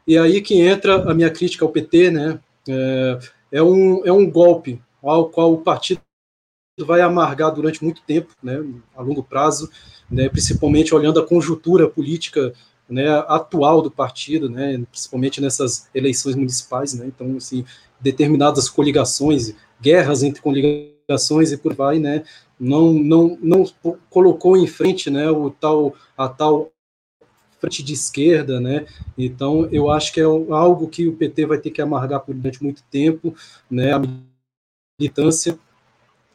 e 0.07 0.17
aí 0.17 0.41
que 0.41 0.61
entra 0.61 1.11
a 1.11 1.13
minha 1.13 1.29
crítica 1.29 1.65
ao 1.65 1.71
PT, 1.71 2.11
né, 2.11 2.39
é, 2.67 3.19
é 3.51 3.63
um, 3.63 4.05
é 4.05 4.11
um 4.11 4.29
golpe 4.29 4.81
ao 5.03 5.29
qual 5.29 5.53
o 5.53 5.61
partido 5.61 6.01
vai 6.79 7.01
amargar 7.01 7.53
durante 7.53 7.83
muito 7.83 8.01
tempo, 8.03 8.33
né, 8.41 8.63
a 8.95 9.01
longo 9.01 9.21
prazo, 9.21 9.69
né, 10.09 10.29
principalmente 10.29 10.95
olhando 10.95 11.19
a 11.19 11.25
conjuntura 11.25 11.89
política 11.89 12.53
né, 12.89 13.09
atual 13.27 13.81
do 13.81 13.91
partido, 13.91 14.49
né, 14.49 14.81
principalmente 14.89 15.41
nessas 15.41 15.89
eleições 15.93 16.35
municipais, 16.35 16.93
né, 16.93 17.05
então 17.07 17.35
assim, 17.35 17.65
determinadas 17.99 18.69
coligações, 18.69 19.53
guerras 19.81 20.23
entre 20.23 20.41
coligações 20.41 21.51
e 21.51 21.57
por 21.57 21.73
vai, 21.73 21.99
né, 21.99 22.23
não, 22.59 22.93
não, 22.93 23.37
não 23.41 23.65
colocou 24.09 24.55
em 24.55 24.67
frente, 24.67 25.09
né, 25.09 25.29
o 25.29 25.49
tal 25.49 25.93
a 26.17 26.29
tal 26.29 26.71
frente 27.59 27.83
de 27.83 27.93
esquerda, 27.93 28.59
né? 28.59 28.85
Então, 29.17 29.67
eu 29.71 29.89
acho 29.89 30.13
que 30.13 30.19
é 30.19 30.23
algo 30.23 30.87
que 30.87 31.07
o 31.07 31.13
PT 31.13 31.45
vai 31.45 31.57
ter 31.57 31.71
que 31.71 31.81
amargar 31.81 32.21
por 32.21 32.33
durante 32.33 32.63
muito 32.63 32.83
tempo, 32.89 33.35
né? 33.69 33.93
A 33.93 34.01
militância, 34.99 35.57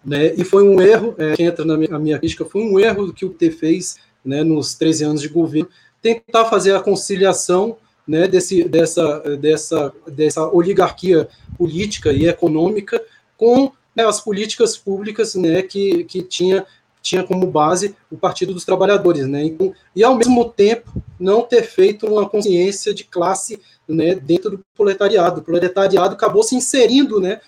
né? 0.04 0.34
E 0.34 0.44
foi 0.44 0.66
um 0.66 0.80
erro, 0.80 1.14
é, 1.18 1.36
que 1.36 1.42
entra 1.42 1.64
na 1.64 1.76
minha, 1.76 1.98
minha 1.98 2.18
crítica, 2.18 2.44
foi 2.44 2.62
um 2.62 2.78
erro 2.78 3.12
que 3.12 3.24
o 3.24 3.30
PT 3.30 3.50
fez, 3.52 3.96
né? 4.24 4.42
Nos 4.42 4.74
13 4.74 5.04
anos 5.04 5.22
de 5.22 5.28
governo, 5.28 5.68
tentar 6.00 6.46
fazer 6.46 6.74
a 6.74 6.80
conciliação, 6.80 7.76
né? 8.06 8.26
Desse, 8.26 8.64
dessa, 8.64 9.20
dessa, 9.36 9.92
dessa 10.08 10.48
oligarquia 10.48 11.28
política 11.56 12.12
e 12.12 12.26
econômica 12.26 13.02
com 13.36 13.72
né, 13.94 14.04
as 14.06 14.20
políticas 14.20 14.76
públicas, 14.76 15.34
né? 15.34 15.62
Que, 15.62 16.04
que 16.04 16.22
tinha 16.22 16.66
tinha 17.02 17.24
como 17.24 17.46
base 17.46 17.94
o 18.10 18.16
Partido 18.16 18.54
dos 18.54 18.64
Trabalhadores, 18.64 19.26
né? 19.26 19.44
Então, 19.44 19.74
e 19.94 20.04
ao 20.04 20.14
mesmo 20.14 20.48
tempo 20.48 20.90
não 21.18 21.42
ter 21.42 21.64
feito 21.64 22.06
uma 22.06 22.28
consciência 22.28 22.94
de 22.94 23.04
classe, 23.04 23.60
né, 23.88 24.14
dentro 24.14 24.52
do 24.52 24.60
proletariado. 24.74 25.40
O 25.40 25.44
proletariado 25.44 26.14
acabou 26.14 26.42
se 26.42 26.54
inserindo, 26.54 27.20
né, 27.20 27.40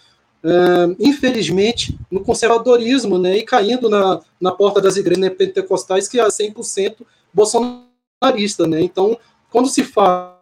uh, 0.43 0.95
infelizmente, 0.99 1.99
no 2.11 2.21
conservadorismo, 2.21 3.19
né, 3.19 3.39
e 3.39 3.45
caindo 3.45 3.89
na, 3.89 4.21
na 4.41 4.51
porta 4.51 4.81
das 4.81 4.97
igrejas 4.97 5.35
pentecostais 5.35 6.09
que 6.09 6.19
é 6.21 6.27
100% 6.27 6.97
bolsonarista, 7.33 8.67
né? 8.67 8.81
Então, 8.81 9.17
quando 9.51 9.69
se 9.69 9.85
fala, 9.85 10.35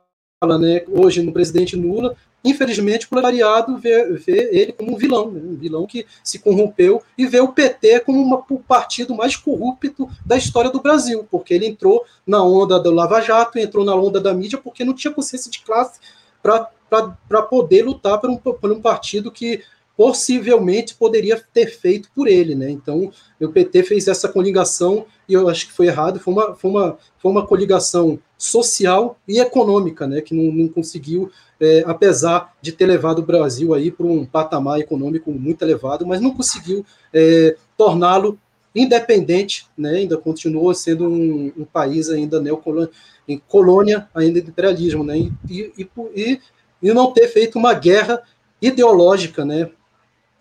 né, 0.59 0.82
hoje 0.89 1.22
no 1.22 1.32
presidente 1.32 1.76
Lula, 1.76 2.16
Infelizmente, 2.44 3.06
o 3.06 3.09
proletariado 3.09 3.78
vê, 3.78 4.05
vê 4.14 4.48
ele 4.52 4.73
como 4.73 4.94
um 4.94 4.97
vilão, 4.97 5.31
né? 5.31 5.40
um 5.44 5.55
vilão 5.55 5.86
que 5.86 6.05
se 6.24 6.40
corrompeu 6.40 7.01
e 7.16 7.27
vê 7.27 7.40
o 7.40 7.52
PT 7.52 8.01
como 8.01 8.20
uma, 8.20 8.44
o 8.51 8.59
partido 8.59 9.14
mais 9.14 9.36
corrupto 9.36 10.09
da 10.27 10.36
história 10.36 10.70
do 10.70 10.81
Brasil, 10.81 11.27
porque 11.31 11.55
ele 11.55 11.66
entrou 11.66 12.05
na 12.27 12.43
onda 12.43 12.81
do 12.81 12.90
Lava 12.90 13.20
Jato, 13.20 13.59
entrou 13.59 13.85
na 13.85 13.94
onda 13.94 14.20
da 14.20 14.35
mídia, 14.35 14.59
porque 14.59 14.85
não 14.85 14.94
tinha 14.94 15.12
consciência 15.12 15.51
de 15.51 15.60
classe 15.60 16.01
para 16.43 17.43
poder 17.43 17.85
lutar 17.85 18.20
por 18.20 18.28
um, 18.28 18.36
por 18.36 18.73
um 18.73 18.81
partido 18.81 19.31
que 19.31 19.62
possivelmente 19.97 20.94
poderia 20.94 21.40
ter 21.52 21.66
feito 21.66 22.10
por 22.14 22.27
ele, 22.27 22.55
né? 22.55 22.70
Então, 22.70 23.12
o 23.40 23.48
PT 23.48 23.82
fez 23.85 24.09
essa 24.09 24.28
coligação 24.28 25.06
e 25.28 25.35
eu 25.35 25.48
acho 25.48 25.66
que 25.66 25.73
foi 25.73 25.86
errado, 25.86 26.19
foi 26.19 26.32
uma, 26.32 26.55
foi 26.55 26.70
uma, 26.70 26.98
foi 27.19 27.31
uma 27.31 27.47
coligação 27.47 28.19
social 28.39 29.19
e 29.28 29.39
econômica, 29.39 30.06
né? 30.06 30.20
Que 30.20 30.35
não, 30.35 30.52
não 30.52 30.69
conseguiu 30.69 31.31
é, 31.62 31.84
apesar 31.86 32.52
de 32.60 32.72
ter 32.72 32.86
levado 32.86 33.20
o 33.20 33.24
Brasil 33.24 33.72
aí 33.72 33.90
para 33.90 34.05
um 34.05 34.26
patamar 34.26 34.80
econômico 34.80 35.30
muito 35.30 35.62
elevado, 35.62 36.05
mas 36.05 36.20
não 36.20 36.34
conseguiu 36.34 36.84
é, 37.14 37.56
torná-lo 37.76 38.36
independente, 38.74 39.66
né, 39.78 39.90
ainda 39.90 40.16
continuou 40.16 40.74
sendo 40.74 41.09
um, 41.09 41.52
um 41.56 41.64
país 41.64 42.09
ainda 42.09 42.40
neocolônia, 42.40 42.90
em 43.28 43.39
colônia 43.39 44.09
ainda 44.12 44.40
de 44.40 44.48
imperialismo, 44.48 45.05
né, 45.05 45.18
e, 45.18 45.30
e, 45.78 45.89
e, 46.16 46.40
e, 46.82 46.93
não 46.93 47.12
ter 47.12 47.28
feito 47.28 47.59
uma 47.59 47.74
guerra 47.74 48.22
ideológica, 48.60 49.44
né, 49.44 49.70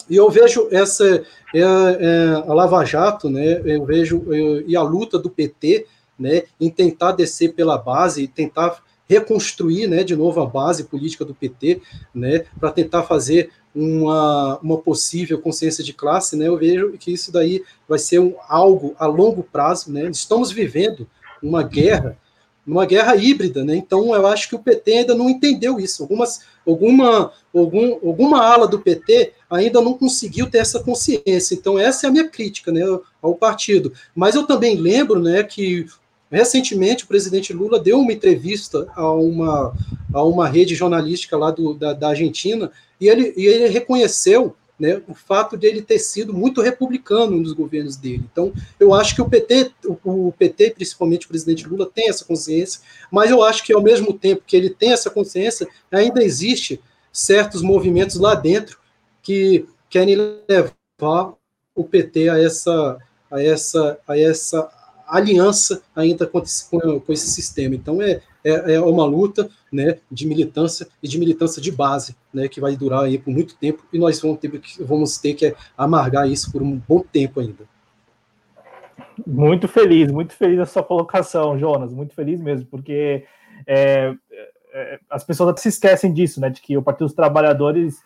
e 0.09 0.15
eu 0.15 0.29
vejo 0.29 0.69
essa 0.71 1.23
é, 1.53 1.59
é, 1.59 1.63
a 2.47 2.53
Lava 2.53 2.83
Jato, 2.83 3.29
né, 3.29 3.61
eu 3.63 3.85
vejo 3.85 4.23
eu, 4.33 4.67
e 4.67 4.75
a 4.75 4.81
luta 4.81 5.19
do 5.19 5.29
PT, 5.29 5.85
né, 6.17 6.43
em 6.59 6.69
tentar 6.69 7.11
descer 7.11 7.53
pela 7.53 7.77
base, 7.77 8.27
tentar 8.27 8.81
reconstruir 9.11 9.87
né, 9.87 10.03
de 10.03 10.15
novo 10.15 10.39
a 10.39 10.45
base 10.45 10.85
política 10.85 11.25
do 11.25 11.35
PT, 11.35 11.81
né, 12.15 12.45
para 12.57 12.71
tentar 12.71 13.03
fazer 13.03 13.49
uma, 13.75 14.57
uma 14.59 14.77
possível 14.77 15.39
consciência 15.39 15.83
de 15.83 15.91
classe, 15.91 16.37
né, 16.37 16.47
eu 16.47 16.57
vejo 16.57 16.93
que 16.93 17.11
isso 17.11 17.31
daí 17.31 17.61
vai 17.89 17.99
ser 17.99 18.19
um, 18.19 18.35
algo 18.47 18.95
a 18.97 19.05
longo 19.05 19.43
prazo. 19.43 19.91
Né, 19.91 20.09
estamos 20.09 20.49
vivendo 20.49 21.05
uma 21.43 21.61
guerra, 21.61 22.17
uma 22.65 22.85
guerra 22.85 23.17
híbrida, 23.17 23.65
né, 23.65 23.75
então 23.75 24.15
eu 24.15 24.25
acho 24.27 24.47
que 24.47 24.55
o 24.55 24.59
PT 24.59 24.99
ainda 24.99 25.13
não 25.13 25.29
entendeu 25.29 25.77
isso. 25.77 26.03
Algumas, 26.03 26.45
alguma, 26.65 27.33
algum, 27.53 27.93
alguma 27.95 28.41
ala 28.41 28.65
do 28.65 28.79
PT 28.79 29.33
ainda 29.49 29.81
não 29.81 29.93
conseguiu 29.93 30.49
ter 30.49 30.59
essa 30.59 30.79
consciência. 30.79 31.53
Então, 31.53 31.77
essa 31.77 32.07
é 32.07 32.09
a 32.09 32.11
minha 32.11 32.29
crítica 32.29 32.71
né, 32.71 32.81
ao 33.21 33.35
partido. 33.35 33.91
Mas 34.15 34.35
eu 34.35 34.47
também 34.47 34.77
lembro 34.77 35.19
né, 35.19 35.43
que 35.43 35.85
Recentemente, 36.31 37.03
o 37.03 37.07
presidente 37.07 37.51
Lula 37.51 37.77
deu 37.77 37.99
uma 37.99 38.13
entrevista 38.13 38.87
a 38.95 39.11
uma, 39.11 39.75
a 40.13 40.23
uma 40.23 40.47
rede 40.47 40.73
jornalística 40.73 41.35
lá 41.35 41.51
do, 41.51 41.73
da, 41.73 41.91
da 41.91 42.09
Argentina 42.09 42.71
e 42.99 43.09
ele, 43.09 43.33
e 43.35 43.45
ele 43.45 43.67
reconheceu 43.67 44.55
né, 44.79 45.01
o 45.07 45.13
fato 45.13 45.57
de 45.57 45.67
ele 45.67 45.81
ter 45.81 45.99
sido 45.99 46.33
muito 46.33 46.61
republicano 46.61 47.37
nos 47.37 47.53
governos 47.53 47.97
dele. 47.97 48.23
Então, 48.31 48.51
eu 48.79 48.93
acho 48.93 49.13
que 49.13 49.21
o 49.21 49.29
PT, 49.29 49.71
o, 49.85 50.27
o, 50.27 50.31
PT, 50.31 50.71
principalmente 50.71 51.25
o 51.25 51.29
presidente 51.29 51.67
Lula, 51.67 51.85
tem 51.85 52.09
essa 52.09 52.25
consciência, 52.25 52.81
mas 53.11 53.29
eu 53.29 53.43
acho 53.43 53.63
que 53.63 53.73
ao 53.73 53.81
mesmo 53.81 54.11
tempo 54.11 54.41
que 54.47 54.57
ele 54.57 54.71
tem 54.71 54.91
essa 54.91 55.09
consciência, 55.09 55.67
ainda 55.91 56.23
existe 56.23 56.81
certos 57.13 57.61
movimentos 57.61 58.15
lá 58.15 58.33
dentro 58.33 58.79
que 59.21 59.65
querem 59.87 60.15
levar 60.15 61.33
o 61.75 61.83
PT 61.83 62.29
a 62.29 62.39
essa, 62.39 62.97
a 63.29 63.43
essa, 63.43 63.99
a 64.07 64.17
essa 64.17 64.80
aliança 65.11 65.81
ainda 65.95 66.25
com 66.25 66.41
com 66.41 67.13
esse 67.13 67.27
sistema. 67.27 67.75
Então 67.75 68.01
é, 68.01 68.21
é, 68.43 68.73
é, 68.73 68.81
uma 68.81 69.05
luta 69.05 69.49
né, 69.71 69.99
de 70.09 70.25
militância 70.25 70.87
e 71.03 71.07
de 71.07 71.19
militância 71.19 71.61
de 71.61 71.71
base, 71.71 72.15
né, 72.33 72.47
que 72.47 72.61
vai 72.61 72.75
durar 72.75 73.03
aí 73.03 73.17
por 73.17 73.31
muito 73.31 73.55
tempo 73.55 73.83
e 73.91 73.99
nós 73.99 74.19
vamos 74.21 74.39
ter, 74.39 74.61
vamos 74.79 75.17
ter 75.17 75.33
que 75.33 75.55
amargar 75.77 76.29
isso 76.29 76.51
por 76.51 76.61
um 76.61 76.81
bom 76.87 77.01
tempo 77.01 77.39
ainda. 77.39 77.69
Muito 79.27 79.67
feliz, 79.67 80.11
muito 80.11 80.33
feliz 80.33 80.59
a 80.59 80.65
sua 80.65 80.83
colocação, 80.83 81.59
Jonas, 81.59 81.91
muito 81.91 82.15
feliz 82.15 82.39
mesmo, 82.39 82.65
porque 82.65 83.25
é, 83.67 84.15
é, 84.73 84.99
as 85.09 85.23
pessoas 85.23 85.59
se 85.59 85.69
esquecem 85.69 86.13
disso, 86.13 86.39
né, 86.39 86.49
de 86.49 86.61
que 86.61 86.77
o 86.77 86.81
Partido 86.81 87.05
dos 87.05 87.15
Trabalhadores 87.15 87.97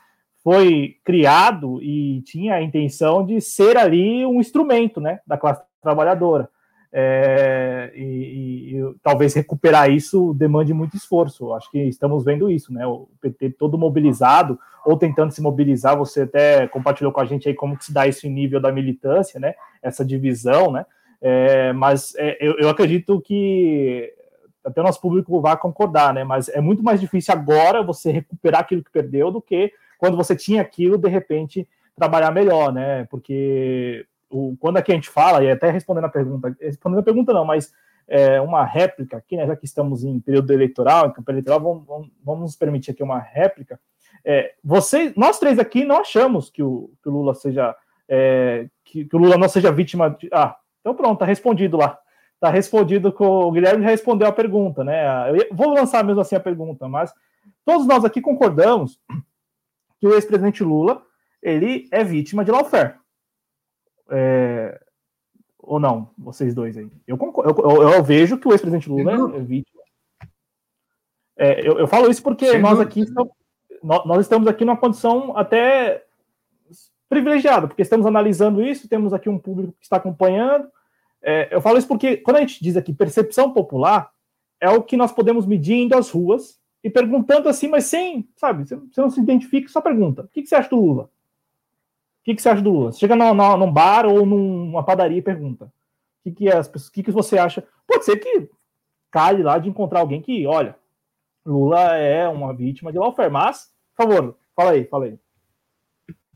foi 0.44 0.98
criado 1.03 1.82
e 1.82 2.22
tinha 2.22 2.56
a 2.56 2.61
intenção 2.61 3.26
de 3.26 3.40
ser 3.40 3.77
ali 3.77 4.26
um 4.26 4.40
instrumento, 4.40 4.99
né, 4.99 5.19
da 5.26 5.38
classe 5.38 5.61
trabalhadora. 5.82 6.49
É, 6.98 7.92
e, 7.94 8.78
e, 8.78 8.96
talvez 9.04 9.34
recuperar 9.34 9.92
isso 9.92 10.34
demande 10.34 10.74
muito 10.74 10.96
esforço. 10.96 11.52
Acho 11.52 11.70
que 11.70 11.78
estamos 11.80 12.24
vendo 12.24 12.50
isso, 12.50 12.72
né? 12.72 12.88
O 12.88 13.10
PT 13.20 13.50
todo 13.60 13.78
mobilizado 13.78 14.58
ou 14.86 14.98
tentando 14.98 15.34
se 15.34 15.42
mobilizar. 15.42 15.98
Você 15.98 16.22
até 16.22 16.70
compartilhou 16.70 17.12
com 17.12 17.20
a 17.20 17.26
gente 17.26 17.50
aí 17.50 17.54
como 17.54 17.78
que 17.78 17.84
se 17.84 17.94
dá 17.94 18.08
isso 18.08 18.26
em 18.26 18.30
nível 18.30 18.62
da 18.62 18.72
militância, 18.72 19.42
né? 19.42 19.56
Essa 19.84 20.06
divisão, 20.06 20.72
né? 20.72 20.86
É, 21.22 21.74
mas 21.74 22.16
é, 22.16 22.38
eu, 22.40 22.58
eu, 22.60 22.70
acredito 22.70 23.20
que 23.20 24.10
até 24.64 24.80
o 24.80 24.84
nosso 24.86 25.02
público 25.02 25.42
vai 25.42 25.58
concordar, 25.58 26.14
né? 26.14 26.24
Mas 26.24 26.48
é 26.48 26.62
muito 26.62 26.82
mais 26.82 27.02
difícil 27.02 27.34
agora 27.34 27.84
você 27.84 28.10
recuperar 28.10 28.62
aquilo 28.62 28.82
que 28.82 28.92
perdeu 28.92 29.30
do 29.32 29.42
que 29.42 29.74
quando 29.98 30.16
você 30.16 30.34
tinha 30.34 30.62
aquilo, 30.62 30.98
de 30.98 31.10
repente, 31.10 31.68
trabalhar 31.94 32.32
melhor, 32.32 32.72
né? 32.72 33.04
Porque 33.12 34.06
o, 34.36 34.57
quando 34.60 34.78
aqui 34.78 34.91
a 34.91 34.95
gente 34.95 35.10
fala, 35.10 35.44
e 35.44 35.49
até 35.49 35.70
respondendo 35.70 36.06
a 36.06 36.10
pergunta, 36.10 36.56
respondendo 36.60 36.99
a 36.99 37.03
pergunta 37.03 37.34
não, 37.34 37.45
mas 37.45 37.72
é, 38.07 38.40
uma 38.41 38.64
réplica 38.64 39.18
aqui, 39.18 39.38
né, 39.38 39.48
já 39.48 39.56
que 39.56 39.66
estamos 39.66 40.03
em 40.03 40.20
período 40.20 40.52
eleitoral, 40.52 41.07
em 41.07 41.14
campanha 41.14 41.36
eleitoral, 41.36 41.60
vamos, 41.60 41.86
vamos, 41.86 42.12
vamos 42.24 42.41
nos 42.41 42.56
permitir 42.56 42.91
aqui 42.91 43.02
uma 43.02 43.20
réplica. 43.20 43.80
É, 44.24 44.53
nós 45.16 45.40
três 45.40 45.60
aqui 45.60 45.86
não 45.86 45.98
achamos 45.98 46.49
que 46.49 46.64
o, 46.64 46.91
que 47.02 47.10
o 47.10 47.12
Lula 47.12 47.34
seja 47.34 47.76
é, 48.07 48.68
que, 48.84 49.06
que, 49.06 49.16
o 49.16 49.20
Lula 49.20 49.38
não 49.38 49.49
seja 49.49 49.72
vítima 49.72 50.10
de. 50.10 50.30
Ah, 50.32 50.56
então 50.82 50.95
pronto, 50.95 51.20
tá 51.20 51.26
respondido 51.26 51.78
lá. 51.78 51.98
Tá 52.40 52.49
respondido 52.49 53.12
com 53.12 53.26
o 53.26 53.52
Guilherme 53.52 53.84
já 53.84 53.90
respondeu 53.90 54.28
a 54.28 54.32
pergunta, 54.32 54.84
né? 54.84 55.32
Eu 55.32 55.48
vou 55.52 55.74
lançar 55.74 56.03
mesmo 56.03 56.22
assim 56.22 56.36
a 56.36 56.40
pergunta, 56.40 56.88
mas 56.88 57.14
todos 57.64 57.88
nós 57.88 58.03
aqui 58.03 58.22
concordamos 58.22 58.99
que 59.99 60.07
o 60.07 60.14
ex-presidente 60.14 60.64
Lula 60.64 61.02
ele 61.41 61.88
é 61.91 62.03
vítima 62.03 62.44
de 62.44 62.52
lawfare. 62.52 62.95
É, 64.10 64.80
ou 65.60 65.80
não, 65.80 66.10
vocês 66.18 66.53
dois 66.53 66.77
aí. 66.77 66.90
Eu, 67.07 67.18
concordo, 67.18 67.61
eu, 67.61 67.82
eu 67.91 68.03
vejo 68.03 68.38
que 68.38 68.48
o 68.48 68.52
ex-presidente 68.52 68.90
Lula 68.90 69.36
é, 69.36 69.40
vítima. 69.40 69.82
É, 71.38 71.68
eu, 71.68 71.80
eu, 71.80 71.88
falo 71.88 72.10
isso 72.10 72.23
porque 72.23 72.49
Sem 72.49 72.61
nós 72.61 72.80
aqui 72.80 73.02
estamos, 73.02 73.34
nós 73.84 74.22
estamos 74.22 74.48
aqui 74.48 74.64
numa 74.64 74.77
condição 74.77 75.36
até 75.36 76.03
privilegiada, 77.10 77.68
porque 77.68 77.82
estamos 77.82 78.06
analisando 78.06 78.61
isso, 78.61 78.88
temos 78.88 79.14
aqui 79.14 79.30
um 79.30 79.38
público 79.38 79.73
que 79.80 79.86
está 79.86 79.98
acompanhando. 79.98 80.68
É, 81.22 81.48
eu 81.52 81.61
falo 81.61 81.77
isso 81.77 81.88
porque 81.88 82.18
quando 82.18 82.38
a 82.38 82.40
gente 82.41 82.64
diz 82.64 82.77
aqui 82.77 82.94
percepção 82.94 83.52
popular, 83.52 84.11
é 84.60 84.69
o 84.69 84.84
que 84.84 84.98
nós 84.98 85.11
podemos 85.11 85.45
medir 85.45 85.76
indo 85.76 85.95
às 85.95 86.10
ruas 86.10 86.60
e 86.84 86.90
perguntando 86.90 87.49
assim, 87.49 87.68
mas 87.68 87.86
sem, 87.86 88.27
sabe, 88.36 88.64
você 88.64 89.02
não 89.02 89.10
se 89.10 89.19
identifica, 89.19 89.68
só 89.68 89.82
pergunta: 89.82 90.23
o 90.23 90.27
que, 90.27 90.41
que 90.41 90.48
você 90.48 90.56
acha 90.56 90.69
do 90.69 90.80
Lula? 90.80 91.10
Que, 92.26 92.34
que 92.34 92.42
você 92.42 92.50
acha 92.50 92.62
do 92.62 92.72
Lula? 92.72 92.92
Você 92.92 93.00
chega 93.00 93.16
no, 93.16 93.34
no, 93.34 93.58
num 93.58 93.72
bar 93.72 94.08
ou 94.08 94.26
numa 94.26 94.84
padaria 94.84 95.20
e 95.20 95.22
pergunta: 95.22 95.66
o 95.66 95.72
que, 96.24 96.32
que, 96.32 96.46
pessoas, 96.46 96.90
que, 96.90 97.04
que 97.04 97.12
você 97.12 97.38
acha? 97.38 97.66
Pode 97.88 98.04
ser 98.04 98.18
que 98.18 98.50
cale 99.12 99.44
lá 99.44 99.60
de 99.60 99.70
encontrar 99.70 100.00
alguém 100.00 100.22
que, 100.22 100.46
olha, 100.48 100.76
Lula 101.46 101.96
é 101.96 102.28
uma 102.28 102.54
vítima 102.54 102.92
de 102.92 102.98
lawfare, 102.98 103.32
mas, 103.32 103.72
por 103.96 104.08
favor, 104.08 104.38
fala 104.56 104.72
aí, 104.72 104.86
fala 104.86 105.06
aí. 105.06 105.20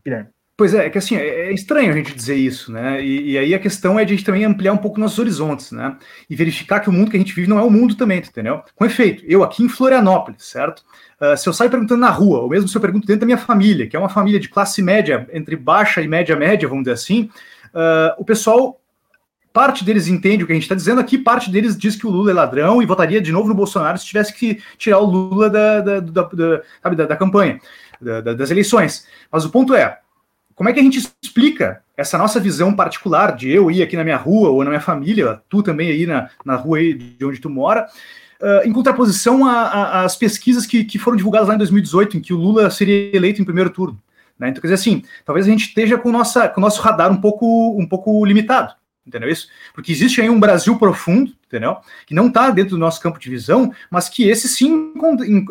Guilherme. 0.05 0.29
Pois 0.59 0.73
é, 0.73 0.87
é 0.87 0.89
que 0.89 0.97
assim, 0.97 1.15
é, 1.15 1.47
é 1.47 1.53
estranho 1.53 1.89
a 1.89 1.95
gente 1.95 2.13
dizer 2.13 2.35
isso, 2.35 2.69
né? 2.69 3.01
E, 3.01 3.31
e, 3.31 3.37
aí 3.37 3.53
a 3.53 3.59
questão 3.59 3.97
é 3.97 4.03
de 4.03 4.11
a 4.11 4.15
gente 4.17 4.25
também 4.25 4.43
ampliar 4.43 4.73
um 4.73 4.77
pouco 4.77 4.99
nossos 4.99 5.17
horizontes, 5.17 5.71
né? 5.71 5.95
E 6.29 6.35
verificar 6.35 6.81
que 6.81 6.89
o 6.89 6.91
mundo 6.91 7.09
que 7.09 7.15
a 7.15 7.19
gente 7.19 7.33
vive 7.33 7.47
não 7.47 7.57
é 7.57 7.63
o 7.63 7.69
mundo 7.69 7.95
também, 7.95 8.17
entendeu? 8.17 8.61
Com 8.75 8.83
efeito, 8.83 9.23
eu 9.25 9.41
aqui 9.41 9.63
em 9.63 9.69
Florianópolis, 9.69 10.43
certo? 10.43 10.83
Uh, 11.21 11.37
se 11.37 11.47
eu 11.47 11.53
saio 11.53 11.71
perguntando 11.71 12.01
na 12.01 12.09
rua, 12.09 12.39
ou 12.39 12.49
mesmo 12.49 12.67
se 12.67 12.75
eu 12.75 12.81
pergunto 12.81 13.07
dentro 13.07 13.21
da 13.21 13.25
minha 13.25 13.37
família, 13.37 13.87
que 13.87 13.95
é 13.95 13.99
uma 13.99 14.09
família 14.09 14.37
de 14.37 14.49
classe 14.49 14.81
média, 14.81 15.25
entre 15.31 15.55
baixa 15.55 16.01
e 16.01 16.09
média 16.09 16.35
média, 16.35 16.67
vamos 16.67 16.83
dizer 16.83 16.95
assim, 16.95 17.29
uh, 17.73 18.13
o 18.17 18.25
pessoal 18.25 18.81
parte 19.53 19.85
deles 19.85 20.09
entende 20.09 20.43
o 20.43 20.45
que 20.45 20.51
a 20.51 20.55
gente 20.55 20.63
está 20.63 20.75
dizendo 20.75 20.99
aqui, 20.99 21.17
parte 21.17 21.49
deles 21.49 21.77
diz 21.77 21.95
que 21.95 22.05
o 22.05 22.09
Lula 22.09 22.31
é 22.31 22.33
ladrão 22.33 22.81
e 22.81 22.85
votaria 22.85 23.21
de 23.21 23.31
novo 23.31 23.47
no 23.47 23.55
Bolsonaro 23.55 23.97
se 23.97 24.05
tivesse 24.05 24.33
que 24.33 24.61
tirar 24.77 24.99
o 24.99 25.05
Lula 25.05 25.49
da, 25.49 25.79
da, 25.79 25.99
da, 26.01 26.21
da, 26.23 26.89
da, 26.89 27.05
da 27.05 27.15
campanha, 27.15 27.61
das 28.01 28.51
eleições. 28.51 29.07
Mas 29.31 29.45
o 29.45 29.49
ponto 29.49 29.73
é, 29.73 29.99
como 30.59 30.67
é 30.67 30.73
que 30.73 30.79
a 30.81 30.83
gente 30.83 30.99
explica 31.23 31.81
essa 31.95 32.17
nossa 32.17 32.37
visão 32.37 32.75
particular 32.75 33.33
de 33.33 33.49
eu 33.49 33.71
ir 33.71 33.81
aqui 33.81 33.95
na 33.95 34.03
minha 34.03 34.17
rua 34.17 34.49
ou 34.49 34.61
na 34.61 34.69
minha 34.69 34.81
família, 34.81 35.41
tu 35.47 35.63
também 35.63 35.89
aí 35.89 36.05
na, 36.05 36.29
na 36.43 36.57
rua 36.57 36.79
aí 36.79 36.93
de 36.93 37.25
onde 37.25 37.39
tu 37.39 37.49
mora, 37.49 37.87
uh, 38.41 38.67
em 38.67 38.73
contraposição 38.73 39.47
às 39.47 40.17
pesquisas 40.17 40.65
que, 40.65 40.83
que 40.83 40.99
foram 40.99 41.15
divulgadas 41.15 41.47
lá 41.47 41.55
em 41.55 41.59
2018, 41.59 42.17
em 42.17 42.19
que 42.19 42.33
o 42.33 42.37
Lula 42.37 42.69
seria 42.69 43.15
eleito 43.15 43.41
em 43.41 43.45
primeiro 43.45 43.69
turno. 43.69 43.97
Né? 44.37 44.49
Então, 44.49 44.59
quer 44.59 44.67
dizer 44.67 44.73
assim, 44.73 45.01
talvez 45.23 45.47
a 45.47 45.49
gente 45.49 45.67
esteja 45.67 45.97
com, 45.97 46.11
nossa, 46.11 46.49
com 46.49 46.59
o 46.59 46.61
nosso 46.61 46.81
radar 46.81 47.09
um 47.09 47.21
pouco, 47.21 47.79
um 47.79 47.87
pouco 47.87 48.25
limitado 48.25 48.75
entendeu 49.09 49.29
isso? 49.29 49.49
Porque 49.73 49.91
existe 49.91 50.21
aí 50.21 50.29
um 50.29 50.39
Brasil 50.39 50.77
profundo, 50.77 51.33
entendeu? 51.47 51.77
Que 52.05 52.13
não 52.13 52.27
está 52.27 52.49
dentro 52.51 52.71
do 52.71 52.77
nosso 52.77 53.01
campo 53.01 53.19
de 53.19 53.29
visão, 53.29 53.73
mas 53.89 54.07
que 54.07 54.29
esse 54.29 54.47
sim 54.47 54.93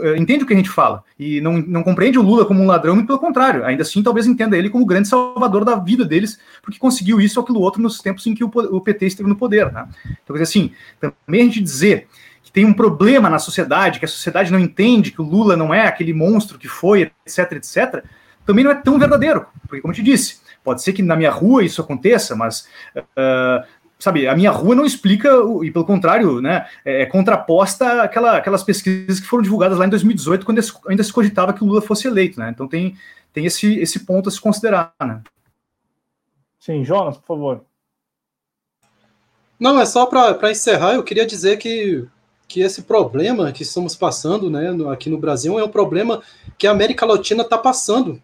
eh, 0.01 0.16
entende 0.16 0.44
o 0.44 0.47
que 0.47 0.55
a 0.55 0.56
gente 0.56 0.70
fala 0.70 1.05
e 1.18 1.40
não, 1.40 1.59
não 1.59 1.82
compreende 1.82 2.18
o 2.18 2.22
Lula 2.22 2.47
como 2.47 2.62
um 2.62 2.66
ladrão, 2.66 2.94
muito 2.94 3.09
pelo 3.09 3.18
contrário, 3.18 3.64
ainda 3.64 3.82
assim 3.82 4.02
talvez 4.02 4.26
entenda 4.26 4.56
ele 4.56 4.70
como 4.70 4.85
o 4.85 4.86
grande 4.86 5.09
salvador 5.09 5.64
da 5.64 5.76
vida 5.76 6.05
deles, 6.05 6.39
porque 6.62 6.78
conseguiu 6.78 7.20
isso 7.20 7.39
ou 7.39 7.44
aquilo 7.44 7.60
outro 7.60 7.82
nos 7.82 7.98
tempos 7.98 8.26
em 8.26 8.35
que 8.35 8.44
o, 8.44 8.80
PT 8.80 9.06
esteve 9.06 9.28
no 9.28 9.36
poder, 9.36 9.70
né? 9.72 9.86
Então, 10.22 10.35
assim, 10.36 10.72
também 11.01 11.43
a 11.43 11.44
gente 11.44 11.60
dizer 11.60 12.09
que 12.43 12.52
tem 12.52 12.64
um 12.64 12.72
problema 12.72 13.28
na 13.28 13.39
sociedade, 13.39 13.98
que 13.98 14.05
a 14.05 14.09
sociedade 14.09 14.51
não 14.51 14.59
entende 14.59 15.10
que 15.10 15.20
o 15.20 15.24
Lula 15.24 15.56
não 15.56 15.74
é 15.74 15.86
aquele 15.86 16.14
monstro 16.14 16.59
que 16.59 16.68
foi, 16.68 17.10
etc, 17.26 17.52
etc, 17.52 18.05
também 18.47 18.64
não 18.64 18.70
é 18.70 18.74
tão 18.74 18.98
verdadeiro, 18.98 19.44
porque 19.68 19.82
como 19.82 19.93
eu 19.93 19.97
te 19.97 20.02
disse, 20.02 20.39
Pode 20.68 20.82
ser 20.82 20.92
que 20.92 21.02
na 21.02 21.16
minha 21.16 21.30
rua 21.30 21.64
isso 21.64 21.80
aconteça, 21.80 22.36
mas 22.36 22.68
uh, 22.94 23.66
sabe, 23.98 24.28
a 24.28 24.36
minha 24.36 24.50
rua 24.50 24.74
não 24.74 24.84
explica, 24.84 25.30
e 25.62 25.70
pelo 25.70 25.86
contrário, 25.86 26.42
né, 26.42 26.68
é, 26.84 27.04
é 27.04 27.06
contraposta 27.06 28.02
àquela, 28.02 28.36
aquelas 28.36 28.62
pesquisas 28.62 29.18
que 29.18 29.26
foram 29.26 29.42
divulgadas 29.42 29.78
lá 29.78 29.86
em 29.86 29.88
2018, 29.88 30.44
quando 30.44 30.60
ainda 30.86 31.02
se 31.02 31.10
cogitava 31.10 31.54
que 31.54 31.64
o 31.64 31.66
Lula 31.66 31.80
fosse 31.80 32.06
eleito, 32.06 32.38
né? 32.38 32.50
Então 32.50 32.68
tem, 32.68 32.98
tem 33.32 33.46
esse, 33.46 33.78
esse 33.78 34.00
ponto 34.00 34.28
a 34.28 34.30
se 34.30 34.38
considerar, 34.38 34.92
né? 35.00 35.22
Sim, 36.60 36.84
Jonas, 36.84 37.16
por 37.16 37.26
favor. 37.28 37.64
Não, 39.58 39.80
é 39.80 39.86
só 39.86 40.04
para 40.04 40.50
encerrar, 40.50 40.92
eu 40.92 41.02
queria 41.02 41.24
dizer 41.24 41.56
que, 41.56 42.06
que 42.46 42.60
esse 42.60 42.82
problema 42.82 43.52
que 43.52 43.62
estamos 43.62 43.96
passando 43.96 44.50
né, 44.50 44.68
aqui 44.92 45.08
no 45.08 45.16
Brasil 45.16 45.58
é 45.58 45.64
um 45.64 45.70
problema 45.70 46.20
que 46.58 46.66
a 46.66 46.72
América 46.72 47.06
Latina 47.06 47.42
está 47.42 47.56
passando 47.56 48.20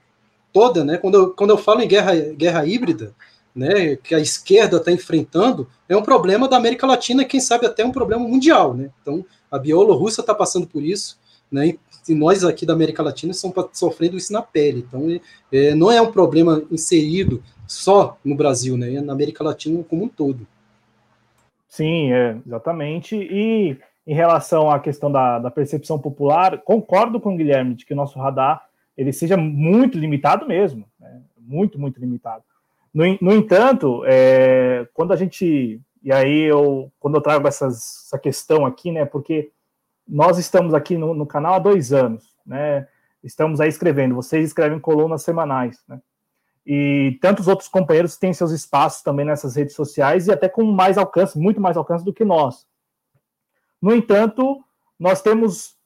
toda, 0.55 0.85
né? 0.85 0.97
Quando 0.97 1.15
eu, 1.17 1.31
quando 1.33 1.51
eu 1.51 1.59
falo 1.59 1.83
em 1.83 1.89
guerra, 1.89 2.15
guerra 2.15 2.65
híbrida, 2.65 3.13
né, 3.55 3.97
que 3.97 4.15
a 4.15 4.21
esquerda 4.21 4.79
está 4.79 4.91
enfrentando, 4.91 5.69
é 5.89 5.97
um 5.97 6.03
problema 6.03 6.49
da 6.49 6.57
América 6.57 6.87
Latina, 6.87 7.25
quem 7.25 7.41
sabe 7.41 7.67
até 7.67 7.85
um 7.85 7.93
problema 7.93 8.27
mundial, 8.27 8.73
né? 8.73 8.91
Então, 9.03 9.25
a 9.51 9.59
Bielorrússia 9.59 10.21
está 10.21 10.35
passando 10.35 10.67
por 10.67 10.83
isso, 10.83 11.19
né? 11.51 11.75
E 12.09 12.15
nós 12.15 12.45
aqui 12.45 12.65
da 12.65 12.73
América 12.73 13.03
Latina 13.03 13.33
estamos 13.33 13.57
sofrendo 13.73 14.17
isso 14.17 14.33
na 14.33 14.43
pele. 14.43 14.85
Então, 14.87 15.09
é, 15.11 15.21
é, 15.57 15.75
não 15.75 15.91
é 15.91 16.01
um 16.01 16.13
problema 16.13 16.63
inserido 16.71 17.43
só 17.67 18.17
no 18.25 18.37
Brasil, 18.37 18.77
né? 18.77 18.95
É 18.95 19.01
na 19.01 19.13
América 19.13 19.43
Latina 19.43 19.83
como 19.89 20.05
um 20.05 20.09
todo. 20.09 20.47
Sim, 21.69 22.13
é, 22.13 22.37
exatamente. 22.47 23.17
E 23.17 23.77
em 24.07 24.15
relação 24.15 24.71
à 24.71 24.79
questão 24.79 25.11
da, 25.11 25.39
da 25.41 25.51
percepção 25.51 25.99
popular, 25.99 26.59
concordo 26.59 27.19
com 27.19 27.35
o 27.35 27.37
Guilherme 27.37 27.75
de 27.75 27.85
que 27.85 27.93
o 27.93 27.97
nosso 27.97 28.19
radar 28.19 28.69
ele 28.97 29.13
seja 29.13 29.37
muito 29.37 29.99
limitado 29.99 30.47
mesmo, 30.47 30.87
né? 30.99 31.23
muito, 31.39 31.79
muito 31.79 32.01
limitado. 32.01 32.43
No, 32.93 33.05
no 33.21 33.33
entanto, 33.33 34.05
é, 34.07 34.87
quando 34.95 35.13
a 35.13 35.17
gente, 35.17 35.81
e 36.03 36.13
aí 36.13 36.43
eu, 36.43 36.93
quando 37.01 37.17
eu 37.17 37.21
trago 37.21 37.47
essas, 37.49 38.05
essa 38.07 38.19
questão 38.19 38.65
aqui, 38.65 38.93
né, 38.93 39.05
porque 39.05 39.51
nós 40.07 40.39
estamos 40.39 40.75
aqui 40.75 40.97
no, 40.97 41.13
no, 41.13 41.27
canal 41.27 41.55
há 41.55 41.59
dois 41.59 41.93
anos, 41.93 42.25
né, 42.47 42.87
estamos 43.23 43.61
aí 43.61 43.69
escrevendo, 43.69 44.15
vocês 44.15 44.47
escrevem 44.47 44.79
colunas 44.79 45.23
semanais, 45.23 45.83
né, 45.89 46.01
e 46.65 47.19
tantos 47.21 47.49
outros 47.49 47.69
companheiros 47.69 48.17
têm 48.17 48.33
seus 48.33 48.53
espaços 48.53 49.03
também 49.03 49.27
nessas 49.27 49.57
redes 49.57 49.75
sociais 49.75 50.29
e 50.29 50.33
até 50.33 50.49
com 50.49 50.65
mais 50.65 50.97
alcance, 50.97 51.39
muito 51.39 51.61
mais 51.61 51.77
alcance 51.77 52.05
do 52.05 52.15
que 52.15 52.25
nós. 52.25 52.67
No 53.83 53.95
entanto, 53.95 54.65
nós 54.99 55.21
temos 55.21 55.77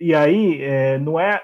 e 0.00 0.14
aí 0.14 0.60
é, 0.62 0.98
não 0.98 1.18
é 1.18 1.42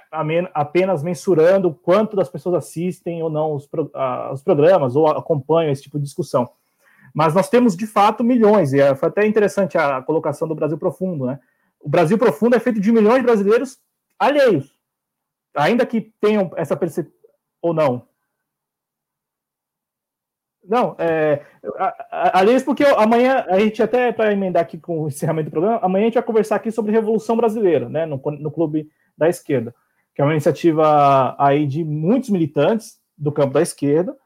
apenas 0.52 1.02
mensurando 1.02 1.68
o 1.68 1.74
quanto 1.74 2.16
das 2.16 2.28
pessoas 2.28 2.56
assistem 2.56 3.22
ou 3.22 3.30
não 3.30 3.54
os, 3.54 3.66
pro, 3.66 3.90
os, 4.32 4.42
programas 4.42 4.96
ou 4.96 5.06
acompanham 5.06 5.72
esse 5.72 5.82
tipo 5.82 5.98
de 5.98 6.04
discussão. 6.04 6.50
Mas 7.14 7.34
nós 7.34 7.48
temos 7.48 7.76
de 7.76 7.86
fato 7.86 8.22
milhões, 8.22 8.72
e 8.72 8.80
é, 8.80 8.94
foi 8.94 9.08
até 9.08 9.26
interessante 9.26 9.78
a 9.78 10.00
colocação 10.02 10.46
do 10.46 10.54
Brasil 10.54 10.78
Profundo, 10.78 11.26
né? 11.26 11.40
O 11.80 11.88
Brasil 11.88 12.18
Profundo 12.18 12.54
é 12.54 12.60
feito 12.60 12.80
de 12.80 12.92
milhões 12.92 13.18
de 13.18 13.24
brasileiros 13.24 13.78
alheios, 14.18 14.74
ainda 15.54 15.86
que 15.86 16.12
tenham 16.20 16.50
essa 16.56 16.76
percepção 16.76 17.12
ou 17.62 17.74
não, 17.74 18.06
não, 20.62 20.94
é, 20.98 21.42
aliás, 22.10 22.62
porque 22.62 22.84
amanhã 22.84 23.44
a 23.48 23.58
gente 23.58 23.82
até 23.82 24.12
para 24.12 24.32
emendar 24.32 24.62
aqui 24.62 24.78
com 24.78 25.02
o 25.02 25.08
encerramento 25.08 25.48
do 25.48 25.52
programa, 25.52 25.78
amanhã 25.82 26.04
a 26.04 26.06
gente 26.06 26.14
vai 26.14 26.22
conversar 26.22 26.56
aqui 26.56 26.70
sobre 26.70 26.92
Revolução 26.92 27.36
Brasileira, 27.36 27.88
né, 27.88 28.06
no, 28.06 28.20
no 28.38 28.50
Clube 28.50 28.88
da 29.16 29.28
Esquerda, 29.28 29.74
que 30.14 30.20
é 30.20 30.24
uma 30.24 30.32
iniciativa 30.32 31.34
aí 31.38 31.66
de 31.66 31.82
muitos 31.82 32.30
militantes 32.30 32.98
do 33.16 33.32
campo 33.32 33.54
da 33.54 33.62
esquerda, 33.62 34.16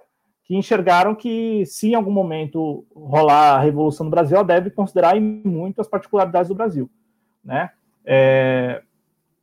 que 0.44 0.56
enxergaram 0.56 1.15
que, 1.15 1.65
se 1.66 1.90
em 1.90 1.94
algum 1.94 2.11
momento 2.11 2.86
rolar 2.94 3.55
a 3.55 3.61
revolução 3.61 4.05
no 4.05 4.11
Brasil, 4.11 4.36
ela 4.36 4.44
deve 4.44 4.70
considerar 4.70 5.19
muito 5.19 5.81
as 5.81 5.89
particularidades 5.89 6.48
do 6.48 6.55
Brasil, 6.55 6.90
né? 7.43 7.70
É 8.05 8.82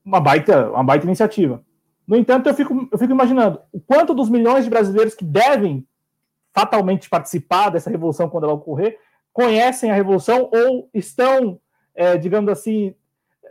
uma 0.05 0.19
baita, 0.19 0.69
uma 0.71 0.83
baita 0.83 1.05
iniciativa. 1.05 1.63
No 2.07 2.15
entanto, 2.15 2.49
eu 2.49 2.53
fico, 2.53 2.87
eu 2.91 2.97
fico 2.97 3.13
imaginando 3.13 3.61
o 3.71 3.79
quanto 3.79 4.13
dos 4.13 4.29
milhões 4.29 4.63
de 4.63 4.69
brasileiros 4.69 5.15
que 5.15 5.23
devem 5.23 5.87
fatalmente 6.53 7.09
participar 7.09 7.69
dessa 7.69 7.89
revolução 7.89 8.29
quando 8.29 8.45
ela 8.45 8.53
ocorrer 8.53 8.99
conhecem 9.33 9.89
a 9.89 9.95
revolução 9.95 10.49
ou 10.53 10.89
estão, 10.93 11.59
é, 11.95 12.17
digamos 12.17 12.51
assim, 12.51 12.93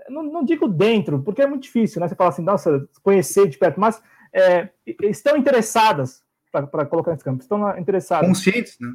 não, 0.09 0.23
não, 0.23 0.45
digo 0.45 0.69
dentro, 0.69 1.23
porque 1.23 1.43
é 1.43 1.47
muito 1.47 1.63
difícil, 1.63 2.01
né? 2.01 2.09
Você 2.09 2.15
fala 2.15 2.31
assim, 2.31 2.43
nossa, 2.43 2.89
conhecer 3.03 3.49
de 3.49 3.57
perto, 3.57 3.81
mas 3.81 4.03
é, 4.33 4.69
estão 5.03 5.37
interessadas 5.37 6.23
para 6.51 6.87
colocar 6.87 7.13
nesse 7.13 7.25
campo, 7.25 7.43
estão 7.43 7.79
interessadas. 7.79 8.29
Conscientes, 8.29 8.77
né? 8.81 8.95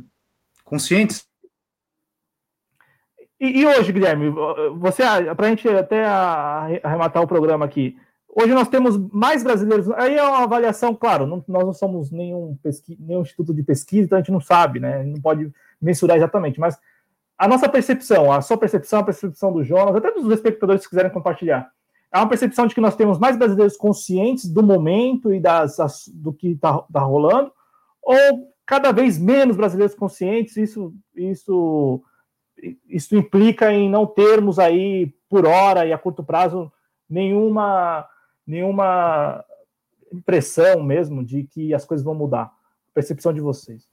Conscientes. 0.63 1.27
E, 3.39 3.61
e 3.61 3.65
hoje, 3.65 3.91
Guilherme, 3.91 4.29
você, 4.77 5.03
para 5.35 5.47
a 5.47 5.49
gente 5.49 5.67
até 5.69 6.05
arrematar 6.05 7.23
o 7.23 7.27
programa 7.27 7.65
aqui, 7.65 7.97
hoje 8.35 8.53
nós 8.53 8.67
temos 8.67 8.97
mais 9.11 9.41
brasileiros. 9.41 9.89
Aí 9.91 10.15
é 10.17 10.23
uma 10.23 10.43
avaliação, 10.43 10.93
claro, 10.93 11.25
não, 11.25 11.43
nós 11.47 11.65
não 11.65 11.73
somos 11.73 12.11
nenhum, 12.11 12.57
pesqui, 12.61 12.97
nenhum 12.99 13.21
instituto 13.21 13.53
de 13.53 13.63
pesquisa, 13.63 14.05
então 14.05 14.17
a 14.17 14.21
gente 14.21 14.31
não 14.31 14.41
sabe, 14.41 14.79
né? 14.79 15.03
Não 15.03 15.21
pode 15.21 15.51
mensurar 15.81 16.17
exatamente, 16.17 16.59
mas 16.59 16.77
a 17.37 17.47
nossa 17.47 17.69
percepção, 17.69 18.31
a 18.31 18.41
sua 18.41 18.57
percepção, 18.57 18.99
a 18.99 19.03
percepção 19.03 19.51
do 19.51 19.63
Jonas, 19.63 19.95
até 19.95 20.11
dos 20.11 20.31
espectadores 20.31 20.83
que 20.83 20.89
quiserem 20.89 21.11
compartilhar, 21.11 21.69
é 22.11 22.17
uma 22.17 22.29
percepção 22.29 22.67
de 22.67 22.75
que 22.75 22.81
nós 22.81 22.95
temos 22.95 23.17
mais 23.17 23.37
brasileiros 23.37 23.75
conscientes 23.75 24.49
do 24.49 24.63
momento 24.63 25.33
e 25.33 25.39
das, 25.39 25.77
das 25.77 26.07
do 26.07 26.31
que 26.31 26.51
está 26.51 26.79
tá 26.91 27.01
rolando, 27.01 27.51
ou 28.01 28.53
cada 28.65 28.91
vez 28.91 29.17
menos 29.17 29.57
brasileiros 29.57 29.95
conscientes, 29.95 30.57
isso, 30.57 30.93
isso, 31.15 32.01
isso 32.87 33.15
implica 33.15 33.71
em 33.71 33.89
não 33.89 34.05
termos 34.05 34.59
aí, 34.59 35.13
por 35.29 35.45
hora 35.45 35.85
e 35.85 35.93
a 35.93 35.97
curto 35.97 36.23
prazo, 36.23 36.71
nenhuma, 37.09 38.07
nenhuma 38.45 39.43
impressão 40.11 40.83
mesmo 40.83 41.23
de 41.23 41.43
que 41.43 41.73
as 41.73 41.85
coisas 41.85 42.03
vão 42.03 42.15
mudar. 42.15 42.51
Percepção 42.93 43.33
de 43.33 43.41
vocês. 43.41 43.87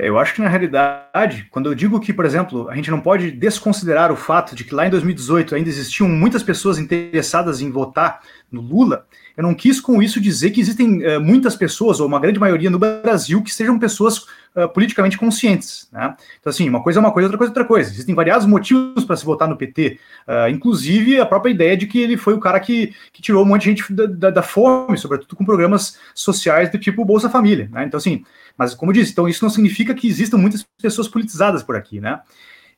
É, 0.00 0.08
eu 0.08 0.18
acho 0.18 0.34
que 0.34 0.40
na 0.40 0.48
realidade, 0.48 1.46
quando 1.50 1.68
eu 1.70 1.74
digo 1.74 2.00
que, 2.00 2.12
por 2.12 2.24
exemplo, 2.24 2.70
a 2.70 2.74
gente 2.74 2.90
não 2.90 3.00
pode 3.00 3.30
desconsiderar 3.30 4.10
o 4.10 4.16
fato 4.16 4.56
de 4.56 4.64
que 4.64 4.74
lá 4.74 4.86
em 4.86 4.90
2018 4.90 5.54
ainda 5.54 5.68
existiam 5.68 6.08
muitas 6.08 6.42
pessoas 6.42 6.78
interessadas 6.78 7.60
em 7.60 7.70
votar 7.70 8.22
no 8.50 8.60
Lula, 8.60 9.06
eu 9.36 9.42
não 9.42 9.54
quis 9.54 9.80
com 9.80 10.02
isso 10.02 10.20
dizer 10.20 10.50
que 10.50 10.60
existem 10.60 11.06
uh, 11.06 11.20
muitas 11.20 11.54
pessoas, 11.56 12.00
ou 12.00 12.06
uma 12.06 12.18
grande 12.18 12.38
maioria 12.38 12.70
no 12.70 12.78
Brasil, 12.78 13.42
que 13.42 13.52
sejam 13.52 13.78
pessoas 13.78 14.18
uh, 14.54 14.68
politicamente 14.72 15.16
conscientes. 15.16 15.88
Né? 15.92 16.14
Então, 16.40 16.50
assim, 16.50 16.68
uma 16.68 16.82
coisa 16.82 16.98
é 16.98 17.00
uma 17.00 17.12
coisa, 17.12 17.26
outra 17.26 17.38
coisa 17.38 17.50
é 17.50 17.52
outra 17.52 17.64
coisa. 17.64 17.90
Existem 17.90 18.14
variados 18.14 18.46
motivos 18.46 19.04
para 19.04 19.16
se 19.16 19.24
votar 19.24 19.48
no 19.48 19.56
PT, 19.56 19.98
uh, 20.26 20.32
eh, 20.32 20.50
inclusive 20.50 21.20
a 21.20 21.26
própria 21.26 21.50
ideia 21.50 21.76
de 21.76 21.86
que 21.86 22.00
ele 22.00 22.16
foi 22.16 22.34
o 22.34 22.40
cara 22.40 22.60
que, 22.60 22.94
que 23.12 23.22
tirou 23.22 23.44
um 23.44 23.46
monte 23.46 23.62
de 23.62 23.70
gente 23.70 23.92
da, 23.92 24.06
da, 24.06 24.30
da 24.30 24.42
fome, 24.42 24.98
sobretudo 24.98 25.36
com 25.36 25.44
programas 25.44 25.98
sociais 26.14 26.70
do 26.70 26.78
tipo 26.78 27.04
Bolsa 27.04 27.30
Família. 27.30 27.68
Né? 27.72 27.84
Então, 27.84 27.98
assim, 27.98 28.24
mas 28.56 28.74
como 28.74 28.90
eu 28.90 28.94
disse, 28.94 29.12
então 29.12 29.28
isso 29.28 29.44
não 29.44 29.50
significa 29.50 29.94
que 29.94 30.06
existam 30.06 30.36
muitas 30.36 30.66
pessoas 30.80 31.08
politizadas 31.08 31.62
por 31.62 31.76
aqui, 31.76 32.00
né? 32.00 32.20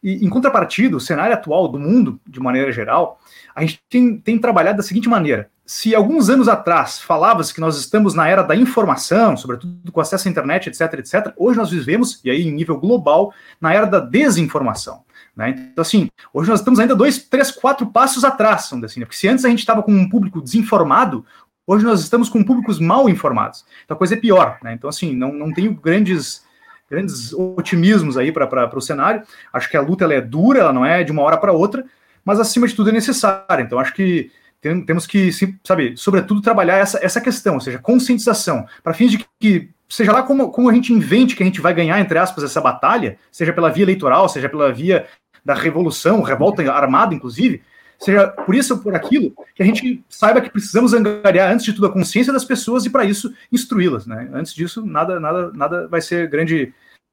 E, 0.02 0.24
em 0.24 0.28
contrapartida, 0.28 0.96
o 0.96 1.00
cenário 1.00 1.34
atual 1.34 1.68
do 1.68 1.78
mundo, 1.78 2.20
de 2.26 2.40
maneira 2.40 2.72
geral, 2.72 3.20
a 3.54 3.60
gente 3.60 3.80
tem, 3.88 4.18
tem 4.18 4.38
trabalhado 4.38 4.78
da 4.78 4.82
seguinte 4.82 5.08
maneira: 5.08 5.48
se 5.64 5.94
alguns 5.94 6.28
anos 6.28 6.48
atrás 6.48 6.98
falava-se 7.00 7.54
que 7.54 7.60
nós 7.60 7.78
estamos 7.78 8.14
na 8.14 8.28
era 8.28 8.42
da 8.42 8.56
informação, 8.56 9.36
sobretudo 9.36 9.92
com 9.92 10.00
acesso 10.00 10.26
à 10.26 10.30
internet, 10.30 10.68
etc, 10.68 10.94
etc, 10.94 11.32
hoje 11.36 11.56
nós 11.56 11.70
vivemos, 11.70 12.20
e 12.24 12.30
aí 12.30 12.42
em 12.42 12.52
nível 12.52 12.78
global, 12.78 13.32
na 13.60 13.72
era 13.72 13.86
da 13.86 14.00
desinformação. 14.00 15.04
Né? 15.36 15.68
Então, 15.72 15.82
assim, 15.82 16.10
hoje 16.32 16.50
nós 16.50 16.60
estamos 16.60 16.80
ainda 16.80 16.94
dois, 16.94 17.18
três, 17.18 17.50
quatro 17.50 17.86
passos 17.86 18.24
atrás, 18.24 18.70
assim, 18.72 19.00
né? 19.00 19.06
porque 19.06 19.16
se 19.16 19.28
antes 19.28 19.44
a 19.44 19.48
gente 19.48 19.60
estava 19.60 19.82
com 19.82 19.92
um 19.92 20.08
público 20.08 20.42
desinformado, 20.42 21.24
hoje 21.66 21.84
nós 21.84 22.00
estamos 22.00 22.28
com 22.28 22.42
públicos 22.42 22.78
mal 22.78 23.08
informados. 23.08 23.64
Então 23.84 23.94
a 23.94 23.98
coisa 23.98 24.14
é 24.14 24.18
pior. 24.18 24.58
Né? 24.62 24.74
Então, 24.74 24.90
assim, 24.90 25.14
não, 25.14 25.32
não 25.32 25.52
tenho 25.52 25.72
grandes 25.72 26.44
grandes 26.92 27.32
otimismos 27.32 28.18
aí 28.18 28.30
para 28.30 28.76
o 28.76 28.80
cenário. 28.80 29.22
Acho 29.50 29.70
que 29.70 29.76
a 29.78 29.80
luta 29.80 30.04
ela 30.04 30.12
é 30.12 30.20
dura, 30.20 30.60
ela 30.60 30.72
não 30.72 30.84
é 30.84 31.02
de 31.02 31.10
uma 31.10 31.22
hora 31.22 31.38
para 31.38 31.52
outra, 31.52 31.84
mas 32.22 32.38
acima 32.38 32.68
de 32.68 32.74
tudo 32.74 32.90
é 32.90 32.92
necessária. 32.92 33.62
Então 33.62 33.78
acho 33.78 33.94
que 33.94 34.30
tem, 34.60 34.84
temos 34.84 35.06
que, 35.06 35.30
sabe, 35.64 35.96
sobretudo 35.96 36.42
trabalhar 36.42 36.76
essa, 36.76 37.00
essa 37.02 37.20
questão, 37.20 37.54
ou 37.54 37.60
seja, 37.60 37.78
conscientização, 37.78 38.66
para 38.84 38.94
fins 38.94 39.10
de 39.10 39.26
que, 39.40 39.70
seja 39.88 40.12
lá 40.12 40.22
como, 40.22 40.50
como 40.50 40.68
a 40.68 40.72
gente 40.72 40.92
invente 40.92 41.34
que 41.34 41.42
a 41.42 41.46
gente 41.46 41.60
vai 41.60 41.74
ganhar, 41.74 41.98
entre 41.98 42.18
aspas, 42.18 42.44
essa 42.44 42.60
batalha, 42.60 43.16
seja 43.30 43.52
pela 43.52 43.70
via 43.70 43.84
eleitoral, 43.84 44.28
seja 44.28 44.48
pela 44.48 44.72
via 44.72 45.06
da 45.44 45.54
revolução, 45.54 46.22
revolta 46.22 46.62
armada, 46.70 47.14
inclusive, 47.14 47.62
seja 47.98 48.28
por 48.28 48.54
isso 48.54 48.74
ou 48.74 48.80
por 48.80 48.94
aquilo, 48.94 49.32
que 49.54 49.62
a 49.62 49.66
gente 49.66 50.04
saiba 50.08 50.40
que 50.40 50.50
precisamos 50.50 50.92
angariar, 50.92 51.52
antes 51.52 51.64
de 51.64 51.72
tudo, 51.72 51.86
a 51.86 51.92
consciência 51.92 52.32
das 52.32 52.44
pessoas 52.44 52.84
e, 52.84 52.90
para 52.90 53.04
isso, 53.04 53.32
instruí-las. 53.50 54.06
Né? 54.06 54.28
Antes 54.32 54.54
disso, 54.54 54.84
nada, 54.84 55.20
nada, 55.20 55.52
nada 55.52 55.88
vai 55.88 56.00
ser 56.00 56.28
grande, 56.28 56.72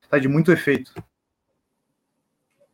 tá, 0.10 0.18
de 0.18 0.28
muito 0.28 0.52
efeito. 0.52 0.94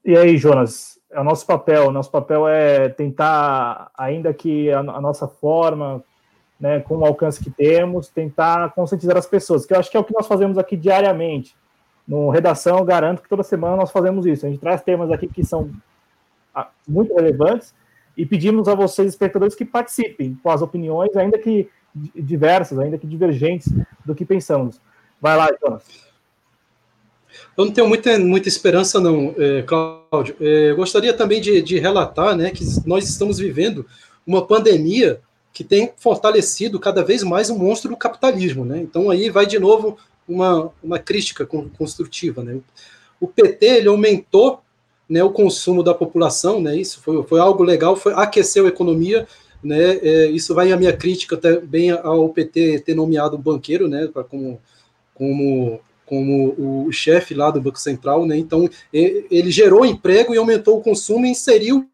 E 0.03 0.15
aí, 0.15 0.37
Jonas, 0.37 0.99
é 1.11 1.19
o 1.19 1.23
nosso 1.23 1.45
papel. 1.45 1.87
O 1.87 1.91
nosso 1.91 2.11
papel 2.11 2.47
é 2.47 2.89
tentar, 2.89 3.89
ainda 3.97 4.33
que 4.33 4.71
a, 4.71 4.79
a 4.79 5.01
nossa 5.01 5.27
forma, 5.27 6.03
né, 6.59 6.79
com 6.79 6.97
o 6.97 7.05
alcance 7.05 7.43
que 7.43 7.49
temos, 7.49 8.09
tentar 8.09 8.71
conscientizar 8.73 9.17
as 9.17 9.25
pessoas, 9.25 9.65
que 9.65 9.73
eu 9.73 9.79
acho 9.79 9.89
que 9.89 9.97
é 9.97 9.99
o 9.99 10.03
que 10.03 10.13
nós 10.13 10.27
fazemos 10.27 10.57
aqui 10.57 10.77
diariamente. 10.77 11.55
No 12.07 12.29
Redação, 12.29 12.85
garanto 12.85 13.23
que 13.23 13.29
toda 13.29 13.41
semana 13.41 13.75
nós 13.75 13.91
fazemos 13.91 14.25
isso. 14.27 14.45
A 14.45 14.49
gente 14.49 14.59
traz 14.59 14.81
temas 14.83 15.11
aqui 15.11 15.27
que 15.27 15.43
são 15.43 15.71
ah, 16.53 16.69
muito 16.87 17.15
relevantes 17.15 17.73
e 18.15 18.25
pedimos 18.25 18.67
a 18.67 18.75
vocês, 18.75 19.09
espectadores, 19.09 19.55
que 19.55 19.65
participem 19.65 20.37
com 20.41 20.49
as 20.49 20.61
opiniões, 20.61 21.15
ainda 21.17 21.37
que 21.37 21.69
diversas, 21.95 22.77
ainda 22.77 22.97
que 22.97 23.07
divergentes 23.07 23.73
do 24.05 24.13
que 24.13 24.25
pensamos. 24.25 24.79
Vai 25.19 25.35
lá, 25.35 25.49
Jonas. 25.61 26.14
Eu 27.57 27.65
não 27.65 27.71
tenho 27.71 27.87
muita, 27.87 28.17
muita 28.19 28.47
esperança, 28.47 28.99
não, 28.99 29.33
é, 29.37 29.61
Cláudio. 29.63 30.35
É, 30.39 30.73
gostaria 30.73 31.13
também 31.13 31.41
de, 31.41 31.61
de 31.61 31.79
relatar 31.79 32.35
né, 32.35 32.51
que 32.51 32.63
nós 32.85 33.07
estamos 33.07 33.37
vivendo 33.37 33.85
uma 34.25 34.45
pandemia 34.45 35.21
que 35.53 35.63
tem 35.63 35.91
fortalecido 35.97 36.79
cada 36.79 37.03
vez 37.03 37.23
mais 37.23 37.49
o 37.49 37.57
monstro 37.57 37.89
do 37.89 37.97
capitalismo. 37.97 38.65
Né? 38.65 38.79
Então, 38.79 39.09
aí 39.09 39.29
vai 39.29 39.45
de 39.45 39.57
novo 39.57 39.97
uma, 40.27 40.69
uma 40.83 40.99
crítica 40.99 41.45
construtiva. 41.77 42.43
Né? 42.43 42.59
O 43.19 43.27
PT 43.27 43.65
ele 43.65 43.87
aumentou 43.87 44.61
né, 45.09 45.23
o 45.23 45.31
consumo 45.31 45.83
da 45.83 45.93
população, 45.93 46.59
né, 46.59 46.75
isso 46.75 46.99
foi, 46.99 47.21
foi 47.23 47.39
algo 47.39 47.63
legal, 47.63 47.95
foi 47.95 48.13
aqueceu 48.13 48.65
a 48.65 48.69
economia, 48.69 49.27
né, 49.63 49.97
é, 50.01 50.25
isso 50.27 50.53
vai 50.53 50.71
a 50.71 50.77
minha 50.77 50.93
crítica 50.93 51.37
também 51.37 51.91
ao 51.91 52.29
PT 52.29 52.79
ter 52.79 52.95
nomeado 52.95 53.37
um 53.37 53.41
banqueiro, 53.41 53.87
né, 53.87 54.09
como, 54.29 54.59
como, 55.13 55.79
como 56.05 56.85
o 56.85 56.91
chefe 56.91 57.33
lá 57.33 57.49
do 57.49 57.61
Banco 57.61 57.79
Central, 57.79 58.25
né, 58.25 58.37
então 58.37 58.69
ele 58.93 59.51
gerou 59.51 59.85
emprego 59.85 60.33
e 60.33 60.37
aumentou 60.37 60.77
o 60.77 60.81
consumo 60.81 61.25
e 61.25 61.29
inseriu, 61.29 61.89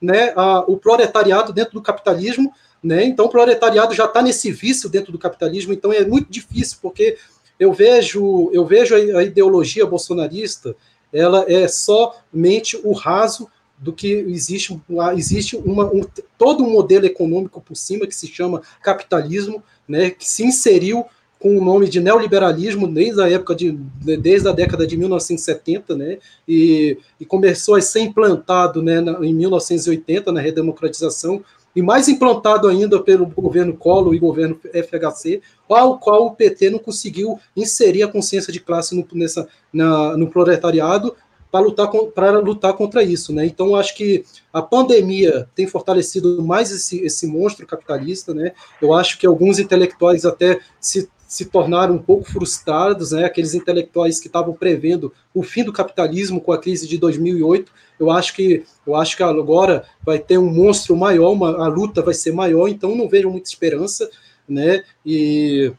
né, 0.00 0.32
a, 0.34 0.60
o 0.60 0.78
proletariado 0.78 1.52
dentro 1.52 1.74
do 1.74 1.82
capitalismo, 1.82 2.52
né, 2.82 3.04
então 3.04 3.26
o 3.26 3.30
proletariado 3.30 3.94
já 3.94 4.06
está 4.06 4.22
nesse 4.22 4.50
vício 4.50 4.88
dentro 4.88 5.12
do 5.12 5.18
capitalismo, 5.18 5.72
então 5.72 5.92
é 5.92 6.04
muito 6.04 6.30
difícil, 6.30 6.78
porque 6.80 7.18
eu 7.58 7.72
vejo, 7.72 8.50
eu 8.52 8.64
vejo 8.64 8.94
a 8.94 9.22
ideologia 9.22 9.84
bolsonarista, 9.84 10.74
ela 11.12 11.44
é 11.46 11.68
somente 11.68 12.80
o 12.82 12.92
raso 12.92 13.48
do 13.76 13.92
que 13.92 14.10
existe, 14.10 14.78
existe 15.16 15.56
uma, 15.56 15.86
um, 15.86 16.02
todo 16.38 16.62
um 16.62 16.70
modelo 16.70 17.06
econômico 17.06 17.60
por 17.60 17.74
cima 17.74 18.06
que 18.06 18.14
se 18.14 18.26
chama 18.26 18.62
capitalismo, 18.82 19.62
né, 19.88 20.10
que 20.10 20.28
se 20.28 20.44
inseriu 20.44 21.04
com 21.40 21.56
o 21.56 21.64
nome 21.64 21.88
de 21.88 21.98
neoliberalismo 22.00 22.86
desde 22.86 23.20
a 23.22 23.28
época 23.28 23.54
de 23.54 23.72
desde 23.72 24.46
a 24.46 24.52
década 24.52 24.86
de 24.86 24.96
1970, 24.96 25.96
né, 25.96 26.18
e, 26.46 26.98
e 27.18 27.24
começou 27.24 27.76
a 27.76 27.80
ser 27.80 28.00
implantado, 28.00 28.82
né, 28.82 29.00
na, 29.00 29.24
em 29.24 29.32
1980 29.32 30.30
na 30.30 30.40
redemocratização 30.40 31.42
e 31.74 31.80
mais 31.80 32.08
implantado 32.08 32.68
ainda 32.68 33.00
pelo 33.00 33.26
governo 33.26 33.76
Collor 33.76 34.14
e 34.14 34.18
governo 34.18 34.60
FHC, 34.72 35.40
ao 35.68 35.98
qual 35.98 36.26
o 36.26 36.34
PT 36.34 36.70
não 36.70 36.78
conseguiu 36.78 37.38
inserir 37.56 38.02
a 38.02 38.08
consciência 38.08 38.52
de 38.52 38.60
classe 38.60 38.94
no, 38.94 39.06
nessa, 39.12 39.48
na, 39.72 40.16
no 40.16 40.28
proletariado 40.28 41.14
para 41.50 41.60
lutar, 41.60 41.88
para 42.14 42.38
lutar 42.38 42.72
contra 42.74 43.02
isso. 43.02 43.32
Né? 43.32 43.46
Então, 43.46 43.76
acho 43.76 43.96
que 43.96 44.24
a 44.52 44.60
pandemia 44.60 45.48
tem 45.54 45.66
fortalecido 45.66 46.42
mais 46.42 46.70
esse, 46.70 47.00
esse 47.04 47.26
monstro 47.26 47.66
capitalista. 47.66 48.34
Né? 48.34 48.52
Eu 48.82 48.92
acho 48.92 49.18
que 49.18 49.26
alguns 49.26 49.58
intelectuais 49.58 50.24
até 50.24 50.60
se 50.80 51.08
se 51.30 51.44
tornaram 51.44 51.94
um 51.94 52.02
pouco 52.02 52.24
frustrados, 52.24 53.12
né? 53.12 53.24
Aqueles 53.24 53.54
intelectuais 53.54 54.18
que 54.18 54.26
estavam 54.26 54.52
prevendo 54.52 55.12
o 55.32 55.44
fim 55.44 55.62
do 55.62 55.72
capitalismo 55.72 56.40
com 56.40 56.50
a 56.50 56.58
crise 56.58 56.88
de 56.88 56.98
2008. 56.98 57.70
Eu 58.00 58.10
acho 58.10 58.34
que 58.34 58.64
eu 58.84 58.96
acho 58.96 59.16
que 59.16 59.22
agora 59.22 59.84
vai 60.02 60.18
ter 60.18 60.38
um 60.38 60.52
monstro 60.52 60.96
maior, 60.96 61.30
uma, 61.30 61.64
a 61.64 61.68
luta 61.68 62.02
vai 62.02 62.14
ser 62.14 62.32
maior. 62.32 62.66
Então 62.66 62.96
não 62.96 63.08
vejo 63.08 63.30
muita 63.30 63.48
esperança, 63.48 64.10
né? 64.48 64.82
E 65.06 65.72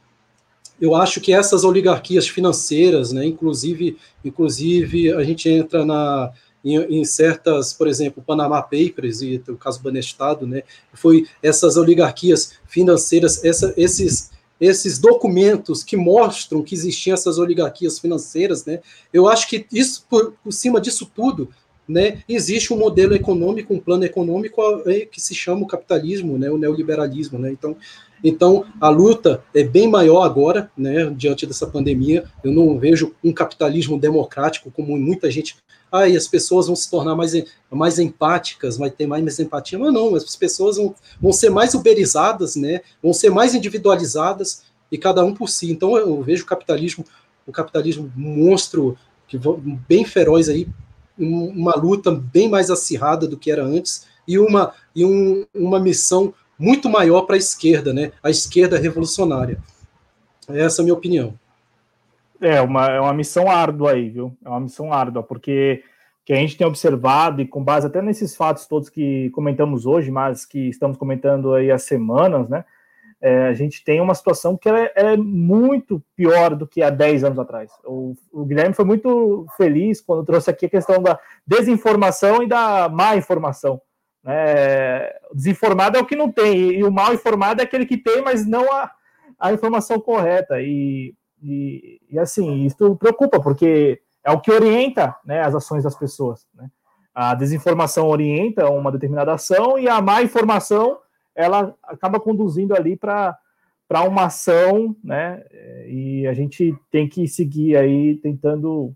eu 0.80 0.96
acho 0.96 1.20
que 1.20 1.34
essas 1.34 1.66
oligarquias 1.66 2.30
financeiras, 2.30 3.12
né, 3.12 3.26
inclusive, 3.26 3.98
inclusive 4.24 5.14
a 5.14 5.22
gente 5.22 5.50
entra 5.50 5.84
na, 5.86 6.32
em, 6.64 6.78
em, 6.78 7.04
certas, 7.04 7.74
por 7.74 7.90
exemplo, 7.90 8.24
Panama 8.26 8.62
Papers 8.62 9.22
e 9.22 9.44
o 9.50 9.58
caso 9.58 9.84
Banestado, 9.84 10.48
né, 10.48 10.64
foi 10.94 11.28
essas 11.44 11.76
oligarquias 11.76 12.54
financeiras, 12.66 13.44
essa, 13.44 13.74
esses 13.76 14.32
esses 14.62 15.00
documentos 15.00 15.84
que 15.84 15.98
mostram 15.98 16.62
que 16.62 16.76
existiam 16.76 17.16
essas 17.16 17.40
oligarquias 17.40 17.98
financeiras, 17.98 18.64
né? 18.64 18.80
Eu 19.12 19.28
acho 19.28 19.50
que 19.50 19.66
isso 19.74 20.06
por, 20.08 20.34
por 20.44 20.54
cima 20.54 20.80
disso 20.80 21.12
tudo, 21.14 21.50
né, 21.88 22.24
existe 22.30 22.72
um 22.72 22.78
modelo 22.78 23.16
econômico, 23.16 23.74
um 23.74 23.80
plano 23.80 24.06
econômico 24.06 24.62
é, 24.86 25.02
que 25.02 25.20
se 25.20 25.34
chama 25.34 25.64
o 25.64 25.68
capitalismo, 25.68 26.38
né, 26.38 26.50
o 26.50 26.58
neoliberalismo, 26.58 27.40
né? 27.40 27.52
Então, 27.52 27.76
então, 28.24 28.66
a 28.80 28.90
luta 28.90 29.44
é 29.54 29.64
bem 29.64 29.88
maior 29.88 30.24
agora, 30.24 30.72
né, 30.78 31.10
diante 31.16 31.46
dessa 31.46 31.66
pandemia. 31.66 32.26
Eu 32.44 32.52
não 32.52 32.78
vejo 32.78 33.14
um 33.24 33.34
capitalismo 33.34 34.00
democrático 34.00 34.72
como 34.72 34.98
muita 34.98 35.30
gente. 35.32 35.56
Ah, 35.92 36.08
e 36.08 36.16
as 36.16 36.28
pessoas 36.28 36.68
vão 36.68 36.76
se 36.76 36.90
tornar 36.90 37.16
mais, 37.16 37.34
mais 37.70 38.00
empáticas, 38.00 38.78
vai 38.78 38.90
ter 38.90 39.08
mais 39.08 39.40
empatia. 39.40 39.80
Mas 39.80 39.94
não, 39.94 40.16
as 40.16 40.36
pessoas 40.36 40.78
vão, 40.78 40.96
vão 41.20 41.34
ser 41.34 41.50
mais 41.50 41.74
uberizadas, 41.74 42.56
né, 42.56 42.82
vão 43.02 43.14
ser 43.14 43.32
mais 43.32 43.56
individualizadas 43.56 44.64
e 44.92 44.98
cada 44.98 45.24
um 45.24 45.34
por 45.34 45.50
si. 45.50 45.72
Então, 45.72 45.98
eu 45.98 46.22
vejo 46.22 46.44
o 46.44 46.48
capitalismo, 46.48 47.04
o 47.46 47.52
capitalismo 47.52 48.12
monstro, 48.16 48.98
que 49.28 49.40
bem 49.88 50.06
feroz 50.06 50.50
aí, 50.50 50.68
uma 51.18 51.76
luta 51.76 52.12
bem 52.12 52.50
mais 52.50 52.70
acirrada 52.70 53.28
do 53.28 53.38
que 53.38 53.52
era 53.52 53.64
antes 53.64 54.06
e 54.28 54.38
uma, 54.40 54.74
e 54.96 55.06
um, 55.06 55.46
uma 55.54 55.80
missão 55.80 56.34
muito 56.62 56.88
maior 56.88 57.24
para 57.24 57.36
a 57.36 57.40
esquerda, 57.40 57.92
né? 57.92 58.12
A 58.22 58.30
esquerda 58.30 58.78
revolucionária. 58.78 59.58
Essa 60.48 60.82
é 60.82 60.84
a 60.84 60.86
minha 60.86 60.94
opinião. 60.94 61.34
É 62.40 62.62
uma, 62.62 62.88
é 62.88 63.00
uma 63.00 63.14
missão 63.14 63.50
árdua 63.50 63.94
aí, 63.94 64.10
viu? 64.10 64.38
É 64.46 64.50
uma 64.50 64.60
missão 64.60 64.94
árdua, 64.94 65.24
porque 65.24 65.84
que 66.24 66.34
a 66.34 66.36
gente 66.36 66.56
tem 66.56 66.68
observado, 66.68 67.42
e 67.42 67.48
com 67.48 67.64
base 67.64 67.88
até 67.88 68.00
nesses 68.00 68.36
fatos 68.36 68.68
todos 68.68 68.90
que 68.90 69.32
comentamos 69.32 69.88
hoje, 69.88 70.12
mas 70.12 70.46
que 70.46 70.70
estamos 70.70 70.98
comentando 70.98 71.54
aí 71.54 71.72
há 71.72 71.80
semanas, 71.80 72.48
né? 72.48 72.64
É, 73.20 73.48
a 73.48 73.54
gente 73.54 73.84
tem 73.84 74.00
uma 74.02 74.16
situação 74.16 74.58
que 74.58 74.70
é, 74.70 74.92
é, 74.96 75.18
muito 75.18 76.02
pior 76.16 76.56
do 76.56 76.66
que 76.66 76.82
há 76.82 76.90
10 76.90 77.24
anos 77.24 77.40
atrás. 77.40 77.72
O, 77.86 78.16
o, 78.32 78.46
Guilherme 78.46 78.74
foi 78.74 78.86
muito 78.86 79.46
feliz 79.58 80.02
quando 80.02 80.26
trouxe 80.26 80.50
aqui 80.50 80.66
a 80.66 80.70
questão 80.70 81.02
da 81.02 81.20
desinformação 81.46 82.42
e 82.42 82.48
da 82.48 82.90
má 82.90 83.16
informação. 83.16 83.80
É, 84.26 85.20
desinformado 85.34 85.98
é 85.98 86.02
o 86.02 86.06
que 86.06 86.16
não 86.16 86.32
tem, 86.32 86.72
e 86.72 86.84
o 86.84 86.92
mal 86.92 87.14
informado 87.14 87.62
é 87.62 87.64
aquele 87.64 87.86
que 87.86 87.98
tem, 87.98 88.22
mas 88.22 88.46
não 88.46 88.72
a, 88.72 88.92
a 89.40 89.54
informação 89.54 90.00
correta. 90.00 90.62
E, 90.62 91.16
e, 91.42 92.00
e, 92.10 92.20
assim, 92.20 92.66
isso 92.66 92.96
preocupa, 92.98 93.40
porque 93.40 94.02
é 94.24 94.32
o 94.32 94.40
que 94.40 94.52
orienta 94.52 95.16
né, 95.26 95.42
as 95.42 95.56
ações 95.56 95.84
das 95.84 95.96
pessoas. 95.96 96.48
Né? 96.54 96.70
A 97.14 97.34
desinformação 97.34 98.08
orienta 98.08 98.70
uma 98.70 98.92
determinada 98.92 99.34
ação 99.34 99.78
e 99.78 99.90
a 99.90 100.02
má 100.02 100.22
informação 100.22 101.00
ela 101.36 101.76
acaba 101.84 102.20
conduzindo 102.20 102.76
ali 102.76 102.96
para 102.96 103.38
para 103.88 104.04
uma 104.04 104.28
ação, 104.28 104.96
né? 105.04 105.44
E 105.86 106.26
a 106.26 106.34
gente 106.34 106.74
tem 106.90 107.10
que 107.10 107.28
seguir 107.28 107.76
aí 107.76 108.16
tentando 108.16 108.96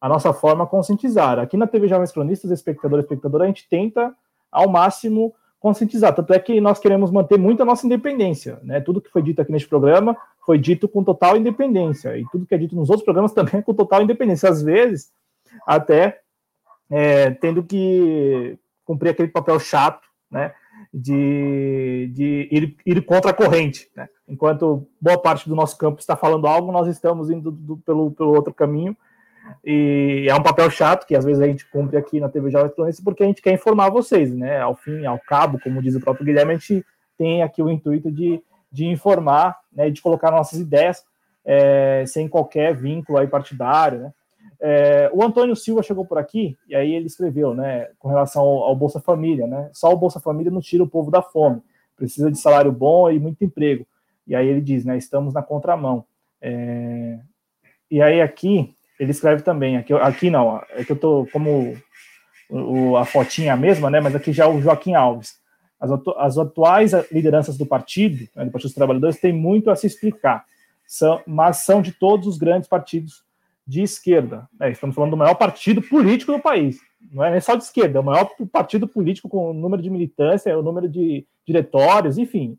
a 0.00 0.08
nossa 0.08 0.32
forma 0.32 0.66
conscientizar. 0.66 1.38
Aqui 1.38 1.58
na 1.58 1.66
TV 1.66 1.86
Jovens 1.86 2.10
Cronistas, 2.10 2.50
espectador, 2.50 3.00
espectadora, 3.00 3.44
a 3.44 3.46
gente 3.48 3.68
tenta 3.68 4.16
ao 4.50 4.68
máximo 4.68 5.34
conscientizar. 5.60 6.14
Tanto 6.14 6.32
é 6.32 6.38
que 6.38 6.60
nós 6.60 6.78
queremos 6.78 7.10
manter 7.10 7.38
muito 7.38 7.62
a 7.62 7.66
nossa 7.66 7.86
independência. 7.86 8.58
Né? 8.62 8.80
Tudo 8.80 9.00
que 9.00 9.10
foi 9.10 9.22
dito 9.22 9.40
aqui 9.42 9.52
neste 9.52 9.68
programa 9.68 10.16
foi 10.44 10.58
dito 10.58 10.88
com 10.88 11.04
total 11.04 11.36
independência. 11.36 12.16
E 12.16 12.24
tudo 12.32 12.46
que 12.46 12.54
é 12.54 12.58
dito 12.58 12.74
nos 12.74 12.88
outros 12.88 13.04
programas 13.04 13.32
também 13.34 13.60
é 13.60 13.62
com 13.62 13.74
total 13.74 14.02
independência. 14.02 14.48
Às 14.48 14.62
vezes, 14.62 15.12
até 15.66 16.20
é, 16.90 17.30
tendo 17.32 17.62
que 17.62 18.58
cumprir 18.84 19.10
aquele 19.10 19.28
papel 19.28 19.60
chato, 19.60 20.08
né? 20.30 20.52
De, 20.92 22.10
de 22.14 22.48
ir, 22.50 22.76
ir, 22.86 23.04
contra 23.04 23.30
a 23.30 23.34
corrente. 23.34 23.88
Né? 23.94 24.08
Enquanto 24.26 24.88
boa 25.00 25.20
parte 25.20 25.48
do 25.48 25.54
nosso 25.54 25.76
campo 25.76 26.00
está 26.00 26.16
falando 26.16 26.46
algo, 26.46 26.72
nós 26.72 26.88
estamos 26.88 27.30
indo 27.30 27.50
do, 27.50 27.76
do, 27.76 27.76
pelo, 27.76 28.10
pelo 28.12 28.34
outro 28.34 28.52
caminho 28.52 28.96
e 29.64 30.26
é 30.28 30.34
um 30.34 30.42
papel 30.42 30.70
chato 30.70 31.06
que 31.06 31.14
às 31.14 31.24
vezes 31.24 31.42
a 31.42 31.46
gente 31.46 31.68
cumpre 31.70 31.96
aqui 31.96 32.20
na 32.20 32.28
TV 32.28 32.50
Jovem 32.50 32.70
Cronistas 32.70 33.04
porque 33.04 33.22
a 33.22 33.26
gente 33.26 33.42
quer 33.42 33.52
informar 33.52 33.90
vocês, 33.90 34.34
né? 34.34 34.60
Ao 34.60 34.74
fim, 34.74 35.04
ao 35.04 35.18
cabo, 35.18 35.58
como 35.60 35.82
diz 35.82 35.94
o 35.94 36.00
próprio 36.00 36.24
Guilherme, 36.24 36.54
a 36.54 36.56
gente 36.56 36.84
tem 37.18 37.42
aqui 37.42 37.62
o 37.62 37.70
intuito 37.70 38.10
de, 38.10 38.42
de 38.72 38.86
informar, 38.86 39.58
né, 39.72 39.90
de 39.90 40.00
colocar 40.00 40.30
nossas 40.30 40.58
ideias 40.58 41.04
é, 41.44 42.04
sem 42.06 42.28
qualquer 42.28 42.74
vínculo 42.74 43.18
aí 43.18 43.26
partidário, 43.26 44.00
né? 44.00 44.12
É, 44.62 45.10
o 45.14 45.24
Antônio 45.24 45.56
Silva 45.56 45.82
chegou 45.82 46.04
por 46.04 46.18
aqui 46.18 46.56
e 46.68 46.74
aí 46.74 46.94
ele 46.94 47.06
escreveu, 47.06 47.54
né, 47.54 47.88
com 47.98 48.08
relação 48.08 48.42
ao, 48.42 48.64
ao, 48.64 48.76
Bolsa 48.76 49.00
Família, 49.00 49.46
né? 49.46 49.70
Só 49.72 49.90
o 49.90 49.96
Bolsa 49.96 50.20
Família 50.20 50.52
não 50.52 50.60
tira 50.60 50.82
o 50.82 50.88
povo 50.88 51.10
da 51.10 51.22
fome, 51.22 51.62
precisa 51.96 52.30
de 52.30 52.38
salário 52.38 52.70
bom 52.70 53.10
e 53.10 53.18
muito 53.18 53.42
emprego. 53.42 53.86
E 54.26 54.34
aí 54.34 54.46
ele 54.46 54.60
diz, 54.60 54.84
né, 54.84 54.98
estamos 54.98 55.32
na 55.32 55.42
contramão. 55.42 56.04
É, 56.42 57.18
e 57.90 58.02
aí 58.02 58.20
aqui 58.20 58.74
ele 59.00 59.12
escreve 59.12 59.42
também, 59.42 59.78
aqui, 59.78 59.94
aqui 59.94 60.28
não, 60.28 60.62
é 60.72 60.84
que 60.84 60.92
eu 60.92 60.96
tô 60.96 61.26
como 61.32 61.74
o, 62.50 62.98
a 62.98 63.06
fotinha 63.06 63.56
mesma, 63.56 63.88
né, 63.88 63.98
mas 63.98 64.14
aqui 64.14 64.30
já 64.30 64.46
o 64.46 64.60
Joaquim 64.60 64.92
Alves. 64.92 65.40
As, 65.80 65.90
atu, 65.90 66.10
as 66.18 66.36
atuais 66.36 66.92
lideranças 67.10 67.56
do 67.56 67.64
partido, 67.64 68.28
né, 68.36 68.44
do 68.44 68.50
Partido 68.50 68.68
dos 68.68 68.74
Trabalhadores, 68.74 69.18
têm 69.18 69.32
muito 69.32 69.70
a 69.70 69.76
se 69.76 69.86
explicar, 69.86 70.44
são, 70.86 71.22
mas 71.26 71.64
são 71.64 71.80
de 71.80 71.92
todos 71.92 72.26
os 72.26 72.36
grandes 72.36 72.68
partidos 72.68 73.24
de 73.66 73.80
esquerda. 73.80 74.46
É, 74.60 74.70
estamos 74.70 74.94
falando 74.94 75.12
do 75.12 75.16
maior 75.16 75.34
partido 75.34 75.80
político 75.80 76.32
do 76.32 76.38
país. 76.38 76.78
Não 77.10 77.24
é 77.24 77.40
só 77.40 77.54
de 77.54 77.64
esquerda, 77.64 77.98
é 77.98 78.02
o 78.02 78.04
maior 78.04 78.28
partido 78.52 78.86
político 78.86 79.30
com 79.30 79.50
o 79.50 79.54
número 79.54 79.82
de 79.82 79.88
militância, 79.88 80.58
o 80.58 80.62
número 80.62 80.86
de 80.86 81.26
diretórios, 81.46 82.18
enfim. 82.18 82.58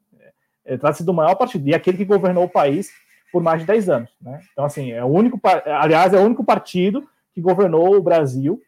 É, 0.66 0.76
Trata-se 0.76 1.04
do 1.04 1.14
maior 1.14 1.36
partido. 1.36 1.68
E 1.68 1.76
aquele 1.76 1.98
que 1.98 2.06
governou 2.06 2.46
o 2.46 2.50
país 2.50 2.90
por 3.32 3.42
mais 3.42 3.62
de 3.62 3.68
10 3.68 3.90
anos. 3.90 4.10
Né? 4.22 4.40
Então, 4.52 4.66
assim, 4.66 4.92
é 4.92 5.04
o 5.04 5.08
único, 5.08 5.40
aliás, 5.66 6.14
é 6.14 6.20
o 6.20 6.24
único 6.24 6.44
partido 6.44 7.08
que 7.34 7.42
governou 7.42 7.96
o 7.96 8.02
Brasil 8.02 8.62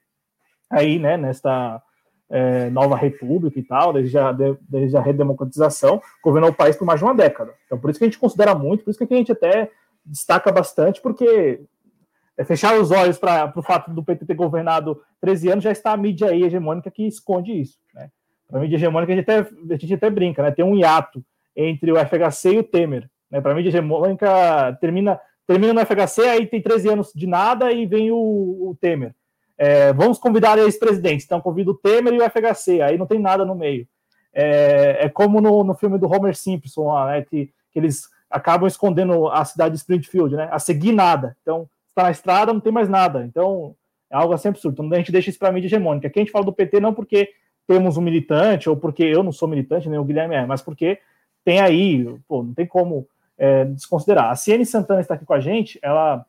aí, 0.69 0.97
né, 0.97 1.17
nesta 1.17 1.81
é, 2.29 2.69
nova 2.69 2.95
república 2.95 3.59
e 3.59 3.63
tal, 3.63 3.93
desde 3.93 4.17
a, 4.17 4.31
desde 4.31 4.97
a 4.97 5.01
redemocratização, 5.01 6.01
governou 6.23 6.49
o 6.49 6.53
país 6.53 6.75
por 6.75 6.85
mais 6.85 6.99
de 6.99 7.05
uma 7.05 7.13
década. 7.13 7.53
Então, 7.65 7.77
por 7.77 7.89
isso 7.89 7.99
que 7.99 8.05
a 8.05 8.07
gente 8.07 8.19
considera 8.19 8.55
muito, 8.55 8.83
por 8.83 8.89
isso 8.89 9.05
que 9.05 9.13
a 9.13 9.17
gente 9.17 9.31
até 9.31 9.69
destaca 10.05 10.51
bastante, 10.51 11.01
porque 11.01 11.61
é 12.35 12.43
fechar 12.43 12.75
os 12.79 12.89
olhos 12.91 13.17
para 13.17 13.53
o 13.55 13.61
fato 13.61 13.91
do 13.91 14.03
PT 14.03 14.25
ter 14.25 14.33
governado 14.33 14.99
13 15.21 15.51
anos, 15.51 15.63
já 15.63 15.71
está 15.71 15.91
a 15.91 15.97
mídia 15.97 16.29
aí 16.29 16.43
hegemônica 16.43 16.89
que 16.89 17.05
esconde 17.05 17.51
isso. 17.51 17.77
Né? 17.93 18.09
A 18.51 18.59
mídia 18.59 18.77
hegemônica 18.77 19.13
a 19.13 19.15
gente, 19.15 19.29
até, 19.29 19.39
a 19.39 19.77
gente 19.77 19.93
até 19.93 20.09
brinca, 20.09 20.41
né? 20.41 20.51
tem 20.51 20.65
um 20.65 20.75
hiato 20.75 21.23
entre 21.55 21.91
o 21.91 21.95
FHC 21.97 22.53
e 22.53 22.57
o 22.57 22.63
Temer. 22.63 23.09
Né? 23.33 23.41
Para 23.41 23.55
mídia 23.55 23.69
hegemônica, 23.69 24.77
termina, 24.79 25.19
termina 25.47 25.73
no 25.73 25.81
FHC, 25.81 26.21
aí 26.21 26.45
tem 26.45 26.61
13 26.61 26.89
anos 26.89 27.11
de 27.15 27.25
nada 27.25 27.71
e 27.71 27.87
vem 27.87 28.11
o, 28.11 28.15
o 28.15 28.77
Temer. 28.79 29.15
É, 29.57 29.91
vamos 29.91 30.19
convidar 30.19 30.59
ex-presidentes, 30.59 31.25
então 31.25 31.41
convido 31.41 31.71
o 31.71 31.73
Temer 31.73 32.13
e 32.13 32.19
o 32.19 32.29
FHC, 32.29 32.81
aí 32.81 32.95
não 32.95 33.07
tem 33.07 33.19
nada 33.19 33.43
no 33.43 33.55
meio. 33.55 33.87
É, 34.31 35.05
é 35.05 35.09
como 35.09 35.41
no, 35.41 35.63
no 35.63 35.73
filme 35.73 35.97
do 35.97 36.07
Homer 36.07 36.35
Simpson, 36.35 36.87
lá, 36.87 37.07
né, 37.07 37.21
que, 37.23 37.51
que 37.71 37.79
eles 37.79 38.07
acabam 38.29 38.67
escondendo 38.67 39.27
a 39.27 39.43
cidade 39.45 39.73
de 39.73 39.79
Springfield, 39.79 40.35
né, 40.35 40.47
a 40.51 40.59
seguir 40.59 40.91
nada. 40.91 41.35
Então, 41.41 41.67
está 41.89 42.03
na 42.03 42.11
estrada, 42.11 42.53
não 42.53 42.59
tem 42.59 42.73
mais 42.73 42.89
nada. 42.89 43.23
Então, 43.25 43.75
é 44.11 44.15
algo 44.15 44.33
assim 44.33 44.49
absurdo. 44.49 44.83
Então, 44.83 44.95
a 44.95 44.99
gente 44.99 45.11
deixa 45.11 45.29
isso 45.29 45.39
para 45.39 45.49
a 45.49 45.51
mídia 45.51 45.67
hegemônica. 45.67 46.07
Aqui 46.07 46.19
a 46.19 46.23
gente 46.23 46.31
fala 46.31 46.45
do 46.45 46.53
PT 46.53 46.79
não 46.79 46.93
porque 46.93 47.29
temos 47.67 47.95
um 47.95 48.01
militante, 48.01 48.69
ou 48.69 48.75
porque 48.75 49.03
eu 49.03 49.23
não 49.23 49.31
sou 49.31 49.47
militante, 49.47 49.89
nem 49.89 49.99
o 49.99 50.03
Guilherme 50.03 50.35
é, 50.35 50.45
mas 50.45 50.61
porque 50.61 50.99
tem 51.45 51.61
aí, 51.61 52.05
pô, 52.27 52.41
não 52.43 52.53
tem 52.53 52.65
como 52.65 53.07
é, 53.37 53.65
desconsiderar. 53.65 54.31
A 54.31 54.35
Ciene 54.35 54.65
Santana 54.65 55.01
está 55.01 55.15
aqui 55.15 55.25
com 55.25 55.33
a 55.33 55.39
gente, 55.39 55.79
ela 55.81 56.25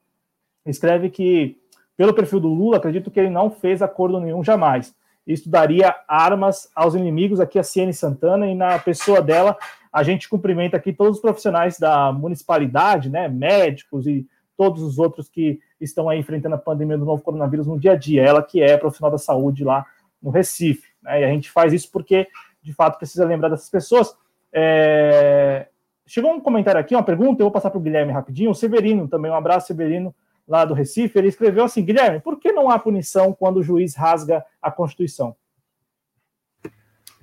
escreve 0.67 1.11
que, 1.11 1.59
pelo 1.97 2.15
perfil 2.15 2.41
do 2.41 2.49
Lula, 2.49 2.79
acredito 2.79 3.11
que 3.11 3.21
ele 3.21 3.31
não 3.31 3.51
fez 3.51 3.83
acordo 3.83 4.21
nenhum 4.21 4.43
jamais. 4.43 4.95
Isso 5.27 5.49
daria 5.49 5.95
armas 6.07 6.71
aos 6.75 6.95
inimigos 6.95 7.41
aqui, 7.41 7.59
a 7.59 7.63
Ciene 7.63 7.95
Santana, 7.95 8.47
e 8.47 8.55
na 8.55 8.79
pessoa 8.79 9.23
dela, 9.23 9.57
a 9.93 10.03
gente 10.03 10.29
cumprimenta 10.29 10.77
aqui 10.77 10.93
todos 10.93 11.17
os 11.17 11.23
profissionais 11.23 11.79
da 11.79 12.13
municipalidade, 12.13 13.09
né, 13.09 13.29
médicos 13.29 14.07
e 14.07 14.27
todos 14.57 14.83
os 14.83 14.99
outros 14.99 15.29
que 15.29 15.61
estão 15.81 16.09
aí 16.09 16.19
enfrentando 16.19 16.55
a 16.55 16.59
pandemia 16.59 16.99
do 16.99 17.05
novo 17.05 17.23
coronavírus 17.23 17.67
no 17.67 17.79
dia 17.79 17.93
a 17.93 17.97
dia. 17.97 18.23
Ela 18.23 18.43
que 18.43 18.61
é 18.61 18.77
profissional 18.77 19.11
da 19.11 19.19
saúde 19.19 19.65
lá 19.65 19.87
no 20.23 20.31
Recife. 20.31 20.89
Né, 21.03 21.23
e 21.23 21.25
a 21.25 21.29
gente 21.29 21.51
faz 21.51 21.73
isso 21.73 21.91
porque, 21.91 22.29
de 22.63 22.75
fato, 22.75 22.99
precisa 22.99 23.25
lembrar 23.25 23.49
dessas 23.49 23.71
pessoas. 23.71 24.15
É, 24.53 25.69
Chegou 26.07 26.33
um 26.33 26.41
comentário 26.41 26.81
aqui, 26.81 26.95
uma 26.95 27.03
pergunta, 27.03 27.43
eu 27.43 27.47
vou 27.47 27.53
passar 27.53 27.71
para 27.71 27.79
o 27.79 27.83
Guilherme 27.83 28.13
rapidinho. 28.13 28.51
O 28.51 28.55
Severino 28.55 29.09
também, 29.09 29.31
um 29.31 29.35
abraço, 29.35 29.69
Severino, 29.69 30.15
lá 30.47 30.65
do 30.65 30.75
Recife. 30.75 31.19
Ele 31.19 31.29
escreveu 31.29 31.65
assim: 31.65 31.85
Guilherme, 31.85 32.21
por 32.21 32.39
que 32.39 32.53
não 32.53 32.71
há 32.71 32.79
punição 32.79 33.33
quando 33.33 33.59
o 33.59 33.63
juiz 33.63 33.95
rasga 33.95 34.45
a 34.61 34.71
Constituição? 34.71 35.35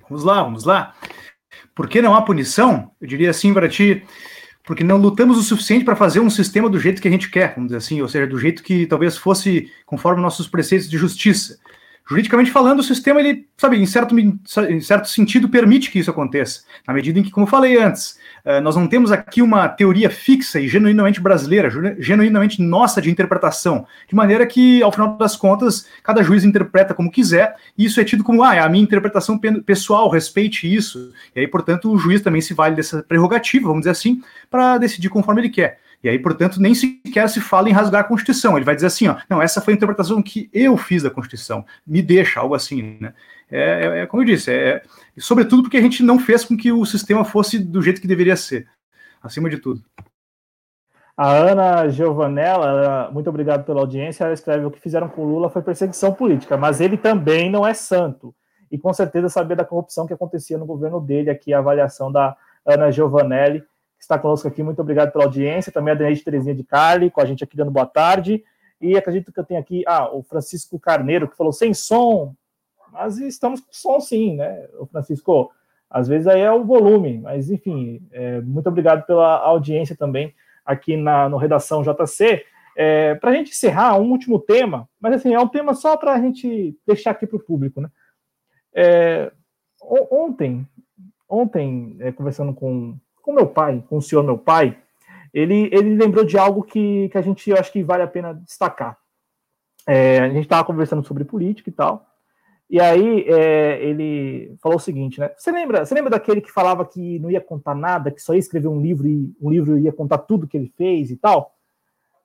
Vamos 0.08 0.24
lá, 0.24 0.42
vamos 0.42 0.64
lá. 0.64 0.94
Por 1.74 1.88
que 1.88 2.02
não 2.02 2.14
há 2.14 2.22
punição? 2.22 2.90
Eu 3.00 3.06
diria 3.06 3.30
assim 3.30 3.54
para 3.54 3.68
ti: 3.68 4.04
porque 4.64 4.84
não 4.84 4.96
lutamos 4.96 5.38
o 5.38 5.42
suficiente 5.42 5.84
para 5.84 5.96
fazer 5.96 6.20
um 6.20 6.30
sistema 6.30 6.68
do 6.68 6.78
jeito 6.78 7.02
que 7.02 7.08
a 7.08 7.10
gente 7.10 7.30
quer, 7.30 7.54
vamos 7.54 7.68
dizer 7.68 7.78
assim, 7.78 8.00
ou 8.00 8.08
seja, 8.08 8.26
do 8.26 8.38
jeito 8.38 8.62
que 8.62 8.86
talvez 8.86 9.16
fosse 9.16 9.70
conforme 9.84 10.22
nossos 10.22 10.46
preceitos 10.46 10.88
de 10.88 10.96
justiça. 10.96 11.58
Juridicamente 12.08 12.50
falando, 12.50 12.80
o 12.80 12.82
sistema, 12.82 13.20
ele, 13.20 13.46
sabe, 13.56 13.76
em 13.76 13.86
certo, 13.86 14.18
em 14.18 14.80
certo 14.80 15.08
sentido, 15.08 15.48
permite 15.48 15.90
que 15.90 15.98
isso 15.98 16.10
aconteça, 16.10 16.62
na 16.86 16.92
medida 16.92 17.18
em 17.18 17.22
que, 17.22 17.30
como 17.30 17.46
eu 17.46 17.50
falei 17.50 17.78
antes, 17.78 18.18
eh, 18.44 18.60
nós 18.60 18.74
não 18.74 18.88
temos 18.88 19.12
aqui 19.12 19.40
uma 19.40 19.68
teoria 19.68 20.10
fixa 20.10 20.58
e 20.58 20.66
genuinamente 20.66 21.20
brasileira, 21.20 21.70
genuinamente 21.98 22.60
nossa 22.60 23.00
de 23.00 23.10
interpretação, 23.10 23.86
de 24.08 24.16
maneira 24.16 24.44
que, 24.46 24.82
ao 24.82 24.90
final 24.90 25.16
das 25.16 25.36
contas, 25.36 25.86
cada 26.02 26.22
juiz 26.22 26.44
interpreta 26.44 26.92
como 26.92 27.10
quiser, 27.10 27.54
e 27.78 27.84
isso 27.84 28.00
é 28.00 28.04
tido 28.04 28.24
como, 28.24 28.42
ah, 28.42 28.54
é 28.54 28.58
a 28.58 28.68
minha 28.68 28.82
interpretação 28.82 29.38
pessoal, 29.64 30.10
respeite 30.10 30.72
isso. 30.72 31.12
E 31.36 31.40
aí, 31.40 31.46
portanto, 31.46 31.90
o 31.90 31.96
juiz 31.96 32.20
também 32.20 32.40
se 32.40 32.52
vale 32.52 32.74
dessa 32.74 33.02
prerrogativa, 33.02 33.68
vamos 33.68 33.82
dizer 33.82 33.90
assim, 33.90 34.20
para 34.50 34.76
decidir 34.76 35.08
conforme 35.08 35.40
ele 35.40 35.50
quer. 35.50 35.81
E 36.02 36.08
aí, 36.08 36.18
portanto, 36.18 36.60
nem 36.60 36.74
sequer 36.74 37.28
se 37.28 37.40
fala 37.40 37.68
em 37.68 37.72
rasgar 37.72 38.00
a 38.00 38.04
Constituição. 38.04 38.56
Ele 38.56 38.64
vai 38.64 38.74
dizer 38.74 38.88
assim, 38.88 39.06
ó, 39.06 39.16
não, 39.30 39.40
essa 39.40 39.60
foi 39.60 39.72
a 39.72 39.76
interpretação 39.76 40.20
que 40.20 40.50
eu 40.52 40.76
fiz 40.76 41.02
da 41.02 41.10
Constituição. 41.10 41.64
Me 41.86 42.02
deixa, 42.02 42.40
algo 42.40 42.54
assim, 42.54 42.98
né? 43.00 43.14
É, 43.50 43.60
é, 43.60 43.98
é 44.00 44.06
como 44.06 44.22
eu 44.22 44.26
disse, 44.26 44.50
é, 44.50 44.82
sobretudo 45.18 45.62
porque 45.62 45.76
a 45.76 45.80
gente 45.80 46.02
não 46.02 46.18
fez 46.18 46.44
com 46.44 46.56
que 46.56 46.72
o 46.72 46.84
sistema 46.84 47.24
fosse 47.24 47.58
do 47.58 47.82
jeito 47.82 48.00
que 48.00 48.08
deveria 48.08 48.34
ser, 48.34 48.66
acima 49.22 49.48
de 49.48 49.58
tudo. 49.58 49.82
A 51.14 51.30
Ana 51.30 51.88
Giovanella, 51.90 53.10
muito 53.12 53.28
obrigado 53.28 53.64
pela 53.64 53.80
audiência, 53.80 54.24
ela 54.24 54.32
escreve 54.32 54.64
o 54.64 54.70
que 54.70 54.80
fizeram 54.80 55.08
com 55.08 55.24
Lula 55.24 55.50
foi 55.50 55.60
perseguição 55.60 56.14
política, 56.14 56.56
mas 56.56 56.80
ele 56.80 56.96
também 56.96 57.50
não 57.50 57.66
é 57.66 57.74
santo. 57.74 58.34
E 58.70 58.78
com 58.78 58.92
certeza 58.94 59.28
sabia 59.28 59.54
da 59.54 59.64
corrupção 59.64 60.06
que 60.06 60.14
acontecia 60.14 60.56
no 60.56 60.64
governo 60.64 60.98
dele, 60.98 61.28
aqui 61.28 61.52
a 61.52 61.58
avaliação 61.58 62.10
da 62.10 62.34
Ana 62.64 62.90
Giovanelli 62.90 63.62
está 64.04 64.18
conosco 64.18 64.46
aqui. 64.48 64.62
Muito 64.62 64.80
obrigado 64.80 65.12
pela 65.12 65.24
audiência. 65.24 65.72
Também 65.72 65.92
a 65.92 65.96
Denise 65.96 66.24
Terezinha 66.24 66.54
de 66.54 66.64
Carli, 66.64 67.10
com 67.10 67.20
a 67.20 67.24
gente 67.24 67.42
aqui 67.44 67.56
dando 67.56 67.70
boa 67.70 67.86
tarde. 67.86 68.44
E 68.80 68.96
acredito 68.96 69.32
que 69.32 69.38
eu 69.38 69.44
tenho 69.44 69.60
aqui 69.60 69.84
ah, 69.86 70.12
o 70.12 70.22
Francisco 70.22 70.78
Carneiro, 70.78 71.28
que 71.28 71.36
falou 71.36 71.52
sem 71.52 71.72
som, 71.72 72.34
mas 72.92 73.16
estamos 73.18 73.60
com 73.60 73.72
som 73.72 74.00
sim, 74.00 74.36
né, 74.36 74.68
o 74.78 74.86
Francisco? 74.86 75.50
Às 75.88 76.08
vezes 76.08 76.26
aí 76.26 76.40
é 76.40 76.50
o 76.50 76.64
volume, 76.64 77.18
mas 77.18 77.50
enfim, 77.50 78.06
é, 78.10 78.40
muito 78.40 78.66
obrigado 78.68 79.06
pela 79.06 79.38
audiência 79.38 79.96
também 79.96 80.34
aqui 80.64 80.96
na 80.96 81.28
no 81.28 81.36
Redação 81.36 81.82
JC. 81.82 82.44
É, 82.74 83.14
para 83.14 83.30
a 83.30 83.34
gente 83.34 83.50
encerrar, 83.50 83.98
um 83.98 84.10
último 84.10 84.38
tema, 84.38 84.88
mas 84.98 85.14
assim, 85.14 85.34
é 85.34 85.38
um 85.38 85.48
tema 85.48 85.74
só 85.74 85.96
para 85.96 86.14
a 86.14 86.20
gente 86.20 86.76
deixar 86.86 87.10
aqui 87.10 87.26
para 87.26 87.36
o 87.36 87.42
público, 87.42 87.80
né? 87.80 87.90
É, 88.74 89.30
ontem, 89.82 90.66
ontem, 91.28 91.96
é, 92.00 92.10
conversando 92.10 92.54
com 92.54 92.96
com 93.22 93.32
meu 93.32 93.46
pai, 93.46 93.82
com 93.88 93.96
o 93.96 94.02
senhor 94.02 94.22
meu 94.22 94.36
pai, 94.36 94.76
ele, 95.32 95.70
ele 95.72 95.94
lembrou 95.94 96.24
de 96.24 96.36
algo 96.36 96.62
que, 96.62 97.08
que 97.08 97.16
a 97.16 97.22
gente 97.22 97.48
eu 97.48 97.56
acho 97.56 97.72
que 97.72 97.82
vale 97.82 98.02
a 98.02 98.08
pena 98.08 98.34
destacar. 98.34 98.98
É, 99.86 100.20
a 100.20 100.28
gente 100.28 100.42
estava 100.42 100.64
conversando 100.64 101.04
sobre 101.04 101.24
política 101.24 101.70
e 101.70 101.72
tal, 101.72 102.06
e 102.72 102.80
aí 102.80 103.24
é, 103.28 103.82
ele 103.84 104.56
falou 104.62 104.78
o 104.78 104.80
seguinte, 104.80 105.20
né? 105.20 105.30
Você 105.36 105.50
lembra, 105.50 105.84
você 105.84 105.94
lembra 105.94 106.10
daquele 106.10 106.40
que 106.40 106.50
falava 106.50 106.86
que 106.86 107.18
não 107.18 107.30
ia 107.30 107.40
contar 107.40 107.74
nada, 107.74 108.10
que 108.10 108.22
só 108.22 108.32
ia 108.32 108.38
escrever 108.38 108.68
um 108.68 108.80
livro 108.80 109.06
e 109.06 109.30
um 109.40 109.50
livro 109.50 109.78
ia 109.78 109.92
contar 109.92 110.18
tudo 110.18 110.46
que 110.46 110.56
ele 110.56 110.72
fez 110.76 111.10
e 111.10 111.16
tal? 111.16 111.54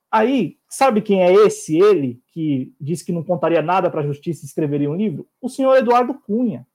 Aí, 0.09 0.57
sabe 0.69 1.01
quem 1.01 1.21
é 1.21 1.33
esse, 1.33 1.77
ele, 1.77 2.21
que 2.31 2.73
disse 2.79 3.03
que 3.03 3.11
não 3.11 3.23
contaria 3.23 3.61
nada 3.61 3.89
para 3.89 3.99
a 3.99 4.05
justiça 4.05 4.45
e 4.45 4.47
escreveria 4.47 4.89
um 4.89 4.95
livro? 4.95 5.27
O 5.41 5.49
senhor 5.49 5.75
Eduardo 5.75 6.13
Cunha. 6.13 6.65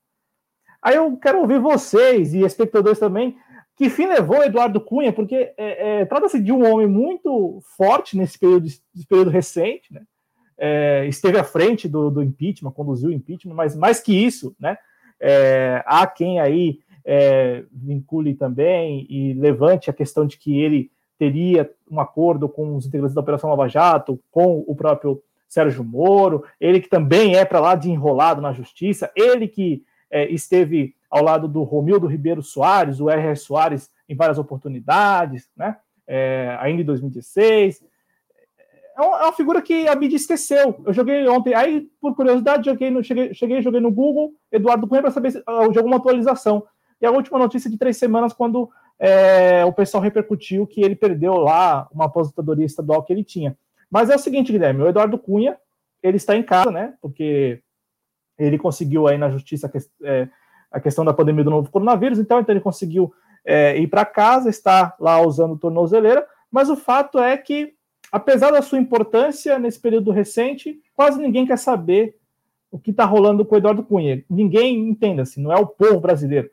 Aí 0.83 0.97
eu 0.97 1.17
quero 1.17 1.41
ouvir 1.41 1.59
vocês 1.59 2.35
e 2.35 2.43
espectadores 2.43 2.99
também 2.99 3.39
que 3.83 3.91
fim 3.91 4.07
levou 4.07 4.45
Eduardo 4.45 4.81
Cunha, 4.81 5.13
porque 5.13 5.53
é, 5.57 6.03
é, 6.03 6.05
trata-se 6.05 6.41
de 6.41 6.53
um 6.53 6.65
homem 6.65 6.87
muito 6.87 7.59
forte 7.77 8.17
nesse 8.17 8.39
período, 8.39 8.69
nesse 8.95 9.09
período 9.09 9.29
recente, 9.29 9.93
né? 9.93 10.03
É, 10.57 11.05
esteve 11.09 11.37
à 11.37 11.43
frente 11.43 11.89
do, 11.89 12.09
do, 12.09 12.23
impeachment, 12.23 12.71
conduziu 12.71 13.11
o 13.11 13.13
impeachment, 13.13 13.55
mas 13.55 13.75
mais 13.75 13.99
que 13.99 14.15
isso, 14.15 14.55
né? 14.61 14.79
É, 15.19 15.83
há 15.85 16.07
quem 16.07 16.39
aí 16.39 16.79
é, 17.05 17.65
vincule 17.73 18.35
também 18.35 19.05
e 19.11 19.33
levante 19.33 19.91
a 19.91 19.93
questão 19.93 20.25
de 20.25 20.39
que 20.39 20.61
ele 20.61 20.89
teria 21.19 21.69
um 21.91 21.99
acordo 21.99 22.49
com 22.49 22.77
os 22.77 22.87
integrantes 22.87 23.17
da 23.17 23.21
Operação 23.21 23.51
Lava 23.51 23.67
Jato, 23.67 24.21
com 24.31 24.63
o 24.65 24.77
próprio 24.77 25.21
Sérgio 25.49 25.83
Moro, 25.83 26.45
ele 26.61 26.81
que 26.81 26.89
também 26.89 27.35
é 27.35 27.45
para 27.45 27.59
lá 27.59 27.75
de 27.75 27.91
enrolado 27.91 28.41
na 28.41 28.53
justiça, 28.53 29.11
ele 29.17 29.49
que 29.49 29.83
é, 30.09 30.31
esteve 30.31 30.95
ao 31.13 31.23
lado 31.23 31.47
do 31.47 31.63
Romildo 31.63 32.07
Ribeiro 32.07 32.43
Soares, 32.43 32.99
o 32.99 33.11
R.R. 33.11 33.37
Soares, 33.37 33.91
em 34.09 34.17
várias 34.17 34.39
oportunidades, 34.39 35.47
né? 35.55 35.77
É, 36.07 36.57
ainda 36.59 36.81
em 36.81 36.87
2016. 36.87 37.85
É 38.97 39.03
uma, 39.03 39.19
é 39.19 39.23
uma, 39.25 39.33
figura 39.33 39.61
que 39.61 39.87
a 39.87 39.95
mídia 39.95 40.17
esqueceu. 40.17 40.83
Eu 40.87 40.93
joguei 40.95 41.29
ontem, 41.29 41.53
aí, 41.53 41.87
por 42.01 42.17
curiosidade, 42.17 42.65
joguei 42.65 42.91
no, 42.91 43.05
cheguei, 43.05 43.35
cheguei 43.35 43.61
joguei 43.61 43.79
no 43.81 43.91
Google 43.91 44.33
Eduardo 44.51 44.89
Cunha 44.89 45.03
para 45.03 45.11
saber 45.11 45.43
uh, 45.47 45.71
de 45.71 45.77
alguma 45.77 45.97
atualização. 45.97 46.65
E 46.99 47.05
a 47.05 47.11
última 47.11 47.39
notícia 47.39 47.71
de 47.71 47.77
três 47.77 47.99
semanas, 47.99 48.33
quando 48.33 48.71
é, 48.99 49.67
o 49.67 49.73
pessoal 49.73 50.03
repercutiu 50.03 50.67
que 50.67 50.81
ele 50.81 50.97
perdeu 50.97 51.35
lá 51.35 51.89
uma 51.93 52.07
aposentadoria 52.07 52.65
estadual 52.65 53.03
que 53.03 53.13
ele 53.13 53.23
tinha. 53.23 53.55
Mas 53.91 54.09
é 54.09 54.17
o 54.17 54.19
seguinte, 54.19 54.51
Guilherme, 54.51 54.83
o 54.83 54.89
Eduardo 54.89 55.19
Cunha, 55.19 55.59
ele 56.03 56.17
está 56.17 56.35
em 56.35 56.43
casa, 56.43 56.71
né? 56.71 56.95
Porque 57.03 57.61
ele 58.39 58.57
conseguiu 58.57 59.07
aí 59.07 59.19
na 59.19 59.29
justiça 59.29 59.71
é, 60.03 60.29
a 60.73 60.81
questão 60.81 61.05
da 61.05 61.13
pandemia 61.13 61.45
do 61.45 61.51
novo 61.51 61.71
coronavírus, 61.71 62.19
então, 62.19 62.41
então 62.41 62.53
ele 62.53 62.63
conseguiu 62.63 63.13
é, 63.45 63.77
ir 63.79 63.87
para 63.87 64.05
casa, 64.05 64.49
está 64.49 64.95
lá 64.99 65.21
usando 65.21 65.59
tornozeleira, 65.59 66.27
mas 66.51 66.71
o 66.71 66.77
fato 66.77 67.19
é 67.19 67.37
que, 67.37 67.75
apesar 68.11 68.51
da 68.51 68.63
sua 68.63 68.79
importância 68.79 69.59
nesse 69.59 69.81
período 69.81 70.11
recente, 70.11 70.81
quase 70.95 71.21
ninguém 71.21 71.47
quer 71.47 71.59
saber 71.59 72.17
o 72.71 72.79
que 72.79 72.91
está 72.91 73.05
rolando 73.05 73.45
com 73.45 73.55
o 73.55 73.59
Eduardo 73.59 73.83
Cunha. 73.83 74.25
Ninguém 74.31 74.89
entenda-se, 74.89 75.39
não 75.41 75.53
é 75.53 75.57
o 75.57 75.67
povo 75.67 76.01
brasileiro. 76.01 76.51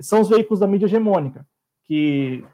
São 0.00 0.20
os 0.20 0.28
veículos 0.28 0.60
da 0.60 0.66
mídia 0.66 0.86
hegemônica, 0.86 1.46
que 1.84 2.44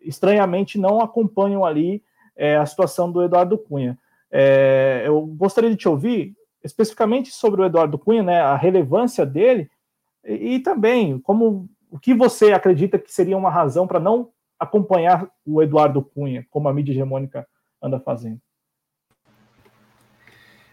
estranhamente 0.00 0.78
não 0.78 1.00
acompanham 1.00 1.64
ali 1.64 2.02
é, 2.34 2.56
a 2.56 2.64
situação 2.64 3.10
do 3.10 3.22
Eduardo 3.22 3.58
Cunha. 3.58 3.98
É, 4.30 5.02
eu 5.04 5.20
gostaria 5.26 5.68
de 5.68 5.76
te 5.76 5.88
ouvir 5.88 6.34
especificamente 6.64 7.30
sobre 7.32 7.60
o 7.60 7.64
Eduardo 7.64 7.98
Cunha, 7.98 8.22
né, 8.22 8.40
a 8.40 8.56
relevância 8.56 9.26
dele 9.26 9.68
e, 10.24 10.54
e 10.54 10.58
também, 10.60 11.18
como 11.18 11.68
o 11.90 11.98
que 11.98 12.14
você 12.14 12.52
acredita 12.52 12.98
que 12.98 13.12
seria 13.12 13.36
uma 13.36 13.50
razão 13.50 13.86
para 13.86 14.00
não 14.00 14.30
acompanhar 14.58 15.28
o 15.44 15.62
Eduardo 15.62 16.02
Cunha, 16.02 16.46
como 16.50 16.68
a 16.68 16.72
mídia 16.72 16.92
hegemônica 16.92 17.46
anda 17.82 17.98
fazendo? 18.00 18.40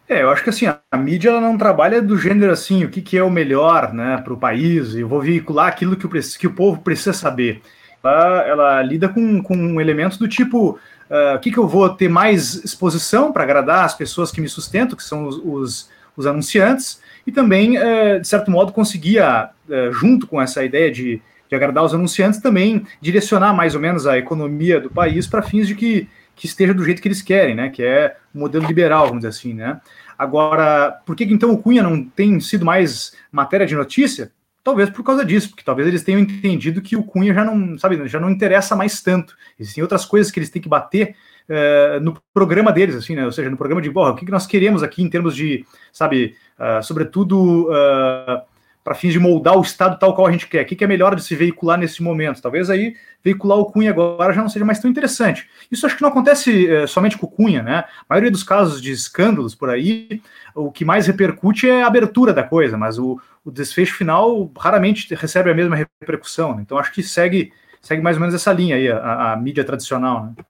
É, 0.07 0.23
eu 0.23 0.29
acho 0.31 0.43
que 0.43 0.49
assim, 0.49 0.65
a 0.65 0.97
mídia 0.97 1.29
ela 1.29 1.41
não 1.41 1.55
trabalha 1.55 2.01
do 2.01 2.17
gênero 2.17 2.51
assim, 2.51 2.83
o 2.83 2.89
que, 2.89 3.01
que 3.01 3.15
é 3.15 3.23
o 3.23 3.29
melhor 3.29 3.93
né, 3.93 4.17
para 4.23 4.33
o 4.33 4.39
país, 4.39 4.95
eu 4.95 5.07
vou 5.07 5.21
veicular 5.21 5.67
aquilo 5.67 5.95
que 5.95 6.05
o, 6.05 6.09
que 6.09 6.47
o 6.47 6.53
povo 6.53 6.81
precisa 6.81 7.13
saber. 7.13 7.61
Ela, 8.03 8.41
ela 8.47 8.81
lida 8.81 9.09
com, 9.09 9.43
com 9.43 9.79
elementos 9.79 10.17
do 10.17 10.27
tipo, 10.27 10.79
uh, 11.09 11.35
o 11.35 11.39
que, 11.39 11.51
que 11.51 11.59
eu 11.59 11.67
vou 11.67 11.89
ter 11.89 12.09
mais 12.09 12.55
exposição 12.63 13.31
para 13.31 13.43
agradar 13.43 13.85
as 13.85 13.93
pessoas 13.93 14.31
que 14.31 14.41
me 14.41 14.49
sustentam, 14.49 14.97
que 14.97 15.03
são 15.03 15.27
os, 15.27 15.37
os, 15.43 15.89
os 16.17 16.25
anunciantes, 16.25 17.01
e 17.29 17.31
também, 17.31 17.77
é, 17.77 18.17
de 18.17 18.27
certo 18.27 18.49
modo, 18.49 18.73
conseguia, 18.73 19.51
é, 19.69 19.91
junto 19.91 20.25
com 20.25 20.41
essa 20.41 20.63
ideia 20.63 20.91
de, 20.91 21.21
de 21.47 21.55
agradar 21.55 21.83
os 21.83 21.93
anunciantes, 21.93 22.41
também 22.41 22.87
direcionar 22.99 23.53
mais 23.53 23.75
ou 23.75 23.81
menos 23.81 24.07
a 24.07 24.17
economia 24.17 24.81
do 24.81 24.89
país 24.89 25.27
para 25.27 25.43
fins 25.43 25.67
de 25.67 25.75
que, 25.75 26.09
que 26.35 26.47
esteja 26.47 26.73
do 26.73 26.83
jeito 26.83 26.99
que 26.99 27.07
eles 27.07 27.21
querem, 27.21 27.53
né? 27.53 27.69
Que 27.69 27.83
é 27.83 28.15
um 28.33 28.39
modelo 28.39 28.65
liberal, 28.65 29.05
vamos 29.05 29.19
dizer 29.19 29.27
assim, 29.27 29.53
né? 29.53 29.79
Agora, 30.17 30.99
por 31.05 31.15
que 31.15 31.23
então 31.25 31.51
o 31.51 31.57
Cunha 31.59 31.83
não 31.83 32.03
tem 32.03 32.39
sido 32.39 32.65
mais 32.65 33.13
matéria 33.31 33.67
de 33.67 33.75
notícia? 33.75 34.31
Talvez 34.63 34.89
por 34.89 35.03
causa 35.03 35.23
disso, 35.23 35.49
porque 35.49 35.63
talvez 35.63 35.87
eles 35.87 36.01
tenham 36.01 36.19
entendido 36.19 36.81
que 36.81 36.97
o 36.97 37.03
Cunha 37.03 37.31
já 37.31 37.45
não, 37.45 37.77
sabe, 37.77 38.07
já 38.07 38.19
não 38.19 38.31
interessa 38.31 38.75
mais 38.75 39.03
tanto. 39.03 39.37
Existem 39.59 39.83
outras 39.83 40.03
coisas 40.03 40.31
que 40.31 40.39
eles 40.39 40.49
têm 40.49 40.61
que 40.61 40.67
bater 40.67 41.15
uh, 41.49 41.99
no 41.99 42.17
programa 42.33 42.71
deles, 42.71 42.95
assim, 42.95 43.15
né? 43.15 43.25
Ou 43.25 43.31
seja, 43.31 43.49
no 43.49 43.57
programa 43.57 43.81
de, 43.81 43.91
porra, 43.91 44.11
o 44.11 44.15
que, 44.15 44.25
que 44.25 44.31
nós 44.31 44.45
queremos 44.45 44.83
aqui 44.83 45.01
em 45.03 45.09
termos 45.09 45.35
de, 45.35 45.65
sabe, 45.91 46.35
uh, 46.59 46.81
sobretudo 46.83 47.69
uh, 47.69 48.41
para 48.83 48.95
fins 48.95 49.11
de 49.11 49.19
moldar 49.19 49.57
o 49.57 49.61
Estado 49.61 49.99
tal 49.99 50.15
qual 50.15 50.27
a 50.27 50.31
gente 50.31 50.47
quer. 50.47 50.63
O 50.63 50.65
que, 50.65 50.83
é 50.83 50.87
melhor 50.87 51.15
de 51.15 51.23
se 51.23 51.35
veicular 51.35 51.77
nesse 51.77 52.01
momento? 52.01 52.41
Talvez 52.41 52.69
aí 52.69 52.95
veicular 53.23 53.57
o 53.57 53.65
Cunha 53.65 53.91
agora 53.91 54.33
já 54.33 54.41
não 54.41 54.49
seja 54.49 54.63
mais 54.63 54.79
tão 54.79 54.89
interessante. 54.89 55.49
Isso 55.69 55.85
acho 55.85 55.95
que 55.95 56.01
não 56.01 56.09
acontece 56.09 56.87
somente 56.87 57.17
com 57.17 57.25
o 57.27 57.29
Cunha, 57.29 57.61
né? 57.61 57.83
A 58.01 58.05
maioria 58.09 58.31
dos 58.31 58.41
casos 58.41 58.81
de 58.81 58.91
escândalos 58.91 59.53
por 59.53 59.69
aí, 59.69 60.21
o 60.55 60.71
que 60.71 60.85
mais 60.85 61.05
repercute 61.05 61.69
é 61.69 61.83
a 61.83 61.87
abertura 61.87 62.33
da 62.33 62.41
coisa, 62.41 62.77
mas 62.77 62.97
o, 62.97 63.19
o 63.43 63.51
desfecho 63.51 63.95
final 63.95 64.49
raramente 64.57 65.13
recebe 65.13 65.51
a 65.51 65.53
mesma 65.53 65.75
repercussão. 65.75 66.55
Né? 66.55 66.61
Então 66.61 66.77
acho 66.77 66.93
que 66.93 67.03
segue, 67.03 67.51
segue 67.81 68.01
mais 68.01 68.15
ou 68.15 68.21
menos 68.21 68.33
essa 68.33 68.53
linha 68.53 68.77
aí, 68.77 68.89
a, 68.89 69.33
a 69.33 69.35
mídia 69.35 69.63
tradicional. 69.63 70.25
Né? 70.25 70.45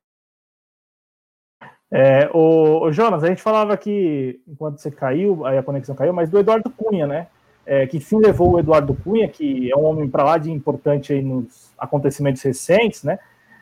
É, 1.91 2.29
o, 2.33 2.85
o, 2.85 2.91
Jonas, 2.91 3.23
a 3.23 3.27
gente 3.27 3.41
falava 3.41 3.73
aqui, 3.73 4.39
enquanto 4.47 4.77
você 4.77 4.91
caiu, 4.91 5.45
aí 5.45 5.57
a 5.57 5.63
conexão 5.63 5.95
caiu, 5.95 6.13
mas 6.13 6.29
do 6.29 6.37
Eduardo 6.37 6.69
Cunha, 6.69 7.07
né? 7.07 7.27
É, 7.65 7.85
que 7.85 7.99
fim 7.99 8.17
levou 8.17 8.53
o 8.53 8.59
Eduardo 8.59 8.95
Cunha, 8.95 9.27
que 9.27 9.71
é 9.71 9.75
um 9.75 9.85
homem 9.85 10.07
para 10.07 10.23
lá 10.23 10.37
de 10.37 10.51
importante 10.51 11.13
aí 11.13 11.21
nos 11.21 11.71
acontecimentos 11.77 12.41
recentes, 12.41 13.03
né? 13.03 13.19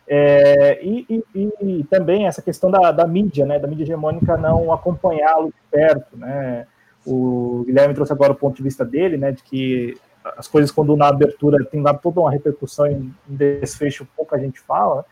É, 0.09 0.79
e, 0.81 1.05
e, 1.35 1.51
e, 1.61 1.83
também 1.85 2.27
essa 2.27 2.41
questão 2.41 2.71
da, 2.71 2.93
da, 2.93 3.05
mídia, 3.05 3.45
né, 3.45 3.59
da 3.59 3.67
mídia 3.67 3.83
hegemônica 3.83 4.37
não 4.37 4.71
acompanhá-lo 4.71 5.47
de 5.47 5.61
perto, 5.69 6.15
né, 6.15 6.65
o 7.05 7.63
Guilherme 7.65 7.93
trouxe 7.93 8.13
agora 8.13 8.31
o 8.31 8.35
ponto 8.35 8.55
de 8.55 8.63
vista 8.63 8.85
dele, 8.85 9.17
né, 9.17 9.33
de 9.33 9.43
que 9.43 9.97
as 10.37 10.47
coisas 10.47 10.71
quando 10.71 10.95
na 10.95 11.09
abertura 11.09 11.63
tem 11.65 11.83
dado 11.83 11.99
toda 12.01 12.21
uma 12.21 12.31
repercussão 12.31 12.87
em, 12.87 13.13
em 13.29 13.35
desfecho, 13.35 14.07
pouca 14.15 14.39
gente 14.39 14.61
fala, 14.61 15.05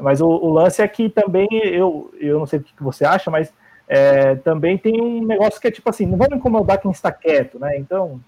mas 0.00 0.20
o, 0.20 0.28
o, 0.28 0.52
lance 0.52 0.80
é 0.82 0.88
que 0.88 1.08
também, 1.08 1.48
eu, 1.52 2.10
eu 2.20 2.38
não 2.38 2.46
sei 2.46 2.58
o 2.58 2.62
que 2.62 2.82
você 2.82 3.04
acha, 3.04 3.30
mas 3.30 3.52
é, 3.88 4.36
também 4.36 4.78
tem 4.78 5.00
um 5.00 5.24
negócio 5.24 5.60
que 5.60 5.68
é 5.68 5.70
tipo 5.70 5.88
assim, 5.88 6.06
não 6.06 6.16
vamos 6.16 6.36
incomodar 6.36 6.80
quem 6.80 6.90
está 6.90 7.10
quieto, 7.10 7.58
né, 7.58 7.78
então 7.78 8.20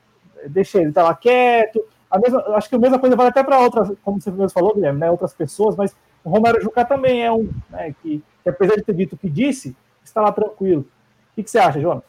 deixa 0.47 0.79
ele 0.79 0.89
estar 0.89 1.03
tá 1.03 1.09
lá 1.09 1.15
quieto, 1.15 1.85
a 2.11 2.19
mesma, 2.19 2.41
acho 2.57 2.69
que 2.69 2.75
a 2.75 2.79
mesma 2.79 2.99
coisa 2.99 3.15
vale 3.15 3.29
até 3.29 3.43
para 3.45 3.61
outras, 3.61 3.93
como 4.03 4.21
você 4.21 4.31
mesmo 4.31 4.51
falou, 4.51 4.75
Guilherme, 4.75 4.99
né, 4.99 5.11
outras 5.11 5.33
pessoas, 5.33 5.77
mas 5.77 5.95
o 6.25 6.31
Romero 6.31 6.61
Jucá 6.61 6.85
também 6.85 7.25
é 7.25 7.31
um, 7.31 7.49
né, 7.71 7.95
que, 8.03 8.23
que, 8.43 8.49
apesar 8.49 8.77
de 8.77 8.83
ter 8.83 8.95
dito 8.95 9.15
o 9.15 9.19
que 9.19 9.29
disse, 9.29 9.77
está 10.05 10.21
lá 10.21 10.33
tranquilo. 10.33 10.81
O 10.81 11.35
que, 11.37 11.43
que 11.45 11.51
você 11.51 11.59
acha, 11.59 11.81
Jonas? 11.81 12.03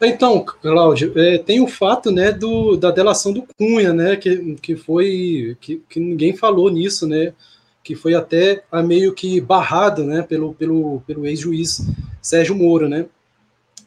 Então, 0.00 0.42
Cláudio, 0.42 1.12
é, 1.18 1.36
tem 1.36 1.60
o 1.60 1.66
fato, 1.66 2.10
né, 2.10 2.32
do, 2.32 2.76
da 2.76 2.90
delação 2.90 3.32
do 3.32 3.44
Cunha, 3.58 3.92
né, 3.92 4.16
que, 4.16 4.54
que 4.54 4.76
foi, 4.76 5.56
que, 5.60 5.76
que 5.88 6.00
ninguém 6.00 6.34
falou 6.34 6.70
nisso, 6.70 7.06
né, 7.06 7.34
que 7.82 7.94
foi 7.94 8.14
até 8.14 8.62
meio 8.84 9.14
que 9.14 9.40
barrado, 9.40 10.04
né, 10.04 10.22
pelo, 10.22 10.54
pelo, 10.54 11.02
pelo 11.06 11.26
ex-juiz 11.26 11.86
Sérgio 12.20 12.54
Moro, 12.54 12.88
né. 12.88 13.06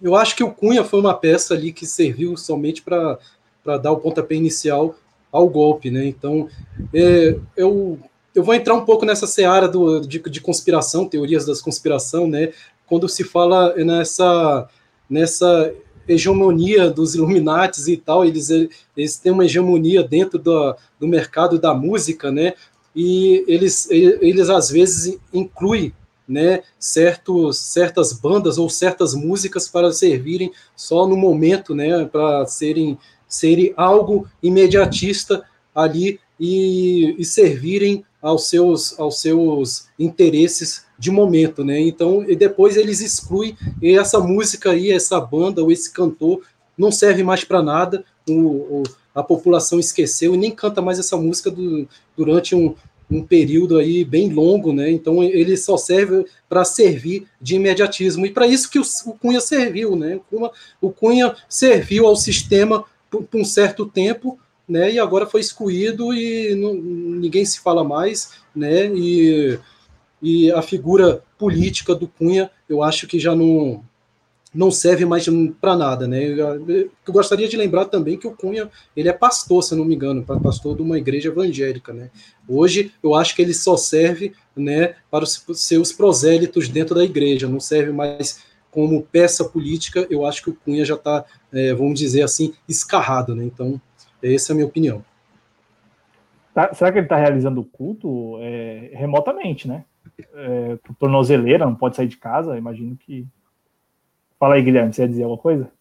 Eu 0.02 0.15
acho 0.15 0.36
que 0.36 0.44
o 0.44 0.52
Cunha 0.52 0.84
foi 0.84 0.99
uma 0.99 1.14
peça 1.14 1.53
ali 1.53 1.72
que 1.72 1.86
serviu 1.86 2.36
somente 2.36 2.82
para 2.82 3.18
para 3.64 3.78
dar 3.78 3.91
o 3.91 3.99
pontapé 3.99 4.36
inicial 4.36 4.95
ao 5.32 5.48
golpe, 5.48 5.90
né? 5.90 6.06
Então, 6.06 6.48
é, 6.94 7.36
eu, 7.56 7.98
eu 8.36 8.44
vou 8.44 8.53
entrar 8.53 8.76
um 8.76 8.86
pouco 8.86 9.06
nessa 9.06 9.26
seara 9.26 9.68
do, 9.68 10.02
de, 10.02 10.20
de 10.20 10.41
conspiração, 10.41 11.07
teorias 11.07 11.45
das 11.45 11.61
conspiração, 11.61 12.28
né? 12.28 12.52
Quando 12.86 13.07
se 13.07 13.24
fala 13.24 13.74
nessa, 13.78 14.68
nessa 15.10 15.74
hegemonia 16.07 16.90
dos 16.90 17.15
Illuminates 17.15 17.88
e 17.88 17.98
tal, 17.98 18.26
eles, 18.26 18.49
eles 18.95 19.18
têm 19.18 19.32
uma 19.32 19.45
hegemonia 19.45 20.03
dentro 20.03 20.38
do, 20.38 20.76
do 20.99 21.07
mercado 21.07 21.57
da 21.57 21.74
música, 21.74 22.30
né? 22.30 22.53
E 22.95 23.44
eles, 23.48 23.90
eles 23.90 24.49
às 24.49 24.70
vezes 24.70 25.18
incluem 25.34 25.94
né, 26.28 26.64
certos, 26.80 27.60
certas 27.60 28.14
bandas 28.14 28.57
ou 28.57 28.70
certas 28.70 29.14
músicas 29.14 29.68
para 29.68 29.91
servirem 29.91 30.52
só 30.76 31.06
no 31.07 31.18
momento, 31.18 31.76
né, 31.76 32.06
para 32.06 32.45
serem 32.45 32.98
serem 33.34 33.74
algo 33.76 34.28
imediatista 34.44 35.44
ali 35.74 36.20
e, 36.40 37.15
e, 37.18 37.26
servirem 37.26 38.06
aos 38.22 38.48
seus, 38.48 38.98
aos 38.99 39.22
seus 39.22 39.88
interesses 39.98 40.86
de 40.99 41.10
momento, 41.10 41.64
né? 41.64 41.80
Então, 41.80 42.24
e 42.30 42.36
depois 42.36 42.78
eles 42.78 43.02
excluem 43.02 43.57
e 43.82 43.98
essa 43.98 44.20
música 44.20 44.72
aí, 44.72 44.91
essa 44.91 45.20
banda 45.20 45.64
ou 45.64 45.72
esse 45.72 45.91
cantor 45.91 46.41
não 46.78 46.91
serve 46.91 47.24
mais 47.24 47.44
para 47.44 47.61
nada. 47.61 48.06
O, 48.30 48.34
o, 48.34 48.84
a 49.14 49.22
população 49.22 49.80
esqueceu 49.80 50.34
e 50.34 50.38
nem 50.38 50.52
canta 50.52 50.82
mais 50.82 50.98
essa 50.98 51.18
música 51.18 51.52
do, 51.52 51.88
durante 52.16 52.56
um, 52.56 52.74
um 53.10 53.24
período 53.24 53.78
aí 53.78 54.04
bem 54.04 54.30
longo, 54.30 54.74
né? 54.74 54.90
Então 54.90 55.24
ele 55.24 55.56
só 55.56 55.78
serve 55.78 56.26
para 56.50 56.66
servir 56.66 57.28
de 57.41 57.56
imediatismo 57.56 58.26
e 58.26 58.32
para 58.32 58.48
isso 58.48 58.70
que 58.70 58.80
o, 58.80 58.84
o, 59.06 59.14
Cunha 59.14 59.40
serviu, 59.40 59.95
né? 59.95 60.20
O 60.82 60.90
Cunha 60.90 61.36
serviu 61.48 62.08
ao 62.08 62.16
sistema 62.16 62.86
por, 63.10 63.24
por 63.24 63.40
um 63.40 63.45
certo 63.45 63.86
tempo, 63.86 64.40
né? 64.68 64.91
E 64.91 65.00
agora 65.00 65.28
foi 65.28 65.41
excluído 65.41 66.14
e 66.14 66.56
não, 66.56 66.74
ninguém 66.74 67.45
se 67.45 67.60
fala 67.60 67.84
mais, 67.84 68.32
né? 68.56 68.88
E, 68.95 69.60
e 70.22 70.52
a 70.52 70.62
figura 70.62 71.24
política 71.38 71.94
do 71.94 72.08
Cunha, 72.08 72.50
eu 72.68 72.82
acho 72.82 73.08
que 73.08 73.20
já 73.20 73.36
não 73.36 73.84
não 74.53 74.69
serve 74.69 75.05
mais 75.05 75.25
para 75.59 75.75
nada, 75.75 76.07
né? 76.07 76.23
Eu, 76.23 76.91
gostaria 77.09 77.47
de 77.47 77.57
lembrar 77.57 77.85
também 77.85 78.17
que 78.17 78.27
o 78.27 78.35
Cunha 78.35 78.69
ele 78.95 79.09
é 79.09 79.13
pastor, 79.13 79.63
se 79.63 79.75
não 79.75 79.85
me 79.85 79.95
engano, 79.95 80.23
pastor 80.23 80.75
de 80.75 80.81
uma 80.81 80.97
igreja 80.97 81.30
evangélica, 81.30 81.91
né? 81.91 82.11
Hoje 82.47 82.91
eu 83.01 83.15
acho 83.15 83.35
que 83.35 83.41
ele 83.41 83.53
só 83.53 83.75
serve, 83.75 84.34
né, 84.55 84.95
para 85.09 85.23
os 85.23 85.43
seus 85.55 85.91
prosélitos 85.91 86.69
dentro 86.69 86.93
da 86.93 87.03
igreja, 87.03 87.47
não 87.47 87.59
serve 87.59 87.91
mais 87.91 88.43
como 88.69 89.03
peça 89.03 89.45
política, 89.45 90.07
eu 90.09 90.25
acho 90.25 90.43
que 90.43 90.49
o 90.49 90.55
Cunha 90.55 90.84
já 90.84 90.95
está, 90.95 91.23
é, 91.51 91.73
vamos 91.73 91.99
dizer 91.99 92.23
assim, 92.23 92.53
escarrado, 92.67 93.35
né? 93.35 93.45
Então, 93.45 93.80
essa 94.21 94.51
é 94.51 94.53
a 94.53 94.55
minha 94.55 94.67
opinião. 94.67 95.03
Tá, 96.53 96.73
será 96.73 96.91
que 96.91 96.99
ele 96.99 97.05
está 97.05 97.17
realizando 97.17 97.61
o 97.61 97.65
culto 97.65 98.38
é, 98.41 98.91
remotamente, 98.93 99.67
né? 99.67 99.85
É, 100.34 100.77
tornozeleira, 100.99 101.65
não 101.65 101.75
pode 101.75 101.95
sair 101.95 102.07
de 102.07 102.17
casa, 102.17 102.57
imagino 102.57 102.95
que. 102.95 103.25
Fala 104.44 104.56
aí, 104.56 104.61
Guilherme, 104.61 104.91
você 104.91 105.03
ia 105.03 105.07
dizer 105.07 105.24
alguma 105.24 105.41
coisa? 105.41 105.72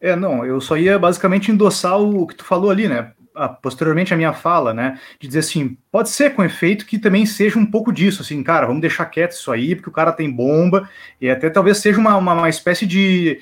É, 0.00 0.14
não, 0.14 0.46
eu 0.46 0.60
só 0.60 0.76
ia 0.76 0.96
basicamente 0.96 1.50
endossar 1.50 2.00
o 2.00 2.28
que 2.28 2.36
tu 2.36 2.44
falou 2.44 2.70
ali, 2.70 2.86
né? 2.86 3.12
a, 3.34 3.48
posteriormente 3.48 4.14
a 4.14 4.16
minha 4.16 4.32
fala, 4.32 4.72
né, 4.72 5.00
de 5.18 5.26
dizer 5.26 5.40
assim, 5.40 5.76
pode 5.90 6.10
ser 6.10 6.32
com 6.32 6.44
efeito 6.44 6.86
que 6.86 6.96
também 6.96 7.26
seja 7.26 7.58
um 7.58 7.66
pouco 7.66 7.92
disso, 7.92 8.22
assim, 8.22 8.40
cara, 8.40 8.68
vamos 8.68 8.82
deixar 8.82 9.06
quieto 9.06 9.32
isso 9.32 9.50
aí, 9.50 9.74
porque 9.74 9.88
o 9.88 9.92
cara 9.92 10.12
tem 10.12 10.30
bomba, 10.30 10.88
e 11.20 11.28
até 11.28 11.50
talvez 11.50 11.78
seja 11.78 11.98
uma, 11.98 12.16
uma, 12.16 12.34
uma 12.34 12.48
espécie 12.48 12.86
de 12.86 13.40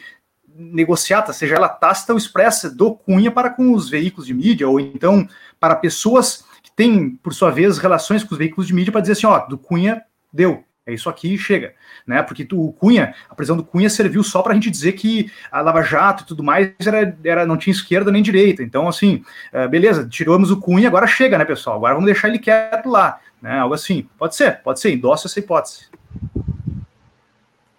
negociata, 0.49 1.35
seja 1.35 1.57
ela 1.57 1.69
tácita 1.69 2.15
ou 2.15 2.19
expressa, 2.19 2.75
do 2.75 2.95
Cunha 2.95 3.31
para 3.31 3.51
com 3.51 3.75
os 3.75 3.91
veículos 3.91 4.27
de 4.27 4.33
mídia, 4.33 4.67
ou 4.67 4.81
então 4.81 5.29
para 5.61 5.77
pessoas 5.77 6.47
que 6.63 6.73
têm, 6.75 7.11
por 7.11 7.35
sua 7.35 7.51
vez, 7.51 7.77
relações 7.77 8.25
com 8.25 8.33
os 8.33 8.39
veículos 8.39 8.69
de 8.69 8.73
mídia, 8.73 8.91
para 8.91 9.03
dizer 9.03 9.13
assim, 9.13 9.27
ó, 9.27 9.39
do 9.41 9.59
Cunha 9.59 10.03
deu, 10.33 10.65
é 10.85 10.93
isso 10.93 11.09
aqui 11.09 11.35
e 11.35 11.39
chega, 11.39 11.75
né? 12.05 12.23
Porque 12.23 12.47
o 12.53 12.73
Cunha, 12.73 13.15
a 13.31 13.35
prisão 13.37 13.57
do 13.57 13.63
Cunha 13.63 13.89
serviu 13.89 14.23
só 14.25 14.43
para 14.43 14.51
a 14.51 14.55
gente 14.55 14.71
dizer 14.71 14.93
que 14.93 15.31
a 15.51 15.61
Lava 15.61 15.81
Jato 15.83 16.25
e 16.25 16.27
tudo 16.27 16.43
mais 16.43 16.73
era, 16.85 17.17
era, 17.25 17.47
não 17.47 17.57
tinha 17.57 17.73
esquerda 17.73 18.11
nem 18.11 18.23
direita. 18.23 18.65
Então, 18.65 18.89
assim, 18.89 19.23
uh, 19.53 19.69
beleza, 19.69 20.09
tiramos 20.09 20.51
o 20.51 20.61
Cunha, 20.61 20.89
agora 20.89 21.07
chega, 21.07 21.39
né, 21.39 21.45
pessoal? 21.45 21.77
Agora 21.77 21.95
vamos 21.95 22.07
deixar 22.07 22.29
ele 22.29 22.41
quieto 22.41 22.89
lá, 22.89 23.21
né? 23.41 23.61
Algo 23.61 23.75
assim. 23.75 24.09
Pode 24.19 24.35
ser, 24.35 24.61
pode 24.63 24.81
ser, 24.81 24.93
endossa 24.93 25.29
essa 25.29 25.39
hipótese. 25.39 25.87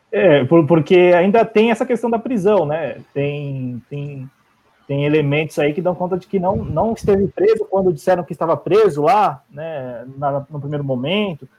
É, 0.09 0.45
porque 0.45 0.95
ainda 0.95 1.43
tem 1.43 1.71
essa 1.71 1.85
questão 1.85 2.09
da 2.09 2.19
prisão, 2.19 2.65
né? 2.65 3.01
Tem, 3.13 3.81
tem, 3.89 4.29
tem 4.87 5.03
elementos 5.03 5.59
aí 5.59 5.73
que 5.73 5.81
dão 5.81 5.93
conta 5.93 6.17
de 6.17 6.25
que 6.25 6.39
não, 6.39 6.55
não 6.55 6.93
esteve 6.93 7.27
preso 7.27 7.65
quando 7.65 7.91
disseram 7.91 8.23
que 8.23 8.31
estava 8.31 8.55
preso 8.55 9.01
lá, 9.01 9.43
né? 9.51 10.05
Na, 10.15 10.45
no 10.49 10.59
primeiro 10.61 10.85
momento 10.85 11.49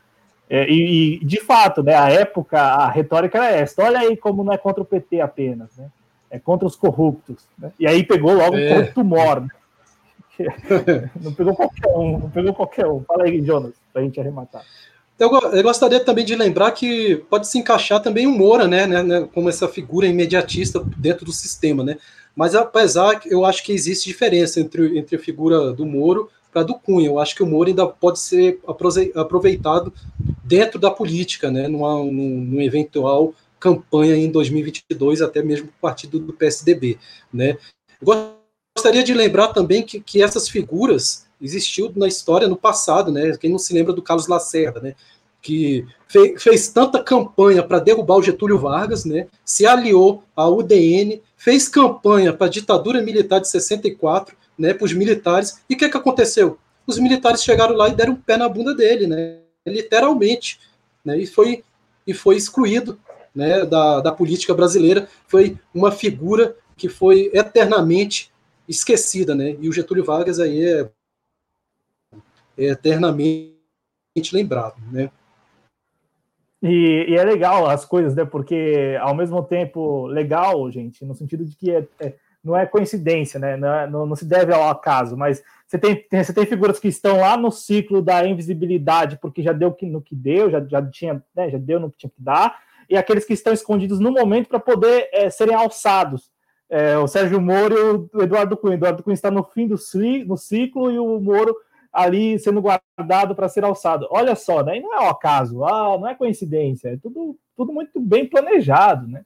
é, 0.49 0.69
e, 0.69 1.15
e, 1.15 1.25
de 1.25 1.41
fato, 1.41 1.83
né, 1.83 1.95
a 1.95 2.11
época, 2.11 2.61
a 2.61 2.89
retórica 2.89 3.39
era 3.39 3.57
essa. 3.57 3.83
Olha 3.83 4.01
aí 4.01 4.17
como 4.17 4.45
não 4.45 4.53
é 4.53 4.59
contra 4.59 4.83
o 4.83 4.87
PT 4.87 5.21
apenas, 5.21 5.71
né? 5.77 5.89
É 6.31 6.39
contra 6.39 6.67
os 6.67 6.77
corruptos. 6.77 7.47
Né? 7.59 7.73
E 7.79 7.87
aí 7.87 8.05
pegou 8.05 8.35
logo 8.35 8.57
é. 8.57 8.69
corrupto 8.69 9.05
mor. 9.05 9.41
Né? 9.41 9.49
não 11.21 11.33
pegou 11.33 11.55
qualquer 11.55 11.89
um, 11.97 12.19
não 12.19 12.31
pegou 12.31 12.55
qualquer 12.55 12.87
um. 12.87 13.03
Fala 13.05 13.25
aí, 13.25 13.45
Jonas, 13.45 13.73
para 13.93 14.03
a 14.03 14.05
gente 14.05 14.21
arrematar. 14.21 14.63
Eu, 15.19 15.31
eu, 15.31 15.63
gostaria 15.63 16.01
também 16.01 16.25
de 16.25 16.35
lembrar 16.35 16.73
que 16.73 17.25
pode 17.31 17.47
se 17.47 17.57
encaixar 17.57 18.03
também 18.03 18.27
o 18.27 18.33
Moura, 18.33 18.67
né, 18.67 18.85
né, 18.85 19.01
né, 19.01 19.29
como 19.33 19.49
essa 19.49 19.69
figura 19.69 20.09
imediatista 20.09 20.85
dentro 20.97 21.25
do 21.25 21.33
sistema, 21.33 21.85
né? 21.85 21.99
Mas 22.35 22.57
apesar, 22.57 23.21
eu 23.27 23.45
acho 23.45 23.63
que 23.63 23.73
existe 23.73 24.09
diferença 24.09 24.59
entre, 24.59 24.99
entre 24.99 25.15
a 25.15 25.21
figura 25.21 25.73
do 25.73 25.87
Moro 25.87 26.29
para 26.55 26.63
do 26.63 26.75
Cunha. 26.75 27.09
Eu 27.09 27.19
acho 27.19 27.35
que 27.35 27.43
o 27.43 27.47
Moro 27.47 27.69
ainda 27.69 27.85
pode 27.85 28.21
ser 28.21 28.61
aproveitado 29.17 29.93
dentro 30.45 30.79
da 30.79 30.91
política, 30.91 31.51
né, 31.51 31.67
numa, 31.67 32.05
numa 32.05 32.63
eventual 32.63 33.35
campanha 33.59 34.15
em 34.15 34.31
2022, 34.31 35.21
até 35.21 35.43
mesmo 35.43 35.69
o 35.69 35.81
partido 35.81 36.19
do 36.21 36.33
PSDB. 36.33 36.99
Né. 37.33 37.57
Gostaria 38.77 39.03
de 39.03 39.15
lembrar 39.15 39.49
também 39.49 39.83
que, 39.83 40.01
que 40.01 40.23
essas 40.23 40.49
figuras 40.49 41.27
existiu 41.41 41.93
na 41.97 42.07
história 42.07 42.47
no 42.47 42.57
passado, 42.57 43.11
né? 43.11 43.37
Quem 43.39 43.51
não 43.51 43.59
se 43.59 43.73
lembra 43.73 43.93
do 43.93 44.03
Carlos 44.03 44.27
Lacerda, 44.27 44.81
né? 44.81 44.95
Que 45.41 45.87
fez, 46.09 46.43
fez 46.43 46.69
tanta 46.69 47.03
campanha 47.03 47.63
para 47.63 47.79
derrubar 47.79 48.17
o 48.17 48.23
Getúlio 48.23 48.59
Vargas, 48.59 49.05
né? 49.05 49.27
Se 49.45 49.67
aliou 49.67 50.23
à 50.37 50.49
UDN, 50.49 51.23
fez 51.37 51.69
campanha 51.69 52.33
para 52.33 52.47
a 52.47 52.51
ditadura 52.51 53.03
militar 53.03 53.41
de 53.41 53.49
64, 53.49 54.37
né, 54.59 54.75
para 54.75 54.85
os 54.85 54.93
militares. 54.93 55.63
E 55.69 55.75
o 55.75 55.77
que, 55.77 55.89
que 55.89 55.97
aconteceu? 55.97 56.59
Os 56.87 56.99
militares 56.99 57.43
chegaram 57.43 57.75
lá 57.75 57.89
e 57.89 57.95
deram 57.95 58.13
um 58.13 58.17
pé 58.17 58.37
na 58.37 58.49
bunda 58.49 58.75
dele, 58.75 59.07
né, 59.07 59.41
literalmente, 59.67 60.61
né, 61.05 61.19
e 61.19 61.27
foi 61.27 61.65
e 62.07 62.13
foi 62.13 62.37
excluído, 62.37 62.99
né, 63.35 63.65
da, 63.65 64.01
da 64.01 64.13
política 64.13 64.55
brasileira. 64.55 65.09
Foi 65.27 65.59
uma 65.75 65.91
figura 65.91 66.55
que 66.77 66.89
foi 66.89 67.31
eternamente 67.33 68.31
esquecida, 68.69 69.35
né? 69.35 69.57
E 69.61 69.69
o 69.69 69.73
Getúlio 69.73 70.05
Vargas 70.05 70.39
aí 70.39 70.65
é, 70.65 70.91
é 72.59 72.65
eternamente 72.67 73.55
lembrado, 74.33 74.77
né? 74.91 75.11
E, 76.63 77.07
e, 77.11 77.15
é 77.15 77.23
legal 77.23 77.67
as 77.69 77.85
coisas, 77.85 78.15
né? 78.15 78.25
Porque 78.25 78.97
ao 79.01 79.15
mesmo 79.15 79.43
tempo 79.43 80.07
legal, 80.07 80.71
gente, 80.71 81.05
no 81.05 81.15
sentido 81.15 81.45
de 81.45 81.55
que 81.55 81.71
é, 81.71 81.87
é 82.01 82.15
não 82.45 82.57
é 82.57 82.67
coincidência, 82.67 83.41
né? 83.41 83.57
Não, 83.57 83.75
é, 83.75 83.87
não, 83.89 84.07
não, 84.07 84.15
se 84.15 84.25
deve 84.25 84.53
ao 84.53 84.69
acaso, 84.69 85.17
mas 85.17 85.43
você 85.67 85.79
tem, 85.79 85.97
tem, 85.97 86.23
você 86.23 86.33
tem 86.33 86.45
figuras 86.45 86.79
que 86.79 86.89
estão 86.89 87.19
lá 87.21 87.37
no 87.37 87.51
ciclo 87.51 88.03
da 88.03 88.27
invisibilidade, 88.27 89.19
porque 89.21 89.43
já 89.43 89.53
deu 89.53 89.75
no 89.83 90.03
que 90.03 90.15
deu, 90.15 90.51
já, 90.51 90.65
já 90.65 90.85
tinha, 90.91 91.25
né, 91.35 91.51
já 91.51 91.59
deu 91.59 91.81
no 91.81 91.91
que 91.91 91.99
tinha 91.99 92.11
que 92.11 92.23
dar, 92.23 92.61
e 92.89 92.97
aqueles 92.97 93.25
que 93.25 93.33
estão 93.33 93.53
escondidos 93.53 93.99
no 93.99 94.13
momento 94.13 94.49
para 94.49 94.61
poder 94.61 95.09
é, 95.13 95.31
serem 95.31 95.55
alçados. 95.55 96.31
É, 96.69 96.99
o 96.99 97.07
Sérgio 97.07 97.41
Moro 97.41 98.09
e 98.13 98.17
o 98.17 98.23
Eduardo 98.23 98.57
Cunha. 98.57 98.73
O 98.73 98.75
Eduardo 98.75 99.03
Cunha 99.03 99.15
está 99.15 99.31
no 99.31 99.45
fim 99.45 99.67
do, 99.67 99.77
do 100.27 100.37
ciclo 100.37 100.91
e 100.91 100.99
o 100.99 101.21
Moro 101.21 101.55
ali 101.93 102.39
sendo 102.39 102.61
guardado 102.61 103.35
para 103.35 103.49
ser 103.49 103.65
alçado. 103.65 104.09
Olha 104.11 104.35
só, 104.35 104.63
né? 104.63 104.81
não 104.81 104.95
é 104.95 105.01
um 105.01 105.09
acaso, 105.09 105.65
ah, 105.65 105.97
não 105.97 106.09
é 106.09 106.15
coincidência, 106.15 106.89
é 106.89 106.97
tudo, 106.97 107.39
tudo 107.57 107.73
muito 107.73 108.01
bem 108.01 108.27
planejado, 108.27 109.07
né? 109.07 109.23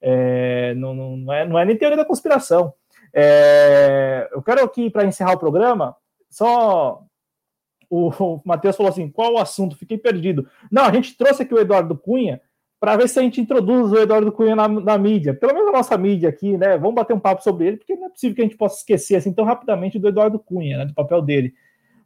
É, 0.00 0.74
não, 0.74 0.94
não, 0.94 1.32
é, 1.32 1.46
não 1.46 1.58
é 1.58 1.64
nem 1.64 1.76
teoria 1.76 1.96
da 1.96 2.04
conspiração. 2.04 2.72
É, 3.12 4.28
eu 4.32 4.42
quero 4.42 4.64
aqui, 4.64 4.90
para 4.90 5.04
encerrar 5.04 5.32
o 5.32 5.38
programa, 5.38 5.96
só. 6.30 7.02
O, 7.90 8.10
o 8.22 8.40
Matheus 8.44 8.76
falou 8.76 8.90
assim: 8.90 9.08
qual 9.10 9.34
o 9.34 9.38
assunto? 9.38 9.76
Fiquei 9.76 9.98
perdido. 9.98 10.48
Não, 10.70 10.84
a 10.84 10.92
gente 10.92 11.16
trouxe 11.16 11.42
aqui 11.42 11.54
o 11.54 11.58
Eduardo 11.58 11.96
Cunha 11.96 12.40
para 12.80 12.96
ver 12.96 13.08
se 13.08 13.18
a 13.18 13.22
gente 13.22 13.40
introduz 13.40 13.90
o 13.90 13.98
Eduardo 13.98 14.30
Cunha 14.30 14.54
na, 14.54 14.68
na, 14.68 14.96
mídia, 14.96 15.34
pelo 15.34 15.52
menos 15.52 15.68
a 15.68 15.72
nossa 15.72 15.98
mídia 15.98 16.28
aqui, 16.28 16.56
né? 16.56 16.78
Vamos 16.78 16.94
bater 16.94 17.12
um 17.12 17.18
papo 17.18 17.42
sobre 17.42 17.66
ele, 17.66 17.76
porque 17.76 17.96
não 17.96 18.06
é 18.06 18.10
possível 18.10 18.36
que 18.36 18.40
a 18.40 18.44
gente 18.44 18.56
possa 18.56 18.78
esquecer 18.78 19.16
assim 19.16 19.32
tão 19.32 19.44
rapidamente 19.44 19.98
do 19.98 20.06
Eduardo 20.06 20.38
Cunha, 20.38 20.78
né, 20.78 20.84
do 20.86 20.94
papel 20.94 21.20
dele. 21.20 21.54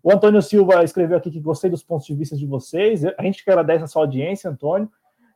O 0.02 0.10
Antônio 0.10 0.40
Silva 0.40 0.82
escreveu 0.82 1.16
aqui 1.16 1.31
que 1.31 1.40
gostei 1.40 1.70
dos 1.70 1.82
pontos 1.82 2.06
de 2.06 2.14
vista 2.14 2.36
de 2.36 2.47
vocês. 2.47 3.05
A 3.05 3.23
gente 3.23 3.44
que 3.44 3.51
agradece 3.51 3.85
a 3.85 3.86
sua 3.86 4.02
audiência, 4.02 4.51
Antônio. 4.51 4.90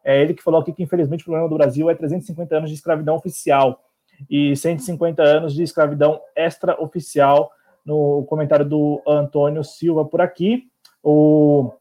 É 0.06 0.22
ele 0.22 0.34
que 0.34 0.42
falou 0.42 0.60
aqui 0.60 0.72
que, 0.72 0.84
infelizmente, 0.84 1.22
o 1.22 1.24
problema 1.24 1.48
do 1.48 1.56
Brasil 1.56 1.90
é 1.90 1.94
350 1.96 2.56
anos 2.56 2.70
de 2.70 2.76
escravidão 2.76 3.16
oficial 3.16 3.82
e 4.30 4.54
150 4.54 5.20
anos 5.20 5.52
de 5.52 5.64
escravidão 5.64 6.20
extraoficial, 6.36 7.50
no 7.84 8.24
comentário 8.28 8.64
do 8.64 9.02
Antônio 9.04 9.64
Silva 9.64 10.04
por 10.04 10.20
aqui. 10.20 10.68
O 11.02 11.72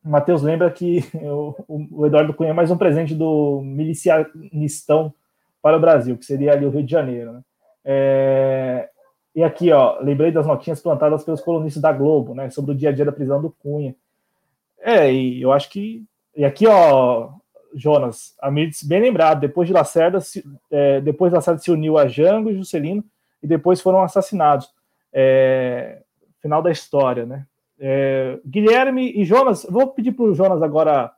Matheus 0.00 0.42
lembra 0.42 0.70
que 0.70 1.00
o, 1.66 2.06
Eduardo 2.06 2.32
Cunha 2.34 2.50
é 2.50 2.52
mais 2.52 2.70
um 2.70 2.76
presente 2.76 3.16
do 3.16 3.60
milicianistão 3.64 5.12
para 5.60 5.76
o 5.76 5.80
Brasil, 5.80 6.16
que 6.16 6.24
seria 6.24 6.52
ali 6.52 6.64
o 6.64 6.70
Rio 6.70 6.84
de 6.84 6.92
Janeiro. 6.92 7.32
Né? 7.32 7.40
É, 7.84 8.88
e 9.34 9.42
aqui, 9.42 9.72
ó, 9.72 9.98
lembrei 10.00 10.30
das 10.30 10.46
notinhas 10.46 10.80
plantadas 10.80 11.24
pelos 11.24 11.40
colunistas 11.40 11.82
da 11.82 11.92
Globo, 11.92 12.32
né, 12.32 12.48
sobre 12.48 12.70
o 12.70 12.74
dia 12.76 12.90
a 12.90 12.92
dia 12.92 13.04
da 13.04 13.12
prisão 13.12 13.42
do 13.42 13.50
Cunha. 13.50 13.94
É, 14.78 15.12
e 15.12 15.42
eu 15.42 15.52
acho 15.52 15.68
que. 15.68 16.04
E 16.36 16.44
aqui, 16.44 16.66
ó, 16.66 17.30
Jonas, 17.74 18.34
a 18.40 18.50
Mirtz, 18.50 18.82
bem 18.82 19.00
lembrado, 19.00 19.40
depois 19.40 19.66
de 19.66 19.74
Lacerda, 19.74 20.20
se, 20.20 20.44
é, 20.70 21.00
depois 21.00 21.30
de 21.30 21.36
Lacerda 21.36 21.60
se 21.60 21.70
uniu 21.70 21.98
a 21.98 22.06
Jango 22.06 22.50
e 22.50 22.56
Juscelino, 22.56 23.04
e 23.42 23.46
depois 23.46 23.80
foram 23.80 24.02
assassinados. 24.02 24.68
É, 25.12 26.02
final 26.40 26.62
da 26.62 26.70
história, 26.70 27.26
né? 27.26 27.46
É, 27.78 28.38
Guilherme 28.44 29.12
e 29.14 29.24
Jonas, 29.24 29.66
vou 29.68 29.88
pedir 29.88 30.12
para 30.12 30.24
o 30.24 30.34
Jonas 30.34 30.62
agora 30.62 31.12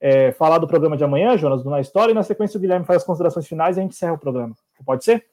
é, 0.00 0.32
falar 0.32 0.58
do 0.58 0.68
programa 0.68 0.96
de 0.96 1.04
amanhã, 1.04 1.36
Jonas, 1.36 1.62
do 1.62 1.70
Na 1.70 1.80
História, 1.80 2.12
e 2.12 2.14
na 2.14 2.22
sequência 2.22 2.58
o 2.58 2.60
Guilherme 2.60 2.86
faz 2.86 2.98
as 2.98 3.06
considerações 3.06 3.46
finais 3.46 3.76
e 3.76 3.80
a 3.80 3.82
gente 3.82 3.92
encerra 3.92 4.12
o 4.12 4.18
programa. 4.18 4.54
Pode 4.84 5.04
ser? 5.04 5.26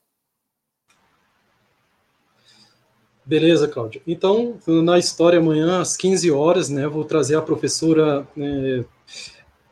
Beleza, 3.24 3.68
Cláudio. 3.68 4.02
Então, 4.08 4.58
na 4.66 4.98
história 4.98 5.40
amanhã, 5.40 5.82
às 5.82 5.98
15 5.98 6.32
horas, 6.32 6.70
né, 6.70 6.88
vou 6.88 7.04
trazer 7.04 7.36
a 7.36 7.42
professora 7.42 8.26
é, 8.38 8.86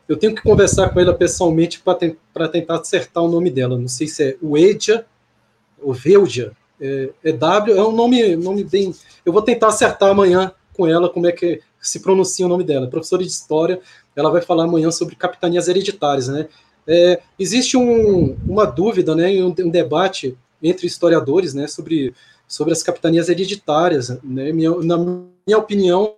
eu 0.08 0.16
tenho 0.16 0.34
que 0.34 0.42
conversar 0.42 0.90
com 0.90 1.00
ela 1.00 1.14
pessoalmente 1.14 1.82
para 1.82 2.48
tentar 2.48 2.80
acertar 2.80 3.22
o 3.22 3.28
nome 3.28 3.50
dela. 3.50 3.76
Não 3.78 3.88
sei 3.88 4.06
se 4.06 4.22
é 4.22 4.36
Uedia 4.42 5.04
ou 5.80 5.92
Veldia. 5.92 6.52
É, 6.80 7.10
é, 7.24 7.32
W, 7.32 7.76
é 7.76 7.82
um 7.82 7.92
nome, 7.92 8.36
nome 8.36 8.62
bem. 8.62 8.94
Eu 9.24 9.32
vou 9.32 9.42
tentar 9.42 9.68
acertar 9.68 10.10
amanhã 10.10 10.52
com 10.74 10.86
ela 10.86 11.08
como 11.08 11.26
é 11.26 11.32
que 11.32 11.60
se 11.80 12.00
pronuncia 12.00 12.46
o 12.46 12.48
nome 12.48 12.64
dela. 12.64 12.86
Professora 12.86 13.22
de 13.22 13.28
História, 13.28 13.80
ela 14.14 14.30
vai 14.30 14.42
falar 14.42 14.64
amanhã 14.64 14.90
sobre 14.90 15.16
capitanias 15.16 15.68
hereditárias, 15.68 16.28
né? 16.28 16.48
É, 16.86 17.20
existe 17.38 17.76
um, 17.76 18.36
uma 18.46 18.64
dúvida, 18.64 19.14
né, 19.14 19.28
um, 19.42 19.48
um, 19.48 19.70
debate 19.70 20.38
entre 20.62 20.86
historiadores, 20.86 21.52
né, 21.52 21.66
sobre, 21.66 22.14
sobre 22.46 22.72
as 22.72 22.80
capitanias 22.80 23.28
hereditárias, 23.28 24.10
né? 24.22 24.52
Minha, 24.52 24.70
na 24.82 24.96
minha 24.96 25.58
opinião, 25.58 26.14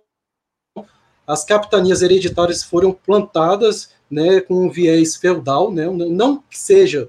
as 1.29 1.45
capitanias 1.45 2.01
hereditárias 2.01 2.63
foram 2.63 2.91
plantadas 2.91 3.91
né, 4.09 4.41
com 4.41 4.65
um 4.65 4.69
viés 4.71 5.15
feudal, 5.15 5.71
né, 5.71 5.85
não 5.85 6.37
que 6.49 6.57
seja 6.57 7.07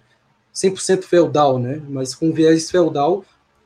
100% 0.54 1.04
feudal, 1.04 1.58
né, 1.58 1.80
mas 1.88 2.14
com 2.14 2.26
um 2.26 2.32
viés 2.32 2.70
feudal, 2.70 3.24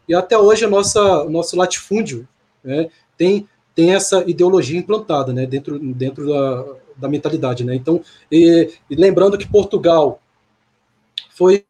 e 0.08 0.14
até 0.14 0.38
hoje 0.38 0.64
nossa, 0.68 1.24
o 1.24 1.28
nosso 1.28 1.56
latifúndio 1.56 2.28
né, 2.62 2.88
tem, 3.18 3.48
tem 3.74 3.96
essa 3.96 4.22
ideologia 4.30 4.78
implantada 4.78 5.32
né, 5.32 5.44
dentro, 5.44 5.76
dentro 5.76 6.28
da, 6.28 6.64
da 6.98 7.08
mentalidade. 7.08 7.64
Né. 7.64 7.74
Então, 7.74 8.00
e, 8.30 8.70
e 8.88 8.94
lembrando 8.94 9.36
que 9.36 9.50
Portugal 9.50 10.22
foi, 11.30 11.64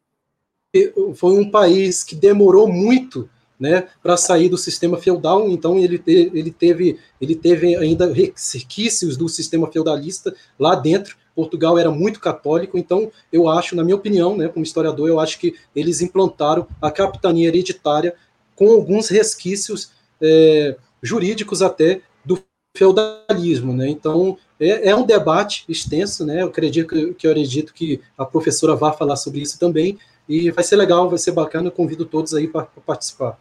foi 1.15 1.39
um 1.39 1.51
país 1.51 2.05
que 2.05 2.15
demorou 2.15 2.69
muito 2.70 3.31
né, 3.65 3.89
para 4.03 4.15
sair 4.19 4.51
do 4.51 4.59
sistema 4.59 4.99
feudal. 4.99 5.49
Então 5.49 5.78
ele, 5.78 5.99
te, 5.99 6.31
ele, 6.35 6.51
teve, 6.51 6.99
ele 7.19 7.35
teve 7.35 7.74
ainda 7.74 8.12
resquícios 8.12 9.16
do 9.16 9.27
sistema 9.27 9.66
feudalista 9.73 10.35
lá 10.59 10.74
dentro. 10.74 11.16
Portugal 11.35 11.78
era 11.78 11.91
muito 11.91 12.20
católico, 12.20 12.77
então 12.77 13.11
eu 13.32 13.49
acho, 13.49 13.74
na 13.74 13.82
minha 13.82 13.97
opinião, 13.97 14.36
né, 14.36 14.49
como 14.49 14.62
historiador, 14.62 15.09
eu 15.09 15.19
acho 15.19 15.39
que 15.39 15.55
eles 15.74 16.03
implantaram 16.03 16.66
a 16.81 16.91
capitania 16.91 17.49
hereditária 17.49 18.15
com 18.55 18.70
alguns 18.70 19.09
resquícios 19.09 19.91
é, 20.20 20.77
jurídicos 21.03 21.62
até 21.62 22.03
do 22.24 22.39
feudalismo, 22.77 23.73
né? 23.73 23.89
Então 23.89 24.39
é, 24.61 24.91
é, 24.91 24.95
um 24.95 25.05
debate 25.05 25.65
extenso, 25.69 26.24
né? 26.24 26.43
Eu 26.43 26.49
acredito 26.49 26.86
que, 26.86 27.15
que 27.15 27.27
eu 27.27 27.31
acredito 27.32 27.74
que 27.74 28.01
a 28.16 28.24
professora 28.24 28.77
vá 28.77 28.93
falar 28.93 29.16
sobre 29.16 29.41
isso 29.41 29.59
também, 29.59 29.99
e 30.28 30.51
vai 30.51 30.65
ser 30.65 30.77
legal, 30.77 31.09
vai 31.09 31.19
ser 31.19 31.32
bacana. 31.32 31.69
Eu 31.69 31.73
convido 31.73 32.05
todos 32.05 32.35
aí 32.35 32.49
para 32.49 32.66
participar. 32.86 33.39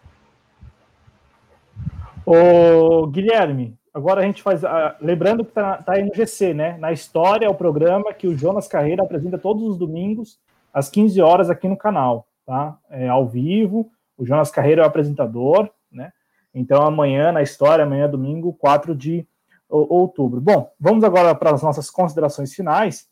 Ô, 2.26 3.06
Guilherme, 3.08 3.78
agora 3.94 4.22
a 4.22 4.24
gente 4.26 4.42
faz. 4.42 4.64
Uh, 4.64 4.68
lembrando 5.02 5.44
que 5.44 5.52
está 5.52 5.78
tá 5.78 5.94
aí 5.94 6.04
no 6.04 6.14
GC, 6.14 6.54
né? 6.54 6.78
Na 6.78 6.92
história 6.92 7.46
é 7.46 7.50
o 7.50 7.56
programa 7.56 8.14
que 8.14 8.28
o 8.28 8.38
Jonas 8.38 8.68
Carreira 8.68 9.04
apresenta 9.04 9.38
todos 9.38 9.64
os 9.64 9.78
domingos, 9.78 10.40
às 10.74 10.90
15 10.90 11.22
horas, 11.22 11.50
aqui 11.50 11.68
no 11.68 11.78
canal, 11.78 12.28
tá? 12.46 12.78
É 12.90 13.08
ao 13.10 13.28
vivo. 13.28 13.92
O 14.18 14.26
Jonas 14.26 14.52
Carreira 14.52 14.82
é 14.82 14.86
o 14.86 14.88
apresentador, 14.88 15.70
né? 15.92 16.14
Então 16.54 16.82
amanhã, 16.82 17.32
na 17.32 17.42
história, 17.42 17.84
amanhã, 17.84 18.10
domingo, 18.10 18.54
4 18.54 18.96
de 18.96 19.28
outubro. 19.68 20.40
Bom, 20.40 20.72
vamos 20.80 21.04
agora 21.04 21.34
para 21.34 21.52
as 21.52 21.64
nossas 21.64 21.90
considerações 21.90 22.54
finais. 22.54 23.08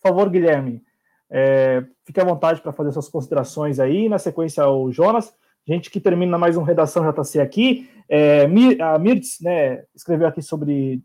Por 0.00 0.08
favor, 0.08 0.28
Guilherme, 0.28 0.82
é, 1.28 1.82
fique 2.04 2.20
à 2.20 2.24
vontade 2.24 2.60
para 2.60 2.72
fazer 2.72 2.92
suas 2.92 3.08
considerações 3.08 3.80
aí. 3.80 4.08
Na 4.08 4.18
sequência, 4.18 4.66
o 4.68 4.92
Jonas. 4.92 5.34
Gente 5.66 5.90
que 5.90 6.00
termina 6.00 6.38
mais 6.38 6.56
um 6.56 6.62
Redação 6.62 7.04
JC 7.10 7.40
aqui. 7.40 7.88
É, 8.08 8.44
a 8.80 8.98
Mirtz 8.98 9.40
né, 9.40 9.84
escreveu 9.94 10.26
aqui 10.26 10.42
sobre 10.42 11.02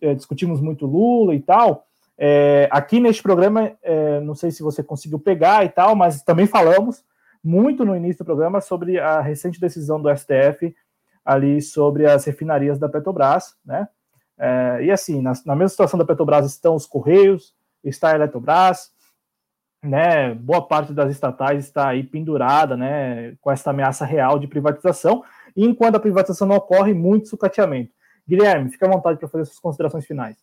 é, 0.00 0.14
discutimos 0.14 0.60
muito 0.60 0.86
Lula 0.86 1.34
e 1.34 1.40
tal. 1.40 1.84
É, 2.16 2.68
aqui 2.70 3.00
neste 3.00 3.22
programa, 3.22 3.72
é, 3.82 4.20
não 4.20 4.34
sei 4.34 4.50
se 4.50 4.62
você 4.62 4.82
conseguiu 4.82 5.18
pegar 5.18 5.64
e 5.64 5.68
tal, 5.68 5.94
mas 5.94 6.22
também 6.22 6.46
falamos 6.46 7.04
muito 7.42 7.84
no 7.84 7.94
início 7.94 8.24
do 8.24 8.26
programa 8.26 8.60
sobre 8.60 8.98
a 8.98 9.20
recente 9.20 9.60
decisão 9.60 10.00
do 10.00 10.14
STF 10.16 10.74
ali 11.24 11.60
sobre 11.60 12.06
as 12.06 12.24
refinarias 12.24 12.78
da 12.78 12.88
Petrobras, 12.88 13.54
né? 13.64 13.86
É, 14.38 14.84
e 14.84 14.90
assim, 14.90 15.20
na, 15.20 15.32
na 15.44 15.54
mesma 15.54 15.68
situação 15.68 15.98
da 15.98 16.04
Petrobras 16.04 16.46
estão 16.46 16.74
os 16.74 16.86
Correios, 16.86 17.54
está 17.84 18.12
a 18.12 18.14
Eletrobras, 18.14 18.90
né, 19.82 20.34
boa 20.34 20.66
parte 20.66 20.92
das 20.92 21.10
estatais 21.10 21.64
está 21.64 21.88
aí 21.88 22.02
pendurada, 22.02 22.76
né, 22.76 23.34
com 23.40 23.50
essa 23.50 23.70
ameaça 23.70 24.04
real 24.04 24.38
de 24.38 24.46
privatização, 24.46 25.22
e 25.56 25.64
enquanto 25.64 25.96
a 25.96 26.00
privatização 26.00 26.48
não 26.48 26.56
ocorre, 26.56 26.92
muito 26.94 27.28
sucateamento. 27.28 27.92
Guilherme, 28.28 28.70
fica 28.70 28.86
à 28.86 28.90
vontade 28.90 29.18
para 29.18 29.28
fazer 29.28 29.46
suas 29.46 29.58
considerações 29.58 30.04
finais. 30.06 30.36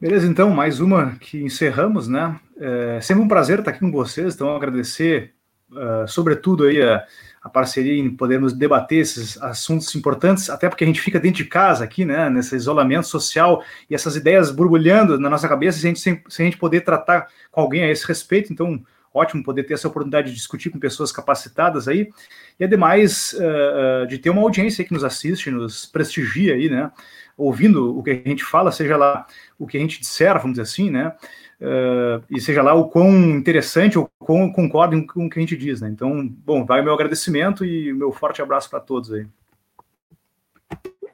Beleza, 0.00 0.26
então, 0.26 0.50
mais 0.50 0.80
uma 0.80 1.16
que 1.16 1.42
encerramos, 1.42 2.08
né? 2.08 2.38
É 2.58 3.00
sempre 3.00 3.22
um 3.22 3.28
prazer 3.28 3.58
estar 3.58 3.70
aqui 3.70 3.80
com 3.80 3.92
vocês, 3.92 4.34
então 4.34 4.54
agradecer, 4.56 5.34
uh, 5.70 6.08
sobretudo 6.08 6.64
aí 6.64 6.82
a 6.82 7.04
a 7.42 7.48
parceria 7.48 7.94
em 7.94 8.10
podermos 8.10 8.52
debater 8.52 8.98
esses 8.98 9.40
assuntos 9.42 9.94
importantes, 9.94 10.50
até 10.50 10.68
porque 10.68 10.84
a 10.84 10.86
gente 10.86 11.00
fica 11.00 11.18
dentro 11.18 11.42
de 11.42 11.48
casa 11.48 11.84
aqui, 11.84 12.04
né, 12.04 12.28
nesse 12.28 12.54
isolamento 12.54 13.06
social 13.06 13.64
e 13.88 13.94
essas 13.94 14.14
ideias 14.14 14.50
borbulhando 14.50 15.18
na 15.18 15.30
nossa 15.30 15.48
cabeça, 15.48 15.78
sem 15.78 15.90
a 15.90 15.94
gente, 15.94 16.22
sem 16.28 16.46
a 16.46 16.50
gente 16.50 16.58
poder 16.58 16.82
tratar 16.82 17.28
com 17.50 17.60
alguém 17.60 17.84
a 17.84 17.90
esse 17.90 18.06
respeito. 18.06 18.52
Então, 18.52 18.82
ótimo 19.12 19.42
poder 19.42 19.64
ter 19.64 19.74
essa 19.74 19.88
oportunidade 19.88 20.28
de 20.28 20.36
discutir 20.36 20.70
com 20.70 20.78
pessoas 20.78 21.10
capacitadas 21.10 21.88
aí, 21.88 22.10
e 22.58 22.64
ademais 22.64 23.34
uh, 23.34 24.06
de 24.06 24.18
ter 24.18 24.30
uma 24.30 24.42
audiência 24.42 24.84
que 24.84 24.92
nos 24.92 25.02
assiste, 25.02 25.50
nos 25.50 25.86
prestigia 25.86 26.54
aí, 26.54 26.68
né? 26.68 26.90
Ouvindo 27.36 27.98
o 27.98 28.02
que 28.02 28.10
a 28.10 28.14
gente 28.14 28.44
fala, 28.44 28.70
seja 28.70 28.96
lá 28.96 29.26
o 29.58 29.66
que 29.66 29.78
a 29.78 29.80
gente 29.80 29.98
disser, 29.98 30.34
vamos 30.34 30.52
dizer 30.52 30.62
assim, 30.62 30.90
né? 30.90 31.12
Uh, 31.60 32.24
e 32.30 32.40
seja 32.40 32.62
lá 32.62 32.72
o 32.72 32.88
quão 32.88 33.10
interessante 33.10 33.98
ou 33.98 34.10
quão 34.18 34.50
concordem 34.50 35.06
com 35.06 35.26
o 35.26 35.30
que 35.30 35.38
a 35.38 35.42
gente 35.42 35.56
diz, 35.56 35.82
né? 35.82 35.90
Então, 35.90 36.26
bom, 36.26 36.64
vai 36.64 36.80
o 36.80 36.84
meu 36.84 36.94
agradecimento 36.94 37.64
e 37.64 37.92
meu 37.92 38.10
forte 38.12 38.40
abraço 38.40 38.70
para 38.70 38.80
todos 38.80 39.12
aí. 39.12 39.26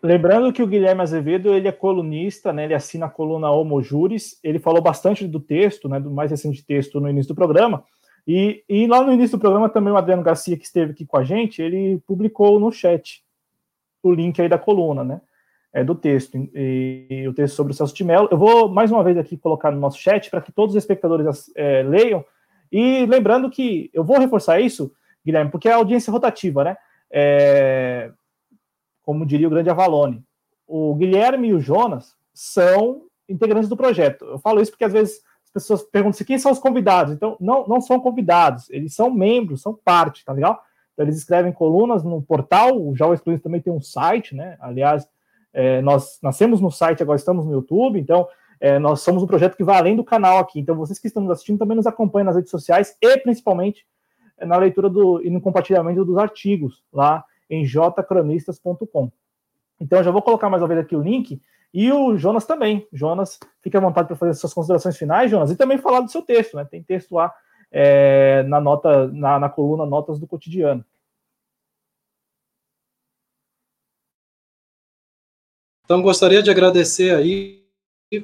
Lembrando 0.00 0.52
que 0.52 0.62
o 0.62 0.66
Guilherme 0.68 1.02
Azevedo 1.02 1.52
ele 1.52 1.66
é 1.66 1.72
colunista, 1.72 2.52
né? 2.52 2.64
Ele 2.64 2.74
assina 2.74 3.06
a 3.06 3.10
coluna 3.10 3.50
Homo 3.50 3.82
Juris. 3.82 4.38
Ele 4.40 4.60
falou 4.60 4.80
bastante 4.80 5.26
do 5.26 5.40
texto, 5.40 5.88
né? 5.88 5.98
Do 5.98 6.12
mais 6.12 6.30
recente 6.30 6.64
texto 6.64 7.00
no 7.00 7.10
início 7.10 7.34
do 7.34 7.36
programa. 7.36 7.82
E, 8.24 8.62
e 8.68 8.86
lá 8.86 9.02
no 9.02 9.12
início 9.12 9.36
do 9.36 9.40
programa 9.40 9.68
também 9.68 9.92
o 9.92 9.96
Adriano 9.96 10.22
Garcia, 10.22 10.56
que 10.56 10.64
esteve 10.64 10.92
aqui 10.92 11.04
com 11.04 11.16
a 11.16 11.24
gente, 11.24 11.60
ele 11.60 12.00
publicou 12.06 12.60
no 12.60 12.70
chat 12.70 13.24
o 14.00 14.12
link 14.12 14.40
aí 14.40 14.48
da 14.48 14.58
coluna, 14.58 15.02
né? 15.02 15.20
É, 15.76 15.84
do 15.84 15.94
texto, 15.94 16.38
e, 16.54 17.06
e 17.10 17.28
o 17.28 17.34
texto 17.34 17.54
sobre 17.54 17.74
o 17.74 17.76
Celso 17.76 17.94
de 17.94 18.02
Mello. 18.02 18.28
Eu 18.30 18.38
vou 18.38 18.66
mais 18.66 18.90
uma 18.90 19.04
vez 19.04 19.18
aqui 19.18 19.36
colocar 19.36 19.70
no 19.70 19.78
nosso 19.78 19.98
chat 19.98 20.30
para 20.30 20.40
que 20.40 20.50
todos 20.50 20.74
os 20.74 20.82
espectadores 20.82 21.52
é, 21.54 21.82
leiam. 21.82 22.24
E 22.72 23.04
lembrando 23.04 23.50
que 23.50 23.90
eu 23.92 24.02
vou 24.02 24.18
reforçar 24.18 24.58
isso, 24.58 24.90
Guilherme, 25.22 25.50
porque 25.50 25.68
é 25.68 25.72
audiência 25.72 26.10
rotativa, 26.10 26.64
né? 26.64 26.78
É, 27.10 28.10
como 29.02 29.26
diria 29.26 29.46
o 29.46 29.50
grande 29.50 29.68
Avalone. 29.68 30.24
O 30.66 30.94
Guilherme 30.94 31.48
e 31.48 31.52
o 31.52 31.60
Jonas 31.60 32.14
são 32.32 33.02
integrantes 33.28 33.68
do 33.68 33.76
projeto. 33.76 34.24
Eu 34.24 34.38
falo 34.38 34.62
isso 34.62 34.70
porque 34.70 34.84
às 34.86 34.94
vezes 34.94 35.20
as 35.44 35.50
pessoas 35.50 35.82
perguntam 35.82 36.24
quem 36.26 36.38
são 36.38 36.52
os 36.52 36.58
convidados. 36.58 37.12
Então, 37.12 37.36
não, 37.38 37.66
não 37.66 37.82
são 37.82 38.00
convidados, 38.00 38.70
eles 38.70 38.94
são 38.94 39.10
membros, 39.10 39.60
são 39.60 39.74
parte, 39.74 40.24
tá 40.24 40.32
legal? 40.32 40.58
Então, 40.94 41.04
eles 41.04 41.18
escrevem 41.18 41.52
colunas 41.52 42.02
no 42.02 42.22
portal, 42.22 42.80
o 42.80 42.96
Jovem 42.96 43.12
Excluído 43.12 43.42
também 43.42 43.60
tem 43.60 43.70
um 43.70 43.82
site, 43.82 44.34
né? 44.34 44.56
Aliás, 44.58 45.06
é, 45.56 45.80
nós 45.80 46.18
nascemos 46.22 46.60
no 46.60 46.70
site, 46.70 47.02
agora 47.02 47.16
estamos 47.16 47.46
no 47.46 47.52
YouTube, 47.52 47.98
então 47.98 48.28
é, 48.60 48.78
nós 48.78 49.00
somos 49.00 49.22
um 49.22 49.26
projeto 49.26 49.56
que 49.56 49.64
vai 49.64 49.78
além 49.78 49.96
do 49.96 50.04
canal 50.04 50.36
aqui. 50.36 50.60
Então, 50.60 50.76
vocês 50.76 50.98
que 50.98 51.06
estão 51.06 51.22
nos 51.22 51.32
assistindo 51.32 51.58
também 51.58 51.74
nos 51.74 51.86
acompanham 51.86 52.26
nas 52.26 52.36
redes 52.36 52.50
sociais 52.50 52.94
e 53.00 53.16
principalmente 53.20 53.86
na 54.38 54.58
leitura 54.58 54.90
do, 54.90 55.22
e 55.24 55.30
no 55.30 55.40
compartilhamento 55.40 56.04
dos 56.04 56.18
artigos 56.18 56.84
lá 56.92 57.24
em 57.48 57.64
jcronistas.com. 57.64 59.10
Então, 59.80 60.02
já 60.02 60.10
vou 60.10 60.20
colocar 60.20 60.50
mais 60.50 60.62
uma 60.62 60.68
vez 60.68 60.80
aqui 60.80 60.94
o 60.94 61.00
link. 61.00 61.40
E 61.72 61.90
o 61.90 62.18
Jonas 62.18 62.44
também. 62.44 62.86
Jonas, 62.92 63.38
fique 63.62 63.78
à 63.78 63.80
vontade 63.80 64.08
para 64.08 64.16
fazer 64.16 64.34
suas 64.34 64.52
considerações 64.52 64.98
finais, 64.98 65.30
Jonas, 65.30 65.50
e 65.50 65.56
também 65.56 65.78
falar 65.78 66.00
do 66.00 66.10
seu 66.10 66.20
texto, 66.20 66.54
né? 66.54 66.66
Tem 66.66 66.82
texto 66.82 67.14
lá 67.14 67.32
é, 67.72 68.42
na 68.42 68.60
nota, 68.60 69.08
na, 69.08 69.40
na 69.40 69.48
coluna 69.48 69.86
Notas 69.86 70.18
do 70.18 70.26
Cotidiano. 70.26 70.84
Então, 75.86 76.02
gostaria 76.02 76.42
de 76.42 76.50
agradecer 76.50 77.14
aí, 77.14 77.62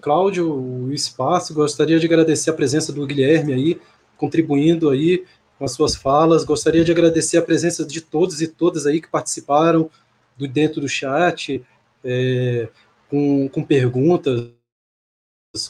Cláudio, 0.01 0.53
o 0.53 0.93
espaço, 0.93 1.55
gostaria 1.55 1.97
de 1.97 2.05
agradecer 2.05 2.51
a 2.51 2.55
presença 2.55 2.93
do 2.93 3.07
Guilherme 3.07 3.53
aí, 3.53 3.81
contribuindo 4.17 4.91
aí 4.91 5.25
com 5.57 5.65
as 5.65 5.71
suas 5.71 5.95
falas. 5.95 6.45
Gostaria 6.45 6.85
de 6.85 6.91
agradecer 6.91 7.37
a 7.37 7.43
presença 7.43 7.87
de 7.87 8.01
todos 8.01 8.43
e 8.43 8.49
todas 8.49 8.85
aí 8.85 9.01
que 9.01 9.09
participaram 9.09 9.89
do 10.37 10.49
dentro 10.49 10.81
do 10.81 10.89
chat, 10.89 11.65
é, 12.05 12.69
com, 13.09 13.49
com 13.49 13.63
perguntas, 13.63 14.51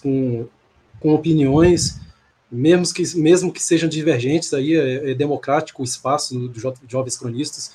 com, 0.01 0.49
com 0.99 1.13
opiniões, 1.13 2.01
mesmo 2.51 2.87
que, 2.95 3.17
mesmo 3.19 3.53
que 3.53 3.63
sejam 3.63 3.87
divergentes, 3.87 4.55
aí 4.55 4.75
é, 4.75 5.11
é 5.11 5.15
democrático 5.15 5.83
o 5.83 5.85
espaço 5.85 6.51
jo 6.55 6.73
jovens 6.89 7.19
cronistas. 7.19 7.71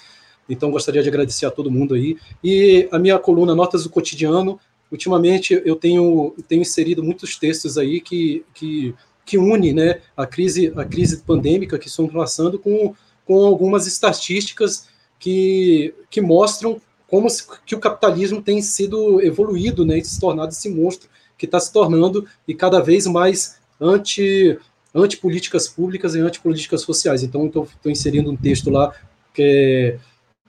Então, 0.50 0.72
gostaria 0.72 1.04
de 1.04 1.10
agradecer 1.10 1.46
a 1.46 1.52
todo 1.52 1.72
mundo 1.72 1.94
aí. 1.94 2.18
E 2.44 2.88
a 2.92 3.00
minha 3.00 3.20
coluna 3.20 3.56
Notas 3.56 3.84
do 3.84 3.90
Cotidiano, 3.90 4.60
ultimamente 4.92 5.62
eu 5.66 5.76
tenho, 5.76 6.34
tenho 6.48 6.62
inserido 6.62 7.04
muitos 7.04 7.38
textos 7.38 7.78
aí 7.78 8.00
que, 8.00 8.46
que 8.54 8.96
que 9.28 9.38
une 9.38 9.74
né, 9.74 10.00
a, 10.16 10.26
crise, 10.26 10.74
a 10.78 10.86
crise 10.86 11.18
pandêmica 11.18 11.78
que 11.78 11.90
estamos 11.90 12.14
passando 12.14 12.58
com, 12.58 12.96
com 13.26 13.46
algumas 13.46 13.86
estatísticas 13.86 14.88
que, 15.20 15.94
que 16.10 16.22
mostram 16.22 16.82
como 17.08 17.30
se, 17.30 17.46
que 17.66 17.76
o 17.76 17.80
capitalismo 17.80 18.42
tem 18.42 18.62
sido 18.62 19.22
evoluído 19.22 19.86
né, 19.86 20.02
se 20.02 20.20
tornado 20.20 20.52
esse 20.52 20.70
monstro 20.70 21.10
que 21.38 21.46
está 21.46 21.60
se 21.60 21.72
tornando 21.74 22.26
e 22.48 22.56
cada 22.56 22.80
vez 22.80 23.06
mais 23.06 23.58
anti, 23.80 24.58
anti 24.96 25.18
políticas 25.18 25.68
públicas 25.68 26.16
e 26.16 26.20
anti 26.20 26.40
políticas 26.40 26.82
sociais. 26.82 27.22
Então, 27.22 27.48
estou 27.48 27.68
inserindo 27.86 28.32
um 28.32 28.36
texto 28.36 28.70
lá 28.70 28.94
que 29.34 29.44
é, 29.44 30.00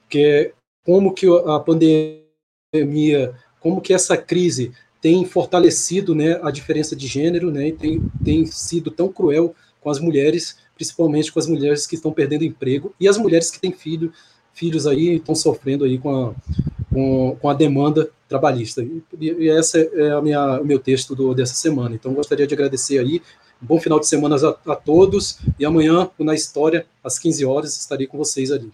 que 0.08 0.18
é 0.24 0.52
como 0.84 1.12
que 1.12 1.26
a 1.26 1.60
pandemia, 1.60 3.34
como 3.60 3.80
que 3.80 3.92
essa 3.92 4.16
crise 4.16 4.72
tem 5.00 5.24
fortalecido 5.24 6.14
né, 6.14 6.40
a 6.42 6.50
diferença 6.50 6.96
de 6.96 7.06
gênero 7.06 7.50
né, 7.50 7.68
e 7.68 7.72
tem, 7.72 8.02
tem 8.24 8.46
sido 8.46 8.90
tão 8.90 9.08
cruel 9.08 9.54
com 9.80 9.90
as 9.90 10.00
mulheres, 10.00 10.58
principalmente 10.74 11.32
com 11.32 11.38
as 11.38 11.46
mulheres 11.46 11.86
que 11.86 11.94
estão 11.94 12.12
perdendo 12.12 12.44
emprego 12.44 12.94
e 12.98 13.06
as 13.06 13.16
mulheres 13.16 13.50
que 13.50 13.60
têm 13.60 13.72
filho, 13.72 14.12
filhos 14.52 14.86
aí 14.86 15.16
estão 15.16 15.34
sofrendo 15.34 15.84
aí 15.84 15.98
com 15.98 16.10
a, 16.10 16.34
com, 16.92 17.36
com 17.40 17.48
a 17.48 17.54
demanda 17.54 18.10
trabalhista. 18.28 18.82
E, 18.82 19.02
e 19.20 19.48
essa 19.48 19.78
é 19.78 20.10
a 20.10 20.20
minha, 20.20 20.60
o 20.60 20.64
meu 20.64 20.78
texto 20.78 21.14
do, 21.14 21.34
dessa 21.34 21.54
semana. 21.54 21.94
Então, 21.94 22.12
gostaria 22.12 22.46
de 22.46 22.54
agradecer 22.54 22.98
aí. 22.98 23.22
Bom 23.60 23.80
final 23.80 24.00
de 24.00 24.06
semana 24.06 24.36
a, 24.36 24.72
a 24.72 24.76
todos. 24.76 25.38
E 25.58 25.64
amanhã, 25.64 26.10
na 26.18 26.34
História, 26.34 26.86
às 27.02 27.18
15 27.18 27.44
horas, 27.44 27.76
estarei 27.76 28.06
com 28.06 28.18
vocês 28.18 28.50
ali. 28.50 28.72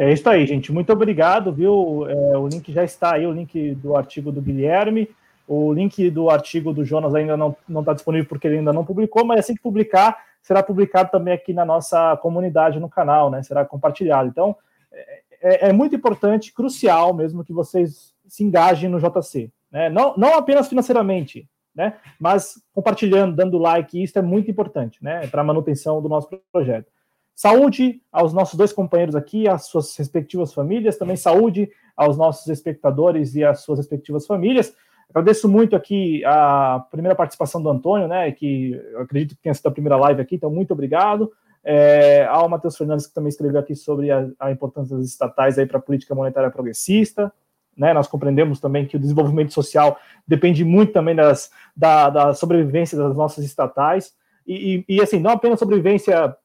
É 0.00 0.10
isso 0.10 0.26
aí, 0.30 0.46
gente. 0.46 0.72
Muito 0.72 0.90
obrigado, 0.90 1.52
viu? 1.52 2.08
É, 2.08 2.38
o 2.38 2.48
link 2.48 2.72
já 2.72 2.82
está 2.82 3.16
aí, 3.16 3.26
o 3.26 3.32
link 3.32 3.74
do 3.74 3.94
artigo 3.94 4.32
do 4.32 4.40
Guilherme. 4.40 5.10
O 5.46 5.74
link 5.74 6.08
do 6.08 6.30
artigo 6.30 6.72
do 6.72 6.82
Jonas 6.82 7.14
ainda 7.14 7.36
não 7.36 7.54
está 7.80 7.92
disponível 7.92 8.26
porque 8.26 8.46
ele 8.46 8.56
ainda 8.56 8.72
não 8.72 8.82
publicou, 8.82 9.26
mas 9.26 9.40
assim 9.40 9.54
que 9.54 9.60
publicar, 9.60 10.16
será 10.40 10.62
publicado 10.62 11.10
também 11.10 11.34
aqui 11.34 11.52
na 11.52 11.66
nossa 11.66 12.16
comunidade 12.16 12.80
no 12.80 12.88
canal, 12.88 13.30
né? 13.30 13.42
Será 13.42 13.62
compartilhado. 13.62 14.26
Então, 14.26 14.56
é, 14.90 15.20
é, 15.42 15.68
é 15.68 15.72
muito 15.74 15.94
importante, 15.94 16.50
crucial 16.50 17.12
mesmo, 17.12 17.44
que 17.44 17.52
vocês 17.52 18.14
se 18.26 18.42
engajem 18.42 18.88
no 18.88 18.98
JC. 18.98 19.50
Né? 19.70 19.90
Não, 19.90 20.14
não 20.16 20.34
apenas 20.34 20.66
financeiramente, 20.66 21.46
né? 21.74 21.98
Mas 22.18 22.54
compartilhando, 22.72 23.36
dando 23.36 23.58
like, 23.58 24.02
isso 24.02 24.18
é 24.18 24.22
muito 24.22 24.50
importante, 24.50 25.04
né? 25.04 25.26
Para 25.26 25.42
a 25.42 25.44
manutenção 25.44 26.00
do 26.00 26.08
nosso 26.08 26.26
projeto. 26.50 26.90
Saúde 27.34 28.02
aos 28.12 28.32
nossos 28.32 28.56
dois 28.56 28.72
companheiros 28.72 29.16
aqui, 29.16 29.48
às 29.48 29.66
suas 29.66 29.96
respectivas 29.96 30.52
famílias, 30.52 30.98
também 30.98 31.16
saúde 31.16 31.70
aos 31.96 32.16
nossos 32.16 32.46
espectadores 32.48 33.34
e 33.34 33.44
às 33.44 33.60
suas 33.60 33.78
respectivas 33.78 34.26
famílias. 34.26 34.74
Agradeço 35.10 35.48
muito 35.48 35.74
aqui 35.74 36.24
a 36.24 36.84
primeira 36.90 37.16
participação 37.16 37.60
do 37.60 37.68
Antônio, 37.68 38.06
né, 38.06 38.30
que 38.30 38.80
acredito 38.96 39.34
que 39.34 39.42
tenha 39.42 39.54
sido 39.54 39.66
a 39.66 39.72
primeira 39.72 39.96
live 39.96 40.20
aqui, 40.20 40.36
então 40.36 40.50
muito 40.50 40.72
obrigado. 40.72 41.32
É, 41.62 42.24
ao 42.26 42.48
Matheus 42.48 42.76
Fernandes, 42.76 43.06
que 43.06 43.14
também 43.14 43.28
escreveu 43.28 43.60
aqui 43.60 43.74
sobre 43.74 44.10
a, 44.10 44.28
a 44.38 44.50
importância 44.50 44.96
das 44.96 45.06
estatais 45.06 45.56
para 45.66 45.78
a 45.78 45.82
política 45.82 46.14
monetária 46.14 46.50
progressista. 46.50 47.32
Né, 47.76 47.92
nós 47.92 48.06
compreendemos 48.06 48.60
também 48.60 48.86
que 48.86 48.96
o 48.96 49.00
desenvolvimento 49.00 49.52
social 49.52 49.98
depende 50.26 50.64
muito 50.64 50.92
também 50.92 51.14
das, 51.14 51.50
da, 51.76 52.10
da 52.10 52.34
sobrevivência 52.34 52.96
das 52.96 53.16
nossas 53.16 53.44
estatais. 53.44 54.12
E, 54.46 54.84
e, 54.88 54.96
e, 54.96 55.02
assim, 55.02 55.18
não 55.18 55.30
apenas 55.30 55.58
sobrevivência 55.58 56.36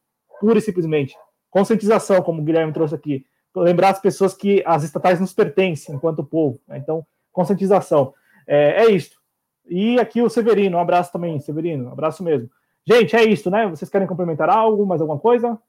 pura 0.45 0.59
e 0.59 0.61
simplesmente. 0.61 1.17
Conscientização, 1.49 2.21
como 2.21 2.39
o 2.39 2.45
Guilherme 2.45 2.71
trouxe 2.71 2.93
aqui. 2.93 3.25
Lembrar 3.55 3.89
as 3.89 3.99
pessoas 3.99 4.35
que 4.35 4.61
as 4.63 4.83
estatais 4.83 5.19
nos 5.19 5.33
pertencem 5.33 5.95
enquanto 5.95 6.23
povo. 6.23 6.59
Né? 6.67 6.77
Então, 6.77 7.03
conscientização. 7.31 8.13
É, 8.45 8.83
é 8.83 8.91
isso. 8.91 9.19
E 9.67 9.99
aqui 9.99 10.21
o 10.21 10.29
Severino, 10.29 10.77
um 10.77 10.79
abraço 10.79 11.11
também, 11.11 11.39
Severino, 11.39 11.89
um 11.89 11.91
abraço 11.91 12.23
mesmo. 12.23 12.47
Gente, 12.87 13.15
é 13.15 13.23
isso, 13.23 13.49
né? 13.49 13.67
Vocês 13.67 13.89
querem 13.89 14.05
complementar 14.05 14.51
algo, 14.51 14.85
mais 14.85 15.01
alguma 15.01 15.17
coisa? 15.17 15.59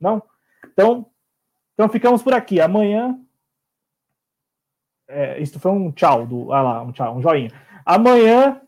Não? 0.00 0.20
Então, 0.72 1.06
então 1.74 1.88
ficamos 1.88 2.24
por 2.24 2.34
aqui. 2.34 2.60
Amanhã. 2.60 3.16
É, 5.06 5.40
isso 5.40 5.60
foi 5.60 5.70
um 5.70 5.92
tchau 5.92 6.26
do. 6.26 6.52
Ah 6.52 6.62
lá, 6.62 6.82
um 6.82 6.90
tchau, 6.90 7.16
um 7.16 7.22
joinha. 7.22 7.52
Amanhã 7.86 8.60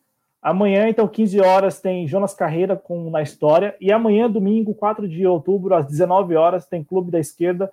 Amanhã, 0.47 0.89
então, 0.89 1.09
15 1.09 1.41
horas, 1.41 1.81
tem 1.81 2.07
Jonas 2.07 2.33
Carreira 2.33 2.77
com 2.77 3.11
Na 3.11 3.21
História. 3.21 3.75
E 3.81 3.91
amanhã, 3.91 4.31
domingo, 4.31 4.73
4 4.77 5.09
de 5.09 5.27
outubro, 5.27 5.75
às 5.75 5.87
19 5.87 6.37
horas, 6.37 6.65
tem 6.65 6.85
Clube 6.85 7.11
da 7.11 7.19
Esquerda. 7.19 7.69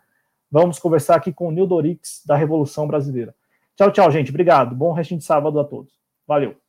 Vamos 0.49 0.79
conversar 0.79 1.17
aqui 1.17 1.31
com 1.31 1.49
o 1.49 1.51
Nil 1.51 1.67
Dorix, 1.67 2.23
da 2.25 2.35
Revolução 2.35 2.87
Brasileira. 2.87 3.35
Tchau, 3.75 3.91
tchau, 3.91 4.09
gente. 4.09 4.31
Obrigado. 4.31 4.73
Bom 4.73 4.91
restinho 4.91 5.19
de 5.19 5.23
sábado 5.23 5.59
a 5.59 5.63
todos. 5.63 5.93
Valeu. 6.27 6.62